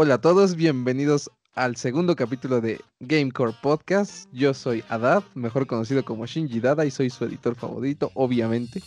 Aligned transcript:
Hola 0.00 0.14
a 0.14 0.20
todos, 0.20 0.54
bienvenidos 0.54 1.28
al 1.56 1.74
segundo 1.74 2.14
capítulo 2.14 2.60
de 2.60 2.80
Gamecore 3.00 3.52
Podcast. 3.60 4.32
Yo 4.32 4.54
soy 4.54 4.84
Adad, 4.88 5.24
mejor 5.34 5.66
conocido 5.66 6.04
como 6.04 6.24
Shinji 6.24 6.60
Dada 6.60 6.86
y 6.86 6.92
soy 6.92 7.10
su 7.10 7.24
editor 7.24 7.56
favorito, 7.56 8.12
obviamente. 8.14 8.80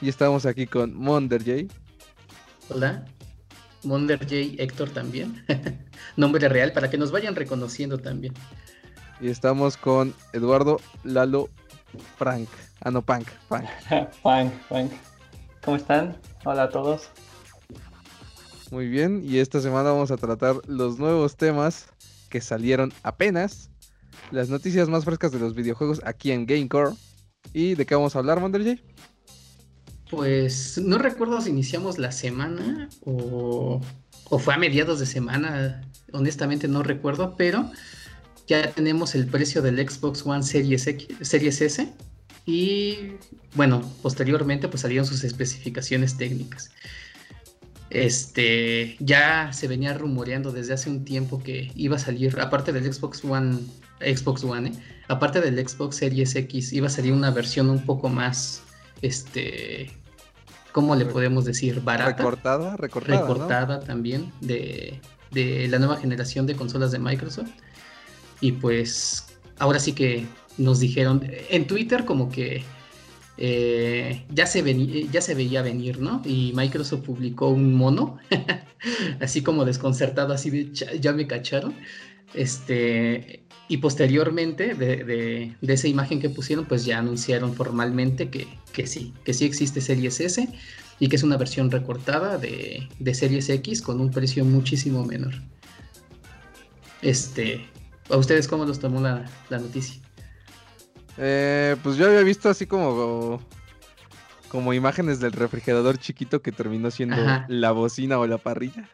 Y 0.00 0.08
estamos 0.08 0.46
aquí 0.46 0.66
con 0.66 0.94
Monder 0.94 1.42
J. 1.44 1.74
Hola, 2.70 3.04
Monder 3.84 4.20
J 4.20 4.34
Héctor 4.56 4.88
también. 4.88 5.44
Nombre 6.16 6.48
real 6.48 6.72
para 6.72 6.88
que 6.88 6.96
nos 6.96 7.12
vayan 7.12 7.36
reconociendo 7.36 7.98
también. 7.98 8.32
Y 9.20 9.28
estamos 9.28 9.76
con 9.76 10.14
Eduardo 10.32 10.80
Lalo 11.04 11.50
Frank. 12.16 12.48
Ah, 12.80 12.90
no, 12.90 13.02
Punk. 13.02 13.28
Punk. 13.50 13.66
Punk, 14.22 14.50
Punk. 14.70 14.92
¿Cómo 15.62 15.76
están? 15.76 16.16
Hola 16.46 16.62
a 16.62 16.70
todos. 16.70 17.10
Muy 18.72 18.88
bien, 18.88 19.22
y 19.22 19.36
esta 19.36 19.60
semana 19.60 19.90
vamos 19.90 20.10
a 20.12 20.16
tratar 20.16 20.56
los 20.66 20.98
nuevos 20.98 21.36
temas 21.36 21.88
que 22.30 22.40
salieron 22.40 22.90
apenas, 23.02 23.68
las 24.30 24.48
noticias 24.48 24.88
más 24.88 25.04
frescas 25.04 25.30
de 25.30 25.38
los 25.38 25.54
videojuegos 25.54 26.00
aquí 26.06 26.32
en 26.32 26.46
Gamecore. 26.46 26.96
¿Y 27.52 27.74
de 27.74 27.84
qué 27.84 27.94
vamos 27.94 28.16
a 28.16 28.20
hablar, 28.20 28.40
J? 28.40 28.80
Pues 30.10 30.78
no 30.78 30.96
recuerdo 30.96 31.38
si 31.42 31.50
iniciamos 31.50 31.98
la 31.98 32.12
semana 32.12 32.88
o, 33.04 33.82
o 34.30 34.38
fue 34.38 34.54
a 34.54 34.56
mediados 34.56 35.00
de 35.00 35.04
semana, 35.04 35.82
honestamente 36.14 36.66
no 36.66 36.82
recuerdo, 36.82 37.36
pero 37.36 37.70
ya 38.46 38.70
tenemos 38.70 39.14
el 39.14 39.26
precio 39.26 39.60
del 39.60 39.86
Xbox 39.86 40.24
One 40.24 40.44
Series, 40.44 40.86
X, 40.86 41.08
Series 41.20 41.60
S 41.60 41.92
y 42.46 43.16
bueno, 43.54 43.82
posteriormente 44.00 44.66
pues 44.68 44.80
salieron 44.80 45.04
sus 45.04 45.24
especificaciones 45.24 46.16
técnicas. 46.16 46.70
Este, 47.92 48.96
ya 49.00 49.52
se 49.52 49.68
venía 49.68 49.92
rumoreando 49.92 50.50
desde 50.50 50.72
hace 50.72 50.88
un 50.88 51.04
tiempo 51.04 51.42
que 51.42 51.70
iba 51.74 51.96
a 51.96 51.98
salir, 51.98 52.40
aparte 52.40 52.72
del 52.72 52.90
Xbox 52.90 53.22
One, 53.22 53.58
Xbox 54.00 54.44
One, 54.44 54.70
¿eh? 54.70 54.72
aparte 55.08 55.42
del 55.42 55.68
Xbox 55.68 55.96
Series 55.96 56.34
X, 56.34 56.72
iba 56.72 56.86
a 56.86 56.90
salir 56.90 57.12
una 57.12 57.30
versión 57.30 57.68
un 57.68 57.84
poco 57.84 58.08
más, 58.08 58.62
este, 59.02 59.90
¿cómo 60.72 60.96
le 60.96 61.04
podemos 61.04 61.44
decir? 61.44 61.82
Barata. 61.82 62.16
Recortada, 62.16 62.78
recortada. 62.78 63.20
Recortada 63.20 63.80
también 63.80 64.32
de, 64.40 64.98
de 65.30 65.68
la 65.68 65.78
nueva 65.78 65.98
generación 65.98 66.46
de 66.46 66.56
consolas 66.56 66.92
de 66.92 66.98
Microsoft. 66.98 67.50
Y 68.40 68.52
pues 68.52 69.26
ahora 69.58 69.78
sí 69.78 69.92
que 69.92 70.26
nos 70.56 70.80
dijeron 70.80 71.20
en 71.50 71.66
Twitter 71.66 72.06
como 72.06 72.30
que 72.30 72.64
eh, 73.44 74.24
ya, 74.30 74.46
se 74.46 74.62
ya 75.10 75.20
se 75.20 75.34
veía 75.34 75.62
venir, 75.62 75.98
¿no? 75.98 76.22
Y 76.24 76.52
Microsoft 76.54 77.02
publicó 77.02 77.48
un 77.48 77.74
mono, 77.74 78.18
así 79.20 79.42
como 79.42 79.64
desconcertado, 79.64 80.32
así 80.32 80.50
de 80.50 80.72
ya 81.00 81.12
me 81.12 81.26
cacharon. 81.26 81.74
Este, 82.34 83.42
y 83.66 83.78
posteriormente 83.78 84.74
de, 84.74 85.56
esa 85.60 85.88
imagen 85.88 86.20
que 86.20 86.30
pusieron, 86.30 86.66
pues 86.66 86.84
ya 86.84 87.00
anunciaron 87.00 87.52
formalmente 87.54 88.30
que, 88.30 88.46
que, 88.72 88.86
sí, 88.86 89.12
que 89.24 89.34
sí 89.34 89.44
existe 89.44 89.80
Series 89.80 90.20
S 90.20 90.48
y 91.00 91.08
que 91.08 91.16
es 91.16 91.24
una 91.24 91.36
versión 91.36 91.68
recortada 91.68 92.38
de, 92.38 92.88
de 93.00 93.12
Series 93.12 93.48
X 93.48 93.82
con 93.82 94.00
un 94.00 94.12
precio 94.12 94.44
muchísimo 94.44 95.04
menor. 95.04 95.34
Este, 97.02 97.66
¿a 98.08 98.16
ustedes 98.16 98.46
cómo 98.46 98.66
los 98.66 98.78
tomó 98.78 99.00
la, 99.00 99.28
la 99.50 99.58
noticia? 99.58 100.01
Eh, 101.18 101.76
pues 101.82 101.96
yo 101.96 102.06
había 102.06 102.22
visto 102.22 102.48
así 102.48 102.66
como 102.66 103.40
como 104.48 104.74
imágenes 104.74 105.18
del 105.18 105.32
refrigerador 105.32 105.96
chiquito 105.96 106.42
que 106.42 106.52
terminó 106.52 106.90
siendo 106.90 107.16
la 107.48 107.72
bocina 107.72 108.18
o 108.18 108.26
la 108.26 108.36
parrilla. 108.36 108.86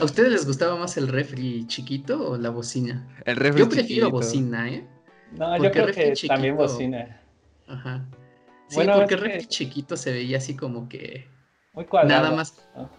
¿A 0.00 0.04
ustedes 0.04 0.30
les 0.30 0.46
gustaba 0.46 0.76
más 0.76 0.96
el 0.96 1.08
refri 1.08 1.66
chiquito 1.66 2.30
o 2.30 2.36
la 2.36 2.50
bocina? 2.50 3.08
El 3.24 3.34
refri 3.36 3.60
Yo 3.60 3.68
prefiero 3.68 4.10
bocina, 4.10 4.70
¿eh? 4.70 4.86
No, 5.36 5.56
yo 5.60 5.72
creo 5.72 5.86
que 5.88 6.14
también 6.28 6.56
bocina. 6.56 7.20
Ajá. 7.66 8.06
Sí, 8.68 8.76
bueno, 8.76 8.94
porque 8.94 9.14
el 9.14 9.20
refri 9.20 9.46
chiquito 9.46 9.96
se 9.96 10.12
veía 10.12 10.38
así 10.38 10.54
como 10.54 10.88
que 10.88 11.26
muy 11.78 11.84
cuadrado. 11.84 12.22
Nada 12.22 12.36
más. 12.36 12.54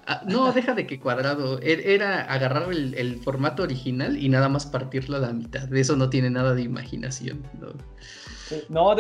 Ah, 0.08 0.22
no, 0.26 0.54
deja 0.54 0.74
de 0.74 0.88
que 0.88 1.02
cuadrado. 1.02 1.60
E-, 1.62 1.94
era 1.94 2.22
agarrar 2.24 2.72
el, 2.72 3.20
formato 3.22 3.64
original 3.64 4.16
y 4.16 4.30
nada 4.30 4.48
más 4.48 4.66
partirlo 4.66 5.18
a 5.18 5.20
la 5.20 5.34
mitad. 5.34 5.68
De 5.68 5.82
eso 5.82 5.98
no 5.98 6.10
tiene 6.10 6.30
nada 6.30 6.54
de 6.54 6.62
imaginación. 6.62 7.44
No, 7.60 7.74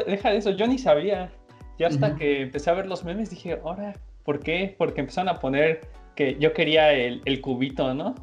deja 0.06 0.32
de 0.32 0.38
eso. 0.38 0.52
Yo 0.52 0.68
ni 0.68 0.78
sabía. 0.78 1.32
Ya 1.78 1.88
hasta 1.88 2.16
que 2.16 2.42
empecé 2.42 2.70
a 2.70 2.74
ver 2.74 2.88
los 2.88 3.06
memes 3.06 3.30
dije, 3.30 3.58
ahora, 3.64 3.96
¿por 4.26 4.42
qué? 4.42 4.76
Porque 4.78 5.00
empezaron 5.00 5.30
a 5.30 5.40
poner 5.40 5.82
que 6.16 6.38
yo 6.38 6.52
quería 6.52 6.92
el, 6.92 7.42
cubito, 7.42 7.94
¿no? 7.94 8.16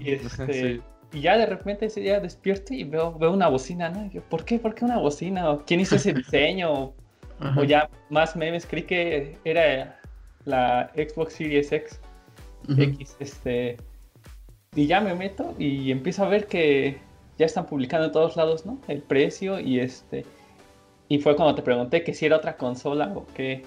Y, 0.00 0.12
este, 0.14 0.80
y 1.12 1.20
ya 1.20 1.36
de 1.36 1.44
repente 1.44 1.86
ese 1.86 2.00
día 2.00 2.20
despierto 2.20 2.72
y 2.72 2.84
veo, 2.84 3.12
veo 3.18 3.32
una 3.32 3.48
bocina, 3.48 3.90
¿no? 3.90 4.10
yo, 4.10 4.22
¿por 4.22 4.44
qué? 4.44 4.58
¿Por 4.58 4.74
qué 4.74 4.86
una 4.86 4.98
bocina? 4.98 5.58
¿Quién 5.66 5.80
hizo 5.80 5.96
ese 5.96 6.12
diseño? 6.14 6.94
O 7.56 7.62
ya 7.62 7.88
más 8.10 8.34
memes, 8.34 8.66
creí 8.66 8.82
que 8.82 9.38
era 9.44 10.00
la 10.44 10.90
Xbox 10.96 11.34
Series 11.34 11.70
X, 11.70 12.00
X, 12.76 13.16
este, 13.20 13.76
y 14.74 14.86
ya 14.86 15.00
me 15.00 15.14
meto 15.14 15.54
y 15.56 15.92
empiezo 15.92 16.24
a 16.24 16.28
ver 16.28 16.46
que 16.46 16.98
ya 17.38 17.46
están 17.46 17.66
publicando 17.66 18.06
en 18.06 18.12
todos 18.12 18.36
lados, 18.36 18.66
¿no? 18.66 18.80
El 18.88 19.02
precio 19.02 19.60
y 19.60 19.78
este, 19.78 20.24
y 21.08 21.18
fue 21.18 21.36
cuando 21.36 21.54
te 21.54 21.62
pregunté 21.62 22.04
que 22.04 22.14
si 22.14 22.26
era 22.26 22.36
otra 22.36 22.56
consola 22.56 23.12
o 23.14 23.26
qué, 23.34 23.64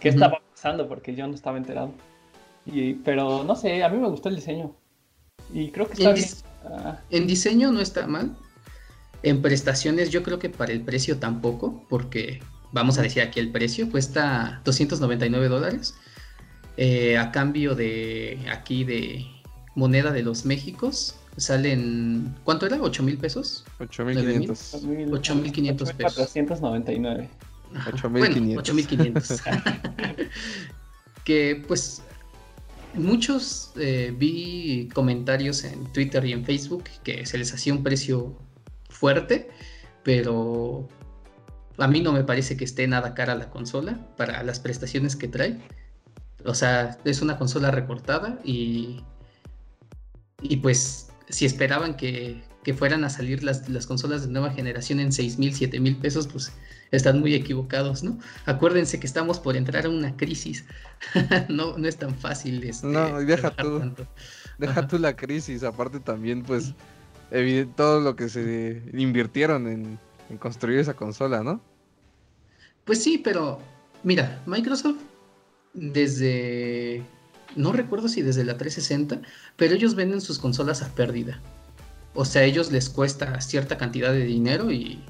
qué 0.00 0.08
estaba 0.08 0.40
pasando, 0.50 0.88
porque 0.88 1.14
yo 1.14 1.26
no 1.26 1.34
estaba 1.34 1.56
enterado. 1.56 1.92
Y, 2.66 2.94
pero 2.94 3.44
no 3.44 3.54
sé, 3.54 3.82
a 3.84 3.88
mí 3.88 3.98
me 3.98 4.08
gustó 4.08 4.28
el 4.28 4.36
diseño. 4.36 4.74
Y 5.52 5.70
creo 5.70 5.86
que 5.86 5.94
está 5.94 6.12
bien. 6.12 6.26
Ah. 6.64 7.00
En 7.10 7.26
diseño 7.26 7.70
no 7.70 7.80
está 7.80 8.06
mal. 8.06 8.36
En 9.22 9.40
prestaciones 9.40 10.10
yo 10.10 10.22
creo 10.22 10.38
que 10.38 10.50
para 10.50 10.72
el 10.72 10.80
precio 10.80 11.18
tampoco, 11.18 11.84
porque 11.88 12.40
vamos 12.72 12.98
a 12.98 13.02
decir 13.02 13.22
aquí 13.22 13.40
el 13.40 13.52
precio, 13.52 13.90
cuesta 13.90 14.60
299 14.64 15.48
dólares. 15.48 15.94
Eh, 16.76 17.16
a 17.18 17.30
cambio 17.30 17.76
de 17.76 18.40
aquí 18.50 18.82
de 18.82 19.26
moneda 19.76 20.10
de 20.10 20.22
los 20.22 20.44
Méxicos, 20.44 21.16
salen. 21.36 22.34
¿Cuánto 22.44 22.66
era? 22.66 22.78
¿8 22.78 23.02
mil 23.02 23.18
pesos? 23.18 23.64
8 23.80 24.04
mil 24.04 24.16
500. 24.16 24.86
8 25.12 25.34
mil 25.36 25.52
500 25.52 25.92
pesos. 25.92 26.14
499. 26.14 27.30
8 27.92 28.10
mil 28.10 28.58
8 28.58 28.74
mil 28.74 28.86
500. 28.86 29.42
que 31.24 31.64
pues 31.66 32.02
muchos 32.94 33.72
eh, 33.76 34.14
vi 34.16 34.88
comentarios 34.94 35.64
en 35.64 35.84
Twitter 35.92 36.24
y 36.24 36.32
en 36.32 36.44
Facebook 36.44 36.84
que 37.02 37.26
se 37.26 37.38
les 37.38 37.52
hacía 37.52 37.72
un 37.72 37.82
precio 37.82 38.36
fuerte, 38.88 39.48
pero 40.02 40.88
a 41.78 41.88
mí 41.88 42.00
no 42.00 42.12
me 42.12 42.22
parece 42.22 42.56
que 42.56 42.64
esté 42.64 42.86
nada 42.86 43.14
cara 43.14 43.34
la 43.34 43.50
consola 43.50 44.06
para 44.16 44.42
las 44.42 44.60
prestaciones 44.60 45.16
que 45.16 45.28
trae. 45.28 45.58
O 46.44 46.54
sea, 46.54 46.98
es 47.04 47.22
una 47.22 47.38
consola 47.38 47.70
recortada 47.70 48.38
y, 48.44 49.02
y 50.42 50.58
pues 50.58 51.08
si 51.28 51.44
esperaban 51.44 51.96
que, 51.96 52.42
fueran 52.76 53.04
a 53.04 53.10
salir 53.10 53.44
las, 53.44 53.86
consolas 53.86 54.26
de 54.26 54.32
nueva 54.32 54.50
generación 54.50 55.00
en 55.00 55.12
6 55.12 55.38
mil, 55.38 55.54
7 55.54 55.80
mil 55.80 55.96
pesos, 55.96 56.26
pues 56.26 56.52
están 56.90 57.20
muy 57.20 57.34
equivocados, 57.34 58.02
¿no? 58.02 58.18
Acuérdense 58.46 58.98
que 59.00 59.06
estamos 59.06 59.38
por 59.38 59.56
entrar 59.56 59.86
a 59.86 59.90
una 59.90 60.16
crisis. 60.16 60.64
no, 61.48 61.76
no 61.76 61.88
es 61.88 61.96
tan 61.96 62.14
fácil. 62.14 62.62
Este, 62.64 62.86
no, 62.86 63.20
deja 63.20 63.50
tú, 63.50 63.94
deja 64.58 64.86
tú 64.86 64.98
la 64.98 65.14
crisis. 65.14 65.62
Aparte 65.62 66.00
también, 66.00 66.42
pues, 66.42 66.72
todo 67.76 68.00
lo 68.00 68.16
que 68.16 68.28
se 68.28 68.82
invirtieron 68.94 69.66
en 69.66 70.38
construir 70.38 70.78
esa 70.78 70.94
consola, 70.94 71.42
¿no? 71.42 71.60
Pues 72.84 73.02
sí, 73.02 73.18
pero 73.18 73.60
mira, 74.02 74.42
Microsoft 74.46 74.98
desde, 75.72 77.02
no 77.56 77.72
recuerdo 77.72 78.08
si 78.08 78.22
desde 78.22 78.44
la 78.44 78.56
360, 78.56 79.20
pero 79.56 79.74
ellos 79.74 79.94
venden 79.94 80.20
sus 80.20 80.38
consolas 80.38 80.82
a 80.82 80.94
pérdida. 80.94 81.40
O 82.14 82.24
sea, 82.24 82.42
a 82.42 82.44
ellos 82.44 82.70
les 82.70 82.88
cuesta 82.88 83.40
cierta 83.40 83.76
cantidad 83.76 84.12
de 84.12 84.24
dinero 84.24 84.70
y, 84.70 85.02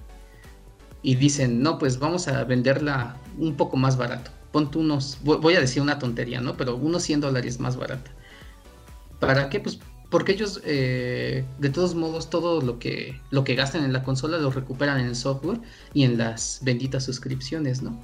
y 1.03 1.17
dicen, 1.17 1.63
no, 1.63 1.79
pues 1.79 1.99
vamos 1.99 2.29
a 2.29 2.45
venderla 2.45 3.17
un 3.39 3.57
poco 3.57 3.77
más 3.77 3.97
barato. 3.97 4.31
Ponte 4.53 4.79
unos, 4.79 5.19
voy 5.23 5.55
a 5.55 5.61
decir 5.61 5.83
una 5.83 5.99
tontería, 5.99 6.41
¿no? 6.41 6.57
Pero 6.57 6.77
unos 6.77 7.03
100 7.03 7.21
dólares 7.21 7.61
más 7.61 7.77
barata. 7.77 8.11
¿Para 9.19 9.49
qué? 9.49 9.61
Pues 9.61 9.79
porque 10.11 10.31
ellos, 10.31 10.61
eh, 10.65 11.45
de 11.59 11.71
todos 11.71 11.97
modos, 11.97 12.31
todo 12.31 12.61
lo 12.61 12.79
que, 12.79 13.21
lo 13.31 13.43
que 13.43 13.57
gastan 13.57 13.85
en 13.85 13.93
la 13.93 14.05
consola 14.05 14.39
lo 14.39 14.51
recuperan 14.51 15.01
en 15.01 15.07
el 15.07 15.17
software 15.17 15.61
y 15.93 16.05
en 16.05 16.19
las 16.19 16.61
benditas 16.63 17.05
suscripciones, 17.05 17.83
¿no? 17.83 18.01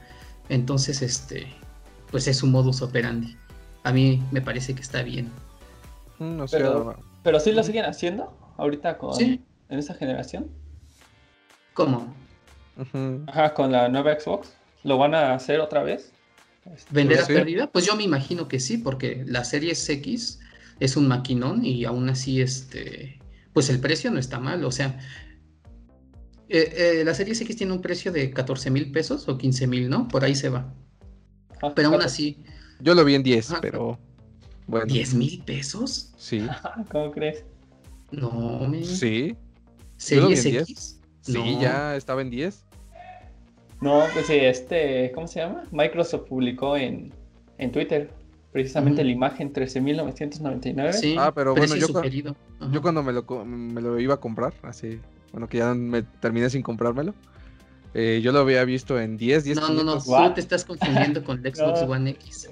Entonces, 0.48 1.02
este, 1.02 1.46
pues 2.10 2.26
es 2.26 2.38
su 2.38 2.48
modus 2.48 2.82
operandi. 2.82 3.36
A 3.82 3.92
mí 3.92 4.22
me 4.30 4.40
parece 4.40 4.74
que 4.74 4.82
está 4.82 5.02
bien. 5.02 5.30
Mm, 6.18 6.36
no 6.36 6.48
sé, 6.48 6.58
pero, 6.58 6.96
pero 7.22 7.40
sí 7.40 7.52
lo 7.52 7.62
siguen 7.62 7.84
haciendo 7.84 8.36
ahorita 8.56 8.98
con 8.98 9.20
en 9.20 9.78
esa 9.78 9.94
generación. 9.94 10.50
¿Cómo? 11.74 12.14
Ajá, 13.26 13.54
con 13.54 13.72
la 13.72 13.88
nueva 13.88 14.18
Xbox. 14.18 14.52
¿Lo 14.84 14.98
van 14.98 15.14
a 15.14 15.34
hacer 15.34 15.60
otra 15.60 15.82
vez? 15.82 16.12
¿Vender 16.90 17.20
a 17.20 17.26
pérdida? 17.26 17.66
Pues 17.70 17.86
yo 17.86 17.96
me 17.96 18.02
imagino 18.02 18.48
que 18.48 18.60
sí, 18.60 18.78
porque 18.78 19.24
la 19.26 19.44
serie 19.44 19.72
X 19.72 20.40
es 20.78 20.96
un 20.96 21.08
maquinón 21.08 21.64
y 21.64 21.84
aún 21.84 22.08
así, 22.08 22.40
este, 22.40 23.20
pues 23.52 23.70
el 23.70 23.80
precio 23.80 24.10
no 24.10 24.18
está 24.18 24.38
mal. 24.40 24.64
O 24.64 24.72
sea, 24.72 24.98
eh, 26.48 27.00
eh, 27.00 27.04
la 27.04 27.14
serie 27.14 27.34
X 27.34 27.56
tiene 27.56 27.72
un 27.72 27.82
precio 27.82 28.12
de 28.12 28.30
14 28.30 28.70
mil 28.70 28.90
pesos 28.92 29.28
o 29.28 29.38
15 29.38 29.66
mil, 29.66 29.88
¿no? 29.88 30.08
Por 30.08 30.24
ahí 30.24 30.34
se 30.34 30.48
va. 30.48 30.72
Ah, 31.62 31.72
pero 31.74 31.88
aún 31.88 32.02
así. 32.02 32.44
Yo 32.80 32.94
lo 32.94 33.04
vi 33.04 33.14
en 33.14 33.22
10, 33.22 33.54
pero. 33.60 33.98
Bueno. 34.66 34.86
¿10 34.86 35.14
mil 35.14 35.42
pesos? 35.44 36.12
Sí. 36.16 36.46
¿Cómo 36.90 37.10
crees? 37.10 37.44
No, 38.10 38.66
me... 38.68 38.84
Sí. 38.84 39.36
¿Series 39.96 40.46
X? 40.46 41.00
Sí, 41.20 41.58
ya 41.60 41.96
estaba 41.96 42.22
en 42.22 42.30
10. 42.30 42.64
No, 43.80 44.04
pues 44.12 44.26
sí, 44.26 44.36
este, 44.36 45.10
¿cómo 45.14 45.26
se 45.26 45.40
llama? 45.40 45.64
Microsoft 45.70 46.28
publicó 46.28 46.76
en, 46.76 47.12
en 47.58 47.72
Twitter 47.72 48.10
precisamente 48.52 49.02
la 49.04 49.10
imagen 49.10 49.52
13.999. 49.52 50.92
Sí, 50.92 51.16
ah, 51.18 51.32
pero 51.34 51.54
bueno, 51.54 51.76
yo, 51.76 51.86
yo 52.72 52.82
cuando 52.82 53.02
me 53.02 53.12
lo, 53.12 53.22
me 53.44 53.80
lo 53.80 53.98
iba 53.98 54.14
a 54.14 54.20
comprar, 54.20 54.52
así, 54.62 55.00
bueno, 55.32 55.48
que 55.48 55.58
ya 55.58 55.72
me 55.74 56.02
terminé 56.02 56.50
sin 56.50 56.62
comprármelo, 56.62 57.14
eh, 57.94 58.20
yo 58.22 58.32
lo 58.32 58.40
había 58.40 58.64
visto 58.64 59.00
en 59.00 59.16
10, 59.16 59.44
10. 59.44 59.56
No, 59.56 59.70
no, 59.70 59.82
no, 59.82 59.98
tú 59.98 60.34
te 60.34 60.40
estás 60.40 60.64
confundiendo 60.64 61.24
con 61.24 61.44
el 61.44 61.54
Xbox 61.54 61.82
One 61.82 62.10
X. 62.10 62.50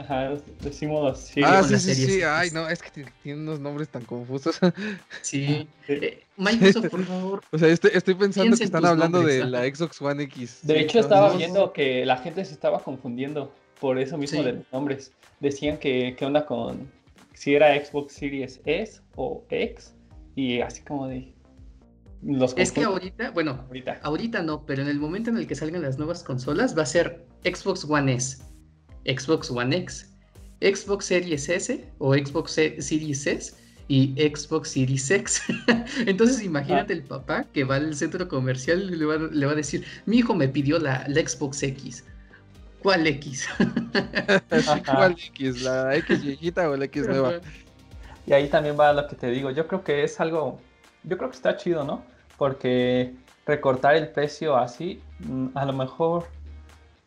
Ajá, 0.00 0.34
decimos 0.62 1.12
así. 1.12 1.42
Ah, 1.44 1.62
sí, 1.62 1.78
sí, 1.78 1.94
sí. 1.94 2.22
Ay, 2.22 2.50
no, 2.52 2.66
es 2.66 2.82
que 2.82 3.04
tiene 3.22 3.42
unos 3.42 3.60
nombres 3.60 3.88
tan 3.88 4.02
confusos. 4.04 4.58
Sí. 5.22 5.68
Eh, 5.88 6.22
Microsoft, 6.36 6.88
por 6.88 7.04
favor. 7.04 7.42
O 7.52 7.58
sea, 7.58 7.68
estoy, 7.68 7.90
estoy 7.92 8.14
pensando 8.14 8.56
que 8.56 8.64
están 8.64 8.86
hablando 8.86 9.20
de 9.20 9.44
la 9.44 9.64
Xbox 9.64 10.00
One 10.00 10.22
X. 10.24 10.60
De 10.62 10.80
hecho, 10.80 11.00
estaba 11.00 11.36
viendo 11.36 11.72
que 11.72 12.06
la 12.06 12.16
gente 12.16 12.44
se 12.44 12.54
estaba 12.54 12.82
confundiendo 12.82 13.52
por 13.78 13.98
eso 13.98 14.16
mismo 14.16 14.42
de 14.42 14.54
los 14.54 14.72
nombres. 14.72 15.12
Decían 15.40 15.76
que 15.76 16.14
qué 16.18 16.24
onda 16.24 16.46
con 16.46 16.90
si 17.34 17.54
era 17.54 17.74
Xbox 17.84 18.14
Series 18.14 18.60
S 18.64 19.00
o 19.16 19.44
X 19.50 19.92
y 20.34 20.60
así 20.60 20.82
como 20.82 21.08
de 21.08 21.34
los 22.22 22.56
es 22.56 22.72
que 22.72 22.84
ahorita, 22.84 23.30
bueno, 23.30 23.64
ahorita. 23.66 24.00
ahorita 24.02 24.42
no, 24.42 24.64
pero 24.64 24.82
en 24.82 24.88
el 24.88 24.98
momento 24.98 25.30
en 25.30 25.36
el 25.36 25.46
que 25.46 25.54
salgan 25.54 25.82
las 25.82 25.98
nuevas 25.98 26.22
consolas 26.22 26.76
va 26.76 26.82
a 26.82 26.86
ser 26.86 27.26
Xbox 27.44 27.84
One 27.84 28.14
S 28.14 28.49
Xbox 29.04 29.50
One 29.50 29.76
X, 29.76 30.10
Xbox 30.60 31.04
Series 31.04 31.48
S 31.48 31.84
o 31.98 32.14
Xbox 32.14 32.52
Series 32.52 33.26
S 33.26 33.54
y 33.88 34.14
Xbox 34.16 34.70
Series 34.70 35.10
X. 35.10 35.42
Entonces 36.06 36.42
imagínate 36.42 36.92
el 36.92 37.02
papá 37.02 37.44
que 37.52 37.64
va 37.64 37.76
al 37.76 37.94
centro 37.94 38.28
comercial 38.28 38.90
y 38.92 38.96
le 38.96 39.04
va, 39.06 39.52
a 39.52 39.54
decir, 39.54 39.84
mi 40.06 40.18
hijo 40.18 40.34
me 40.34 40.48
pidió 40.48 40.78
la, 40.78 41.04
Xbox 41.06 41.62
X. 41.62 42.04
¿Cuál 42.82 43.06
X? 43.06 43.48
¿Cuál 44.86 45.12
X? 45.12 45.62
¿La 45.62 45.96
X 45.96 46.22
viejita 46.22 46.70
o 46.70 46.76
la 46.76 46.84
X 46.84 47.06
nueva? 47.06 47.40
Y 48.26 48.32
ahí 48.32 48.48
también 48.48 48.78
va 48.78 48.92
lo 48.92 49.08
que 49.08 49.16
te 49.16 49.28
digo. 49.30 49.50
Yo 49.50 49.66
creo 49.66 49.82
que 49.82 50.04
es 50.04 50.20
algo, 50.20 50.60
yo 51.02 51.18
creo 51.18 51.30
que 51.30 51.36
está 51.36 51.56
chido, 51.56 51.84
¿no? 51.84 52.04
Porque 52.38 53.12
recortar 53.44 53.96
el 53.96 54.08
precio 54.08 54.56
así, 54.56 55.00
mm, 55.18 55.48
a 55.54 55.64
lo 55.64 55.72
mejor 55.72 56.28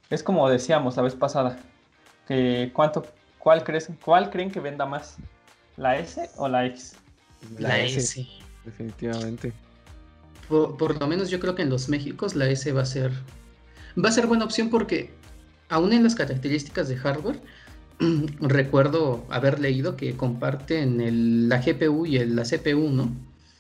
es 0.09 0.21
como 0.21 0.49
decíamos 0.49 0.97
la 0.97 1.03
vez 1.03 1.15
pasada 1.15 1.57
¿cuánto, 2.73 3.05
cuál, 3.37 3.63
crees, 3.63 3.89
¿Cuál 4.03 4.29
creen 4.29 4.51
que 4.51 4.59
venda 4.59 4.85
más? 4.85 5.17
¿La 5.77 5.97
S 5.97 6.29
o 6.37 6.47
la 6.47 6.65
X? 6.67 6.95
La, 7.57 7.79
S, 7.79 8.25
Definitivamente. 8.63 9.51
Por, 10.47 10.99
lo 10.99 11.07
menos 11.07 11.29
yo 11.29 11.39
creo 11.39 11.55
que 11.55 11.63
en 11.63 11.69
los 11.69 11.89
Méxicos 11.89 12.35
la 12.35 12.47
S 12.47 12.71
va 12.71 12.81
a 12.81 12.85
ser 12.85 13.11
va 14.03 14.09
a 14.09 14.11
ser 14.11 14.27
buena 14.27 14.45
opción 14.45 14.69
porque 14.69 15.11
aún 15.69 15.93
en 15.93 16.03
las 16.03 16.15
características 16.15 16.87
de 16.89 16.97
hardware 16.97 17.39
recuerdo 18.39 19.25
haber 19.29 19.59
leído 19.59 19.95
que 19.95 20.15
comparten 20.15 21.49
la 21.49 21.59
GPU 21.59 22.05
y 22.05 22.19
la 22.25 22.43
CPU, 22.43 22.89
¿no? 22.89 23.05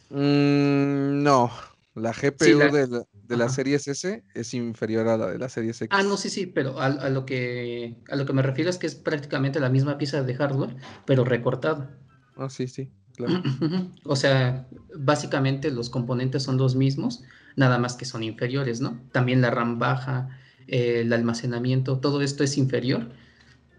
Mm, 0.09 1.23
no, 1.23 1.51
la 1.95 2.11
GPU 2.11 2.59
de, 2.71 3.05
de 3.27 3.37
la 3.37 3.49
serie 3.49 3.75
S 3.75 4.23
es 4.33 4.53
inferior 4.53 5.07
a 5.07 5.17
la 5.17 5.27
de 5.27 5.37
la 5.37 5.49
serie 5.49 5.71
X. 5.71 5.87
Ah, 5.91 6.03
no, 6.03 6.17
sí, 6.17 6.29
sí, 6.29 6.45
pero 6.45 6.79
a, 6.79 7.09
lo 7.09 7.25
que, 7.25 7.95
a 8.09 8.15
lo 8.15 8.25
que 8.25 8.33
me 8.33 8.41
refiero 8.41 8.69
es 8.69 8.77
que 8.77 8.87
es 8.87 8.95
prácticamente 8.95 9.59
la 9.59 9.69
misma 9.69 9.97
pieza 9.97 10.23
de 10.23 10.35
hardware, 10.35 10.75
pero 11.05 11.23
recortada. 11.23 11.97
Ah, 12.35 12.49
sí, 12.49 12.67
sí, 12.67 12.89
claro. 13.15 13.41
o 14.03 14.15
sea, 14.15 14.67
básicamente 14.95 15.71
los 15.71 15.89
componentes 15.89 16.43
son 16.43 16.57
los 16.57 16.75
mismos, 16.75 17.23
nada 17.55 17.77
más 17.77 17.95
que 17.95 18.05
son 18.05 18.23
inferiores, 18.23 18.81
¿no? 18.81 19.01
También 19.11 19.41
la 19.41 19.51
RAM 19.51 19.79
baja, 19.79 20.37
el 20.67 21.11
almacenamiento, 21.13 21.99
todo 21.99 22.21
esto 22.21 22.43
es 22.43 22.57
inferior, 22.57 23.09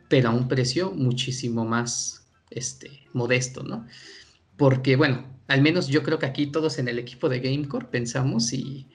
pero 0.08 0.30
a 0.30 0.32
un 0.32 0.48
precio 0.48 0.92
muchísimo 0.92 1.64
más 1.64 2.26
este, 2.50 3.02
modesto, 3.12 3.62
¿no? 3.62 3.86
Porque, 4.56 4.96
bueno, 4.96 5.26
al 5.48 5.60
menos 5.60 5.88
yo 5.88 6.02
creo 6.02 6.18
que 6.18 6.26
aquí 6.26 6.46
todos 6.46 6.78
en 6.78 6.88
el 6.88 6.98
equipo 6.98 7.28
de 7.28 7.40
Gamecore 7.40 7.86
pensamos 7.86 8.52
y 8.52 8.88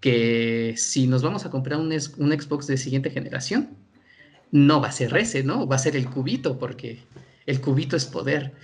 que 0.00 0.74
si 0.76 1.06
nos 1.06 1.22
vamos 1.22 1.44
a 1.44 1.50
comprar 1.50 1.78
un, 1.78 1.92
un, 1.92 2.40
Xbox 2.40 2.66
de 2.66 2.76
siguiente 2.76 3.10
generación, 3.10 3.76
no 4.50 4.80
va 4.80 4.88
a 4.88 4.92
ser 4.92 5.16
ese, 5.16 5.42
¿no? 5.42 5.66
Va 5.66 5.76
a 5.76 5.80
ser 5.80 5.96
el 5.96 6.08
cubito, 6.08 6.58
porque 6.58 7.02
el 7.46 7.60
cubito 7.60 7.96
es 7.96 8.06
poder. 8.06 8.54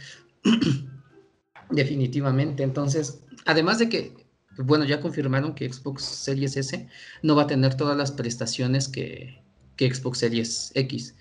Definitivamente. 1.70 2.62
Entonces, 2.62 3.20
además 3.44 3.78
de 3.78 3.88
que, 3.88 4.14
bueno, 4.58 4.84
ya 4.84 5.00
confirmaron 5.00 5.54
que 5.54 5.72
Xbox 5.72 6.04
Series 6.04 6.56
S 6.56 6.88
no 7.22 7.37
va 7.37 7.42
a 7.42 7.46
tener 7.46 7.76
todas 7.76 7.96
las 7.96 8.12
prestaciones 8.12 8.88
que, 8.88 9.42
que 9.76 9.92
Xbox 9.92 10.19
Series 10.19 10.72
X 10.75 11.14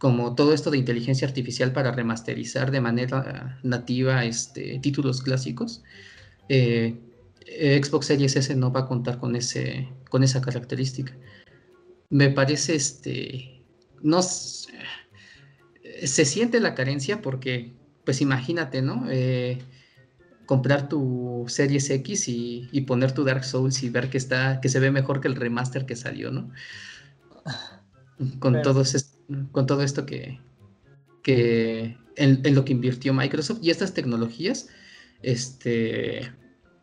como 0.00 0.34
todo 0.34 0.54
esto 0.54 0.70
de 0.70 0.78
inteligencia 0.78 1.28
artificial 1.28 1.74
para 1.74 1.92
remasterizar 1.92 2.70
de 2.70 2.80
manera 2.80 3.60
nativa 3.62 4.24
este, 4.24 4.78
títulos 4.78 5.20
clásicos. 5.20 5.82
Eh, 6.48 6.96
Xbox 7.58 8.06
Series 8.06 8.36
S 8.36 8.54
no 8.54 8.72
va 8.72 8.80
a 8.80 8.86
contar 8.86 9.18
con, 9.18 9.36
ese, 9.36 9.88
con 10.08 10.22
esa 10.22 10.40
característica. 10.40 11.16
Me 12.08 12.30
parece, 12.30 12.74
este, 12.74 13.62
no 14.02 14.22
se 14.22 16.24
siente 16.24 16.60
la 16.60 16.74
carencia 16.74 17.22
porque, 17.22 17.72
pues 18.04 18.20
imagínate, 18.20 18.82
¿no? 18.82 19.06
Eh, 19.10 19.58
comprar 20.46 20.88
tu 20.88 21.44
Series 21.48 21.90
X 21.90 22.28
y, 22.28 22.84
poner 22.86 23.12
tu 23.12 23.24
Dark 23.24 23.44
Souls 23.44 23.82
y 23.82 23.90
ver 23.90 24.10
que 24.10 24.18
está, 24.18 24.60
que 24.60 24.68
se 24.68 24.80
ve 24.80 24.90
mejor 24.90 25.20
que 25.20 25.28
el 25.28 25.36
remaster 25.36 25.86
que 25.86 25.96
salió, 25.96 26.30
¿no? 26.30 26.50
Con, 28.38 28.60
todo, 28.62 28.82
con 29.52 29.66
todo 29.66 29.82
esto 29.82 30.06
que, 30.06 30.40
que 31.22 31.96
en, 32.16 32.40
en, 32.44 32.54
lo 32.54 32.64
que 32.64 32.72
invirtió 32.72 33.14
Microsoft 33.14 33.60
y 33.62 33.70
estas 33.70 33.94
tecnologías, 33.94 34.68
este, 35.22 36.32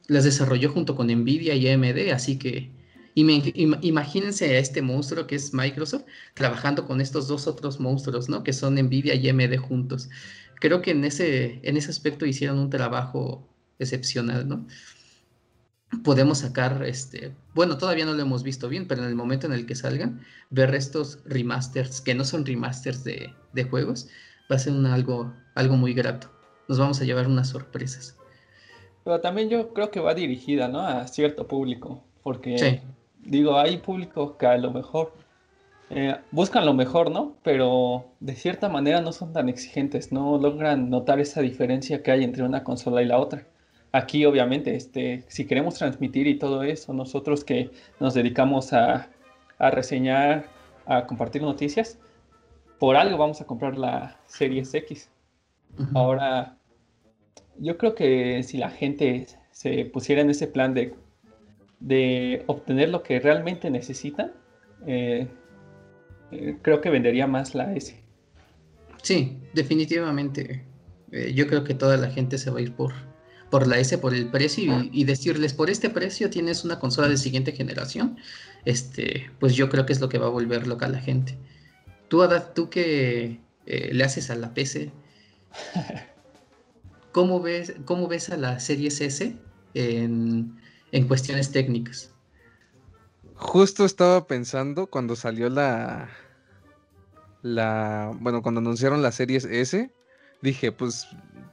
las 0.07 0.23
desarrolló 0.23 0.71
junto 0.71 0.95
con 0.95 1.07
Nvidia 1.07 1.55
y 1.55 1.67
AMD, 1.69 2.11
así 2.13 2.37
que 2.37 2.71
imagínense 3.15 4.45
a 4.55 4.59
este 4.59 4.81
monstruo 4.81 5.25
que 5.25 5.35
es 5.35 5.53
Microsoft 5.53 6.03
trabajando 6.35 6.85
con 6.85 7.01
estos 7.01 7.27
dos 7.27 7.47
otros 7.47 7.79
monstruos, 7.79 8.29
¿no? 8.29 8.43
Que 8.43 8.53
son 8.53 8.75
Nvidia 8.75 9.15
y 9.15 9.27
AMD 9.29 9.57
juntos. 9.57 10.09
Creo 10.59 10.81
que 10.81 10.91
en 10.91 11.03
ese, 11.03 11.59
en 11.63 11.77
ese 11.77 11.89
aspecto 11.89 12.25
hicieron 12.25 12.59
un 12.59 12.69
trabajo 12.69 13.47
excepcional, 13.79 14.47
¿no? 14.47 14.67
Podemos 16.03 16.39
sacar, 16.39 16.83
este, 16.83 17.33
bueno, 17.55 17.77
todavía 17.77 18.05
no 18.05 18.13
lo 18.13 18.21
hemos 18.21 18.43
visto 18.43 18.67
bien, 18.67 18.87
pero 18.87 19.01
en 19.03 19.07
el 19.07 19.15
momento 19.15 19.47
en 19.47 19.53
el 19.53 19.65
que 19.65 19.75
salgan, 19.75 20.21
ver 20.49 20.75
estos 20.75 21.19
remasters, 21.25 22.01
que 22.01 22.13
no 22.13 22.25
son 22.25 22.45
remasters 22.45 23.03
de, 23.03 23.33
juegos, 23.69 24.09
va 24.51 24.57
a 24.57 24.59
ser 24.59 24.73
algo, 24.85 25.33
algo 25.55 25.77
muy 25.77 25.93
grato. 25.93 26.29
Nos 26.67 26.77
vamos 26.77 26.99
a 27.01 27.05
llevar 27.05 27.27
unas 27.27 27.49
sorpresas. 27.49 28.16
Pero 29.07 29.21
también 29.21 29.47
yo 29.47 29.73
creo 29.73 29.89
que 29.89 30.01
va 30.01 30.13
dirigida, 30.13 30.67
¿no? 30.67 30.81
A 30.81 31.07
cierto 31.07 31.47
público, 31.47 32.03
porque 32.23 32.81
digo, 33.23 33.57
hay 33.57 33.77
públicos 33.77 34.33
que 34.37 34.45
a 34.45 34.57
lo 34.57 34.71
mejor 34.71 35.13
eh, 35.89 36.17
buscan 36.31 36.65
lo 36.65 36.73
mejor, 36.73 37.09
¿no? 37.09 37.37
Pero 37.41 38.03
de 38.19 38.35
cierta 38.35 38.67
manera 38.67 38.99
no 38.99 39.13
son 39.13 39.31
tan 39.31 39.47
exigentes, 39.47 40.11
no 40.11 40.37
logran 40.37 40.89
notar 40.89 41.21
esa 41.21 41.39
diferencia 41.39 42.03
que 42.03 42.11
hay 42.11 42.25
entre 42.25 42.43
una 42.43 42.65
consola 42.65 43.01
y 43.01 43.05
la 43.05 43.17
otra. 43.17 43.47
Aquí, 43.93 44.25
obviamente, 44.25 44.75
este, 44.75 45.23
si 45.29 45.47
queremos 45.47 45.75
transmitir 45.75 46.27
y 46.27 46.37
todo 46.37 46.63
eso, 46.63 46.91
nosotros 46.91 47.45
que 47.45 47.71
nos 48.01 48.13
dedicamos 48.13 48.73
a, 48.73 49.07
a 49.57 49.71
reseñar, 49.71 50.47
a 50.85 51.07
compartir 51.07 51.43
noticias, 51.43 51.97
por 52.77 52.97
algo 52.97 53.17
vamos 53.17 53.39
a 53.39 53.45
comprar 53.45 53.77
la 53.77 54.17
Series 54.25 54.73
X. 54.73 55.09
Ahora, 55.93 56.56
yo 57.59 57.77
creo 57.77 57.95
que 57.95 58.43
si 58.43 58.57
la 58.57 58.69
gente 58.69 59.27
se 59.51 59.85
pusiera 59.85 60.21
en 60.21 60.29
ese 60.29 60.47
plan 60.47 60.73
de, 60.73 60.93
de 61.79 62.43
obtener 62.47 62.89
lo 62.89 63.03
que 63.03 63.19
realmente 63.19 63.69
necesitan, 63.69 64.31
eh, 64.85 65.27
eh, 66.31 66.57
creo 66.61 66.81
que 66.81 66.89
vendería 66.89 67.27
más 67.27 67.55
la 67.55 67.73
S. 67.75 67.99
Sí, 69.01 69.37
definitivamente. 69.53 70.65
Eh, 71.11 71.33
yo 71.33 71.47
creo 71.47 71.63
que 71.63 71.73
toda 71.73 71.97
la 71.97 72.09
gente 72.09 72.37
se 72.37 72.49
va 72.49 72.59
a 72.59 72.61
ir 72.61 72.73
por, 72.73 72.93
por 73.49 73.67
la 73.67 73.79
S, 73.79 73.97
por 73.97 74.13
el 74.13 74.29
precio 74.29 74.89
y, 74.91 75.03
decirles, 75.05 75.53
por 75.53 75.69
este 75.69 75.89
precio 75.89 76.29
tienes 76.29 76.63
una 76.65 76.79
consola 76.79 77.07
de 77.07 77.17
siguiente 77.17 77.53
generación, 77.53 78.17
este, 78.65 79.29
pues 79.39 79.55
yo 79.55 79.69
creo 79.69 79.85
que 79.85 79.93
es 79.93 80.01
lo 80.01 80.09
que 80.09 80.17
va 80.17 80.27
a 80.27 80.31
volver 80.31 80.67
loca 80.67 80.87
a 80.87 80.89
la 80.89 80.99
gente. 80.99 81.37
Tú, 82.09 82.21
Adad, 82.21 82.53
tú 82.53 82.69
que 82.69 83.39
le 83.65 84.03
haces 84.03 84.29
a 84.29 84.35
la 84.35 84.53
PC, 84.53 84.91
¿cómo 87.17 87.41
ves, 87.41 87.73
cómo 87.85 88.07
ves 88.07 88.29
a 88.29 88.37
la 88.37 88.59
Series 88.59 89.01
S 89.01 89.35
en, 89.73 90.55
en 90.91 91.07
cuestiones 91.07 91.51
técnicas? 91.51 92.13
Justo 93.33 93.85
estaba 93.85 94.27
pensando 94.27 94.85
cuando 94.85 95.15
salió 95.15 95.49
la, 95.49 96.09
la, 97.41 98.11
bueno, 98.19 98.43
cuando 98.43 98.61
anunciaron 98.61 99.01
la 99.01 99.11
Series 99.11 99.45
S, 99.45 99.89
dije, 100.43 100.71
pues, 100.71 101.07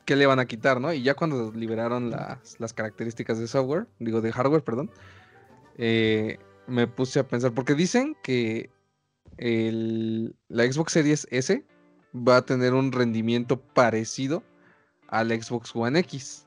¿qué 0.04 0.16
le 0.16 0.26
van 0.26 0.38
a 0.38 0.44
quitar, 0.44 0.83
no? 0.83 0.92
Y 0.92 1.02
ya 1.02 1.14
cuando 1.14 1.50
liberaron 1.52 2.11
las, 2.11 2.61
las 2.61 2.75
características 2.75 3.38
de 3.38 3.49
software, 3.49 3.87
digo, 4.00 4.21
de 4.21 4.33
hardware, 4.33 4.64
perdón, 4.64 4.90
eh, 5.78 6.37
me 6.66 6.87
puse 6.87 7.21
a 7.21 7.26
pensar, 7.26 7.54
porque 7.54 7.75
dicen 7.75 8.14
que 8.23 8.68
el, 9.38 10.37
la 10.49 10.71
Xbox 10.71 10.92
Series 10.92 11.26
S 11.30 11.64
va 12.14 12.37
a 12.37 12.44
tener 12.44 12.75
un 12.75 12.92
rendimiento 12.92 13.59
parecido 13.59 14.42
al 15.08 15.30
Xbox 15.30 15.75
One 15.75 15.99
X. 16.00 16.46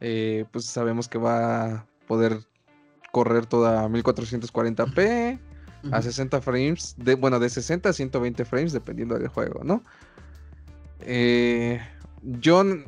Eh, 0.00 0.44
pues 0.52 0.66
sabemos 0.66 1.08
que 1.08 1.18
va 1.18 1.64
a 1.64 1.86
poder 2.06 2.40
correr 3.12 3.46
toda 3.46 3.88
1440p 3.88 5.38
a 5.90 6.02
60 6.02 6.40
frames, 6.40 6.94
de, 6.98 7.14
bueno, 7.14 7.38
de 7.38 7.48
60 7.48 7.88
a 7.88 7.92
120 7.92 8.44
frames 8.44 8.72
dependiendo 8.72 9.18
del 9.18 9.28
juego, 9.28 9.62
¿no? 9.64 9.82
Eh, 11.00 11.80
John 12.44 12.84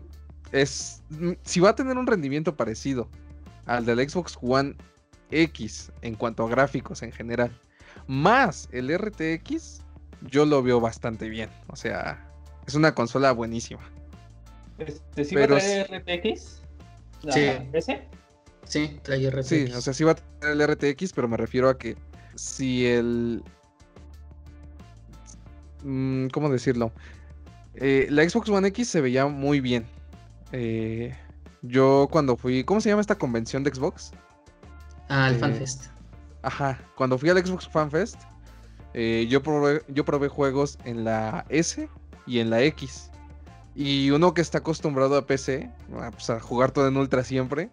es, 0.52 1.02
si 1.42 1.60
va 1.60 1.70
a 1.70 1.74
tener 1.74 1.96
un 1.96 2.06
rendimiento 2.06 2.56
parecido 2.56 3.08
al 3.66 3.84
del 3.84 4.08
Xbox 4.08 4.38
One 4.42 4.76
X 5.30 5.92
en 6.02 6.14
cuanto 6.14 6.44
a 6.44 6.48
gráficos 6.48 7.02
en 7.02 7.12
general, 7.12 7.50
más 8.06 8.68
el 8.72 8.96
RTX, 8.96 9.82
yo 10.22 10.46
lo 10.46 10.62
veo 10.62 10.80
bastante 10.80 11.28
bien. 11.28 11.50
O 11.68 11.76
sea, 11.76 12.26
es 12.66 12.74
una 12.74 12.94
consola 12.94 13.32
buenísima. 13.32 13.82
Este, 14.78 15.24
¿Sí 15.24 15.34
Pero... 15.34 15.54
va 15.54 15.60
a 15.60 15.64
traer 15.64 16.02
RTX? 16.02 16.62
sí. 17.30 17.46
¿Ese? 17.72 18.08
Sí, 18.64 19.00
trae 19.02 19.30
RTX. 19.30 19.46
Sí, 19.46 19.64
o 19.74 19.80
sea, 19.80 19.92
sí 19.94 20.04
va 20.04 20.12
a 20.12 20.14
tener 20.14 20.60
el 20.60 20.74
RTX, 20.74 21.12
pero 21.14 21.26
me 21.26 21.36
refiero 21.36 21.68
a 21.68 21.78
que 21.78 21.96
si 22.34 22.86
el... 22.86 23.42
Mm, 25.82 26.28
¿Cómo 26.28 26.50
decirlo? 26.50 26.92
Eh, 27.74 28.06
la 28.10 28.28
Xbox 28.28 28.48
One 28.50 28.68
X 28.68 28.88
se 28.88 29.00
veía 29.00 29.26
muy 29.26 29.60
bien. 29.60 29.86
Eh, 30.52 31.16
yo 31.62 32.08
cuando 32.10 32.36
fui... 32.36 32.62
¿Cómo 32.64 32.80
se 32.80 32.90
llama 32.90 33.00
esta 33.00 33.16
convención 33.16 33.64
de 33.64 33.74
Xbox? 33.74 34.12
Ah, 35.08 35.28
el 35.28 35.36
eh, 35.36 35.38
FanFest. 35.38 35.86
Ajá, 36.42 36.78
cuando 36.94 37.18
fui 37.18 37.30
al 37.30 37.44
Xbox 37.44 37.68
FanFest, 37.68 38.20
eh, 38.94 39.26
yo, 39.28 39.42
probé, 39.42 39.82
yo 39.88 40.04
probé 40.04 40.28
juegos 40.28 40.78
en 40.84 41.04
la 41.04 41.44
S 41.48 41.88
y 42.26 42.38
en 42.40 42.50
la 42.50 42.62
X. 42.62 43.10
Y 43.80 44.10
uno 44.10 44.34
que 44.34 44.40
está 44.40 44.58
acostumbrado 44.58 45.16
a 45.16 45.24
PC, 45.24 45.70
pues, 45.88 46.30
a 46.30 46.40
jugar 46.40 46.72
todo 46.72 46.88
en 46.88 46.96
ultra 46.96 47.22
siempre, 47.22 47.70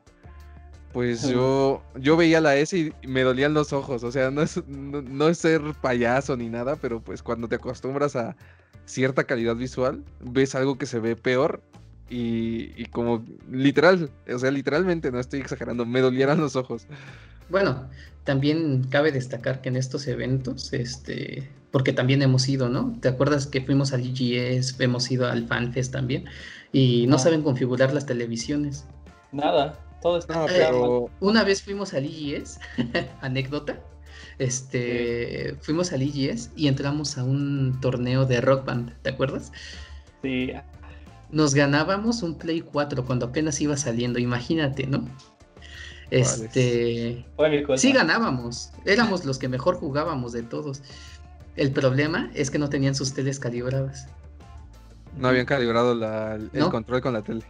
pues 0.93 1.27
yo, 1.27 1.83
yo 1.95 2.15
veía 2.15 2.39
la 2.41 2.55
S 2.57 2.77
y 2.77 2.93
me 3.07 3.23
dolían 3.23 3.55
los 3.55 3.73
ojos. 3.73 4.03
O 4.03 4.11
sea, 4.11 4.29
no 4.29 4.43
es, 4.43 4.63
no, 4.67 5.27
es 5.27 5.39
ser 5.39 5.61
payaso 5.81 6.37
ni 6.37 6.47
nada, 6.47 6.75
pero 6.75 7.01
pues 7.01 7.23
cuando 7.23 7.47
te 7.47 7.55
acostumbras 7.55 8.15
a 8.15 8.35
cierta 8.85 9.23
calidad 9.23 9.55
visual, 9.55 10.03
ves 10.21 10.53
algo 10.53 10.77
que 10.77 10.85
se 10.85 10.99
ve 10.99 11.15
peor 11.15 11.63
y, 12.07 12.71
y, 12.79 12.85
como 12.85 13.25
literal, 13.51 14.11
o 14.31 14.37
sea, 14.37 14.51
literalmente, 14.51 15.11
no 15.11 15.19
estoy 15.19 15.39
exagerando, 15.39 15.87
me 15.87 16.01
dolieran 16.01 16.39
los 16.39 16.55
ojos. 16.55 16.85
Bueno, 17.49 17.89
también 18.25 18.83
cabe 18.91 19.11
destacar 19.11 19.59
que 19.59 19.69
en 19.69 19.75
estos 19.75 20.07
eventos, 20.07 20.71
este, 20.71 21.49
porque 21.75 21.91
también 21.91 22.21
hemos 22.21 22.47
ido, 22.47 22.69
¿no? 22.69 22.95
¿Te 23.01 23.09
acuerdas 23.09 23.47
que 23.47 23.59
fuimos 23.59 23.91
al 23.91 23.99
IGS, 23.99 24.79
hemos 24.79 25.11
ido 25.11 25.27
al 25.27 25.45
FanFest 25.45 25.91
también, 25.91 26.23
y 26.71 27.05
no, 27.07 27.19
saben 27.19 27.41
configurar 27.41 27.93
las 27.93 28.05
televisiones? 28.05 28.85
Nada, 29.33 29.77
todo 30.01 30.19
está 30.19 30.45
eh, 30.45 30.71
Una 31.19 31.43
vez 31.43 31.61
fuimos 31.61 31.93
al 31.93 32.05
IGS, 32.05 32.61
anécdota, 33.21 33.77
este, 34.39 35.57
fuimos 35.59 35.91
al 35.91 36.03
IGS 36.03 36.51
y 36.55 36.69
entramos 36.69 37.17
a 37.17 37.25
un 37.25 37.77
torneo 37.81 38.23
de 38.23 38.39
rock 38.39 38.63
band, 38.63 38.93
¿te 39.01 39.09
acuerdas? 39.09 39.51
Sí. 40.21 40.53
Nos 41.29 41.53
ganábamos 41.53 42.23
un 42.23 42.37
Play 42.37 42.61
4 42.61 43.03
cuando 43.03 43.25
apenas 43.25 43.59
iba 43.59 43.75
saliendo, 43.75 44.17
imagínate, 44.17 44.87
¿no? 44.87 45.03
Este, 46.11 47.25
sí 47.75 47.91
ganábamos, 47.91 48.71
éramos 48.85 49.25
los 49.25 49.39
que 49.39 49.49
mejor 49.49 49.75
jugábamos 49.75 50.31
de 50.31 50.43
todos. 50.43 50.81
El 51.55 51.71
problema 51.71 52.29
es 52.33 52.51
que 52.51 52.59
no 52.59 52.69
tenían 52.69 52.95
sus 52.95 53.13
teles 53.13 53.39
calibradas. 53.39 54.07
No 55.17 55.29
habían 55.29 55.45
calibrado 55.45 55.93
el 55.93 56.69
control 56.69 57.01
con 57.01 57.13
la 57.13 57.21
tele. 57.21 57.43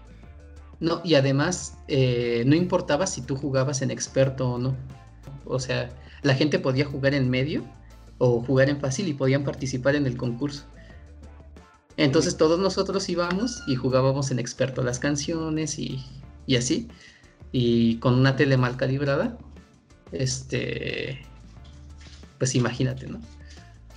No, 0.80 1.02
y 1.04 1.16
además 1.16 1.78
eh, 1.88 2.44
no 2.46 2.56
importaba 2.56 3.08
si 3.08 3.22
tú 3.22 3.36
jugabas 3.36 3.82
en 3.82 3.92
experto 3.92 4.52
o 4.52 4.58
no. 4.58 4.76
O 5.46 5.60
sea, 5.60 5.90
la 6.22 6.36
gente 6.36 6.60
podía 6.60 6.86
jugar 6.86 7.14
en 7.14 7.30
medio 7.30 7.64
o 8.18 8.42
jugar 8.42 8.70
en 8.70 8.80
fácil 8.80 9.08
y 9.08 9.14
podían 9.14 9.44
participar 9.44 9.96
en 9.96 10.06
el 10.06 10.18
concurso. 10.18 10.66
Entonces 11.98 12.38
todos 12.38 12.60
nosotros 12.60 13.08
íbamos 13.10 13.64
y 13.68 13.76
jugábamos 13.76 14.30
en 14.32 14.40
experto 14.40 14.84
las 14.84 15.00
canciones 15.00 15.80
y, 15.80 16.04
y 16.46 16.58
así 16.58 16.90
y 17.58 18.00
con 18.00 18.16
una 18.16 18.36
tele 18.36 18.58
mal 18.58 18.76
calibrada, 18.76 19.38
este, 20.12 21.22
pues 22.38 22.54
imagínate, 22.54 23.08
¿no? 23.08 23.22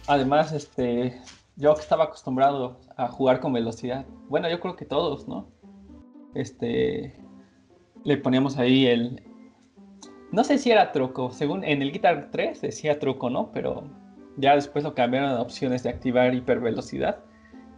Además, 0.09 0.53
este, 0.53 1.21
yo 1.57 1.75
que 1.75 1.83
estaba 1.83 2.05
acostumbrado 2.05 2.81
a 2.97 3.09
jugar 3.09 3.41
con 3.41 3.53
velocidad, 3.53 4.07
bueno, 4.29 4.49
yo 4.49 4.59
creo 4.59 4.75
que 4.75 4.87
todos, 4.87 5.29
¿no? 5.29 5.51
Este, 6.35 7.15
le 8.05 8.17
poníamos 8.17 8.57
ahí 8.57 8.87
el, 8.87 9.23
no 10.33 10.45
sé 10.45 10.57
si 10.57 10.71
era 10.71 10.93
truco, 10.93 11.31
según 11.31 11.63
en 11.63 11.83
el 11.83 11.93
Guitar 11.93 12.31
3 12.31 12.61
decía 12.61 12.99
truco, 12.99 13.29
¿no? 13.29 13.53
Pero 13.53 13.85
ya 14.39 14.55
después 14.55 14.83
lo 14.83 14.95
cambiaron 14.95 15.31
a 15.31 15.43
opciones 15.43 15.83
de 15.83 15.91
activar 15.91 16.35
hipervelocidad 16.35 17.19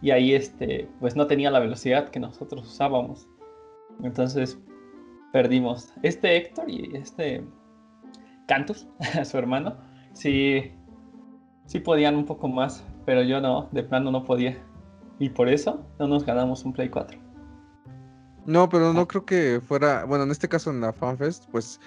y 0.01 0.11
ahí 0.11 0.33
este, 0.33 0.87
pues 0.99 1.17
no 1.17 1.27
tenía 1.27 1.51
la 1.51 1.59
velocidad 1.59 2.09
que 2.09 2.19
nosotros 2.19 2.65
usábamos. 2.65 3.27
Entonces, 4.03 4.57
perdimos. 5.33 5.93
Este 6.01 6.37
Héctor 6.37 6.69
y 6.69 6.95
este 6.95 7.43
Cantus, 8.47 8.87
su 9.23 9.37
hermano, 9.37 9.77
sí, 10.13 10.71
sí 11.71 11.79
podían 11.79 12.17
un 12.17 12.25
poco 12.25 12.49
más, 12.49 12.83
pero 13.05 13.23
yo 13.23 13.39
no, 13.39 13.69
de 13.71 13.81
plano 13.83 14.11
no 14.11 14.25
podía. 14.25 14.61
Y 15.19 15.29
por 15.29 15.47
eso 15.47 15.85
no 15.99 16.07
nos 16.09 16.25
ganamos 16.25 16.65
un 16.65 16.73
Play 16.73 16.89
4. 16.89 17.17
No, 18.45 18.67
pero 18.67 18.91
no 18.91 19.07
creo 19.07 19.23
que 19.23 19.61
fuera, 19.65 20.03
bueno, 20.03 20.25
en 20.25 20.31
este 20.31 20.49
caso 20.49 20.69
en 20.69 20.81
la 20.81 20.91
FanFest, 20.91 21.45
pues 21.49 21.79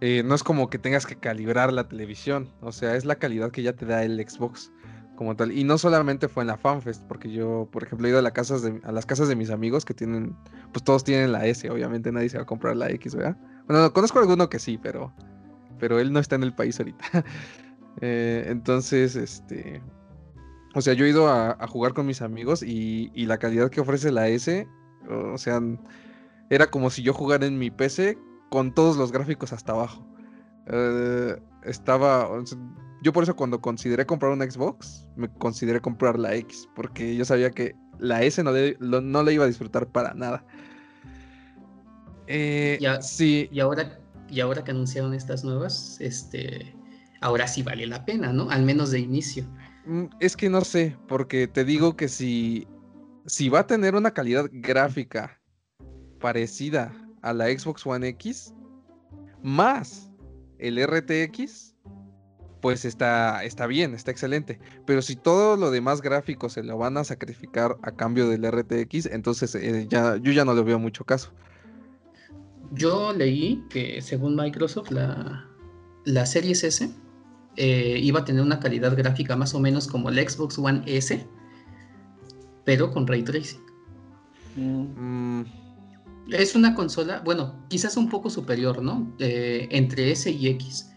eh, 0.00 0.24
no 0.24 0.34
es 0.34 0.42
como 0.42 0.68
que 0.68 0.78
tengas 0.78 1.06
que 1.06 1.14
calibrar 1.14 1.72
la 1.72 1.86
televisión, 1.86 2.48
o 2.62 2.72
sea, 2.72 2.96
es 2.96 3.04
la 3.04 3.14
calidad 3.14 3.52
que 3.52 3.62
ya 3.62 3.74
te 3.74 3.86
da 3.86 4.02
el 4.02 4.18
Xbox 4.28 4.72
como 5.14 5.36
tal. 5.36 5.52
Y 5.52 5.62
no 5.62 5.78
solamente 5.78 6.26
fue 6.26 6.42
en 6.42 6.48
la 6.48 6.56
FanFest, 6.56 7.04
porque 7.04 7.30
yo, 7.30 7.68
por 7.70 7.84
ejemplo, 7.84 8.08
he 8.08 8.10
ido 8.10 8.18
a, 8.18 8.22
las 8.22 8.32
casas 8.32 8.62
de, 8.62 8.80
a 8.82 8.90
las 8.90 9.06
casas 9.06 9.28
de 9.28 9.36
mis 9.36 9.50
amigos 9.50 9.84
que 9.84 9.94
tienen, 9.94 10.34
pues 10.72 10.82
todos 10.82 11.04
tienen 11.04 11.30
la 11.30 11.46
S, 11.46 11.70
obviamente 11.70 12.10
nadie 12.10 12.28
se 12.28 12.38
va 12.38 12.42
a 12.42 12.46
comprar 12.46 12.74
la 12.74 12.90
X, 12.90 13.14
¿verdad? 13.14 13.36
Bueno, 13.68 13.92
conozco 13.92 14.18
a 14.18 14.22
alguno 14.22 14.50
que 14.50 14.58
sí, 14.58 14.78
pero, 14.82 15.12
pero 15.78 16.00
él 16.00 16.12
no 16.12 16.18
está 16.18 16.34
en 16.34 16.42
el 16.42 16.54
país 16.54 16.80
ahorita. 16.80 17.04
Eh, 18.00 18.44
entonces, 18.48 19.16
este, 19.16 19.82
o 20.74 20.80
sea, 20.80 20.94
yo 20.94 21.04
he 21.04 21.10
ido 21.10 21.28
a, 21.28 21.66
jugar 21.68 21.94
con 21.94 22.06
mis 22.06 22.22
amigos 22.22 22.62
y, 22.62 23.10
y, 23.14 23.26
la 23.26 23.38
calidad 23.38 23.70
que 23.70 23.80
ofrece 23.80 24.12
la 24.12 24.28
S, 24.28 24.66
o 25.08 25.38
sea, 25.38 25.60
era 26.50 26.66
como 26.68 26.90
si 26.90 27.02
yo 27.02 27.12
jugara 27.12 27.46
en 27.46 27.58
mi 27.58 27.70
PC 27.70 28.18
con 28.50 28.72
todos 28.72 28.96
los 28.96 29.12
gráficos 29.12 29.52
hasta 29.52 29.72
abajo. 29.72 30.06
Eh, 30.66 31.36
estaba, 31.64 32.28
yo 33.02 33.12
por 33.12 33.22
eso 33.22 33.36
cuando 33.36 33.60
consideré 33.60 34.06
comprar 34.06 34.32
una 34.32 34.50
Xbox, 34.50 35.06
me 35.16 35.28
consideré 35.28 35.80
comprar 35.80 36.18
la 36.18 36.34
X, 36.34 36.68
porque 36.74 37.16
yo 37.16 37.24
sabía 37.24 37.50
que 37.50 37.74
la 37.98 38.22
S 38.22 38.42
no 38.42 38.52
le, 38.52 38.76
no 38.80 39.22
le 39.22 39.32
iba 39.32 39.44
a 39.44 39.48
disfrutar 39.48 39.86
para 39.88 40.14
nada. 40.14 40.44
Eh, 42.26 42.78
sí. 43.00 43.48
Y 43.50 43.60
ahora, 43.60 43.98
y 44.28 44.40
ahora 44.40 44.62
que 44.62 44.70
anunciaron 44.70 45.14
estas 45.14 45.44
nuevas, 45.44 45.96
este, 46.00 46.74
ahora 47.20 47.46
sí 47.46 47.62
vale 47.62 47.86
la 47.86 48.04
pena, 48.04 48.32
¿no? 48.32 48.50
Al 48.50 48.62
menos 48.64 48.90
de 48.90 49.00
inicio. 49.00 49.44
Mm, 49.86 50.04
es 50.20 50.36
que 50.36 50.48
no 50.50 50.62
sé, 50.62 50.96
porque 51.08 51.48
te 51.48 51.64
digo 51.64 51.96
que 51.96 52.08
si, 52.08 52.66
si 53.26 53.48
va 53.48 53.60
a 53.60 53.66
tener 53.66 53.94
una 53.94 54.12
calidad 54.12 54.46
gráfica 54.52 55.40
parecida 56.20 56.92
a 57.22 57.32
la 57.32 57.46
Xbox 57.46 57.86
One 57.86 58.08
X, 58.08 58.54
más 59.42 60.10
el 60.58 60.84
RTX, 60.84 61.74
pues 62.60 62.84
está, 62.84 63.44
está 63.44 63.66
bien, 63.66 63.94
está 63.94 64.10
excelente. 64.10 64.58
Pero 64.84 65.02
si 65.02 65.16
todo 65.16 65.56
lo 65.56 65.70
demás 65.70 66.02
gráfico 66.02 66.48
se 66.48 66.62
lo 66.62 66.76
van 66.76 66.96
a 66.96 67.04
sacrificar 67.04 67.76
a 67.82 67.92
cambio 67.92 68.28
del 68.28 68.50
RTX, 68.50 69.06
entonces 69.06 69.54
eh, 69.54 69.86
ya, 69.88 70.16
yo 70.16 70.32
ya 70.32 70.44
no 70.44 70.54
le 70.54 70.62
veo 70.62 70.78
mucho 70.78 71.04
caso. 71.04 71.32
Yo 72.72 73.12
leí 73.12 73.64
que 73.70 74.02
según 74.02 74.36
Microsoft 74.36 74.90
la, 74.90 75.48
la 76.04 76.26
Series 76.26 76.64
S 76.64 76.90
eh, 77.56 77.98
iba 78.00 78.20
a 78.20 78.24
tener 78.24 78.42
una 78.42 78.60
calidad 78.60 78.96
gráfica 78.96 79.36
más 79.36 79.54
o 79.54 79.60
menos 79.60 79.86
como 79.86 80.08
el 80.08 80.28
Xbox 80.28 80.58
One 80.58 80.82
S, 80.86 81.26
pero 82.64 82.90
con 82.90 83.06
ray 83.06 83.22
tracing. 83.22 83.60
Mm. 84.56 85.40
Mm, 85.40 85.46
Es 86.32 86.54
una 86.54 86.74
consola, 86.74 87.22
bueno, 87.24 87.64
quizás 87.68 87.96
un 87.96 88.08
poco 88.08 88.28
superior, 88.28 88.82
¿no? 88.82 89.14
Eh, 89.18 89.68
entre 89.70 90.10
S 90.10 90.30
y 90.30 90.48
X. 90.48 90.90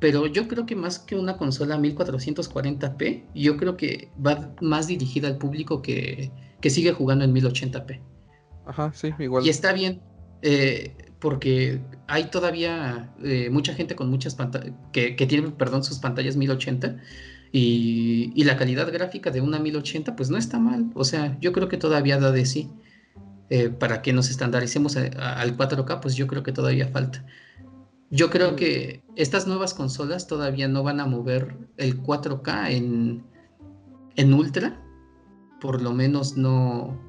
Pero 0.00 0.26
yo 0.26 0.48
creo 0.48 0.66
que 0.66 0.74
más 0.74 0.98
que 0.98 1.16
una 1.16 1.36
consola 1.36 1.78
1440p, 1.78 3.24
yo 3.34 3.56
creo 3.56 3.76
que 3.76 4.10
va 4.24 4.52
más 4.60 4.88
dirigida 4.88 5.28
al 5.28 5.38
público 5.38 5.80
que, 5.80 6.30
sigue 6.62 6.92
jugando 6.92 7.24
en 7.24 7.32
1080p. 7.34 8.00
Ajá, 8.66 8.92
sí, 8.94 9.10
igual. 9.18 9.46
Y 9.46 9.50
está 9.50 9.72
bien, 9.72 10.02
eh, 10.42 11.03
porque 11.24 11.80
hay 12.06 12.24
todavía 12.24 13.10
eh, 13.24 13.48
mucha 13.48 13.72
gente 13.72 13.96
con 13.96 14.10
muchas 14.10 14.36
que, 14.92 15.16
que 15.16 15.26
tiene, 15.26 15.52
perdón, 15.52 15.82
sus 15.82 15.98
pantallas 15.98 16.36
1080 16.36 16.98
y, 17.50 18.44
la 18.44 18.58
calidad 18.58 18.92
gráfica 18.92 19.30
de 19.30 19.40
una 19.40 19.58
1080 19.58 20.16
pues 20.16 20.28
no 20.28 20.36
está 20.36 20.58
mal. 20.58 20.90
O 20.92 21.02
sea, 21.02 21.38
yo 21.40 21.52
creo 21.54 21.68
que 21.68 21.78
todavía 21.78 22.18
da 22.18 22.30
de 22.30 22.44
sí. 22.44 22.70
Eh, 23.48 23.70
para 23.70 24.02
que 24.02 24.12
nos 24.12 24.28
estandaricemos 24.28 24.98
al 24.98 25.56
4K, 25.56 26.00
pues 26.00 26.14
yo 26.14 26.26
creo 26.26 26.42
que 26.42 26.52
todavía 26.52 26.88
falta. 26.88 27.24
Yo 28.10 28.28
creo 28.28 28.54
que 28.54 29.02
estas 29.16 29.46
nuevas 29.46 29.72
consolas 29.72 30.26
todavía 30.26 30.68
no 30.68 30.82
van 30.82 31.00
a 31.00 31.06
mover 31.06 31.56
el 31.78 32.02
4K 32.02 32.70
en, 32.72 33.24
en 34.16 34.34
Ultra, 34.34 34.78
por 35.58 35.80
lo 35.80 35.94
menos 35.94 36.36
no 36.36 37.00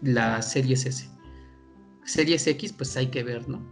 la 0.00 0.40
Series 0.40 0.86
S. 0.86 1.15
Series 2.06 2.46
X, 2.46 2.72
pues 2.72 2.96
hay 2.96 3.08
que 3.08 3.22
ver, 3.22 3.48
¿no? 3.48 3.62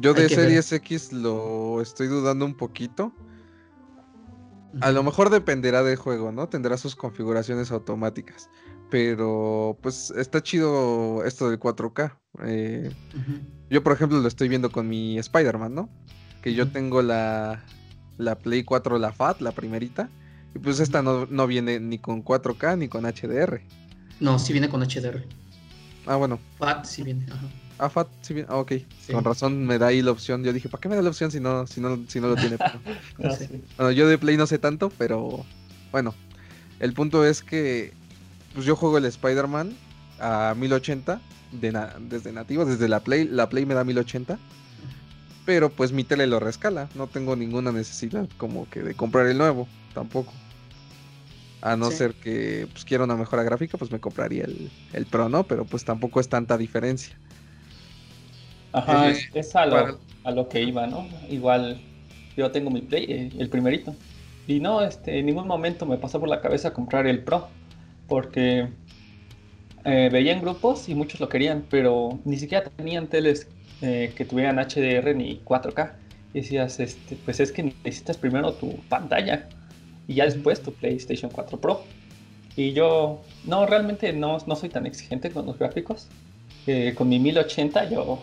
Yo 0.00 0.12
de 0.12 0.28
Series 0.28 0.70
X 0.72 1.12
lo 1.12 1.80
estoy 1.80 2.08
dudando 2.08 2.44
un 2.44 2.54
poquito 2.54 3.12
a 4.80 4.92
lo 4.92 5.02
mejor 5.02 5.30
dependerá 5.30 5.82
del 5.82 5.96
juego, 5.96 6.30
¿no? 6.32 6.48
Tendrá 6.48 6.76
sus 6.76 6.94
configuraciones 6.94 7.70
automáticas. 7.70 8.50
Pero 8.90 9.78
pues 9.82 10.10
está 10.12 10.42
chido 10.42 11.24
esto 11.24 11.50
del 11.50 11.58
4K. 11.58 12.16
Eh, 12.44 12.90
yo, 13.70 13.82
por 13.82 13.92
ejemplo, 13.92 14.18
lo 14.18 14.28
estoy 14.28 14.48
viendo 14.48 14.70
con 14.70 14.88
mi 14.88 15.18
Spider-Man, 15.18 15.74
¿no? 15.74 15.88
Que 16.42 16.54
yo 16.54 16.70
tengo 16.70 17.02
la, 17.02 17.64
la 18.18 18.38
Play 18.38 18.64
4, 18.64 18.98
la 18.98 19.12
FAT, 19.12 19.40
la 19.40 19.52
primerita. 19.52 20.08
Y 20.54 20.58
pues 20.58 20.80
esta 20.80 21.02
no, 21.02 21.26
no 21.26 21.46
viene 21.46 21.80
ni 21.80 21.98
con 21.98 22.24
4K 22.24 22.78
ni 22.78 22.88
con 22.88 23.04
HDR. 23.04 23.60
No, 24.20 24.38
sí 24.38 24.52
viene 24.52 24.68
con 24.68 24.82
HDR. 24.82 25.24
Ah, 26.08 26.16
bueno. 26.16 26.40
FAT 26.58 26.84
sí 26.86 27.02
viene, 27.02 27.26
ajá. 27.30 27.46
Ah, 27.78 27.90
FAT, 27.90 28.08
sí, 28.22 28.34
bien. 28.34 28.46
Ah, 28.48 28.56
ok. 28.56 28.72
Con 29.12 29.24
razón 29.24 29.66
me 29.66 29.78
da 29.78 29.88
ahí 29.88 30.00
la 30.00 30.10
opción. 30.10 30.42
Yo 30.42 30.52
dije, 30.52 30.68
¿para 30.68 30.80
qué 30.80 30.88
me 30.88 30.96
da 30.96 31.02
la 31.02 31.10
opción 31.10 31.30
si 31.30 31.38
no, 31.38 31.66
si 31.66 31.80
no, 31.80 31.98
si 32.08 32.18
no 32.18 32.28
lo 32.28 32.36
tiene? 32.36 32.56
bueno, 33.76 33.92
yo 33.92 34.08
de 34.08 34.18
Play 34.18 34.36
no 34.36 34.46
sé 34.46 34.58
tanto, 34.58 34.90
pero 34.96 35.44
bueno. 35.92 36.14
El 36.80 36.94
punto 36.94 37.24
es 37.24 37.42
que 37.42 37.92
pues 38.54 38.64
yo 38.64 38.74
juego 38.74 38.98
el 38.98 39.04
Spider-Man 39.04 39.76
a 40.18 40.54
1080 40.56 41.20
desde 41.52 42.32
nativo, 42.32 42.64
desde 42.64 42.88
la 42.88 43.00
Play. 43.00 43.26
La 43.26 43.48
Play 43.48 43.66
me 43.66 43.74
da 43.74 43.84
1080. 43.84 44.38
Pero 45.44 45.70
pues 45.70 45.92
mi 45.92 46.04
tele 46.04 46.26
lo 46.26 46.40
rescala. 46.40 46.88
No 46.94 47.06
tengo 47.06 47.36
ninguna 47.36 47.70
necesidad 47.70 48.28
como 48.38 48.68
que 48.70 48.82
de 48.82 48.94
comprar 48.94 49.26
el 49.26 49.38
nuevo. 49.38 49.68
Tampoco. 49.94 50.32
A 51.60 51.76
no 51.76 51.90
ser 51.90 52.14
que 52.14 52.68
pues, 52.70 52.84
quiera 52.84 53.04
una 53.04 53.16
mejora 53.16 53.42
gráfica, 53.42 53.78
pues 53.78 53.90
me 53.90 53.98
compraría 53.98 54.44
el, 54.44 54.70
el 54.92 55.06
Pro, 55.06 55.28
¿no? 55.28 55.44
Pero 55.44 55.64
pues 55.64 55.84
tampoco 55.84 56.20
es 56.20 56.28
tanta 56.28 56.56
diferencia. 56.56 57.16
Ajá, 58.72 59.10
es, 59.10 59.56
a, 59.56 59.66
lo, 59.66 59.98
a, 60.24 60.30
lo, 60.30 60.48
que 60.48 60.62
iba, 60.62 60.86
¿no? 60.86 61.08
Igual 61.28 61.80
yo 62.36 62.50
tengo 62.50 62.70
mi 62.70 62.82
Play, 62.82 63.04
eh, 63.08 63.30
el 63.38 63.48
primerito. 63.48 63.94
Y 64.46 64.60
no, 64.60 64.82
este, 64.82 65.18
en 65.18 65.26
ningún 65.26 65.48
momento 65.48 65.84
me 65.84 65.98
pasó 65.98 66.20
por 66.20 66.28
la 66.28 66.40
cabeza 66.40 66.72
comprar 66.72 67.06
el 67.06 67.24
Pro. 67.24 67.48
Porque 68.06 68.68
eh, 69.84 70.08
veía 70.12 70.32
en 70.32 70.40
grupos 70.40 70.88
y 70.88 70.94
muchos 70.94 71.20
lo 71.20 71.28
querían, 71.28 71.64
pero 71.68 72.18
ni 72.24 72.36
siquiera 72.38 72.68
tenían 72.70 73.08
teles 73.08 73.48
eh, 73.82 74.12
que 74.16 74.24
tuvieran 74.24 74.56
HDR 74.56 75.14
ni 75.14 75.40
4K. 75.44 75.92
Y 76.34 76.40
decías, 76.40 76.78
este, 76.78 77.16
pues 77.16 77.40
es 77.40 77.52
que 77.52 77.62
necesitas 77.64 78.16
primero 78.16 78.52
tu 78.52 78.76
pantalla 78.88 79.48
y 80.08 80.14
ya 80.14 80.24
después 80.24 80.60
tu 80.62 80.72
PlayStation 80.72 81.30
4 81.30 81.60
Pro. 81.60 81.84
Y 82.56 82.72
yo, 82.72 83.22
no, 83.44 83.66
realmente 83.66 84.12
no, 84.12 84.38
no 84.44 84.56
soy 84.56 84.70
tan 84.70 84.86
exigente 84.86 85.30
con 85.30 85.46
los 85.46 85.56
gráficos. 85.56 86.08
con 86.96 87.08
mi 87.08 87.20
1080 87.20 87.90
yo 87.90 88.20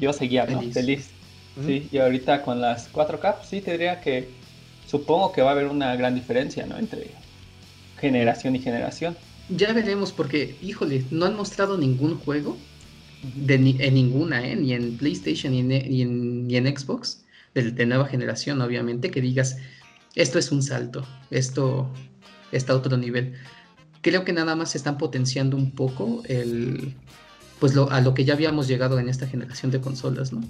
yo 0.00 0.12
seguía 0.12 0.46
feliz. 0.46 1.10
Sí, 1.66 1.88
y 1.92 1.98
ahorita 1.98 2.42
con 2.42 2.60
las 2.60 2.92
4K, 2.92 3.36
sí, 3.44 3.60
te 3.60 3.72
diría 3.72 4.00
que 4.00 4.28
supongo 4.86 5.32
que 5.32 5.42
va 5.42 5.50
a 5.50 5.52
haber 5.52 5.66
una 5.66 5.94
gran 5.94 6.14
diferencia, 6.14 6.64
¿no? 6.64 6.78
Entre 6.78 7.10
generación 8.00 8.56
y 8.56 8.60
generación. 8.60 9.16
Ya 9.50 9.72
veremos, 9.72 10.12
porque, 10.12 10.56
híjole, 10.62 11.04
no 11.10 11.26
han 11.26 11.36
mostrado 11.36 11.76
ningún 11.76 12.16
juego 12.18 12.56
de 13.34 13.56
en 13.56 13.94
ninguna, 13.94 14.46
¿eh? 14.46 14.56
Ni 14.56 14.72
en 14.72 14.96
PlayStation 14.96 15.52
ni 15.52 15.60
en, 15.60 16.46
ni 16.46 16.56
en, 16.56 16.78
Xbox, 16.78 17.24
de, 17.52 17.72
de, 17.72 17.86
nueva 17.86 18.06
generación, 18.06 18.62
obviamente, 18.62 19.10
que 19.10 19.20
digas, 19.20 19.58
esto 20.14 20.38
es 20.38 20.50
un 20.52 20.62
salto, 20.62 21.06
esto 21.30 21.90
está 22.52 22.72
a 22.72 22.76
otro 22.76 22.96
nivel. 22.96 23.34
Creo 24.02 24.24
que 24.24 24.32
nada 24.32 24.56
más 24.56 24.74
están 24.74 24.98
potenciando 24.98 25.56
un 25.56 25.72
poco 25.72 26.22
el, 26.26 26.96
pues 27.58 27.74
lo, 27.74 27.90
a 27.90 28.00
lo 28.00 28.14
que 28.14 28.24
ya 28.24 28.34
habíamos 28.34 28.66
llegado 28.66 28.98
en 28.98 29.08
esta 29.08 29.26
generación 29.26 29.70
de 29.70 29.80
consolas, 29.80 30.32
¿no? 30.32 30.40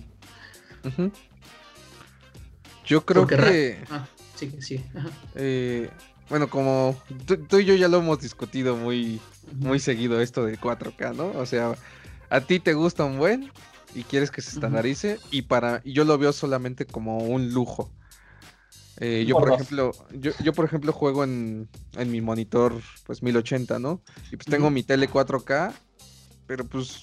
Yo 2.87 3.05
creo 3.05 3.27
que... 3.27 3.79
Ah, 3.90 4.07
sí, 4.37 4.53
sí. 4.61 4.85
Eh, 5.35 5.90
bueno, 6.29 6.49
como 6.49 6.96
tú, 7.27 7.59
y 7.59 7.64
yo 7.64 7.75
ya 7.75 7.88
lo 7.88 7.99
hemos 7.99 8.20
discutido 8.20 8.77
muy, 8.77 9.20
muy 9.53 9.81
seguido 9.81 10.20
esto 10.20 10.44
del 10.46 10.61
4K, 10.61 11.14
¿no? 11.16 11.33
O 11.38 11.44
sea, 11.44 11.75
a 12.31 12.40
ti 12.40 12.61
te 12.61 12.73
gusta 12.75 13.05
un 13.05 13.18
buen 13.18 13.51
y 13.94 14.05
quieres 14.05 14.31
que 14.31 14.40
se 14.40 14.51
estandarice 14.51 15.18
y 15.33 15.42
para 15.42 15.83
yo 15.85 16.05
lo 16.05 16.16
veo 16.16 16.33
solamente 16.33 16.87
como 16.87 17.18
un 17.18 17.53
lujo. 17.53 17.90
Eh, 19.01 19.25
yo, 19.27 19.37
por 19.37 19.53
ejemplo, 19.53 19.93
yo, 20.13 20.33
yo, 20.45 20.53
por 20.53 20.67
ejemplo, 20.67 20.93
juego 20.93 21.25
en, 21.25 21.69
en, 21.97 22.11
mi 22.11 22.21
monitor, 22.21 22.75
pues 23.07 23.23
1080, 23.23 23.79
¿no? 23.79 24.03
Y 24.31 24.37
pues 24.37 24.47
tengo 24.47 24.71
mi 24.71 24.83
tele 24.83 25.09
4K 25.09 25.73
pero 26.51 26.67
pues 26.67 27.03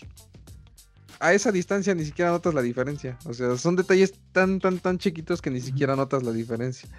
a 1.22 1.32
esa 1.32 1.54
distancia 1.54 1.96
ni 1.96 2.04
siquiera 2.04 2.32
notas 2.32 2.54
la 2.54 2.62
diferencia. 2.62 3.18
O 3.24 3.34
sea, 3.34 3.56
son 3.56 3.78
detalles 3.78 4.12
tan, 4.34 4.60
tan, 4.60 4.78
tan 4.80 4.98
chiquitos 4.98 5.42
que 5.42 5.50
ni 5.50 5.62
siquiera 5.62 5.96
notas 5.96 6.22
la 6.22 6.34
diferencia. 6.34 6.90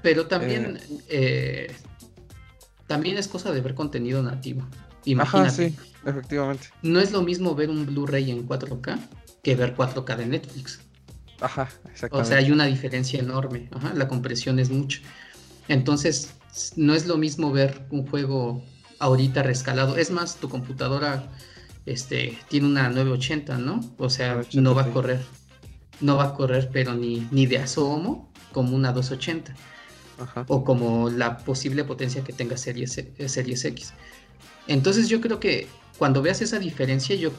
Pero 0.00 0.26
también, 0.26 0.78
eh, 1.10 1.68
eh, 1.68 1.76
también 2.86 3.18
es 3.18 3.28
cosa 3.28 3.52
de 3.52 3.60
ver 3.60 3.74
contenido 3.74 4.22
nativo. 4.22 4.66
Imagínate. 5.04 5.48
Ajá, 5.48 5.54
sí, 5.54 5.76
efectivamente. 6.06 6.68
No 6.80 6.98
es 6.98 7.12
lo 7.12 7.20
mismo 7.20 7.54
ver 7.54 7.68
un 7.68 7.84
Blu-ray 7.84 8.30
en 8.30 8.48
4K 8.48 8.98
que 9.42 9.54
ver 9.54 9.76
4K 9.76 10.16
de 10.16 10.24
Netflix. 10.24 10.80
Ajá, 11.40 11.68
exactamente. 11.92 12.16
O 12.16 12.24
sea, 12.24 12.38
hay 12.38 12.50
una 12.50 12.66
diferencia 12.66 13.18
enorme. 13.18 13.68
Ajá, 13.72 13.92
la 13.94 14.08
compresión 14.08 14.58
es 14.58 14.70
mucho. 14.70 15.00
Entonces, 15.68 16.34
no 16.76 16.94
es 16.94 17.06
lo 17.06 17.16
mismo 17.16 17.52
ver 17.52 17.86
un 17.90 18.06
juego 18.06 18.62
ahorita 18.98 19.42
rescalado. 19.42 19.96
Es 19.96 20.10
más, 20.10 20.36
tu 20.36 20.48
computadora 20.48 21.30
este, 21.86 22.38
tiene 22.48 22.66
una 22.66 22.88
980, 22.88 23.58
¿no? 23.58 23.80
O 23.98 24.10
sea, 24.10 24.42
no 24.54 24.74
va 24.74 24.82
a 24.82 24.90
correr. 24.90 25.20
No 26.00 26.16
va 26.16 26.24
a 26.24 26.34
correr, 26.34 26.70
pero 26.72 26.94
ni, 26.94 27.26
ni 27.30 27.46
de 27.46 27.58
asomo 27.58 28.30
como 28.52 28.76
una 28.76 28.92
280. 28.92 29.54
O 30.48 30.64
como 30.64 31.08
la 31.08 31.38
posible 31.38 31.82
potencia 31.84 32.22
que 32.22 32.34
tenga 32.34 32.56
Series, 32.58 32.98
eh, 32.98 33.28
Series 33.28 33.64
X. 33.64 33.94
Entonces 34.66 35.08
yo 35.08 35.20
creo 35.22 35.40
que 35.40 35.66
cuando 35.98 36.20
veas 36.20 36.42
esa 36.42 36.58
diferencia, 36.58 37.16
yo 37.16 37.30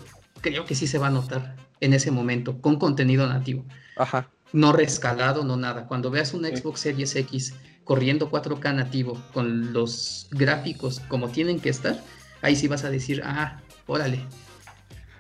creo 0.42 0.66
que 0.66 0.76
sí 0.76 0.88
se 0.88 0.98
va 0.98 1.08
a 1.08 1.12
notar 1.12 1.56
en 1.80 1.94
ese 1.94 2.12
momento, 2.12 2.62
con 2.62 2.78
contenido 2.78 3.28
nativo. 3.28 3.66
Ajá. 3.98 4.30
No 4.54 4.74
rescalado, 4.74 5.44
no 5.44 5.58
nada. 5.58 5.88
Cuando 5.88 6.12
veas 6.12 6.34
un 6.34 6.46
Xbox 6.46 6.82
Series 6.82 7.16
X 7.16 7.54
corriendo 7.84 8.30
4K 8.30 8.76
nativo 8.76 9.22
con 9.34 9.74
los 9.74 10.28
gráficos 10.32 11.00
como 11.08 11.30
tienen 11.30 11.60
que 11.60 11.70
estar, 11.70 12.00
ahí 12.42 12.56
sí 12.56 12.68
vas 12.68 12.84
a 12.84 12.90
decir, 12.90 13.22
ah, 13.26 13.62
órale. 13.88 14.24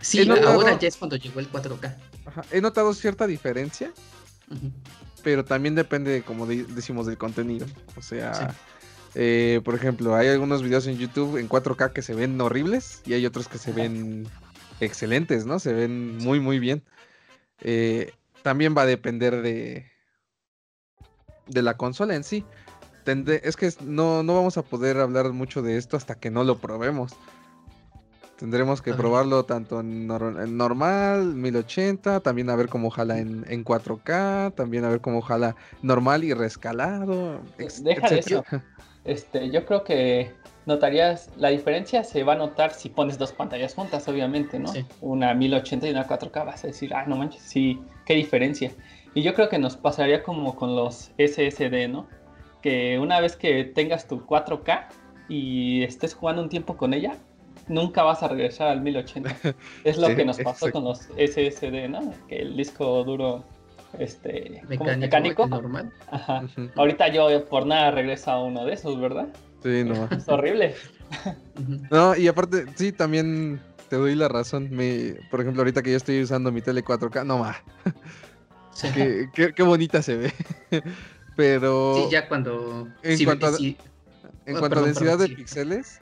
Sí, 0.02 0.28
ahora 0.46 0.78
ya 0.80 0.88
es 0.88 0.98
cuando 0.98 1.16
llegó 1.16 1.40
el 1.40 1.52
4K. 1.52 1.96
He 2.52 2.62
notado 2.62 2.94
cierta 2.94 3.28
diferencia, 3.28 3.92
pero 5.24 5.46
también 5.46 5.76
depende, 5.76 6.24
como 6.24 6.46
decimos, 6.46 7.06
del 7.06 7.18
contenido. 7.18 7.66
O 7.96 8.02
sea, 8.02 8.54
eh, 9.16 9.62
por 9.64 9.76
ejemplo, 9.76 10.16
hay 10.16 10.28
algunos 10.30 10.64
videos 10.64 10.88
en 10.88 10.98
YouTube 10.98 11.38
en 11.38 11.48
4K 11.50 11.94
que 11.94 12.02
se 12.02 12.14
ven 12.14 12.40
horribles 12.42 13.02
y 13.06 13.14
hay 13.14 13.26
otros 13.26 13.48
que 13.48 13.58
se 13.58 13.72
ven 13.72 14.28
excelentes, 14.82 15.46
¿no? 15.46 15.60
Se 15.60 15.74
ven 15.74 16.18
muy, 16.18 16.40
muy 16.40 16.60
bien. 16.60 16.84
Eh, 17.62 18.12
también 18.42 18.76
va 18.76 18.82
a 18.82 18.88
depender 18.88 19.42
de, 19.42 19.90
de 21.48 21.62
la 21.62 21.78
consola 21.78 22.16
en 22.16 22.24
sí 22.24 22.46
es 23.06 23.56
que 23.56 23.74
no, 23.84 24.24
no 24.24 24.36
vamos 24.36 24.58
a 24.58 24.62
poder 24.62 24.98
hablar 24.98 25.32
mucho 25.34 25.62
de 25.62 25.78
esto 25.78 25.98
hasta 25.98 26.16
que 26.16 26.30
no 26.30 26.44
lo 26.44 26.58
probemos. 26.60 27.14
Tendremos 28.42 28.82
que 28.82 28.96
probarlo 28.96 29.46
tanto 29.46 29.82
en, 29.82 30.08
normal, 30.08 31.36
1080, 31.36 32.22
también 32.22 32.50
a 32.50 32.56
ver 32.56 32.70
cómo 32.70 32.90
jala 32.90 33.20
en, 33.20 33.46
4K, 33.64 34.56
también 34.56 34.84
a 34.84 34.90
ver 34.90 35.00
cómo 35.00 35.22
jala 35.22 35.56
normal 35.84 36.24
y 36.24 36.34
rescalado. 36.34 37.40
Deja 37.84 38.10
de 38.10 38.18
eso. 38.18 38.44
Este, 39.06 39.52
yo 39.52 39.64
creo 39.68 39.84
que 39.84 40.32
notarías, 40.66 41.30
la 41.38 41.50
diferencia 41.50 42.04
se 42.04 42.24
va 42.24 42.34
a 42.34 42.36
notar 42.36 42.74
si 42.74 42.90
pones 42.90 43.20
dos 43.20 43.32
pantallas 43.32 43.76
juntas, 43.76 44.08
obviamente, 44.08 44.58
¿no? 44.58 44.74
Una 45.02 45.36
1080 45.36 45.90
y 45.90 45.92
una 45.92 46.08
4K, 46.08 46.44
vas 46.44 46.64
a 46.64 46.68
decir, 46.68 46.96
ah, 46.96 47.06
no 47.06 47.18
manches, 47.18 47.44
sí, 47.44 47.80
qué 48.08 48.16
diferencia. 48.16 48.72
Y 49.14 49.22
yo 49.22 49.36
creo 49.36 49.50
que 49.50 49.60
nos 49.60 49.78
pasaría 49.78 50.24
como 50.24 50.56
con 50.56 50.76
los 50.76 51.12
SSD, 51.20 51.90
¿no? 51.90 52.08
Que 52.64 52.98
una 52.98 53.20
vez 53.20 53.36
que 53.36 53.66
tengas 53.66 54.08
tu 54.08 54.26
4K 54.26 54.88
y 55.30 55.84
estés 55.84 56.16
jugando 56.16 56.42
un 56.42 56.50
tiempo 56.50 56.76
con 56.76 56.96
ella, 56.96 57.18
nunca 57.68 58.04
vas 58.04 58.24
a 58.24 58.28
regresar 58.28 58.70
al 58.70 58.82
1080. 58.82 59.36
Es 59.84 59.98
lo 59.98 60.16
que 60.16 60.26
nos 60.26 60.40
pasó 60.40 60.72
con 60.72 60.84
los 60.84 61.00
SSD, 61.18 61.90
¿no? 61.90 62.14
Que 62.28 62.38
el 62.38 62.56
disco 62.56 63.04
duro 63.04 63.44
este 64.00 64.62
mecánico, 64.68 65.48
normal. 65.48 65.92
Ajá. 66.10 66.44
Ahorita 66.76 67.10
yo 67.10 67.46
por 67.46 67.66
nada 67.66 67.92
regreso 67.92 68.32
a 68.32 68.44
uno 68.44 68.66
de 68.66 68.74
esos, 68.74 69.00
¿verdad? 69.00 69.28
Sí, 69.64 69.84
no. 69.84 70.08
Es 70.16 70.28
horrible. 70.28 70.76
no, 71.90 72.16
y 72.16 72.28
aparte, 72.28 72.66
sí, 72.76 72.92
también 72.92 73.60
te 73.90 73.98
doy 73.98 74.16
la 74.16 74.28
razón. 74.28 74.70
Me, 74.72 75.16
por 75.30 75.42
ejemplo, 75.42 75.62
ahorita 75.62 75.82
que 75.82 75.92
yo 75.92 75.98
estoy 75.98 76.22
usando 76.22 76.52
mi 76.52 76.62
tele 76.62 76.84
4K, 76.84 77.26
no 77.26 77.40
más. 77.40 77.58
qué, 79.34 79.54
qué, 79.54 79.64
bonita 79.64 80.02
se 80.02 80.16
ve. 80.16 80.34
Pero. 81.36 81.96
Sí, 81.96 82.12
ya 82.12 82.28
cuando. 82.28 82.88
En 83.04 83.26
cuanto 83.26 83.48
a, 83.48 83.52
en 83.60 84.58
cuanto 84.58 84.80
a 84.80 84.84
densidad 84.84 85.18
de 85.20 85.30
píxeles, 85.30 86.00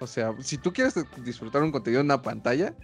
o 0.00 0.06
sea, 0.06 0.34
si 0.40 0.56
tú 0.56 0.72
quieres 0.72 0.94
disfrutar 1.24 1.62
un 1.62 1.70
contenido 1.70 2.00
en 2.00 2.06
una 2.06 2.22
pantalla 2.22 2.74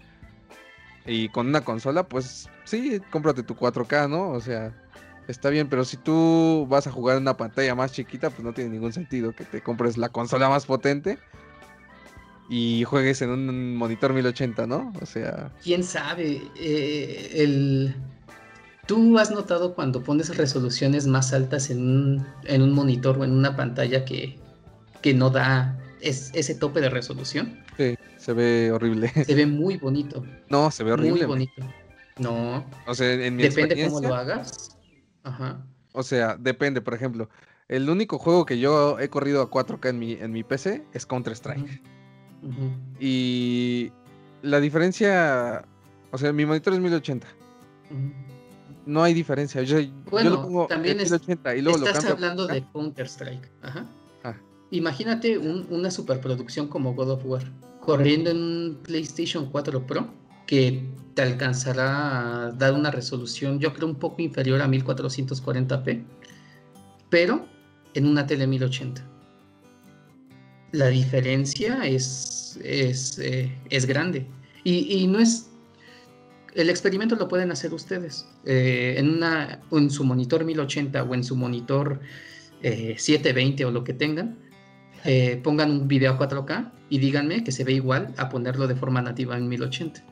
y 1.07 1.31
con 1.31 1.48
una 1.48 1.62
consola, 1.62 2.07
pues 2.07 2.48
sí, 2.64 3.00
cómprate 3.11 3.42
tu 3.42 3.55
4K, 3.55 4.11
¿no? 4.11 4.31
O 4.31 4.40
sea, 4.40 4.74
está 5.26 5.48
bien, 5.48 5.68
pero 5.68 5.85
si 5.85 5.96
tú 5.96 6.66
vas 6.68 6.87
a 6.87 6.92
jugar 6.92 7.16
en 7.16 7.22
una 7.22 7.37
pantalla 7.37 7.74
más 7.74 7.92
chiquita, 7.92 8.29
pues 8.29 8.44
no 8.44 8.52
tiene 8.52 8.70
ningún 8.70 8.92
sentido 8.92 9.35
que 9.35 9.44
te 9.44 9.62
compres 9.62 9.96
la 9.96 10.11
consola 10.11 10.50
más 10.50 10.66
potente 10.66 11.18
y 12.50 12.85
juegues 12.85 13.22
en 13.22 13.31
un 13.31 13.76
monitor 13.76 14.12
1080, 14.12 14.66
¿no? 14.66 14.92
O 15.00 15.07
sea... 15.07 15.50
¿Quién 15.62 15.83
sabe? 15.83 16.42
Eh, 16.61 17.31
el... 17.35 17.96
¿Tú 18.87 19.18
has 19.18 19.31
notado 19.31 19.74
cuando 19.74 20.02
pones 20.02 20.37
resoluciones 20.37 21.07
más 21.07 21.33
altas 21.33 21.70
en 21.70 21.81
un, 21.81 22.26
en 22.44 22.62
un 22.62 22.72
monitor 22.72 23.18
o 23.18 23.24
en 23.24 23.33
una 23.33 23.57
pantalla 23.57 24.05
que, 24.05 24.38
que 25.02 25.12
no 25.12 25.31
da 25.31 25.76
es, 26.00 26.30
ese 26.35 26.54
tope 26.54 26.80
de 26.80 26.88
resolución. 26.88 27.62
Sí, 27.76 27.96
se 28.16 28.32
ve 28.32 28.70
horrible. 28.72 29.09
Se 29.09 29.35
ve 29.35 29.46
muy 29.46 29.76
bonito. 29.76 30.24
No, 30.48 30.70
se 30.70 30.85
ve 30.85 30.92
horrible. 30.92 31.26
Muy 31.26 31.26
bonito. 31.26 31.62
No. 32.18 32.64
O 32.87 32.94
sea, 32.94 33.12
en 33.12 33.37
mi 33.37 33.42
Depende 33.42 33.85
cómo 33.87 34.00
lo 34.00 34.14
hagas. 34.14 34.76
Ajá. 35.22 35.64
O 35.92 36.02
sea, 36.02 36.37
depende, 36.37 36.80
por 36.80 36.94
ejemplo. 36.94 37.28
El 37.68 37.90
único 37.90 38.18
juego 38.18 38.46
que 38.46 38.59
yo 38.59 38.98
he 39.00 39.09
corrido 39.09 39.42
a 39.42 39.50
4K 39.50 39.88
en 39.88 39.98
mi, 39.98 40.12
en 40.12 40.30
mi 40.30 40.44
PC 40.44 40.85
es 40.92 41.04
Counter-Strike. 41.04 41.82
Y 43.00 43.90
la 44.42 44.61
diferencia, 44.61 45.64
o 46.12 46.18
sea, 46.18 46.32
mi 46.32 46.46
monitor 46.46 46.74
es 46.74 46.80
1080. 46.80 47.26
No 48.85 49.02
hay 49.02 49.14
diferencia. 49.14 49.62
Yo, 49.62 49.78
bueno, 50.11 50.30
lo 50.30 50.42
pongo 50.42 50.66
también 50.68 51.00
es, 51.00 51.11
1080 51.11 51.56
y 51.56 51.62
luego 51.62 51.85
estás 51.85 52.04
hablando 52.04 52.46
de 52.46 52.64
Counter-Strike. 52.72 53.50
Ajá. 53.62 53.85
Imagínate 54.70 55.38
una 55.38 55.90
superproducción 55.90 56.68
como 56.68 56.94
God 56.94 57.11
of 57.11 57.24
War, 57.24 57.52
corriendo 57.81 58.31
en 58.31 58.37
un 58.37 58.79
PlayStation 58.83 59.46
4 59.50 59.87
Pro, 59.87 60.09
que 60.46 60.85
te 61.14 61.22
alcanzará 61.22 62.46
a 62.46 62.50
dar 62.52 62.74
una 62.74 62.90
resolución, 62.90 63.61
yo 63.61 63.72
creo, 63.72 63.88
un 63.88 63.94
poco 63.94 64.22
inferior 64.22 64.61
a 64.61 64.66
1440p, 64.66 66.05
pero 67.09 67.46
en 67.94 68.07
una 68.07 68.26
tele 68.26 68.46
1080. 68.46 69.02
La 70.72 70.88
diferencia 70.88 71.87
es, 71.87 72.59
es, 72.62 73.18
eh, 73.20 73.52
grande. 73.87 74.26
Y, 74.64 75.07
no 75.07 75.20
es. 75.20 75.48
El 76.55 76.68
experimento 76.70 77.14
lo 77.14 77.29
pueden 77.29 77.52
hacer 77.52 77.72
ustedes. 77.72 78.26
Eh, 78.44 78.96
en, 78.98 79.11
una, 79.11 79.62
en 79.70 79.90
su 79.90 80.02
monitor 80.02 80.44
1080 80.44 81.05
o 81.05 81.14
en 81.14 81.22
su 81.22 81.37
monitor 81.37 82.00
720 82.62 83.62
eh, 83.62 83.66
o 83.66 83.70
lo 83.70 83.85
que 83.85 83.92
tengan 83.92 84.45
eh, 85.07 85.40
pongan 85.42 85.71
un 85.71 85.88
video 85.88 86.12
a 86.12 86.19
4K 86.19 86.71
y 86.90 86.99
díganme 86.99 87.45
que 87.45 87.53
se 87.53 87.64
ve 87.64 87.73
igual 87.73 88.12
a 88.16 88.29
ponerlo 88.29 88.66
de 88.66 88.75
forma 88.75 89.01
nativa 89.03 89.37
en 89.37 89.49
1080. 89.49 90.03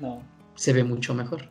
No. 0.00 0.22
Se 0.54 0.72
ve 0.72 0.84
mucho 0.84 1.14
mejor. 1.14 1.48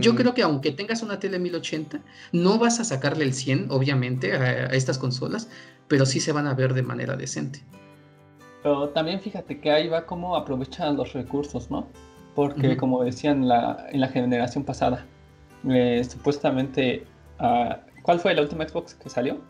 Yo 0.00 0.12
mm. 0.12 0.16
creo 0.16 0.34
que 0.34 0.42
aunque 0.42 0.70
tengas 0.70 1.02
una 1.02 1.18
tele 1.18 1.38
1080, 1.38 2.00
no 2.32 2.58
vas 2.58 2.78
a 2.78 2.84
sacarle 2.84 3.24
el 3.24 3.32
100, 3.32 3.70
obviamente, 3.70 4.34
a, 4.34 4.66
estas 4.66 4.98
consolas, 4.98 5.48
pero 5.88 6.04
sí 6.04 6.20
se 6.20 6.32
van 6.32 6.46
a 6.46 6.54
ver 6.54 6.74
de 6.74 6.82
manera 6.82 7.16
decente. 7.16 7.62
Pero 8.62 8.90
también 8.90 9.20
fíjate 9.20 9.60
que 9.60 9.70
ahí 9.70 9.88
va 9.88 10.04
como 10.04 10.36
aprovechan 10.36 10.96
los 10.96 11.14
recursos, 11.14 11.70
¿no? 11.70 11.88
Porque 12.34 12.76
como 12.76 13.02
decían 13.02 13.48
la, 13.48 13.86
en 13.90 14.00
la 14.00 14.08
generación 14.08 14.64
pasada, 14.64 15.04
eh, 15.68 16.02
supuestamente, 16.08 17.04
uh, 17.40 17.74
¿cuál 18.02 18.20
fue 18.20 18.34
la 18.34 18.42
última 18.42 18.66
Xbox 18.68 18.94
que 18.94 19.08
salió? 19.08 19.40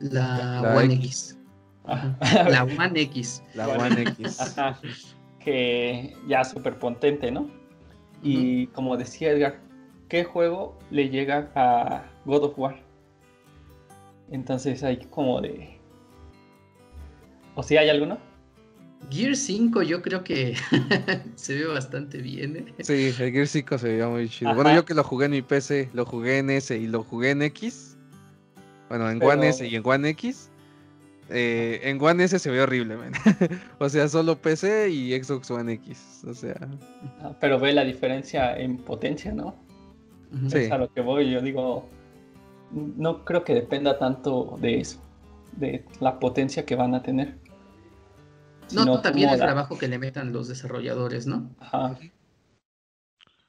La, 0.00 0.74
One 0.76 0.94
X. 0.94 1.37
La 2.48 2.64
One 2.64 3.00
X. 3.00 3.42
La 3.54 3.68
One 3.68 4.02
X. 4.02 4.56
Que 5.38 6.14
ya 6.26 6.44
súper 6.44 6.78
potente, 6.78 7.30
¿no? 7.30 7.48
Y 8.22 8.66
como 8.68 8.96
decía 8.96 9.30
Edgar, 9.30 9.60
¿qué 10.08 10.24
juego 10.24 10.76
le 10.90 11.08
llega 11.08 11.50
a 11.54 12.04
God 12.26 12.44
of 12.44 12.58
War? 12.58 12.76
Entonces 14.30 14.82
hay 14.82 14.98
como 15.06 15.40
de... 15.40 15.78
¿O 17.54 17.62
si 17.62 17.78
hay 17.78 17.88
alguno? 17.88 18.18
Gear 19.10 19.34
5 19.34 19.82
yo 19.82 20.02
creo 20.02 20.22
que 20.22 20.54
se 21.36 21.54
ve 21.54 21.66
bastante 21.66 22.18
bien. 22.18 22.56
¿eh? 22.56 22.84
Sí, 22.84 23.14
el 23.18 23.32
Gear 23.32 23.46
5 23.46 23.78
se 23.78 23.88
veía 23.88 24.08
muy 24.08 24.28
chido. 24.28 24.54
Bueno, 24.54 24.74
yo 24.74 24.84
que 24.84 24.92
lo 24.92 25.04
jugué 25.04 25.26
en 25.26 25.30
mi 25.30 25.42
PC, 25.42 25.88
lo 25.94 26.04
jugué 26.04 26.38
en 26.38 26.50
S 26.50 26.76
y 26.76 26.88
lo 26.88 27.04
jugué 27.04 27.30
en 27.30 27.42
X. 27.42 27.96
Bueno, 28.88 29.08
en 29.10 29.22
One 29.22 29.48
S 29.48 29.66
y 29.66 29.76
en 29.76 29.82
One 29.84 30.10
X. 30.10 30.50
Eh, 31.30 31.80
en 31.82 32.02
One 32.02 32.24
S 32.24 32.38
se 32.38 32.50
ve 32.50 32.62
horrible, 32.62 32.96
o 33.78 33.88
sea, 33.88 34.08
solo 34.08 34.38
PC 34.38 34.88
y 34.88 35.22
Xbox 35.22 35.50
One 35.50 35.74
X. 35.74 36.22
O 36.26 36.32
sea. 36.32 36.56
Ah, 37.20 37.32
pero 37.38 37.58
ve 37.58 37.72
la 37.72 37.84
diferencia 37.84 38.56
en 38.56 38.78
potencia, 38.78 39.32
¿no? 39.32 39.54
Sí. 40.48 40.58
Es 40.58 40.72
a 40.72 40.78
lo 40.78 40.92
que 40.92 41.02
voy. 41.02 41.30
Yo 41.30 41.42
digo, 41.42 41.88
no 42.70 43.24
creo 43.24 43.44
que 43.44 43.54
dependa 43.54 43.98
tanto 43.98 44.56
de 44.60 44.80
eso, 44.80 45.02
de 45.56 45.84
la 46.00 46.18
potencia 46.18 46.64
que 46.64 46.76
van 46.76 46.94
a 46.94 47.02
tener. 47.02 47.36
No, 48.72 49.00
también 49.00 49.30
el 49.30 49.38
trabajo 49.38 49.78
que 49.78 49.88
le 49.88 49.98
metan 49.98 50.32
los 50.32 50.48
desarrolladores, 50.48 51.26
¿no? 51.26 51.50
Ajá. 51.58 51.98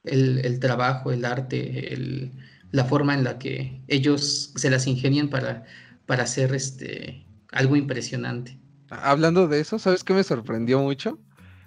El, 0.02 0.58
trabajo, 0.60 1.12
el 1.12 1.26
arte, 1.26 2.30
la 2.70 2.84
forma 2.84 3.12
en 3.12 3.24
la 3.24 3.38
que 3.38 3.82
ellos 3.86 4.52
se 4.56 4.70
las 4.70 4.86
ingenian 4.86 5.28
para, 5.28 5.64
para 6.06 6.22
hacer 6.22 6.54
este 6.54 7.26
algo 7.52 7.76
impresionante. 7.76 8.58
Hablando 8.90 9.48
de 9.48 9.60
eso, 9.60 9.78
¿sabes 9.78 10.04
qué 10.04 10.12
me 10.12 10.24
sorprendió 10.24 10.80
mucho? 10.80 11.18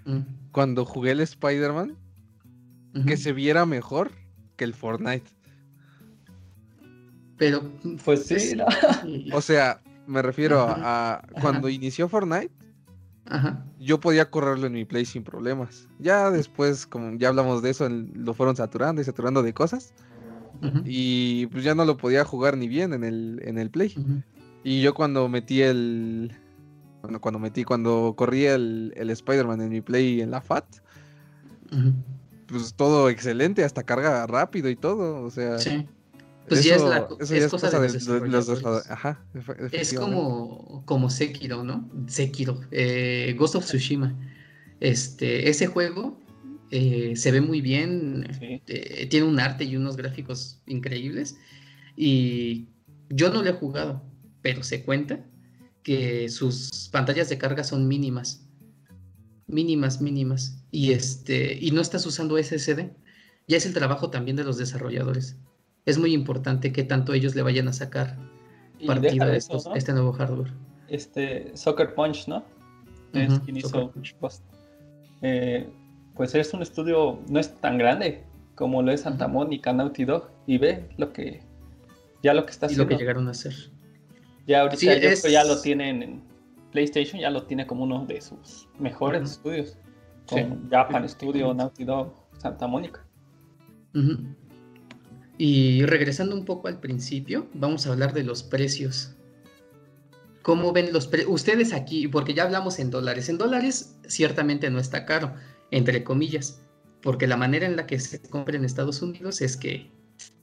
Mm. 0.05 0.19
Cuando 0.51 0.85
jugué 0.85 1.11
el 1.11 1.21
Spider-Man, 1.21 1.97
que 3.07 3.17
se 3.17 3.33
viera 3.33 3.65
mejor 3.65 4.11
que 4.55 4.63
el 4.63 4.73
Fortnite. 4.73 5.25
Pero, 7.37 7.63
pues 8.05 8.25
sí, 8.27 8.55
O 9.33 9.41
sea, 9.41 9.81
me 10.05 10.21
refiero 10.21 10.65
a, 10.69 11.23
cuando 11.41 11.69
inició 11.69 12.07
Fortnite, 12.07 12.51
yo 13.79 13.99
podía 13.99 14.29
correrlo 14.29 14.67
en 14.67 14.73
mi 14.73 14.85
Play 14.85 15.05
sin 15.05 15.23
problemas. 15.23 15.87
Ya 15.99 16.29
después, 16.29 16.85
como 16.85 17.17
ya 17.17 17.29
hablamos 17.29 17.63
de 17.63 17.71
eso, 17.71 17.89
lo 17.89 18.33
fueron 18.33 18.55
saturando 18.55 19.01
y 19.01 19.05
saturando 19.05 19.41
de 19.41 19.53
cosas. 19.53 19.93
Y 20.85 21.47
pues 21.47 21.63
ya 21.63 21.75
no 21.75 21.83
lo 21.83 21.97
podía 21.97 22.23
jugar 22.23 22.57
ni 22.57 22.67
bien 22.67 22.93
en 22.93 23.03
el, 23.03 23.41
en 23.43 23.57
el 23.57 23.69
Play. 23.69 23.95
Y 24.63 24.81
yo 24.81 24.93
cuando 24.93 25.27
metí 25.27 25.61
el. 25.61 26.31
Bueno, 27.01 27.19
cuando 27.19 27.39
metí, 27.39 27.63
cuando 27.63 28.13
corrí 28.15 28.45
el, 28.45 28.93
el 28.95 29.09
Spider-Man 29.09 29.61
en 29.61 29.69
mi 29.69 29.81
Play 29.81 30.21
en 30.21 30.31
la 30.31 30.41
FAT, 30.41 30.65
pues 32.47 32.73
todo 32.75 33.09
excelente, 33.09 33.63
hasta 33.63 33.83
carga 33.83 34.25
rápido 34.27 34.69
y 34.69 34.75
todo, 34.75 35.23
o 35.23 35.29
sea. 35.29 35.59
Sí. 35.59 35.85
Pues 36.47 36.63
ya 36.65 36.75
es, 36.75 36.81
la, 36.81 36.97
es, 36.97 37.49
cosa, 37.49 37.79
de, 37.79 38.27
los, 38.27 38.47
dos. 38.47 38.89
Ajá, 38.89 39.23
es 39.71 39.93
como, 39.93 40.83
como 40.85 41.09
Sekiro, 41.09 41.63
¿no? 41.63 41.89
Sekiro, 42.07 42.59
eh, 42.71 43.33
Ghost 43.37 43.55
of 43.55 43.65
Tsushima. 43.65 44.13
Este, 44.81 45.49
ese 45.49 45.67
juego 45.67 46.19
eh, 46.69 47.13
se 47.15 47.31
ve 47.31 47.39
muy 47.39 47.61
bien, 47.61 48.27
eh, 48.67 49.07
tiene 49.09 49.25
un 49.25 49.39
arte 49.39 49.63
y 49.63 49.77
unos 49.77 49.95
gráficos 49.95 50.61
increíbles. 50.65 51.37
Y 51.95 52.67
yo 53.09 53.31
no 53.31 53.41
lo 53.41 53.49
he 53.49 53.53
jugado, 53.53 54.03
pero 54.43 54.61
se 54.61 54.83
cuenta 54.83 55.25
que 55.81 56.29
sus 56.29 56.89
pantallas 56.91 57.29
de 57.29 57.39
carga 57.39 57.63
son 57.63 57.87
mínimas. 57.87 58.47
mínimas, 59.47 60.01
mínimas. 60.01 60.63
Y 60.69 60.91
este, 60.93 61.57
y 61.59 61.71
no 61.71 61.81
estás 61.81 62.05
usando 62.05 62.37
SSD. 62.37 62.91
Ya 63.47 63.57
es 63.57 63.65
el 63.65 63.73
trabajo 63.73 64.11
también 64.11 64.37
de 64.37 64.43
los 64.43 64.57
desarrolladores. 64.57 65.37
Es 65.85 65.97
muy 65.97 66.13
importante 66.13 66.71
que 66.71 66.83
tanto 66.83 67.13
ellos 67.13 67.35
le 67.35 67.41
vayan 67.41 67.67
a 67.67 67.73
sacar 67.73 68.17
partido 68.85 69.25
a 69.25 69.35
este 69.35 69.93
nuevo 69.93 70.13
hardware. 70.13 70.51
Este 70.87 71.51
Soccer 71.55 71.95
Punch, 71.95 72.27
¿no? 72.27 72.43
es 73.13 73.39
quien 73.41 73.57
hizo 73.57 73.93
eh, 75.21 75.69
pues 76.15 76.35
es 76.35 76.53
un 76.53 76.61
estudio, 76.61 77.19
no 77.29 77.39
es 77.39 77.55
tan 77.61 77.77
grande 77.77 78.23
como 78.55 78.81
lo 78.81 78.91
es 78.91 79.01
Santa 79.01 79.27
Mónica, 79.27 79.73
Naughty 79.73 80.05
Dog, 80.05 80.29
y 80.45 80.57
ve 80.57 80.89
lo 80.97 81.13
que, 81.13 81.41
ya 82.21 82.33
lo 82.33 82.45
que 82.45 82.51
está 82.51 82.67
haciendo. 82.67 82.83
Y 82.83 82.85
lo 82.85 82.89
que 82.89 83.01
llegaron 83.01 83.27
a 83.27 83.31
hacer. 83.31 83.53
Ya 84.45 84.61
ahorita 84.61 85.29
ya 85.29 85.43
lo 85.43 85.61
tienen 85.61 86.03
en 86.03 86.23
PlayStation, 86.71 87.21
ya 87.21 87.29
lo 87.29 87.43
tiene 87.43 87.65
como 87.65 87.83
uno 87.83 88.05
de 88.05 88.21
sus 88.21 88.67
mejores 88.79 89.31
estudios. 89.31 89.77
Con 90.27 90.69
Japan 90.69 91.07
Studio, 91.07 91.53
Naughty 91.53 91.83
Dog, 91.83 92.13
Santa 92.37 92.65
Mónica. 92.65 93.05
Y 95.37 95.85
regresando 95.85 96.35
un 96.35 96.45
poco 96.45 96.67
al 96.67 96.79
principio, 96.79 97.47
vamos 97.53 97.85
a 97.85 97.91
hablar 97.91 98.13
de 98.13 98.23
los 98.23 98.43
precios. 98.43 99.15
¿Cómo 100.41 100.73
ven 100.73 100.93
los 100.93 101.07
precios? 101.07 101.31
Ustedes 101.33 101.73
aquí, 101.73 102.07
porque 102.07 102.33
ya 102.33 102.43
hablamos 102.43 102.79
en 102.79 102.89
dólares. 102.89 103.29
En 103.29 103.37
dólares 103.37 103.97
ciertamente 104.07 104.69
no 104.69 104.79
está 104.79 105.05
caro, 105.05 105.33
entre 105.71 106.03
comillas, 106.03 106.61
porque 107.01 107.27
la 107.27 107.37
manera 107.37 107.65
en 107.65 107.75
la 107.75 107.85
que 107.85 107.99
se 107.99 108.21
compra 108.21 108.55
en 108.55 108.65
Estados 108.65 109.01
Unidos 109.01 109.41
es 109.41 109.57
que 109.57 109.91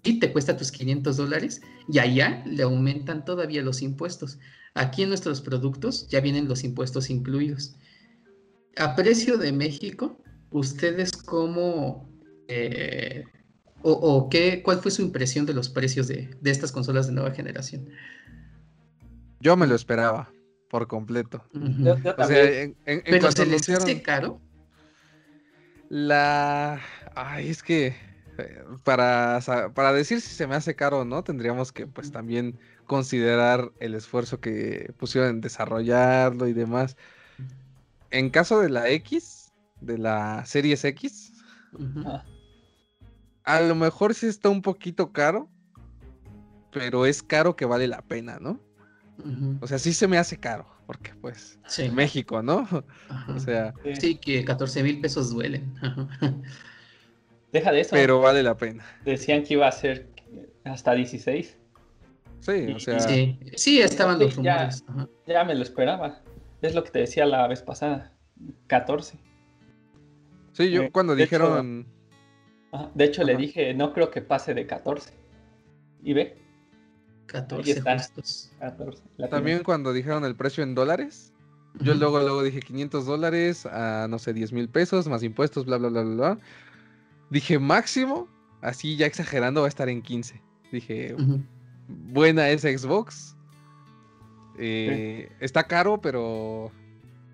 y 0.03 0.19
te 0.19 0.33
cuesta 0.33 0.57
tus 0.57 0.73
500 0.73 1.17
dólares 1.17 1.61
y 1.89 1.99
allá 1.99 2.43
le 2.47 2.63
aumentan 2.63 3.25
todavía 3.25 3.63
los 3.63 3.83
impuestos. 3.83 4.39
Aquí 4.75 5.03
en 5.03 5.09
nuestros 5.09 5.41
productos 5.41 6.09
ya 6.09 6.21
vienen 6.21 6.49
los 6.49 6.65
impuestos 6.65 7.11
incluidos. 7.11 7.75
A 8.77 8.95
precio 8.95 9.37
de 9.37 9.53
México, 9.53 10.23
¿ustedes 10.51 11.13
cómo 11.13 12.09
eh, 12.49 13.25
o, 13.83 14.29
qué, 14.29 14.63
cuál 14.63 14.79
fue 14.81 14.91
su 14.91 15.03
impresión 15.03 15.47
de 15.47 15.55
los 15.55 15.69
precios 15.69 16.07
de, 16.09 16.31
estas 16.45 16.73
consolas 16.73 17.07
de 17.07 17.15
nueva 17.15 17.31
generación? 17.33 17.89
Yo 19.41 19.57
me 19.57 19.67
lo 19.67 19.75
esperaba 19.75 20.31
por 20.69 20.87
completo. 20.87 21.45
Pero 21.53 23.33
se 23.33 23.47
les 23.47 23.69
hace 23.69 24.03
caro. 24.03 24.41
La. 25.89 26.81
Ay, 27.17 27.49
es 27.49 27.63
que 27.63 27.95
para, 28.85 29.41
para 29.75 29.93
decir 29.93 30.21
si 30.21 30.35
se 30.35 30.47
me 30.47 30.55
hace 30.55 30.75
caro 30.75 31.01
o 31.01 31.05
no, 31.05 31.23
tendríamos 31.25 31.73
que 31.73 31.87
pues 31.87 32.13
también 32.13 32.59
considerar 32.87 33.73
el 33.81 33.95
esfuerzo 33.95 34.41
que 34.41 34.93
pusieron 34.99 35.31
en 35.31 35.41
desarrollarlo 35.41 36.49
y 36.49 36.53
demás. 36.53 36.97
En 38.11 38.31
caso 38.31 38.61
de 38.61 38.69
la 38.69 38.89
X, 38.91 39.53
de 39.81 39.99
la 39.99 40.45
Series 40.45 40.85
X, 40.85 41.33
a 43.45 43.61
lo 43.61 43.75
mejor 43.75 44.15
sí 44.15 44.27
está 44.27 44.49
un 44.49 44.63
poquito 44.63 45.13
caro, 45.13 45.49
pero 46.73 47.07
es 47.07 47.23
caro 47.23 47.57
que 47.57 47.65
vale 47.65 47.87
la 47.87 48.03
pena, 48.03 48.39
¿no? 48.41 48.61
O 49.61 49.67
sea, 49.67 49.79
sí 49.79 49.93
se 49.93 50.09
me 50.09 50.19
hace 50.19 50.39
caro, 50.39 50.67
porque 50.87 51.15
pues 51.21 51.59
México, 51.93 52.43
¿no? 52.43 52.67
O 53.29 53.39
sea... 53.39 53.75
Sí, 53.99 54.17
que 54.17 54.45
14 54.45 54.83
mil 54.83 55.01
pesos 55.01 55.31
duelen. 55.31 55.75
Deja 57.53 57.73
de 57.73 57.81
eso. 57.81 57.91
Pero 57.93 58.21
vale 58.21 58.43
la 58.43 58.57
pena. 58.57 58.85
Decían 59.05 59.43
que 59.43 59.55
iba 59.55 59.67
a 59.67 59.73
ser 59.73 60.09
hasta 60.65 60.95
16. 60.95 61.57
Sí, 62.41 62.73
o 62.75 62.79
sea. 62.79 63.01
Sí, 63.01 63.81
estaban 63.81 64.19
los 64.19 64.37
rumores. 64.37 64.85
Ya, 65.27 65.45
me 65.45 65.55
lo 65.55 65.63
esperaba. 65.63 66.23
Es 66.63 66.75
lo 66.75 66.85
que 66.85 66.91
te 66.91 67.01
decía 67.01 67.27
la 67.27 67.47
vez 67.47 67.63
pasada. 67.63 68.13
14. 68.67 69.19
Sí, 70.53 70.71
yo 70.71 70.83
eh, 70.83 70.91
cuando 70.91 71.15
dijeron. 71.15 71.87
de 72.95 73.05
hecho, 73.05 73.25
le 73.25 73.37
dije, 73.37 73.75
no 73.75 73.93
creo 73.93 74.11
que 74.11 74.23
pase 74.23 74.55
de 74.55 74.67
14. 74.67 75.13
¿Y 76.03 76.15
ve? 76.15 76.37
14 77.27 77.83
También 79.31 79.63
cuando 79.63 79.93
dijeron 79.93 80.25
el 80.25 80.35
precio 80.35 80.65
en 80.65 80.75
dólares. 80.75 81.33
Yo 81.79 81.95
luego, 81.95 82.19
luego 82.19 82.43
dije 82.43 82.61
500 82.61 83.07
dólares 83.07 83.65
a, 83.65 84.09
no 84.09 84.19
sé, 84.19 84.33
10 84.33 84.53
mil 84.53 84.69
pesos, 84.69 85.07
más 85.07 85.23
impuestos, 85.23 85.67
bla, 85.67 85.79
bla, 85.79 85.89
bla, 85.89 86.03
bla, 86.03 86.15
bla. 86.15 86.39
Dije, 87.31 87.59
máximo, 87.59 88.29
así 88.61 88.97
ya 88.97 89.07
exagerando, 89.07 89.61
va 89.61 89.67
a 89.67 89.69
estar 89.69 89.89
en 89.89 90.03
15. 90.03 90.43
Dije, 90.73 91.15
buena 91.89 92.49
es 92.51 92.63
Xbox. 92.63 93.37
Eh, 94.59 95.31
está 95.41 95.65
caro, 95.65 96.01
pero 96.01 96.73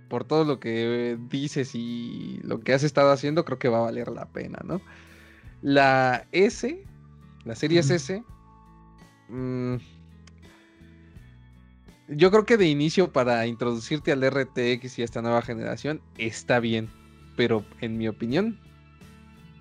por 0.09 0.25
todo 0.25 0.45
lo 0.45 0.61
que 0.61 1.19
dices 1.31 1.75
y 1.75 2.41
lo 2.45 2.61
que 2.61 2.75
has 2.75 2.83
estado 2.83 3.11
haciendo, 3.11 3.45
creo 3.45 3.59
que 3.59 3.69
va 3.69 3.79
a 3.79 3.83
valer 3.83 4.09
la 4.09 4.27
pena, 4.27 4.61
¿no? 4.65 4.81
La 5.63 6.27
S, 6.33 6.85
la 7.45 7.57
serie 7.57 7.81
S, 7.81 8.23
mm, 9.29 9.77
yo 12.09 12.31
creo 12.31 12.45
que 12.45 12.57
de 12.57 12.69
inicio 12.69 13.13
para 13.13 13.47
introducirte 13.47 14.13
al 14.13 14.23
RTX 14.23 14.99
y 14.99 15.03
a 15.03 15.05
esta 15.05 15.23
nueva 15.23 15.43
generación 15.43 16.01
está 16.19 16.61
bien, 16.61 16.89
pero 17.37 17.65
en 17.81 17.99
mi 17.99 18.07
opinión 18.07 18.61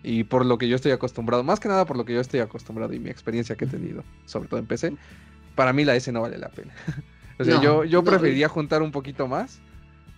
y 0.05 0.23
por 0.23 0.45
lo 0.45 0.59
que 0.59 0.67
yo 0.67 0.75
estoy 0.75 0.91
acostumbrado, 0.91 1.43
más 1.43 1.59
que 1.59 1.67
nada 1.67 1.85
por 1.85 1.97
lo 1.97 2.05
que 2.05 2.13
yo 2.13 2.21
estoy 2.21 2.39
acostumbrado 2.39 2.93
y 2.93 2.99
mi 2.99 3.09
experiencia 3.09 3.55
que 3.55 3.65
he 3.65 3.67
tenido, 3.67 4.03
sobre 4.27 4.47
todo 4.47 4.59
en 4.59 4.67
PC, 4.67 4.95
para 5.55 5.73
mí 5.73 5.83
la 5.83 5.95
S 5.95 6.11
no 6.11 6.21
vale 6.21 6.37
la 6.37 6.49
pena. 6.49 6.73
o 7.39 7.43
sea, 7.43 7.59
yo, 7.59 7.83
yo 7.83 8.03
preferiría 8.03 8.47
juntar 8.47 8.83
un 8.83 8.91
poquito 8.91 9.27
más, 9.27 9.59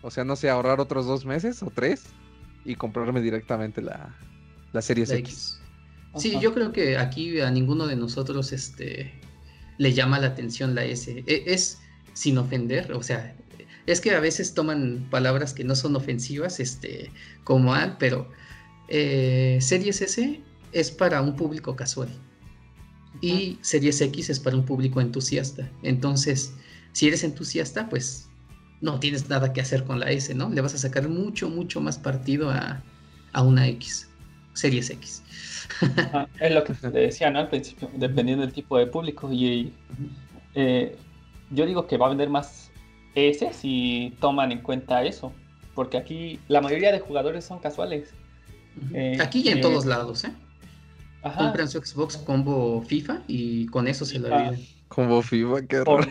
o 0.01 0.11
sea, 0.11 0.25
no 0.25 0.35
sé, 0.35 0.49
ahorrar 0.49 0.81
otros 0.81 1.05
dos 1.05 1.25
meses 1.25 1.63
o 1.63 1.71
tres 1.73 2.03
y 2.65 2.75
comprarme 2.75 3.21
directamente 3.21 3.81
la, 3.81 4.13
la 4.73 4.81
Series 4.81 5.09
X. 5.09 5.61
Sí, 6.17 6.37
yo 6.41 6.53
creo 6.53 6.73
que 6.73 6.97
aquí 6.97 7.39
a 7.39 7.49
ninguno 7.49 7.87
de 7.87 7.95
nosotros 7.95 8.51
este, 8.51 9.13
le 9.77 9.93
llama 9.93 10.19
la 10.19 10.27
atención 10.27 10.75
la 10.75 10.83
S. 10.83 11.23
E, 11.25 11.43
es 11.45 11.79
sin 12.11 12.37
ofender, 12.37 12.91
o 12.91 13.03
sea, 13.03 13.37
es 13.85 14.01
que 14.01 14.11
a 14.11 14.19
veces 14.19 14.53
toman 14.53 15.07
palabras 15.09 15.53
que 15.53 15.63
no 15.63 15.75
son 15.75 15.95
ofensivas, 15.95 16.59
este, 16.59 17.09
como 17.45 17.73
al, 17.73 17.97
pero 17.97 18.29
eh, 18.87 19.57
Series 19.61 20.01
S 20.01 20.41
es 20.71 20.91
para 20.91 21.21
un 21.21 21.35
público 21.35 21.75
casual 21.75 22.09
y 23.21 23.57
Series 23.61 24.01
X 24.01 24.29
es 24.29 24.39
para 24.39 24.55
un 24.55 24.65
público 24.65 25.01
entusiasta. 25.01 25.69
Entonces, 25.83 26.53
si 26.91 27.07
eres 27.07 27.23
entusiasta, 27.23 27.89
pues 27.89 28.29
no 28.81 28.99
tienes 28.99 29.29
nada 29.29 29.53
que 29.53 29.61
hacer 29.61 29.83
con 29.83 29.99
la 29.99 30.11
S, 30.11 30.33
¿no? 30.33 30.49
Le 30.49 30.61
vas 30.61 30.75
a 30.75 30.77
sacar 30.77 31.09
mucho, 31.09 31.49
mucho 31.49 31.81
más 31.81 31.97
partido 31.97 32.51
a, 32.51 32.83
una 33.41 33.67
X, 33.67 34.09
Series 34.53 34.89
X. 34.89 35.23
es 36.39 36.51
lo 36.51 36.63
que 36.63 36.73
te 36.73 36.89
decía, 36.89 37.29
¿no? 37.29 37.39
Al 37.39 37.49
principio, 37.49 37.89
dependiendo 37.95 38.43
del 38.43 38.53
tipo 38.53 38.77
de 38.77 38.87
público. 38.87 39.31
Y 39.31 39.71
eh, 40.55 40.95
yo 41.51 41.65
digo 41.65 41.85
que 41.85 41.97
va 41.97 42.07
a 42.07 42.09
vender 42.09 42.29
más 42.29 42.71
S 43.13 43.51
si 43.53 44.15
toman 44.19 44.51
en 44.51 44.61
cuenta 44.61 45.03
eso. 45.03 45.33
Porque 45.75 45.97
aquí 45.97 46.39
la 46.47 46.61
mayoría 46.61 46.91
de 46.91 46.99
jugadores 46.99 47.45
son 47.45 47.59
casuales. 47.59 48.11
Eh, 48.93 49.17
Aquí 49.21 49.41
y 49.43 49.49
en 49.49 49.61
todos 49.61 49.85
lados, 49.85 50.23
¿eh? 50.23 50.31
Compran 51.37 51.67
su 51.67 51.79
Xbox 51.79 52.17
combo 52.17 52.81
FIFA 52.81 53.23
y 53.27 53.65
con 53.67 53.87
eso 53.87 54.05
se 54.05 54.19
lo 54.19 54.27
olvidan. 54.27 54.57
Combo 54.87 55.21
FIFA, 55.21 55.67
qué 55.67 55.83
raro. 55.83 56.07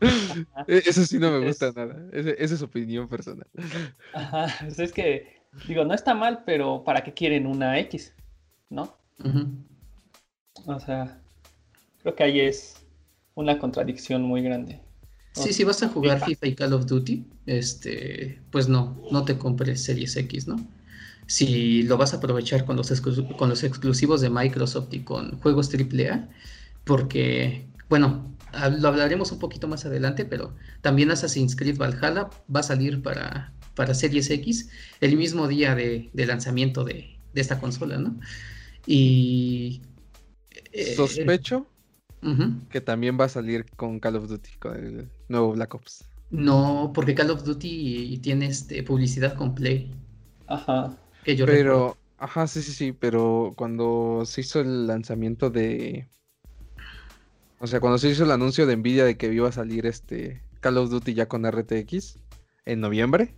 E-, 0.66 0.82
eso 0.84 1.04
sí 1.04 1.18
no 1.18 1.30
me 1.30 1.46
gusta 1.46 1.72
nada. 1.72 1.96
esa 2.12 2.54
es 2.54 2.62
opinión 2.62 3.08
personal. 3.08 3.46
Ajá, 4.14 4.48
pues 4.60 4.78
es 4.78 4.92
que, 4.92 5.42
digo, 5.68 5.84
no 5.84 5.94
está 5.94 6.14
mal, 6.14 6.42
pero 6.44 6.82
¿para 6.84 7.04
qué 7.04 7.12
quieren 7.12 7.46
una 7.46 7.78
X? 7.78 8.12
¿No? 8.70 8.96
O 10.66 10.80
sea, 10.80 11.20
creo 12.02 12.14
que 12.14 12.24
ahí 12.24 12.40
es 12.40 12.84
una 13.34 13.58
contradicción 13.58 14.22
muy 14.22 14.42
grande. 14.42 14.80
Sí, 15.32 15.52
si 15.52 15.62
vas 15.62 15.82
a 15.82 15.88
jugar 15.88 16.24
FIFA 16.24 16.46
y 16.48 16.54
Call 16.54 16.72
of 16.72 16.86
Duty, 16.86 17.24
este, 17.46 18.40
pues 18.50 18.68
no, 18.68 19.00
no 19.12 19.24
te 19.24 19.38
compres 19.38 19.84
Series 19.84 20.16
X, 20.16 20.48
¿no? 20.48 20.56
Si 21.28 21.82
lo 21.82 21.98
vas 21.98 22.14
a 22.14 22.16
aprovechar 22.16 22.64
con 22.64 22.76
los, 22.76 22.90
con 23.36 23.50
los 23.50 23.62
exclusivos 23.62 24.22
de 24.22 24.30
Microsoft 24.30 24.88
y 24.92 25.00
con 25.00 25.38
juegos 25.40 25.70
AAA, 25.72 26.26
porque, 26.84 27.66
bueno, 27.90 28.34
lo 28.80 28.88
hablaremos 28.88 29.30
un 29.30 29.38
poquito 29.38 29.68
más 29.68 29.84
adelante, 29.84 30.24
pero 30.24 30.54
también 30.80 31.10
Assassin's 31.10 31.54
Creed 31.54 31.76
Valhalla 31.76 32.30
va 32.54 32.60
a 32.60 32.62
salir 32.62 33.02
para, 33.02 33.52
para 33.74 33.92
Series 33.92 34.30
X 34.30 34.70
el 35.02 35.18
mismo 35.18 35.48
día 35.48 35.74
de, 35.74 36.10
lanzamiento 36.14 36.82
de, 36.82 37.18
esta 37.34 37.60
consola, 37.60 37.98
¿no? 37.98 38.18
Y... 38.86 39.82
Eh, 40.72 40.94
Sospecho 40.96 41.66
que 42.70 42.80
también 42.80 43.20
va 43.20 43.26
a 43.26 43.28
salir 43.28 43.66
con 43.76 44.00
Call 44.00 44.16
of 44.16 44.28
Duty, 44.28 44.50
con 44.58 44.76
el 44.76 45.08
nuevo 45.28 45.52
Black 45.52 45.74
Ops. 45.74 46.04
No, 46.30 46.90
porque 46.94 47.14
Call 47.14 47.30
of 47.30 47.44
Duty 47.44 48.18
tiene 48.22 48.46
este, 48.46 48.82
publicidad 48.82 49.34
con 49.34 49.54
Play. 49.54 49.92
Ajá 50.46 50.96
pero, 51.46 51.96
ajá, 52.18 52.46
sí, 52.46 52.62
sí, 52.62 52.72
sí, 52.72 52.92
pero 52.92 53.52
cuando 53.56 54.22
se 54.24 54.40
hizo 54.42 54.60
el 54.60 54.86
lanzamiento 54.86 55.50
de... 55.50 56.08
O 57.60 57.66
sea, 57.66 57.80
cuando 57.80 57.98
se 57.98 58.08
hizo 58.08 58.24
el 58.24 58.30
anuncio 58.30 58.66
de 58.66 58.76
Nvidia 58.76 59.04
de 59.04 59.16
que 59.16 59.32
iba 59.32 59.48
a 59.48 59.52
salir 59.52 59.86
este 59.86 60.40
Call 60.60 60.78
of 60.78 60.90
Duty 60.90 61.14
ya 61.14 61.26
con 61.26 61.50
RTX 61.50 62.18
en 62.66 62.80
noviembre, 62.80 63.34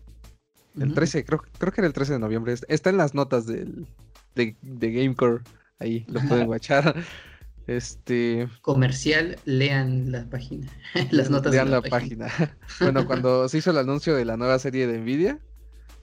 El 0.79 0.94
13, 0.94 1.24
creo, 1.24 1.42
creo 1.59 1.72
que 1.72 1.81
era 1.81 1.88
el 1.88 1.94
13 1.94 2.14
de 2.14 2.18
noviembre. 2.18 2.55
Está 2.68 2.90
en 2.90 2.96
las 2.96 3.14
notas 3.14 3.46
del, 3.46 3.87
de, 4.35 4.57
de 4.62 4.92
Gamecore. 4.92 5.42
Ahí 5.79 6.05
lo 6.09 6.20
pueden 6.20 6.46
guachar. 6.46 6.94
Este. 7.66 8.48
Comercial, 8.62 9.38
lean 9.44 10.11
la 10.11 10.29
página. 10.29 10.66
Las 11.12 11.31
notas 11.31 11.53
lean 11.53 11.66
de 11.66 11.72
la, 11.72 11.83
página. 11.83 12.26
bueno, 12.81 13.07
cuando 13.07 13.48
se 13.48 13.59
hizo 13.59 13.70
el 13.70 13.79
anuncio 13.79 14.16
de 14.16 14.24
la 14.24 14.37
nueva 14.37 14.59
serie 14.59 14.88
de 14.88 14.98
Nvidia, 14.98 15.38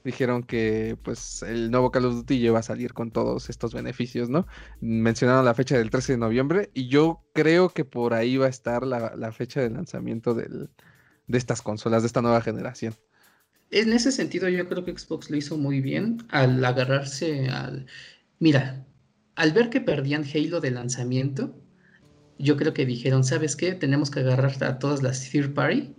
dijeron 0.08 0.44
que 0.44 0.98
pues 1.04 1.44
el 1.44 1.70
nuevo 1.70 1.92
Call 1.92 2.06
of 2.06 2.16
Duty 2.16 2.36
iba 2.36 2.60
a 2.60 2.64
salir 2.64 2.94
con 2.94 3.12
todos 3.12 3.50
estos 3.50 3.74
beneficios, 3.74 4.30
¿no? 4.30 4.48
Mencionaron 4.80 5.44
la 5.44 5.54
fecha 5.54 5.78
del 5.78 5.90
13 5.90 6.14
de 6.14 6.18
noviembre 6.18 6.70
y 6.74 6.88
yo 6.88 7.26
creo 7.34 7.70
que 7.70 7.84
por 7.84 8.14
ahí 8.14 8.38
va 8.38 8.46
a 8.46 8.50
estar 8.50 8.88
la, 8.88 9.32
fecha 9.34 9.60
de 9.60 9.70
lanzamiento 9.70 10.34
del, 10.34 10.70
de 11.28 11.38
estas 11.38 11.62
consolas, 11.62 12.04
de 12.04 12.08
esta 12.08 12.22
nueva 12.22 12.42
generación. 12.42 12.96
En 13.70 13.92
ese 13.92 14.14
sentido, 14.14 14.48
yo 14.48 14.66
creo 14.70 14.86
que 14.86 14.98
Xbox 14.98 15.30
lo 15.30 15.36
hizo 15.36 15.58
muy 15.58 15.82
bien 15.82 16.26
al 16.30 16.64
agarrarse 16.64 17.50
al. 17.50 17.86
Mira, 18.40 18.86
al 19.36 19.52
ver 19.52 19.70
que 19.70 19.82
perdían 19.82 20.24
Halo 20.24 20.62
de 20.62 20.72
lanzamiento, 20.72 21.54
yo 22.40 22.56
creo 22.56 22.74
que 22.74 22.86
dijeron, 22.86 23.26
¿sabes 23.26 23.58
qué? 23.58 23.74
Tenemos 23.74 24.10
que 24.10 24.22
agarrar 24.22 24.64
a 24.64 24.80
todas 24.80 25.04
las 25.04 25.30
third 25.30 25.54
party 25.54 25.94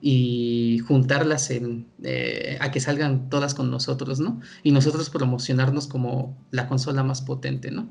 y 0.00 0.78
juntarlas 0.86 1.50
en, 1.50 1.86
eh, 2.02 2.56
a 2.60 2.70
que 2.70 2.80
salgan 2.80 3.28
todas 3.30 3.54
con 3.54 3.70
nosotros, 3.70 4.20
¿no? 4.20 4.40
Y 4.62 4.72
nosotros 4.72 5.10
promocionarnos 5.10 5.86
como 5.86 6.36
la 6.50 6.68
consola 6.68 7.02
más 7.02 7.22
potente, 7.22 7.70
¿no? 7.70 7.88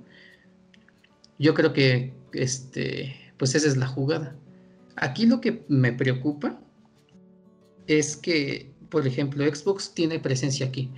Yo 1.40 1.54
creo 1.54 1.74
que, 1.74 2.14
este, 2.34 3.16
pues 3.38 3.56
esa 3.56 3.68
es 3.68 3.78
la 3.78 3.88
jugada. 3.88 4.36
Aquí 4.96 5.26
lo 5.26 5.42
que 5.42 5.66
me 5.68 5.94
preocupa 5.94 6.60
es 7.86 8.16
que, 8.16 8.72
por 8.90 9.06
ejemplo, 9.06 9.46
Xbox 9.46 9.94
tiene 9.94 10.20
presencia 10.20 10.66
aquí. 10.66 10.90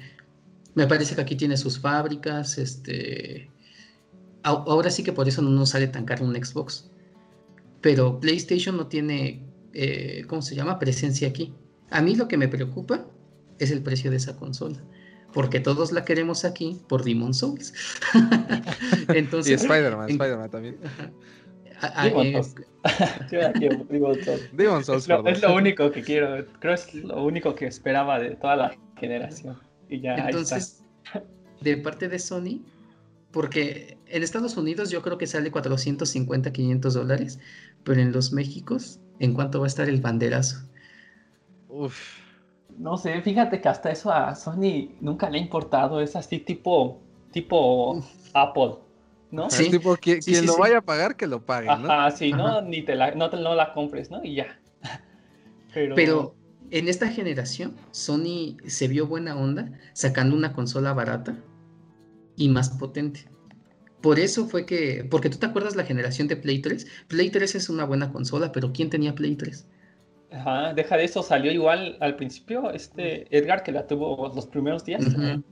Me 0.75 0.87
parece 0.87 1.15
que 1.15 1.21
aquí 1.21 1.35
tiene 1.35 1.57
sus 1.57 1.79
fábricas, 1.79 2.57
este, 2.57 3.49
ahora 4.43 4.89
sí 4.89 5.03
que 5.03 5.11
por 5.11 5.27
eso 5.27 5.41
no 5.41 5.49
nos 5.49 5.69
sale 5.69 5.87
tan 5.87 6.05
caro 6.05 6.25
un 6.25 6.35
Xbox. 6.35 6.89
Pero 7.81 8.19
PlayStation 8.19 8.77
no 8.77 8.87
tiene, 8.87 9.41
eh, 9.73 10.23
¿cómo 10.27 10.41
se 10.41 10.55
llama? 10.55 10.79
Presencia 10.79 11.27
aquí. 11.27 11.53
A 11.89 12.01
mí 12.01 12.15
lo 12.15 12.27
que 12.27 12.37
me 12.37 12.47
preocupa 12.47 13.05
es 13.57 13.71
el 13.71 13.81
precio 13.81 14.11
de 14.11 14.17
esa 14.17 14.35
consola. 14.37 14.81
Porque 15.33 15.59
todos 15.59 15.91
la 15.91 16.05
queremos 16.05 16.43
aquí 16.43 16.81
por 16.87 17.03
Demon 17.03 17.33
Souls. 17.33 17.73
Entonces, 19.09 19.51
y 19.51 19.53
Spider-Man, 19.53 20.09
Spider-Man 20.09 20.49
también. 20.49 20.77
Demon 24.53 24.83
Souls. 24.83 25.03
es, 25.03 25.07
lo, 25.07 25.27
es 25.27 25.41
lo 25.41 25.55
único 25.55 25.91
que 25.91 26.01
quiero. 26.01 26.45
Creo 26.59 26.75
que 26.75 26.81
es 26.81 26.93
lo 26.95 27.23
único 27.23 27.53
que 27.55 27.67
esperaba 27.67 28.19
de 28.19 28.35
toda 28.35 28.55
la 28.55 28.77
generación. 28.99 29.57
Y 29.87 30.01
ya 30.01 30.15
Entonces, 30.15 30.83
de 31.61 31.77
parte 31.77 32.07
de 32.07 32.19
Sony, 32.19 32.61
porque 33.31 33.97
en 34.07 34.23
Estados 34.23 34.57
Unidos 34.57 34.89
yo 34.89 35.01
creo 35.01 35.17
que 35.17 35.27
sale 35.27 35.51
450, 35.51 36.51
500 36.51 36.93
dólares, 36.93 37.39
pero 37.83 38.01
en 38.01 38.11
los 38.11 38.31
Méxicos, 38.31 38.99
¿en 39.19 39.33
cuánto 39.33 39.59
va 39.59 39.65
a 39.65 39.67
estar 39.67 39.87
el 39.87 40.01
banderazo? 40.01 40.67
Uf. 41.67 42.19
No 42.77 42.97
sé, 42.97 43.21
fíjate 43.21 43.59
que 43.59 43.67
hasta 43.67 43.91
eso 43.91 44.11
a 44.11 44.33
Sony 44.35 44.95
nunca 45.01 45.29
le 45.29 45.37
ha 45.37 45.41
importado, 45.41 45.99
es 45.99 46.15
así 46.15 46.39
tipo, 46.39 47.01
tipo 47.31 48.01
Apple, 48.33 48.75
¿no? 49.31 49.49
Sí, 49.49 49.69
tipo, 49.69 49.97
quien, 49.97 50.21
lo 50.45 50.57
vaya 50.57 50.77
a 50.77 50.81
pagar, 50.81 51.15
que 51.15 51.27
lo 51.27 51.45
pague, 51.45 51.67
¿no? 51.67 51.91
Ajá, 51.91 52.11
sí, 52.11 52.31
¿no? 52.31 52.61
Ni 52.61 52.81
te 52.83 52.95
la, 52.95 53.11
no, 53.11 53.29
te, 53.29 53.37
no 53.37 53.53
la 53.53 53.73
compres, 53.73 54.09
¿no? 54.09 54.23
Y 54.23 54.35
ya. 54.35 54.59
Pero... 55.73 55.95
pero 55.95 56.35
en 56.71 56.87
esta 56.87 57.07
generación, 57.09 57.75
Sony 57.91 58.57
se 58.65 58.87
vio 58.87 59.07
buena 59.07 59.35
onda 59.35 59.71
sacando 59.93 60.35
una 60.35 60.53
consola 60.53 60.93
barata 60.93 61.37
y 62.35 62.49
más 62.49 62.69
potente. 62.69 63.27
Por 64.01 64.19
eso 64.19 64.47
fue 64.47 64.65
que, 64.65 65.05
porque 65.09 65.29
tú 65.29 65.37
te 65.37 65.45
acuerdas 65.45 65.75
la 65.75 65.83
generación 65.83 66.27
de 66.27 66.37
Play 66.37 66.59
3, 66.59 66.87
Play 67.07 67.29
3 67.29 67.55
es 67.55 67.69
una 67.69 67.83
buena 67.83 68.11
consola, 68.11 68.51
pero 68.51 68.71
¿quién 68.71 68.89
tenía 68.89 69.13
Play 69.13 69.35
3? 69.35 69.67
Ajá, 70.31 70.73
deja 70.73 70.95
de 70.95 71.03
eso, 71.05 71.23
salió 71.23 71.51
igual 71.51 71.97
al 71.99 72.15
principio, 72.15 72.71
este 72.71 73.25
Edgar 73.35 73.63
que 73.63 73.71
la 73.71 73.87
tuvo 73.87 74.31
los 74.33 74.45
primeros 74.45 74.85
días, 74.85 75.03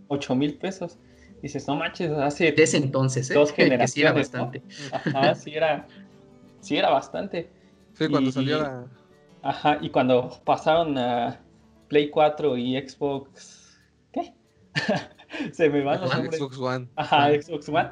8 0.08 0.36
mil 0.36 0.58
pesos. 0.58 0.98
Dices, 1.42 1.68
no 1.68 1.76
manches, 1.76 2.12
hace 2.12 2.52
Desde 2.52 2.78
entonces, 2.78 3.30
¿eh? 3.30 3.34
dos 3.34 3.52
generaciones. 3.54 3.92
sí 3.92 4.02
era 4.02 4.12
bastante. 4.14 4.64
Ajá, 4.92 5.36
sí 5.36 5.54
era, 5.54 5.88
sí 6.62 6.78
era 6.78 6.90
bastante. 6.90 7.50
Sí, 7.94 8.08
cuando 8.08 8.32
salió 8.32 8.60
la... 8.62 8.88
Ajá, 9.44 9.78
y 9.82 9.90
cuando 9.90 10.42
pasaron 10.46 10.98
a 10.98 11.40
Play 11.90 12.10
4 12.10 12.58
y 12.58 12.80
Xbox, 12.80 13.80
¿qué? 14.12 14.34
Se 15.52 15.70
me 15.70 15.84
van 15.84 16.02
los 16.02 16.14
nombres. 16.14 16.38
Xbox 16.38 16.58
One. 16.58 16.88
Ajá, 16.96 17.30
Xbox 17.30 17.70
One. 17.70 17.90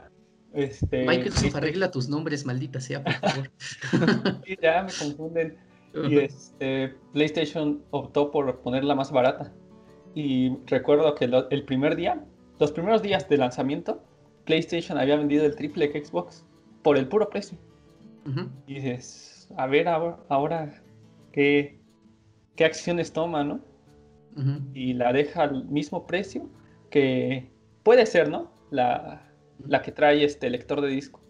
Este, 0.56 1.06
Microsoft 1.06 1.56
arregla 1.56 1.92
tus 1.92 2.08
nombres, 2.08 2.46
maldita 2.46 2.80
sea, 2.80 3.04
por 3.04 3.14
favor. 3.14 3.52
sí, 4.46 4.58
ya 4.62 4.84
me 4.84 4.92
confunden. 4.94 5.58
Y 6.10 6.18
este, 6.20 6.94
PlayStation 7.14 7.84
optó 7.92 8.32
por 8.32 8.62
ponerla 8.62 8.96
más 8.96 9.12
barata. 9.12 9.54
Y 10.14 10.58
recuerdo 10.66 11.14
que 11.16 11.26
el 11.26 11.66
primer 11.66 11.96
día, 11.96 12.26
los 12.60 12.72
primeros 12.72 13.02
días 13.02 13.28
de 13.28 13.38
lanzamiento, 13.38 14.02
PlayStation 14.46 14.98
había 14.98 15.18
vendido 15.18 15.46
el 15.46 15.56
triple 15.56 15.92
que 15.92 16.04
Xbox 16.04 16.46
por 16.84 16.98
el 16.98 17.08
puro 17.08 17.30
precio. 17.30 17.58
Y 18.66 18.76
dices, 18.76 19.50
a 19.56 19.68
ver 19.68 19.88
ahora, 19.88 20.82
qué, 21.32 21.80
qué 22.56 22.66
acciones 22.66 23.14
toma, 23.14 23.44
¿no? 23.44 23.60
Y 24.74 24.94
la 24.94 25.14
deja 25.14 25.44
al 25.44 25.66
mismo 25.66 26.08
precio 26.08 26.50
que 26.90 27.52
puede 27.84 28.06
ser, 28.06 28.30
¿no? 28.30 28.52
La, 28.72 29.25
que 29.84 29.92
trae 29.92 30.24
este 30.24 30.50
lector 30.50 30.82
de 30.82 30.88
disco. 30.88 31.22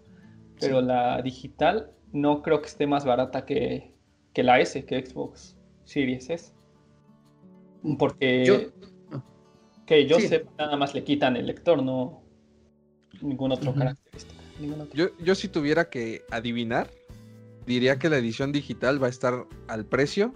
Pero 0.59 0.81
la 0.81 1.21
digital 1.21 1.91
no 2.11 2.41
creo 2.41 2.61
que 2.61 2.67
esté 2.67 2.87
más 2.87 3.05
barata 3.05 3.45
que, 3.45 3.93
la 4.35 4.59
S, 4.59 4.85
que 4.85 5.05
Xbox 5.05 5.57
Series 5.83 6.29
S. 6.29 6.53
Porque 7.99 8.71
que 9.85 10.07
yo 10.07 10.19
sé, 10.19 10.45
nada 10.57 10.75
más 10.77 10.95
le 10.95 11.03
quitan 11.03 11.35
el 11.35 11.45
lector, 11.45 11.83
no 11.83 12.23
ningún 13.21 13.51
otro 13.51 13.73
característica. 13.73 14.41
Yo, 14.93 15.09
yo 15.19 15.35
si 15.35 15.47
tuviera 15.47 15.89
que 15.89 16.23
adivinar, 16.31 16.89
diría 17.67 17.99
que 17.99 18.09
la 18.09 18.17
edición 18.17 18.51
digital 18.51 19.01
va 19.01 19.07
a 19.07 19.09
estar 19.09 19.45
al 19.67 19.85
precio, 19.85 20.33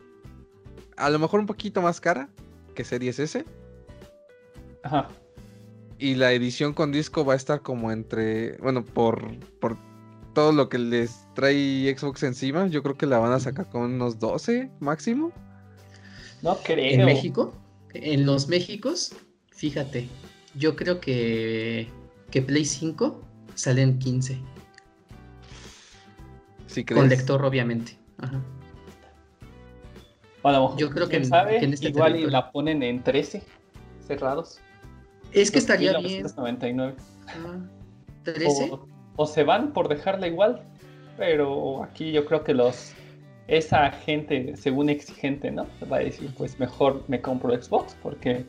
a 0.97 1.09
lo 1.09 1.17
mejor 1.17 1.39
un 1.39 1.45
poquito 1.45 1.81
más 1.81 1.99
cara 1.99 2.29
que 2.75 2.83
Series 2.83 3.17
S, 3.19 3.45
Ajá. 4.83 5.09
Y 5.99 6.15
la 6.15 6.31
edición 6.31 6.73
con 6.73 6.93
disco 6.93 7.25
va 7.25 7.33
a 7.33 7.35
estar 7.35 7.61
como 7.61 7.91
entre, 7.91 8.57
bueno, 8.57 8.85
por, 8.85 9.37
por 9.59 9.77
todo 10.33 10.53
lo 10.53 10.69
que 10.69 10.77
les 10.77 11.27
trae 11.35 11.93
Xbox 11.95 12.23
encima, 12.23 12.67
yo 12.67 12.81
creo 12.81 12.95
que 12.95 13.05
la 13.05 13.19
van 13.19 13.33
a 13.33 13.39
sacar 13.39 13.69
con 13.69 13.81
unos 13.81 14.17
12 14.17 14.71
máximo. 14.79 15.33
No 16.41 16.57
creo. 16.63 16.99
¿En 16.99 17.05
México? 17.05 17.53
En 17.93 18.25
los 18.25 18.47
Méxicos, 18.47 19.13
fíjate, 19.51 20.07
yo 20.55 20.77
creo 20.77 21.01
que, 21.01 21.89
que 22.31 22.41
Play 22.41 22.63
5 22.63 23.21
salen 23.55 23.99
15. 23.99 24.39
¿Sí 26.67 26.85
Con 26.85 27.09
lector, 27.09 27.43
obviamente. 27.43 27.97
Ajá. 28.19 28.41
Bueno, 30.43 30.77
yo 30.77 30.89
creo 30.89 31.09
que, 31.09 31.17
en 31.17 31.73
este 31.73 31.89
igual 31.89 32.31
la 32.31 32.51
ponen 32.51 32.83
en 32.83 33.03
13 33.03 33.43
cerrados. 34.07 34.61
Es 35.31 35.51
que 35.51 35.59
estaría 35.59 35.97
bien. 35.99 36.25
99. 36.35 36.95
¿13? 38.25 38.79
O, 39.15 39.25
se 39.25 39.43
van 39.43 39.73
por 39.73 39.89
dejarla 39.89 40.27
igual, 40.27 40.61
pero 41.17 41.83
aquí 41.83 42.11
yo 42.11 42.25
creo 42.25 42.43
que 42.43 42.53
los 42.53 42.93
esa 43.47 43.91
gente, 43.91 44.55
según 44.55 44.89
exigente, 44.89 45.51
¿no? 45.51 45.67
Va 45.91 45.97
a 45.97 45.99
decir, 46.01 46.31
pues 46.37 46.59
mejor 46.59 47.03
me 47.07 47.19
compro 47.19 47.59
Xbox 47.59 47.95
porque 48.01 48.45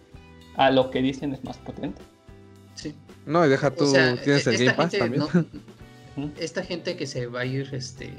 a 0.57 0.71
lo 0.71 0.91
que 0.91 1.01
dicen 1.01 1.33
es 1.33 1.43
más 1.43 1.57
potente. 1.59 2.03
Sí. 2.75 2.95
No, 3.27 3.45
y 3.45 3.49
deja 3.49 3.71
tú, 3.71 3.91
tienes 4.23 4.47
el 4.47 4.59
Game 4.59 4.75
Pass 4.75 4.93
también. 4.93 5.25
esta 6.39 6.63
gente 6.63 6.97
que 6.97 7.07
se 7.07 7.27
va 7.27 7.41
a 7.41 7.47
ir 7.47 7.69
este 7.73 8.13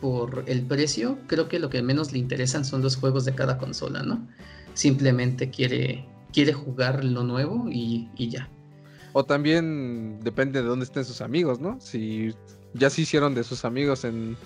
por 0.00 0.44
el 0.46 0.62
precio, 0.62 1.18
creo 1.26 1.48
que 1.48 1.58
lo 1.58 1.70
que 1.70 1.82
menos 1.82 2.12
le 2.12 2.18
interesan 2.18 2.64
son 2.64 2.82
los 2.82 2.96
juegos 2.96 3.24
de 3.24 3.34
cada 3.34 3.58
consola, 3.58 4.02
¿no? 4.02 4.26
Simplemente 4.74 5.50
quiere 5.50 6.06
quiere 6.32 6.52
jugar 6.52 7.04
lo 7.04 7.22
nuevo 7.24 7.68
y, 7.70 8.08
ya. 8.16 8.50
O 9.12 9.24
también 9.24 10.20
depende 10.20 10.62
de 10.62 10.68
dónde 10.68 10.84
estén 10.84 11.04
sus 11.04 11.20
amigos, 11.20 11.60
¿no? 11.60 11.80
Si 11.80 12.34
ya 12.74 12.90
se 12.90 13.02
hicieron 13.02 13.34
de 13.34 13.44
sus 13.44 13.64
amigos 13.64 14.04
en, 14.04 14.36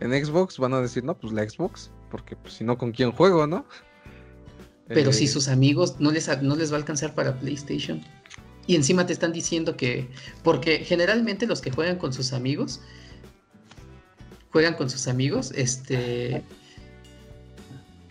Xbox, 0.00 0.58
van 0.58 0.74
a 0.74 0.80
decir, 0.80 1.04
no, 1.04 1.16
pues 1.16 1.32
la 1.32 1.48
Xbox, 1.48 1.90
porque 2.10 2.36
pues, 2.36 2.54
si 2.54 2.64
no, 2.64 2.76
¿con 2.76 2.92
quién 2.92 3.12
juego, 3.12 3.46
no? 3.46 3.64
Pero 4.88 5.12
si 5.12 5.24
eh, 5.24 5.28
sus 5.28 5.48
amigos 5.48 5.96
no 5.98 6.10
les, 6.12 6.42
no 6.42 6.54
les 6.54 6.70
va 6.70 6.76
a 6.76 6.78
alcanzar 6.78 7.14
para 7.14 7.38
PlayStation. 7.40 8.04
Y 8.66 8.74
encima 8.74 9.06
te 9.06 9.12
están 9.12 9.32
diciendo 9.32 9.76
que, 9.76 10.08
porque 10.42 10.78
generalmente 10.78 11.46
los 11.46 11.60
que 11.60 11.70
juegan 11.70 11.98
con 11.98 12.12
sus 12.12 12.32
amigos, 12.32 12.80
juegan 14.50 14.74
con 14.74 14.90
sus 14.90 15.06
amigos, 15.08 15.52
este, 15.54 16.42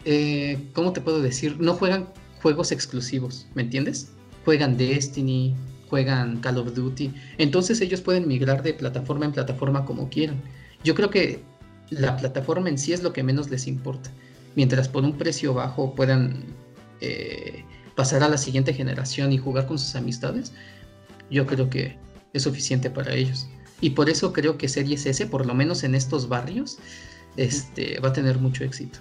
eh, 0.05 0.59
¿cómo 0.73 0.93
te 0.93 1.01
puedo 1.01 1.21
decir? 1.21 1.59
No 1.59 1.73
juegan 1.73 2.07
juegos 2.45 2.71
exclusivos, 2.71 3.47
¿me 3.55 3.63
entiendes? 3.63 4.09
Juegan 4.45 4.77
Destiny, 4.77 5.55
juegan 5.89 6.37
Call 6.41 6.59
of 6.59 6.75
Duty, 6.75 7.11
entonces 7.39 7.81
ellos 7.81 8.01
pueden 8.01 8.27
migrar 8.27 8.61
de 8.61 8.75
plataforma 8.75 9.25
en 9.25 9.31
plataforma 9.31 9.83
como 9.83 10.09
quieran. 10.09 10.39
Yo 10.83 10.93
creo 10.93 11.09
que 11.09 11.41
la 11.89 12.15
plataforma 12.17 12.69
en 12.69 12.77
sí 12.77 12.93
es 12.93 13.01
lo 13.01 13.13
que 13.13 13.23
menos 13.23 13.49
les 13.49 13.65
importa. 13.65 14.11
Mientras 14.55 14.87
por 14.87 15.03
un 15.03 15.17
precio 15.17 15.55
bajo 15.55 15.95
puedan 15.95 16.43
eh, 17.01 17.65
pasar 17.95 18.21
a 18.21 18.29
la 18.29 18.37
siguiente 18.37 18.75
generación 18.75 19.33
y 19.33 19.39
jugar 19.39 19.65
con 19.65 19.79
sus 19.79 19.95
amistades, 19.95 20.53
yo 21.31 21.47
creo 21.47 21.71
que 21.71 21.97
es 22.33 22.43
suficiente 22.43 22.91
para 22.91 23.15
ellos. 23.15 23.47
Y 23.81 23.89
por 23.89 24.07
eso 24.07 24.33
creo 24.33 24.55
que 24.59 24.69
Series 24.69 25.03
S, 25.07 25.25
por 25.25 25.47
lo 25.47 25.55
menos 25.55 25.83
en 25.83 25.95
estos 25.95 26.29
barrios, 26.29 26.77
este, 27.37 27.99
va 28.01 28.09
a 28.09 28.13
tener 28.13 28.37
mucho 28.37 28.63
éxito. 28.63 28.99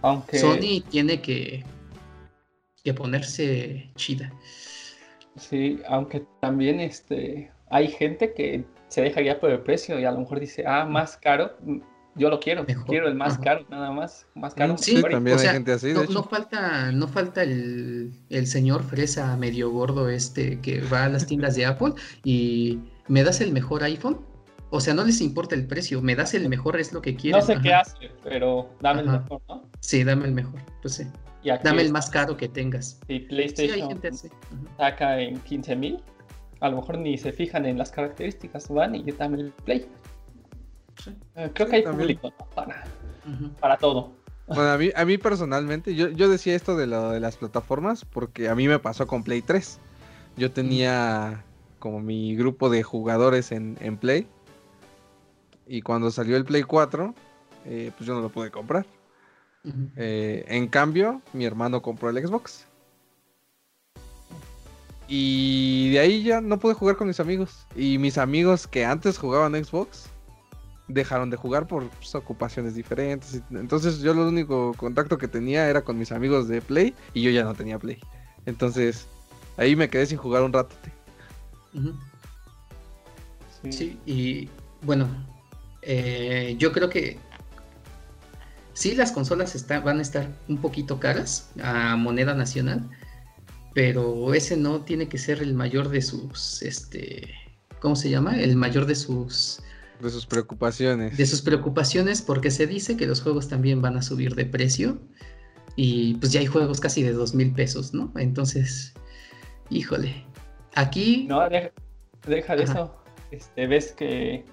Aunque... 0.00 0.38
Sony 0.38 0.82
tiene 0.88 1.20
que, 1.20 1.62
que 2.88 2.94
ponerse 2.94 3.90
chida. 3.96 4.32
Sí, 5.36 5.80
aunque 5.88 6.24
también 6.40 6.80
este, 6.80 7.50
hay 7.70 7.88
gente 7.88 8.32
que 8.32 8.64
se 8.88 9.02
deja 9.02 9.20
guiar 9.20 9.40
por 9.40 9.50
el 9.50 9.60
precio 9.60 9.98
y 9.98 10.04
a 10.04 10.12
lo 10.12 10.20
mejor 10.20 10.40
dice, 10.40 10.64
ah, 10.66 10.84
más 10.84 11.16
caro, 11.16 11.52
yo 12.14 12.30
lo 12.30 12.40
quiero, 12.40 12.64
quiero 12.86 13.08
el 13.08 13.14
más 13.14 13.38
caro, 13.38 13.64
nada 13.68 13.92
más, 13.92 14.26
más 14.34 14.54
caro. 14.54 14.76
Sí, 14.78 15.02
también 15.02 15.38
hay 15.38 15.48
gente 15.48 15.72
así. 15.72 15.92
No, 15.92 16.04
no, 16.04 16.24
falta, 16.24 16.90
no 16.92 17.06
falta 17.06 17.42
el, 17.42 18.12
el, 18.30 18.46
señor 18.46 18.82
fresa 18.82 19.36
medio 19.36 19.70
gordo 19.70 20.08
este 20.08 20.60
que 20.60 20.80
va 20.80 21.04
a 21.04 21.08
las 21.08 21.26
tiendas 21.26 21.54
de 21.54 21.66
Apple 21.66 21.92
y 22.24 22.80
me 23.06 23.22
das 23.22 23.40
el 23.40 23.52
mejor 23.52 23.84
iPhone. 23.84 24.18
O 24.70 24.80
sea, 24.80 24.94
no 24.94 25.04
les 25.04 25.20
importa 25.20 25.54
el 25.54 25.66
precio, 25.66 26.02
me 26.02 26.16
das 26.16 26.34
el 26.34 26.48
mejor, 26.48 26.78
es 26.78 26.92
lo 26.92 27.00
que 27.00 27.14
quiero. 27.14 27.38
No 27.38 27.44
sé 27.44 27.58
qué 27.62 27.72
hace, 27.72 28.10
pero 28.24 28.70
dame 28.80 29.02
el 29.02 29.08
mejor, 29.08 29.40
¿no? 29.48 29.70
Sí, 29.80 30.04
dame 30.04 30.26
el 30.26 30.32
mejor, 30.32 30.60
pues 30.82 30.94
sí. 30.94 31.04
Dame 31.44 31.82
el 31.82 31.92
más 31.92 32.10
caro 32.10 32.36
que 32.36 32.48
tengas. 32.48 33.00
Y 33.08 33.20
PlayStation 33.20 34.00
saca 34.76 35.20
en 35.20 35.38
15 35.40 35.76
mil, 35.76 36.02
a 36.60 36.68
lo 36.68 36.76
mejor 36.76 36.98
ni 36.98 37.16
se 37.16 37.32
fijan 37.32 37.66
en 37.66 37.78
las 37.78 37.90
características, 37.90 38.68
van 38.68 38.94
y 38.94 39.02
dame 39.12 39.40
el 39.40 39.52
Play. 39.64 39.86
Eh, 41.36 41.50
creo 41.54 41.68
que 41.68 41.76
hay 41.76 41.82
público 41.82 42.32
para, 42.54 42.84
para 43.60 43.76
todo. 43.76 44.12
Bueno, 44.48 44.70
a 44.70 44.78
mí, 44.78 44.90
a 44.94 45.04
mí 45.04 45.18
personalmente, 45.18 45.94
yo, 45.94 46.08
yo 46.08 46.28
decía 46.28 46.56
esto 46.56 46.76
de 46.76 46.86
lo 46.86 47.10
de 47.10 47.20
las 47.20 47.36
plataformas 47.36 48.04
porque 48.04 48.48
a 48.48 48.54
mí 48.54 48.66
me 48.66 48.78
pasó 48.78 49.06
con 49.06 49.22
Play 49.22 49.42
3. 49.42 49.78
Yo 50.36 50.50
tenía 50.50 51.44
como 51.78 52.00
mi 52.00 52.34
grupo 52.34 52.70
de 52.70 52.82
jugadores 52.82 53.52
en, 53.52 53.76
Play. 53.98 54.26
Y 55.66 55.82
cuando 55.82 56.10
salió 56.10 56.36
el 56.36 56.44
Play 56.44 56.62
4, 56.62 57.14
eh, 57.66 57.92
pues 57.96 58.06
yo 58.06 58.14
no 58.14 58.20
lo 58.20 58.30
pude 58.30 58.50
comprar. 58.50 58.86
Eh, 59.96 60.44
en 60.48 60.68
cambio, 60.68 61.22
mi 61.32 61.44
hermano 61.44 61.82
compró 61.82 62.10
el 62.10 62.26
Xbox. 62.26 62.66
Y 65.08 65.90
de 65.90 65.98
ahí 66.00 66.22
ya 66.22 66.40
no 66.40 66.58
pude 66.58 66.74
jugar 66.74 66.96
con 66.96 67.08
mis 67.08 67.20
amigos. 67.20 67.66
Y 67.74 67.98
mis 67.98 68.18
amigos 68.18 68.66
que 68.66 68.84
antes 68.84 69.18
jugaban 69.18 69.52
Xbox 69.64 70.10
dejaron 70.88 71.30
de 71.30 71.36
jugar 71.36 71.66
por 71.66 71.88
pues, 71.88 72.14
ocupaciones 72.14 72.74
diferentes. 72.74 73.40
Entonces 73.50 74.00
yo 74.00 74.14
lo 74.14 74.26
único 74.28 74.74
contacto 74.74 75.18
que 75.18 75.28
tenía 75.28 75.68
era 75.68 75.82
con 75.82 75.98
mis 75.98 76.12
amigos 76.12 76.48
de 76.48 76.60
Play 76.60 76.94
y 77.14 77.22
yo 77.22 77.30
ya 77.30 77.44
no 77.44 77.54
tenía 77.54 77.78
Play. 77.78 77.98
Entonces 78.46 79.06
ahí 79.56 79.76
me 79.76 79.88
quedé 79.88 80.06
sin 80.06 80.18
jugar 80.18 80.42
un 80.42 80.52
rato. 80.52 80.74
sí. 83.70 83.98
y 84.06 84.48
bueno, 84.82 85.08
eh, 85.82 86.54
yo 86.58 86.72
creo 86.72 86.88
que 86.88 87.18
sí 88.78 88.94
las 88.94 89.10
consolas 89.10 89.66
van 89.82 89.98
a 89.98 90.02
estar 90.02 90.28
un 90.48 90.58
poquito 90.58 91.00
caras 91.00 91.50
a 91.60 91.96
moneda 91.96 92.34
nacional, 92.34 92.88
pero 93.74 94.34
ese 94.34 94.56
no 94.56 94.82
tiene 94.82 95.08
que 95.08 95.18
ser 95.18 95.42
el 95.42 95.52
mayor 95.52 95.88
de 95.88 96.00
sus, 96.00 96.62
este, 96.62 97.34
¿cómo 97.80 97.96
se 97.96 98.08
llama? 98.08 98.40
El 98.40 98.54
mayor 98.54 98.86
de 98.86 98.94
sus 98.94 99.60
de 100.00 100.10
sus 100.10 100.26
preocupaciones. 100.26 101.16
De 101.16 101.26
sus 101.26 101.42
preocupaciones 101.42 102.22
porque 102.22 102.52
se 102.52 102.68
dice 102.68 102.96
que 102.96 103.08
los 103.08 103.20
juegos 103.20 103.48
también 103.48 103.82
van 103.82 103.96
a 103.96 104.02
subir 104.02 104.36
de 104.36 104.46
precio 104.46 105.00
y 105.74 106.14
pues 106.14 106.30
ya 106.30 106.38
hay 106.38 106.46
juegos 106.46 106.78
casi 106.78 107.02
de 107.02 107.12
dos 107.12 107.34
mil 107.34 107.52
pesos, 107.52 107.92
¿no? 107.92 108.12
Entonces, 108.14 108.94
híjole, 109.70 110.24
aquí... 110.76 111.26
No, 111.28 111.40
deja, 111.48 112.54
de 112.54 112.62
eso. 112.62 112.94
Este, 113.32 113.66
ves 113.66 113.90
que... 113.90 114.44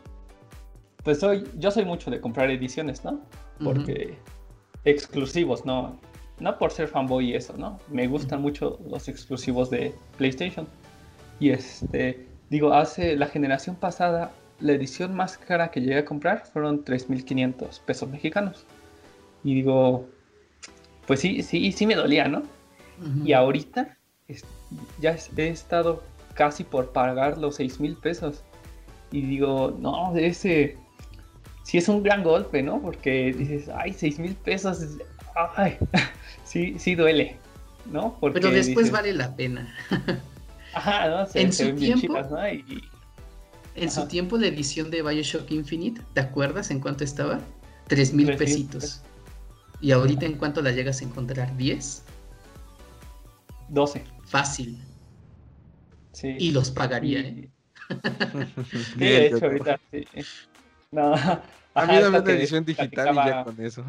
Pues 1.03 1.19
soy, 1.19 1.47
yo 1.59 1.69
soy 1.69 1.86
mucho 1.86 2.09
de 2.09 2.19
comprar 2.19 2.49
ediciones, 2.49 3.03
¿no? 3.03 3.23
Porque 3.64 4.18
exclusivos, 4.84 5.66
¿no? 5.66 5.99
No 6.39 6.58
por 6.58 6.72
ser 6.72 6.88
fanboy 6.88 7.32
y 7.32 7.36
eso, 7.36 7.53
¿no? 7.58 7.80
Me 7.89 8.08
gustan 8.08 8.41
mucho 8.41 8.80
los 8.89 9.08
exclusivos 9.08 9.70
de 9.70 9.93
PlayStation. 10.18 10.68
Y 11.39 11.49
este, 11.49 12.28
digo, 12.49 12.74
hace 12.74 13.16
la 13.16 13.28
generación 13.28 13.76
pasada 13.76 14.32
la 14.60 14.74
edición 14.74 15.14
más 15.14 15.38
cara 15.38 15.70
que 15.70 15.82
llegué 15.82 15.97
a 15.97 16.06
comprar 16.06 16.45
fueron 16.45 16.84
3.500 16.84 17.82
pesos 17.82 18.10
mexicanos. 18.10 18.66
Y 19.43 19.56
digo, 19.56 20.08
pues 21.08 21.20
sí, 21.20 21.41
sí, 21.43 21.72
sí 21.72 21.86
me 21.86 21.95
dolía, 21.95 22.28
¿no? 22.28 22.43
Y 23.24 23.34
ahorita 23.34 23.97
ya 25.01 25.18
he 25.38 25.47
estado 25.47 26.01
casi 26.34 26.64
por 26.64 26.91
pagar 26.91 27.38
los 27.38 27.60
6.000 27.60 27.99
pesos. 27.99 28.43
Y 29.12 29.22
digo, 29.22 29.76
no, 29.78 30.16
ese 30.16 30.78
sí 31.66 31.80
es 31.80 31.89
un 31.89 32.03
gran 32.03 32.24
golpe, 32.24 32.61
¿no? 32.61 32.80
Porque 32.80 33.34
dices, 33.34 33.70
ay, 33.76 33.91
6.000 33.91 34.36
pesos, 34.36 34.80
ay, 35.55 35.78
sí, 36.45 36.76
sí 36.78 36.95
duele, 36.95 37.38
¿no? 37.91 38.18
Porque 38.20 38.39
Pero 38.39 38.53
después 38.53 38.91
vale 38.91 39.13
la 39.13 39.36
pena. 39.36 39.76
Ajá, 40.74 41.09
¿no? 41.09 41.26
Se, 41.26 41.41
en 41.41 41.51
su 41.51 41.74
tiempo, 41.74 42.22
¿no? 42.22 42.47
Y, 42.47 42.84
en 43.76 43.91
su 43.91 44.07
tiempo 44.07 44.38
la 44.38 44.47
edición 44.47 44.91
de 44.91 45.01
Bioshock 45.01 45.51
Infinite, 45.51 46.01
¿te 46.13 46.22
acuerdas 46.22 46.70
en 46.70 46.80
cuánto 46.80 47.03
estaba? 47.03 47.41
Tres 47.88 48.13
mil 48.13 48.36
pesitos. 48.38 49.01
¿Y 49.82 49.91
ahorita 49.91 50.26
en 50.26 50.34
cuánto 50.34 50.61
la 50.61 50.72
llegas 50.72 51.01
a 51.01 51.05
encontrar? 51.05 51.55
¿10? 51.57 52.01
12. 53.70 54.03
Fácil. 54.24 54.80
Sí. 56.13 56.36
Y 56.39 56.51
los 56.51 56.72
pagaría, 56.72 57.20
¿eh? 57.20 57.49
de 58.95 59.28
hecho, 59.28 59.45
ahorita 59.45 59.80
sí. 59.91 60.05
No. 60.95 61.13
a 61.73 61.85
mí 61.85 61.95
dame 61.99 62.19
una 62.19 62.31
edición 62.31 62.63
digital 62.63 63.11
y 63.11 63.15
ya 63.15 63.43
con 63.43 63.61
eso. 63.61 63.83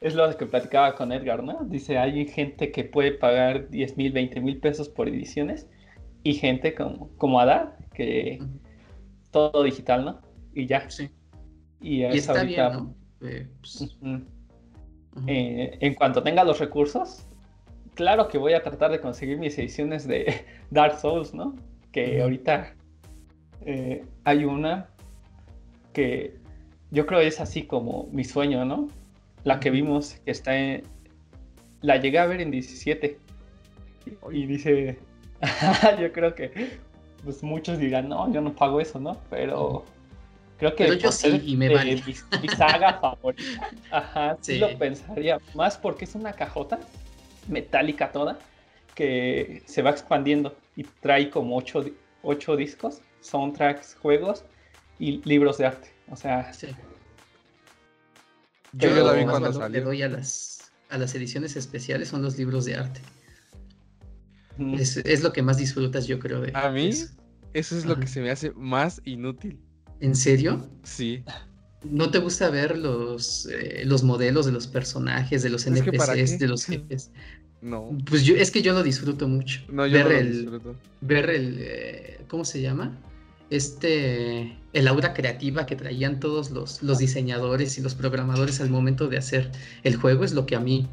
Es 0.00 0.14
lo 0.14 0.36
que 0.36 0.46
platicaba 0.46 0.94
con 0.94 1.12
Edgar, 1.12 1.42
¿no? 1.42 1.64
Dice, 1.64 1.96
hay 1.96 2.26
gente 2.26 2.70
que 2.70 2.84
puede 2.84 3.12
pagar 3.12 3.70
10 3.70 3.96
mil, 3.96 4.12
20 4.12 4.40
mil 4.40 4.58
pesos 4.58 4.88
por 4.88 5.08
ediciones 5.08 5.68
y 6.22 6.34
gente 6.34 6.74
como, 6.74 7.08
como 7.16 7.40
Ada 7.40 7.76
que 7.94 8.42
todo 9.30 9.62
digital, 9.62 10.04
¿no? 10.04 10.20
Y 10.54 10.66
ya. 10.66 10.88
Sí. 10.90 11.08
Y, 11.80 12.02
está 12.02 12.42
bien, 12.42 12.72
¿no? 12.72 12.94
Eh, 13.22 13.48
pues, 13.60 13.96
eh, 15.26 15.78
en 15.80 15.94
cuanto 15.94 16.22
tenga 16.22 16.44
los 16.44 16.58
recursos, 16.58 17.26
claro 17.94 18.28
que 18.28 18.38
voy 18.38 18.54
a 18.54 18.62
tratar 18.62 18.90
de 18.90 19.00
conseguir 19.00 19.38
mis 19.38 19.56
ediciones 19.58 20.06
de 20.06 20.44
Dark 20.70 20.98
Souls, 20.98 21.32
¿no? 21.32 21.54
Que 21.92 22.22
ahorita 22.22 22.74
eh, 23.62 24.04
hay 24.24 24.44
una 24.44 24.88
que 25.92 26.36
yo 26.90 27.06
creo 27.06 27.20
es 27.20 27.40
así 27.40 27.62
como 27.62 28.08
mi 28.12 28.24
sueño, 28.24 28.64
¿no? 28.64 28.88
La 29.44 29.60
que 29.60 29.70
vimos 29.70 30.16
que 30.24 30.30
está 30.30 30.56
en... 30.56 30.82
La 31.80 31.96
llegué 31.96 32.18
a 32.18 32.26
ver 32.26 32.40
en 32.40 32.50
17. 32.50 33.18
Y 34.30 34.46
dice... 34.46 34.98
yo 36.00 36.12
creo 36.12 36.34
que 36.34 36.80
pues 37.24 37.42
muchos 37.42 37.78
dirán, 37.78 38.08
no, 38.08 38.32
yo 38.32 38.40
no 38.40 38.52
pago 38.54 38.80
eso, 38.80 38.98
¿no? 38.98 39.16
Pero 39.30 39.84
creo 40.58 40.74
que 40.74 40.98
yo 40.98 41.12
sí, 41.12 41.40
y 41.44 41.56
me 41.56 41.72
vale. 41.72 42.02
mi, 42.06 42.48
saga 42.48 42.94
favorita, 43.00 43.70
ajá, 43.90 44.36
sí. 44.40 44.58
lo 44.58 44.76
pensaría, 44.76 45.38
más 45.54 45.76
porque 45.76 46.04
es 46.04 46.14
una 46.14 46.32
cajota 46.32 46.80
metálica 47.48 48.10
toda 48.12 48.38
que 48.94 49.62
se 49.66 49.82
va 49.82 49.90
expandiendo 49.90 50.54
y 50.76 50.84
trae 50.84 51.30
como 51.30 51.56
ocho, 51.56 51.84
ocho 52.22 52.56
discos, 52.56 53.00
soundtracks, 53.20 53.96
juegos 54.00 54.44
y 54.98 55.22
libros 55.24 55.58
de 55.58 55.66
arte, 55.66 55.90
o 56.08 56.16
sea... 56.16 56.52
Sí. 56.52 56.68
Yo, 58.74 58.88
yo 58.88 59.14
vi 59.14 59.24
cuando 59.24 59.52
salió. 59.52 59.68
le 59.68 59.80
doy 59.84 60.02
a 60.02 60.08
las, 60.08 60.72
a 60.88 60.96
las 60.96 61.14
ediciones 61.14 61.56
especiales 61.56 62.08
son 62.08 62.22
los 62.22 62.38
libros 62.38 62.64
de 62.64 62.76
arte. 62.76 63.00
Es, 64.58 65.22
lo 65.22 65.32
que 65.32 65.42
más 65.42 65.56
disfrutas, 65.56 66.06
yo 66.06 66.18
creo. 66.18 66.40
De, 66.40 66.52
a 66.54 66.70
mí, 66.70 66.90
eso, 67.54 67.76
es 67.76 67.84
lo 67.84 67.98
que 67.98 68.06
se 68.06 68.20
me 68.20 68.30
hace 68.30 68.52
más 68.52 69.00
inútil. 69.04 69.58
¿En 70.00 70.14
serio? 70.14 70.68
Sí. 70.82 71.24
¿No 71.84 72.10
te 72.10 72.18
gusta 72.18 72.50
ver 72.50 72.78
los, 72.78 73.46
eh, 73.46 73.82
los 73.84 74.02
modelos 74.02 74.46
de 74.46 74.52
los 74.52 74.66
personajes, 74.66 75.42
de 75.42 75.50
los 75.50 75.66
NPCs, 75.66 76.38
de 76.38 76.46
los 76.46 76.66
jefes? 76.66 77.10
No. 77.60 77.96
Pues 78.08 78.24
yo, 78.24 78.36
es 78.36 78.50
que 78.50 78.62
yo 78.62 78.72
lo 78.72 78.82
disfruto 78.82 79.26
mucho. 79.26 79.62
No, 79.68 79.86
yo 79.86 79.98
ver 79.98 80.06
no 80.06 80.12
el, 80.12 80.32
disfruto. 80.32 80.76
Ver 81.00 81.30
el, 81.30 81.56
eh, 81.60 82.20
¿cómo 82.28 82.44
se 82.44 82.60
llama? 82.60 82.98
Este, 83.52 84.56
el 84.72 84.88
aura 84.88 85.12
creativa 85.12 85.66
que 85.66 85.76
traían 85.76 86.20
todos 86.20 86.50
los, 86.50 86.82
los 86.82 86.96
diseñadores 86.96 87.76
y 87.76 87.82
los 87.82 87.94
programadores 87.94 88.62
al 88.62 88.70
momento 88.70 89.08
de 89.08 89.18
hacer 89.18 89.50
el 89.82 89.96
juego 89.96 90.24
es 90.24 90.32
lo 90.32 90.46
que 90.46 90.56
a 90.56 90.60
mí 90.60 90.88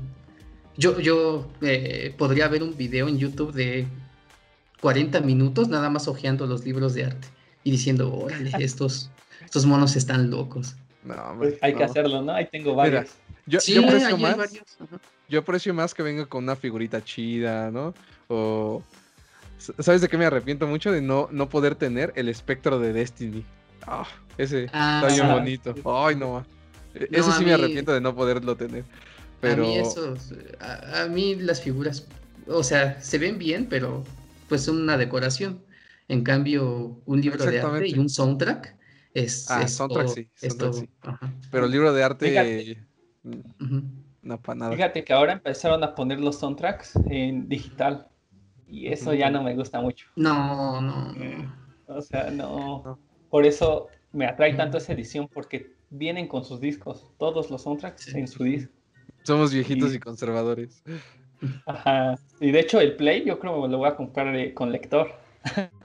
Yo, 0.75 0.99
yo 0.99 1.49
eh, 1.61 2.13
podría 2.17 2.49
ver 2.49 2.63
un 2.63 2.75
video 2.75 3.07
en 3.07 3.17
YouTube 3.17 3.53
de 3.53 3.87
40 4.81 5.21
minutos 5.21 5.69
nada 5.69 5.89
más 5.89 6.09
hojeando 6.09 6.47
los 6.47 6.65
libros 6.65 6.93
de 6.95 7.05
arte 7.05 7.29
y 7.63 7.71
diciendo, 7.71 8.13
órale, 8.13 8.51
estos, 8.59 9.09
estos 9.45 9.65
monos 9.65 9.95
están 9.95 10.29
locos. 10.29 10.75
No, 11.05 11.15
pues 11.37 11.55
hay 11.61 11.73
que 11.73 11.85
hacerlo, 11.85 12.21
¿no? 12.21 12.33
Ahí 12.33 12.49
tengo 12.51 12.75
varios. 12.75 13.11
yo, 13.45 13.59
yo, 13.65 13.85
aprecio 13.85 14.17
más, 14.17 14.37
yo 15.29 15.39
aprecio 15.39 15.73
más 15.73 15.93
que 15.93 16.03
venga 16.03 16.25
con 16.25 16.43
una 16.43 16.57
figurita 16.57 17.01
chida, 17.01 17.71
¿no? 17.71 17.93
O 18.27 18.83
¿Sabes 19.59 20.01
de 20.01 20.07
qué 20.07 20.17
me 20.17 20.25
arrepiento 20.25 20.67
mucho? 20.67 20.91
De 20.91 21.01
no, 21.01 21.27
no 21.31 21.49
poder 21.49 21.75
tener 21.75 22.13
el 22.15 22.29
espectro 22.29 22.79
de 22.79 22.93
Destiny. 22.93 23.43
Ah, 23.85 24.07
ese 24.37 24.67
ah, 24.73 25.03
está 25.05 25.13
bien 25.13 25.33
bonito. 25.33 25.75
Ay, 25.85 26.15
no. 26.15 26.45
E, 26.93 27.07
ese 27.11 27.31
sí 27.33 27.45
me 27.45 27.53
arrepiento 27.53 27.93
de 27.93 28.01
no 28.01 28.15
poderlo 28.15 28.55
tener. 28.55 28.85
Pero... 29.41 29.63
A 29.63 29.67
mí 29.67 29.77
eso, 29.77 30.15
a, 30.59 31.05
mí 31.07 31.35
las 31.35 31.61
figuras, 31.61 32.07
o 32.47 32.63
sea, 32.63 33.01
se 33.01 33.17
ven 33.17 33.37
bien, 33.37 33.67
pero 33.69 34.03
pues 34.47 34.63
son 34.63 34.81
una 34.81 34.97
decoración. 34.97 35.61
En 36.07 36.23
cambio, 36.23 36.99
un 37.05 37.21
libro 37.21 37.45
de 37.45 37.59
arte 37.59 37.87
y 37.87 37.99
un 37.99 38.09
soundtrack 38.09 38.75
es. 39.13 39.49
Ah, 39.51 39.67
soundtrack 39.67 40.07
sí. 40.07 40.29
Pero 41.51 41.65
el 41.65 41.71
libro 41.71 41.93
de 41.93 42.03
arte. 42.03 42.77
No, 44.21 44.41
para 44.41 44.59
nada. 44.59 44.75
Fíjate 44.75 45.03
que 45.03 45.13
ahora 45.13 45.33
empezaron 45.33 45.83
a 45.83 45.95
poner 45.95 46.19
los 46.19 46.39
soundtracks 46.39 46.95
en 47.09 47.47
digital. 47.47 48.07
Y 48.69 48.87
eso 48.87 49.13
ya 49.13 49.29
no 49.29 49.43
me 49.43 49.55
gusta 49.55 49.81
mucho. 49.81 50.07
No, 50.15 50.81
no, 50.81 51.13
O 51.87 52.01
sea, 52.01 52.29
no. 52.29 52.99
Por 53.29 53.45
eso 53.45 53.87
me 54.11 54.25
atrae 54.25 54.53
tanto 54.53 54.77
esa 54.77 54.93
edición, 54.93 55.27
porque 55.27 55.73
vienen 55.89 56.27
con 56.27 56.43
sus 56.43 56.59
discos, 56.61 57.11
todos 57.17 57.49
los 57.49 57.63
soundtracks 57.63 58.13
en 58.13 58.27
su 58.27 58.43
disco. 58.43 58.73
Somos 59.23 59.53
viejitos 59.53 59.93
y, 59.93 59.99
conservadores. 59.99 60.83
Ajá. 61.65 62.17
Y 62.39 62.51
de 62.51 62.59
hecho, 62.59 62.79
el 62.79 62.95
Play 62.95 63.25
yo 63.25 63.39
creo 63.39 63.61
que 63.61 63.67
lo 63.67 63.77
voy 63.77 63.89
a 63.89 63.95
comprar 63.95 64.35
eh, 64.35 64.53
con 64.53 64.71
lector. 64.71 65.11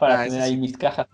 para 0.00 0.22
ah, 0.22 0.24
tener 0.24 0.40
ahí 0.40 0.56
mis 0.56 0.76
cajas. 0.76 1.06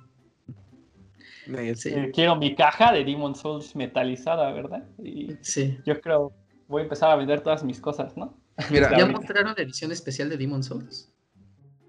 Eh, 1.48 2.10
quiero 2.14 2.36
mi 2.36 2.54
caja 2.54 2.92
de 2.92 3.04
Demon 3.04 3.34
Souls 3.34 3.76
metalizada, 3.76 4.50
¿verdad? 4.52 4.84
Y 5.02 5.36
sí. 5.42 5.78
Yo 5.84 6.00
creo 6.00 6.32
voy 6.68 6.80
a 6.80 6.84
empezar 6.84 7.10
a 7.10 7.16
vender 7.16 7.40
todas 7.40 7.62
mis 7.62 7.80
cosas, 7.80 8.16
¿no? 8.16 8.34
Mira, 8.70 8.96
¿ya 8.96 9.06
mostraron 9.06 9.54
la 9.56 9.62
edición 9.62 9.92
especial 9.92 10.28
de 10.28 10.36
Demon 10.36 10.62
Souls? 10.62 11.12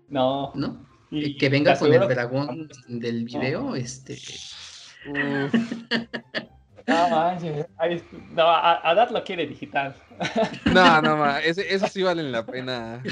No. 0.10 0.52
¿No? 0.56 0.86
que 1.10 1.50
venga 1.50 1.78
con 1.78 1.94
el 1.94 2.08
dragón 2.08 2.70
del 2.88 3.24
video, 3.24 3.76
este. 3.76 4.18
No, 5.06 5.50
no, 6.88 8.44
a, 8.44 8.90
Adad 8.90 9.10
lo 9.12 9.24
quiere 9.24 9.46
digital. 9.46 9.96
No, 10.74 11.02
no, 11.02 11.18
ma, 11.18 11.40
eso 11.42 11.88
sí 11.88 12.02
vale 12.02 12.24
la 12.24 12.46
pena. 12.46 13.04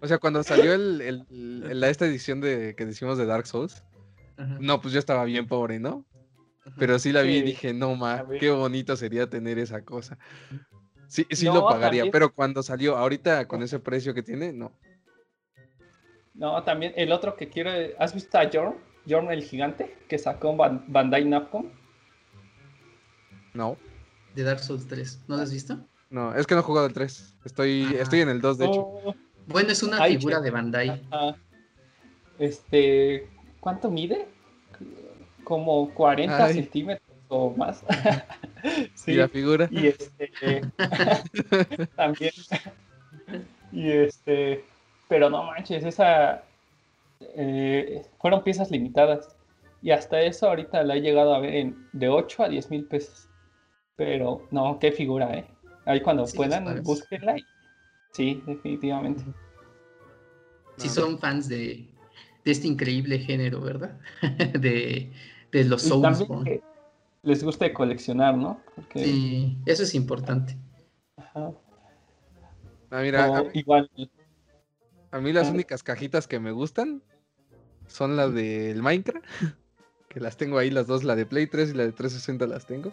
O 0.00 0.08
sea, 0.08 0.18
cuando 0.18 0.42
salió 0.42 0.74
el, 0.74 1.00
el, 1.00 1.84
esta 1.84 2.06
edición 2.06 2.40
de 2.40 2.74
que 2.76 2.86
decimos 2.86 3.16
de 3.16 3.26
Dark 3.26 3.46
Souls, 3.46 3.84
no, 4.60 4.80
pues 4.80 4.92
yo 4.92 4.98
estaba 4.98 5.24
bien 5.24 5.46
pobre, 5.46 5.78
¿no? 5.78 6.04
Pero 6.76 6.98
sí 6.98 7.12
la 7.12 7.22
vi 7.22 7.36
y 7.36 7.42
dije, 7.42 7.72
no, 7.72 7.94
ma, 7.94 8.24
qué 8.38 8.50
bonito 8.50 8.96
sería 8.96 9.28
tener 9.28 9.58
esa 9.58 9.84
cosa. 9.84 10.18
Sí, 11.08 11.26
sí 11.30 11.46
lo 11.46 11.66
pagaría, 11.66 12.10
pero 12.12 12.32
cuando 12.32 12.62
salió, 12.62 12.96
ahorita 12.96 13.48
con 13.48 13.62
ese 13.62 13.78
precio 13.78 14.14
que 14.14 14.22
tiene, 14.22 14.52
no. 14.52 14.72
No, 16.34 16.62
también 16.62 16.92
el 16.96 17.10
otro 17.10 17.34
que 17.34 17.48
quiero, 17.48 17.70
¿has 17.98 18.14
visto 18.14 18.38
a 18.38 18.48
Jorn? 18.52 18.76
Jorn 19.08 19.32
el 19.32 19.42
gigante, 19.42 19.96
que 20.06 20.18
sacó 20.18 20.54
Bandai 20.54 21.24
Namco. 21.24 21.66
No. 23.54 23.76
De 24.34 24.42
Dark 24.44 24.60
Souls 24.60 24.86
3, 24.86 25.22
¿no 25.26 25.36
lo 25.36 25.42
has 25.42 25.52
visto? 25.52 25.78
No, 26.10 26.34
es 26.34 26.46
que 26.46 26.54
no 26.54 26.60
he 26.60 26.64
jugado 26.64 26.86
el 26.86 26.92
3. 26.92 27.36
Estoy, 27.44 27.88
ah. 27.90 28.02
estoy 28.02 28.20
en 28.20 28.28
el 28.28 28.40
2, 28.40 28.58
de 28.58 28.66
hecho. 28.66 28.80
Oh. 28.80 29.14
Bueno, 29.46 29.70
es 29.72 29.82
una 29.82 30.04
figura 30.04 30.40
de 30.40 30.50
Bandai. 30.50 31.02
Este, 32.38 33.28
¿cuánto 33.60 33.90
mide? 33.90 34.28
Como 35.42 35.92
40 35.94 36.52
centímetros 36.52 37.07
o 37.28 37.50
más. 37.50 37.84
sí, 38.94 39.12
y 39.12 39.16
la 39.16 39.28
figura. 39.28 39.68
Y 39.70 39.88
este 39.88 40.62
también. 41.96 42.32
y 43.72 43.90
este, 43.90 44.64
pero 45.08 45.30
no 45.30 45.44
manches, 45.44 45.84
esa 45.84 46.42
eh, 47.20 48.02
fueron 48.18 48.42
piezas 48.42 48.70
limitadas. 48.70 49.34
Y 49.80 49.92
hasta 49.92 50.20
eso 50.20 50.48
ahorita 50.48 50.82
la 50.82 50.96
he 50.96 51.00
llegado 51.00 51.34
a 51.34 51.38
ver 51.38 51.54
en, 51.54 51.88
de 51.92 52.08
8 52.08 52.44
a 52.44 52.48
10 52.48 52.70
mil 52.70 52.84
pesos. 52.84 53.28
Pero 53.94 54.46
no, 54.50 54.78
qué 54.80 54.90
figura, 54.90 55.32
¿eh? 55.34 55.46
Ahí 55.84 56.00
cuando 56.00 56.24
puedan, 56.26 56.82
búsquenla. 56.82 57.36
Sí, 58.12 58.42
definitivamente. 58.46 59.22
Sí, 60.76 60.88
son 60.88 61.18
fans 61.18 61.48
de, 61.48 61.86
de 62.44 62.50
este 62.50 62.66
increíble 62.66 63.18
género, 63.18 63.60
¿verdad? 63.60 63.98
de, 64.60 65.12
de 65.52 65.64
los 65.64 65.82
Soulsborne 65.82 66.60
les 67.22 67.42
guste 67.42 67.72
coleccionar, 67.72 68.36
¿no? 68.36 68.60
Sí, 68.94 69.58
eso 69.66 69.82
es 69.82 69.94
importante. 69.94 70.56
Ajá. 71.16 71.52
Ah, 72.90 73.00
mira, 73.02 73.36
a 73.36 73.42
mí, 73.42 73.50
igual. 73.54 73.90
A 75.10 75.20
mí 75.20 75.32
las 75.32 75.48
ah. 75.48 75.50
únicas 75.50 75.82
cajitas 75.82 76.26
que 76.26 76.40
me 76.40 76.52
gustan 76.52 77.02
son 77.86 78.16
las 78.16 78.32
del 78.34 78.82
Minecraft, 78.82 79.24
que 80.08 80.20
las 80.20 80.36
tengo 80.36 80.58
ahí 80.58 80.70
las 80.70 80.86
dos, 80.86 81.04
la 81.04 81.16
de 81.16 81.26
Play 81.26 81.46
3 81.46 81.70
y 81.70 81.74
la 81.74 81.84
de 81.84 81.92
360 81.92 82.46
las 82.46 82.66
tengo. 82.66 82.92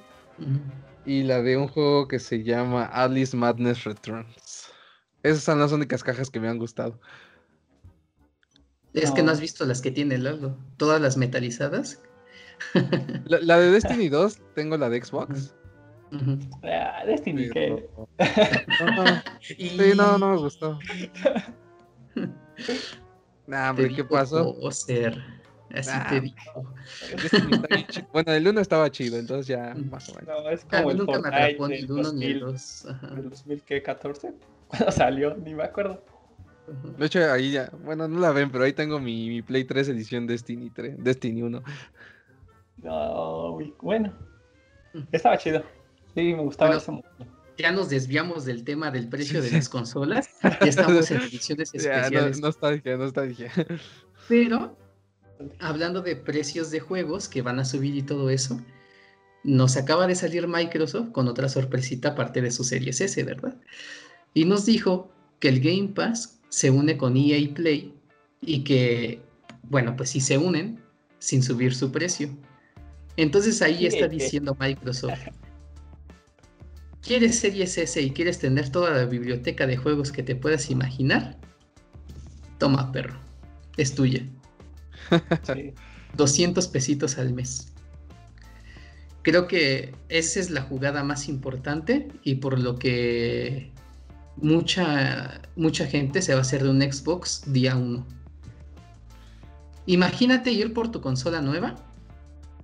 Y 1.06 1.24
la 1.24 1.42
de 1.42 1.56
un 1.56 1.70
juego 1.70 2.10
que 2.10 2.20
se 2.20 2.44
llama 2.44 2.86
Alice 2.86 3.38
Madness 3.38 3.86
Returns. 3.86 4.70
Esas 5.24 5.44
son 5.44 5.60
las 5.60 5.72
únicas 5.72 6.04
cajas 6.04 6.30
que 6.30 6.42
me 6.42 6.50
han 6.50 6.58
gustado. 6.58 7.00
Es 8.94 9.12
que 9.12 9.24
no 9.24 9.32
has 9.32 9.40
visto 9.40 9.66
las 9.66 9.82
que 9.82 9.92
tiene 9.92 10.18
Lalo. 10.18 10.58
Todas 10.78 11.02
las 11.02 11.16
metalizadas 11.18 12.02
la, 13.26 13.60
de 13.60 13.72
Destiny 13.72 14.10
2, 14.10 14.40
tengo 14.54 14.78
la 14.78 14.90
de 14.90 15.04
Xbox. 15.04 15.56
Ah, 16.64 17.04
Destiny, 17.06 17.50
¿qué? 17.50 17.88
sí, 19.42 19.94
no, 19.96 20.18
no 20.18 20.32
me 20.32 20.38
gustó. 20.38 20.80
Nah, 23.48 23.70
hombre, 23.70 23.94
¿qué 23.94 24.04
pasó? 24.04 24.56
Ser. 24.72 25.22
Así 25.74 25.92
te 26.10 26.22
digo. 26.22 26.36
Bueno, 28.12 28.32
el 28.34 28.48
1 28.48 28.62
estaba 28.62 28.90
chido, 28.90 29.18
entonces 29.18 29.48
ya 29.48 29.76
más 29.90 30.10
o 30.10 30.16
menos. 30.16 30.44
No, 30.44 30.50
es 30.50 30.66
como 30.66 30.92
el 30.92 30.98
nunca 30.98 31.20
me 31.20 31.28
atrapó 31.28 31.68
ni 31.68 31.76
el 31.76 31.92
1 31.92 32.14
ni 32.14 32.26
el 32.26 32.40
2. 32.40 32.88
¿El 33.18 33.30
2014? 33.30 34.34
Cuando 34.68 34.92
salió, 34.92 35.36
ni 35.36 35.54
me 35.54 35.64
acuerdo. 35.64 36.04
De 36.98 37.06
hecho, 37.06 37.32
ahí 37.32 37.52
ya, 37.52 37.70
bueno, 37.84 38.08
no 38.08 38.20
la 38.20 38.32
ven, 38.32 38.50
pero 38.52 38.64
ahí 38.64 38.74
tengo 38.74 39.00
mi, 39.00 39.30
mi 39.30 39.42
Play 39.44 39.66
3 39.66 39.90
edición 39.90 40.26
Destiny 40.26 40.72
3, 40.72 40.96
Destiny 41.04 41.44
1. 41.44 41.64
No, 42.86 43.58
bueno. 43.82 44.14
Estaba 45.12 45.40
chido. 45.40 45.64
Sí, 46.14 46.36
me 46.36 46.44
gustaba 46.44 46.78
eso. 46.78 47.02
Ya 47.58 47.72
nos 47.72 47.90
desviamos 47.90 48.46
del 48.46 48.64
tema 48.64 48.92
del 48.92 49.10
precio 49.10 49.42
de 49.42 49.50
las 49.50 49.70
consolas. 49.70 50.30
Ya 50.44 50.68
estamos 50.68 51.10
en 51.10 51.22
ediciones 51.22 51.70
especiales. 51.74 52.40
no, 52.40 52.50
está 52.50 52.70
dije, 52.70 52.96
no 52.96 53.06
está 53.06 53.24
dije. 53.24 53.50
Pero, 54.28 54.78
hablando 55.60 56.02
de 56.02 56.16
precios 56.16 56.70
de 56.70 56.80
juegos 56.80 57.28
que 57.28 57.42
van 57.42 57.60
a 57.60 57.66
subir 57.66 57.96
y 57.96 58.04
todo 58.04 58.30
eso, 58.30 58.62
nos 59.44 59.78
acaba 59.78 60.06
de 60.06 60.14
salir 60.14 60.48
Microsoft 60.48 61.10
con 61.10 61.28
otra 61.28 61.50
sorpresita 61.50 62.10
aparte 62.10 62.40
de 62.40 62.52
su 62.52 62.64
Series 62.64 63.02
S, 63.02 63.24
¿verdad? 63.24 63.56
Y 64.36 64.46
nos 64.46 64.68
dijo 64.68 65.12
que 65.40 65.50
el 65.50 65.60
Game 65.60 65.90
Pass 65.96 66.40
se 66.50 66.70
une 66.70 66.98
con 66.98 67.18
EA 67.18 67.52
Play 67.52 67.96
y 68.42 68.64
que, 68.64 69.22
bueno, 69.64 69.96
pues 69.96 70.12
si 70.12 70.20
se 70.20 70.38
unen 70.38 70.80
sin 71.18 71.42
subir 71.42 71.74
su 71.74 71.92
precio. 71.92 72.30
Entonces 73.18 73.62
ahí 73.62 73.86
está 73.86 74.08
diciendo 74.08 74.56
Microsoft. 74.60 75.20
¿Quieres 77.02 77.40
Series 77.40 77.78
S 77.78 78.02
y 78.02 78.12
quieres 78.12 78.40
tener 78.40 78.70
toda 78.70 78.92
la 78.92 79.06
biblioteca 79.06 79.68
de 79.68 79.78
juegos 79.78 80.12
que 80.12 80.24
te 80.24 80.36
puedas 80.36 80.70
imaginar? 80.70 81.38
Toma, 82.58 82.92
perro. 82.92 83.20
Es 83.78 83.94
tuya. 83.94 84.26
200 86.18 86.68
pesitos 86.68 87.18
al 87.18 87.34
mes. 87.34 87.72
Creo 89.22 89.48
que 89.48 89.94
esa 90.10 90.40
es 90.40 90.50
la 90.50 90.62
jugada 90.62 91.04
más 91.04 91.28
importante 91.30 92.08
y 92.24 92.36
por 92.36 92.60
lo 92.60 92.78
que 92.78 93.72
mucha, 94.38 95.42
mucha 95.56 95.88
gente 95.88 96.22
se 96.22 96.34
va 96.34 96.40
a 96.40 96.42
hacer 96.42 96.64
de 96.64 96.70
un 96.70 96.82
Xbox 96.82 97.44
día 97.52 97.76
1. 97.76 98.06
Imagínate 99.88 100.52
ir 100.52 100.74
por 100.74 100.92
tu 100.92 101.02
consola 101.02 101.42
nueva 101.42 101.76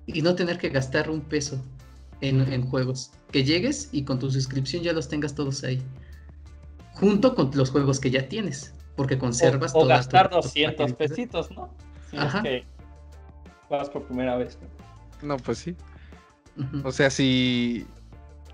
y 0.06 0.22
no 0.22 0.36
tener 0.36 0.58
que 0.58 0.70
gastar 0.70 1.10
un 1.10 1.22
peso 1.22 1.64
en, 2.22 2.66
juegos. 2.68 3.12
Que 3.32 3.44
llegues 3.44 3.90
y 3.92 4.04
con 4.04 4.20
tu 4.20 4.30
suscripción 4.30 4.84
ya 4.84 4.94
los 4.94 5.08
tengas 5.08 5.36
todos 5.36 5.64
ahí. 5.64 5.82
Junto 6.94 7.36
con 7.36 7.52
los 7.54 7.72
juegos 7.72 8.00
que 8.00 8.12
ya 8.12 8.28
tienes. 8.28 8.74
Porque 8.96 9.18
conservas. 9.18 9.74
O, 9.74 9.80
o 9.80 9.86
gastar 9.88 10.30
200 10.30 10.94
pesitos, 10.94 11.50
¿no? 11.52 11.74
Si 12.10 12.18
Es 12.18 12.34
que 12.44 12.66
vas 13.70 13.90
por 13.90 14.04
primera 14.04 14.36
vez. 14.36 14.58
No, 15.22 15.38
pues 15.38 15.60
sí. 15.60 15.76
O 16.84 16.92
sea, 16.92 17.10
si. 17.10 17.88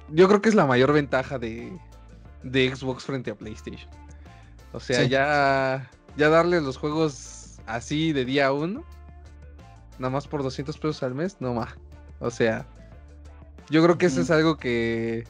Yo 0.09 0.27
creo 0.27 0.41
que 0.41 0.49
es 0.49 0.55
la 0.55 0.65
mayor 0.65 0.93
ventaja 0.93 1.37
de, 1.37 1.77
de 2.43 2.73
Xbox 2.73 3.03
frente 3.03 3.31
a 3.31 3.35
PlayStation. 3.35 3.89
O 4.71 4.79
sea, 4.79 5.03
ya, 5.03 5.89
ya 6.15 6.29
darle 6.29 6.61
los 6.61 6.77
juegos 6.77 7.59
así 7.65 8.13
de 8.13 8.25
día 8.25 8.51
uno, 8.51 8.83
nada 9.99 10.09
más 10.09 10.27
por 10.27 10.43
200 10.43 10.77
pesos 10.77 11.03
al 11.03 11.15
mes, 11.15 11.37
no 11.39 11.53
más. 11.53 11.75
O 12.19 12.31
sea, 12.31 12.65
yo 13.69 13.83
creo 13.83 13.97
que 13.97 14.07
eso 14.07 14.21
es 14.21 14.31
algo 14.31 14.57
que 14.57 15.25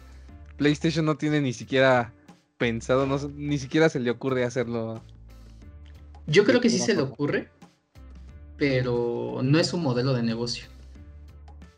PlayStation 0.58 1.06
no 1.06 1.16
tiene 1.16 1.42
ni 1.42 1.54
siquiera 1.54 2.14
pensado, 2.58 3.06
no, 3.06 3.18
ni 3.36 3.58
siquiera 3.58 3.90
se 3.90 4.00
le 4.00 4.12
ocurre 4.12 4.44
hacerlo. 4.44 5.02
Yo 6.28 6.44
creo 6.44 6.60
que 6.60 6.70
sí 6.70 6.80
se 6.80 6.96
le 6.96 7.02
ocurre, 7.02 7.50
pero 8.58 9.40
no 9.44 9.60
es 9.60 9.74
un 9.74 9.84
modelo 9.84 10.14
de 10.14 10.24
negocio. 10.24 10.68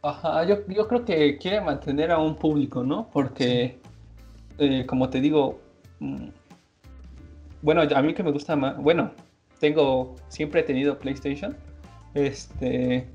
Ajá, 0.01 0.45
yo, 0.45 0.65
creo 0.87 1.03
que 1.03 1.37
quiere 1.37 1.61
mantener 1.61 2.11
a 2.11 2.19
un 2.19 2.35
público, 2.37 2.83
¿no? 2.83 3.09
Porque, 3.11 3.79
eh, 4.57 4.85
como 4.85 5.09
te 5.09 5.19
digo, 5.19 5.59
mm, 5.99 6.29
bueno, 7.61 7.81
a 7.81 8.01
mí 8.01 8.13
que 8.13 8.23
me 8.23 8.31
gusta 8.31 8.55
más, 8.55 8.77
bueno, 8.77 9.11
tengo, 9.59 10.15
siempre 10.29 10.61
he 10.61 10.63
tenido 10.63 10.97
PlayStation, 10.97 11.57
este, 12.13 13.07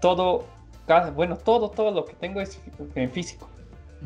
todo, 0.00 0.46
bueno, 1.14 1.36
todo, 1.36 1.70
todo 1.70 1.90
lo 1.90 2.04
que 2.04 2.14
tengo 2.14 2.40
es 2.40 2.60
en 2.94 3.10
físico. 3.10 3.48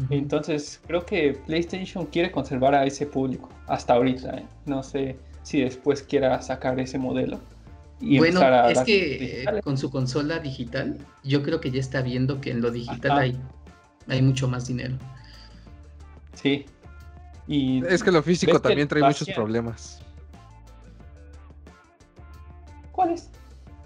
Entonces, 0.09 0.80
creo 0.86 1.05
que 1.05 1.34
PlayStation 1.47 2.07
quiere 2.07 2.30
conservar 2.30 2.74
a 2.74 2.84
ese 2.86 3.07
público 3.07 3.51
hasta 3.66 3.93
ahorita. 3.95 4.38
¿eh? 4.38 4.47
No 4.64 4.82
sé 4.82 5.18
si 5.43 5.61
después 5.61 6.03
quiera 6.03 6.40
sacar 6.40 6.80
ese 6.80 6.99
modelo 6.99 7.38
bueno, 8.03 8.68
es 8.68 8.80
que 8.80 9.61
con 9.62 9.78
su 9.78 9.90
consola 9.90 10.38
digital, 10.38 10.99
yo 11.22 11.43
creo 11.43 11.61
que 11.61 11.70
ya 11.70 11.80
está 11.80 12.03
viendo 12.03 12.40
que 12.40 12.51
en 12.51 12.61
lo 12.61 12.70
digital 12.70 13.18
hay, 13.18 13.40
hay 14.09 14.22
mucho 14.22 14.49
más 14.49 14.66
dinero. 14.66 14.97
Sí. 16.34 16.66
Y 17.47 17.84
es 17.86 18.03
que 18.03 18.11
lo 18.11 18.22
físico 18.22 18.61
también 18.61 18.88
trae 18.88 19.03
muchos 19.03 19.28
problemas. 19.30 20.01
¿Cuáles? 22.90 23.30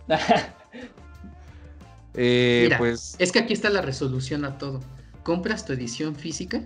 eh, 2.15 2.71
pues... 2.79 3.17
Es 3.19 3.33
que 3.33 3.41
aquí 3.41 3.53
está 3.53 3.71
la 3.71 3.83
resolución 3.83 4.45
a 4.45 4.59
todo. 4.59 4.81
Compras 5.23 5.65
tu 5.65 5.73
edición 5.73 6.15
física 6.15 6.63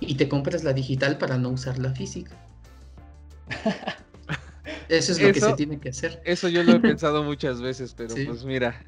y 0.00 0.16
te 0.16 0.28
compras 0.28 0.64
la 0.64 0.72
digital 0.72 1.18
para 1.18 1.38
no 1.38 1.50
usar 1.50 1.78
la 1.78 1.92
física. 1.92 2.32
Eso 4.88 5.12
es 5.12 5.20
lo 5.20 5.32
que 5.32 5.40
se 5.40 5.52
tiene 5.54 5.80
que 5.80 5.90
hacer. 5.90 6.20
Eso 6.24 6.48
yo 6.48 6.62
lo 6.62 6.72
he 6.72 6.80
pensado 6.80 7.22
muchas 7.22 7.60
veces, 7.60 7.94
pero 7.94 8.14
pues 8.14 8.44
mira. 8.44 8.84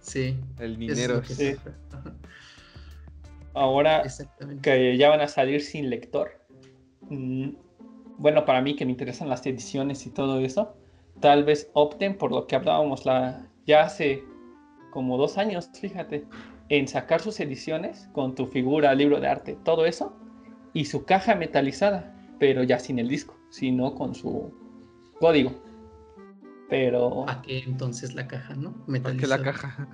Sí. 0.00 0.36
El 0.58 0.76
dinero. 0.76 1.22
Ahora 3.54 4.02
que 4.62 4.96
ya 4.96 5.08
van 5.08 5.20
a 5.20 5.28
salir 5.28 5.62
sin 5.62 5.88
lector. 5.88 6.38
Mm, 7.08 7.50
bueno, 8.18 8.44
para 8.44 8.60
mí 8.60 8.76
que 8.76 8.84
me 8.84 8.92
interesan 8.92 9.28
las 9.28 9.46
ediciones 9.46 10.06
y 10.06 10.10
todo 10.10 10.40
eso, 10.40 10.76
tal 11.20 11.44
vez 11.44 11.70
opten 11.74 12.16
por 12.16 12.32
lo 12.32 12.46
que 12.46 12.56
hablábamos 12.56 13.06
la, 13.06 13.46
ya 13.66 13.82
hace 13.82 14.24
como 14.90 15.18
dos 15.18 15.38
años, 15.38 15.70
fíjate, 15.78 16.26
en 16.68 16.88
sacar 16.88 17.20
sus 17.20 17.38
ediciones 17.40 18.08
con 18.12 18.34
tu 18.34 18.46
figura, 18.46 18.94
libro 18.94 19.20
de 19.20 19.28
arte, 19.28 19.58
todo 19.64 19.86
eso, 19.86 20.16
y 20.72 20.86
su 20.86 21.04
caja 21.04 21.34
metalizada, 21.34 22.14
pero 22.38 22.62
ya 22.62 22.78
sin 22.78 22.98
el 22.98 23.08
disco, 23.08 23.36
sino 23.50 23.94
con 23.94 24.14
su 24.14 24.52
código. 25.20 25.52
Pero. 26.68 27.28
¿A 27.28 27.42
qué 27.42 27.60
entonces 27.60 28.14
la 28.14 28.26
caja, 28.26 28.54
no? 28.54 28.74
¿A 29.04 29.12
qué 29.12 29.26
la 29.26 29.40
caja? 29.42 29.88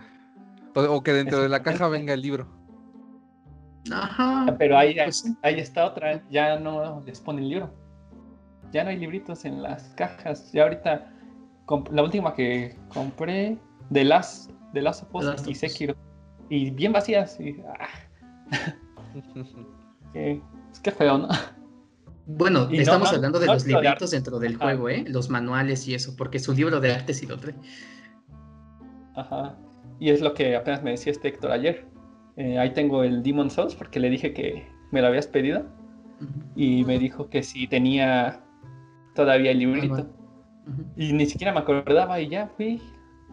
O, 0.74 1.02
que 1.02 1.12
dentro 1.12 1.42
de 1.42 1.48
la 1.48 1.62
caja 1.62 1.88
venga 1.88 2.14
el 2.14 2.22
libro. 2.22 2.48
Ajá. 3.92 4.46
Ah, 4.48 4.56
pero 4.58 4.78
ahí, 4.78 4.94
pues 4.94 5.24
ahí 5.42 5.60
está 5.60 5.84
otra, 5.84 6.22
ya 6.30 6.58
no 6.58 7.02
les 7.04 7.20
pone 7.20 7.42
el 7.42 7.48
libro. 7.48 7.74
Ya 8.72 8.84
no 8.84 8.90
hay 8.90 8.96
libritos 8.96 9.44
en 9.44 9.62
las 9.62 9.92
cajas. 9.96 10.50
Ya 10.52 10.62
ahorita, 10.62 11.11
la 11.90 12.02
última 12.02 12.34
que 12.34 12.76
compré, 12.92 13.58
de 13.90 14.04
las 14.04 14.50
de 14.72 14.82
las 14.82 15.06
of 15.10 15.48
y 15.48 15.54
Sekiro. 15.54 15.94
Y 16.48 16.70
bien 16.70 16.92
vacías. 16.92 17.38
Y, 17.40 17.56
ah. 17.66 17.88
qué 20.82 20.90
feo, 20.90 21.18
¿no? 21.18 21.28
Bueno, 22.26 22.68
estamos 22.70 23.12
hablando 23.12 23.38
de 23.40 23.46
los 23.46 23.66
libritos 23.66 24.10
dentro 24.12 24.38
del 24.38 24.56
juego, 24.56 24.88
¿eh? 24.88 25.04
Los 25.08 25.28
manuales 25.28 25.86
y 25.88 25.94
eso, 25.94 26.14
porque 26.16 26.38
su 26.38 26.52
libro 26.52 26.80
de 26.80 26.92
arte 26.92 27.14
sí 27.14 27.26
lo 27.26 27.36
trae. 27.38 27.54
Ajá. 29.16 29.56
Y 29.98 30.10
es 30.10 30.20
lo 30.20 30.34
que 30.34 30.56
apenas 30.56 30.82
me 30.82 30.92
decía 30.92 31.12
este 31.12 31.28
Héctor 31.28 31.52
ayer. 31.52 31.86
Eh, 32.36 32.58
ahí 32.58 32.72
tengo 32.72 33.04
el 33.04 33.22
Demon 33.22 33.50
Souls 33.50 33.74
porque 33.74 34.00
le 34.00 34.08
dije 34.08 34.32
que 34.32 34.66
me 34.90 35.00
lo 35.00 35.08
habías 35.08 35.26
pedido. 35.26 35.66
Y 36.54 36.84
me 36.84 36.98
dijo 37.00 37.28
que 37.28 37.42
sí 37.42 37.66
tenía 37.66 38.40
todavía 39.14 39.50
el 39.50 39.58
librito. 39.58 40.08
Y 40.96 41.12
ni 41.12 41.26
siquiera 41.26 41.52
me 41.52 41.60
acordaba 41.60 42.20
y 42.20 42.28
ya 42.28 42.48
fui, 42.56 42.80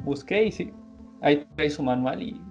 busqué 0.03 0.45
y 0.45 0.51
sí. 0.51 0.73
Ahí 1.21 1.45
trae 1.55 1.69
su 1.69 1.83
manual 1.83 2.21
y 2.21 2.41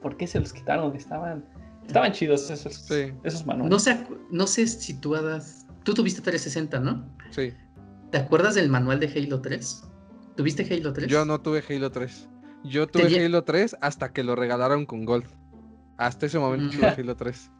¿por 0.00 0.16
qué 0.16 0.26
se 0.26 0.40
los 0.40 0.52
quitaron? 0.52 0.94
Estaban, 0.94 1.44
estaban 1.86 2.12
chidos 2.12 2.48
esos, 2.50 2.90
esos 3.24 3.46
manuales. 3.46 3.70
No 3.70 3.78
sé, 3.78 4.06
no 4.30 4.46
sé 4.46 4.66
si 4.66 4.94
tú 4.94 5.14
has 5.14 5.64
Tú 5.84 5.92
tuviste 5.92 6.22
360, 6.22 6.80
¿no? 6.80 7.04
Sí. 7.30 7.52
¿Te 8.10 8.18
acuerdas 8.18 8.54
del 8.54 8.70
manual 8.70 9.00
de 9.00 9.06
Halo 9.06 9.40
3? 9.40 9.84
¿Tuviste 10.34 10.66
Halo 10.74 10.92
3? 10.92 11.08
Yo 11.08 11.24
no 11.26 11.40
tuve 11.40 11.62
Halo 11.68 11.90
3. 11.90 12.28
Yo 12.64 12.86
tuve 12.86 13.24
Halo 13.24 13.44
3 13.44 13.76
hasta 13.82 14.12
que 14.12 14.24
lo 14.24 14.34
regalaron 14.34 14.86
con 14.86 15.04
Gold. 15.04 15.26
Hasta 15.98 16.26
ese 16.26 16.38
momento 16.38 16.74
tuve 16.74 16.88
Halo 16.88 17.14
3. 17.14 17.50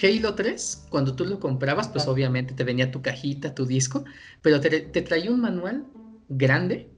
Halo 0.00 0.34
3, 0.34 0.86
cuando 0.88 1.14
tú 1.14 1.24
lo 1.24 1.38
comprabas, 1.38 1.88
pues 1.88 2.06
obviamente 2.06 2.54
te 2.54 2.64
venía 2.64 2.90
tu 2.90 3.02
cajita, 3.02 3.54
tu 3.54 3.66
disco, 3.66 4.04
pero 4.40 4.60
te, 4.60 4.80
traía 4.80 5.30
un 5.30 5.40
manual 5.40 5.84
grande 6.28 6.90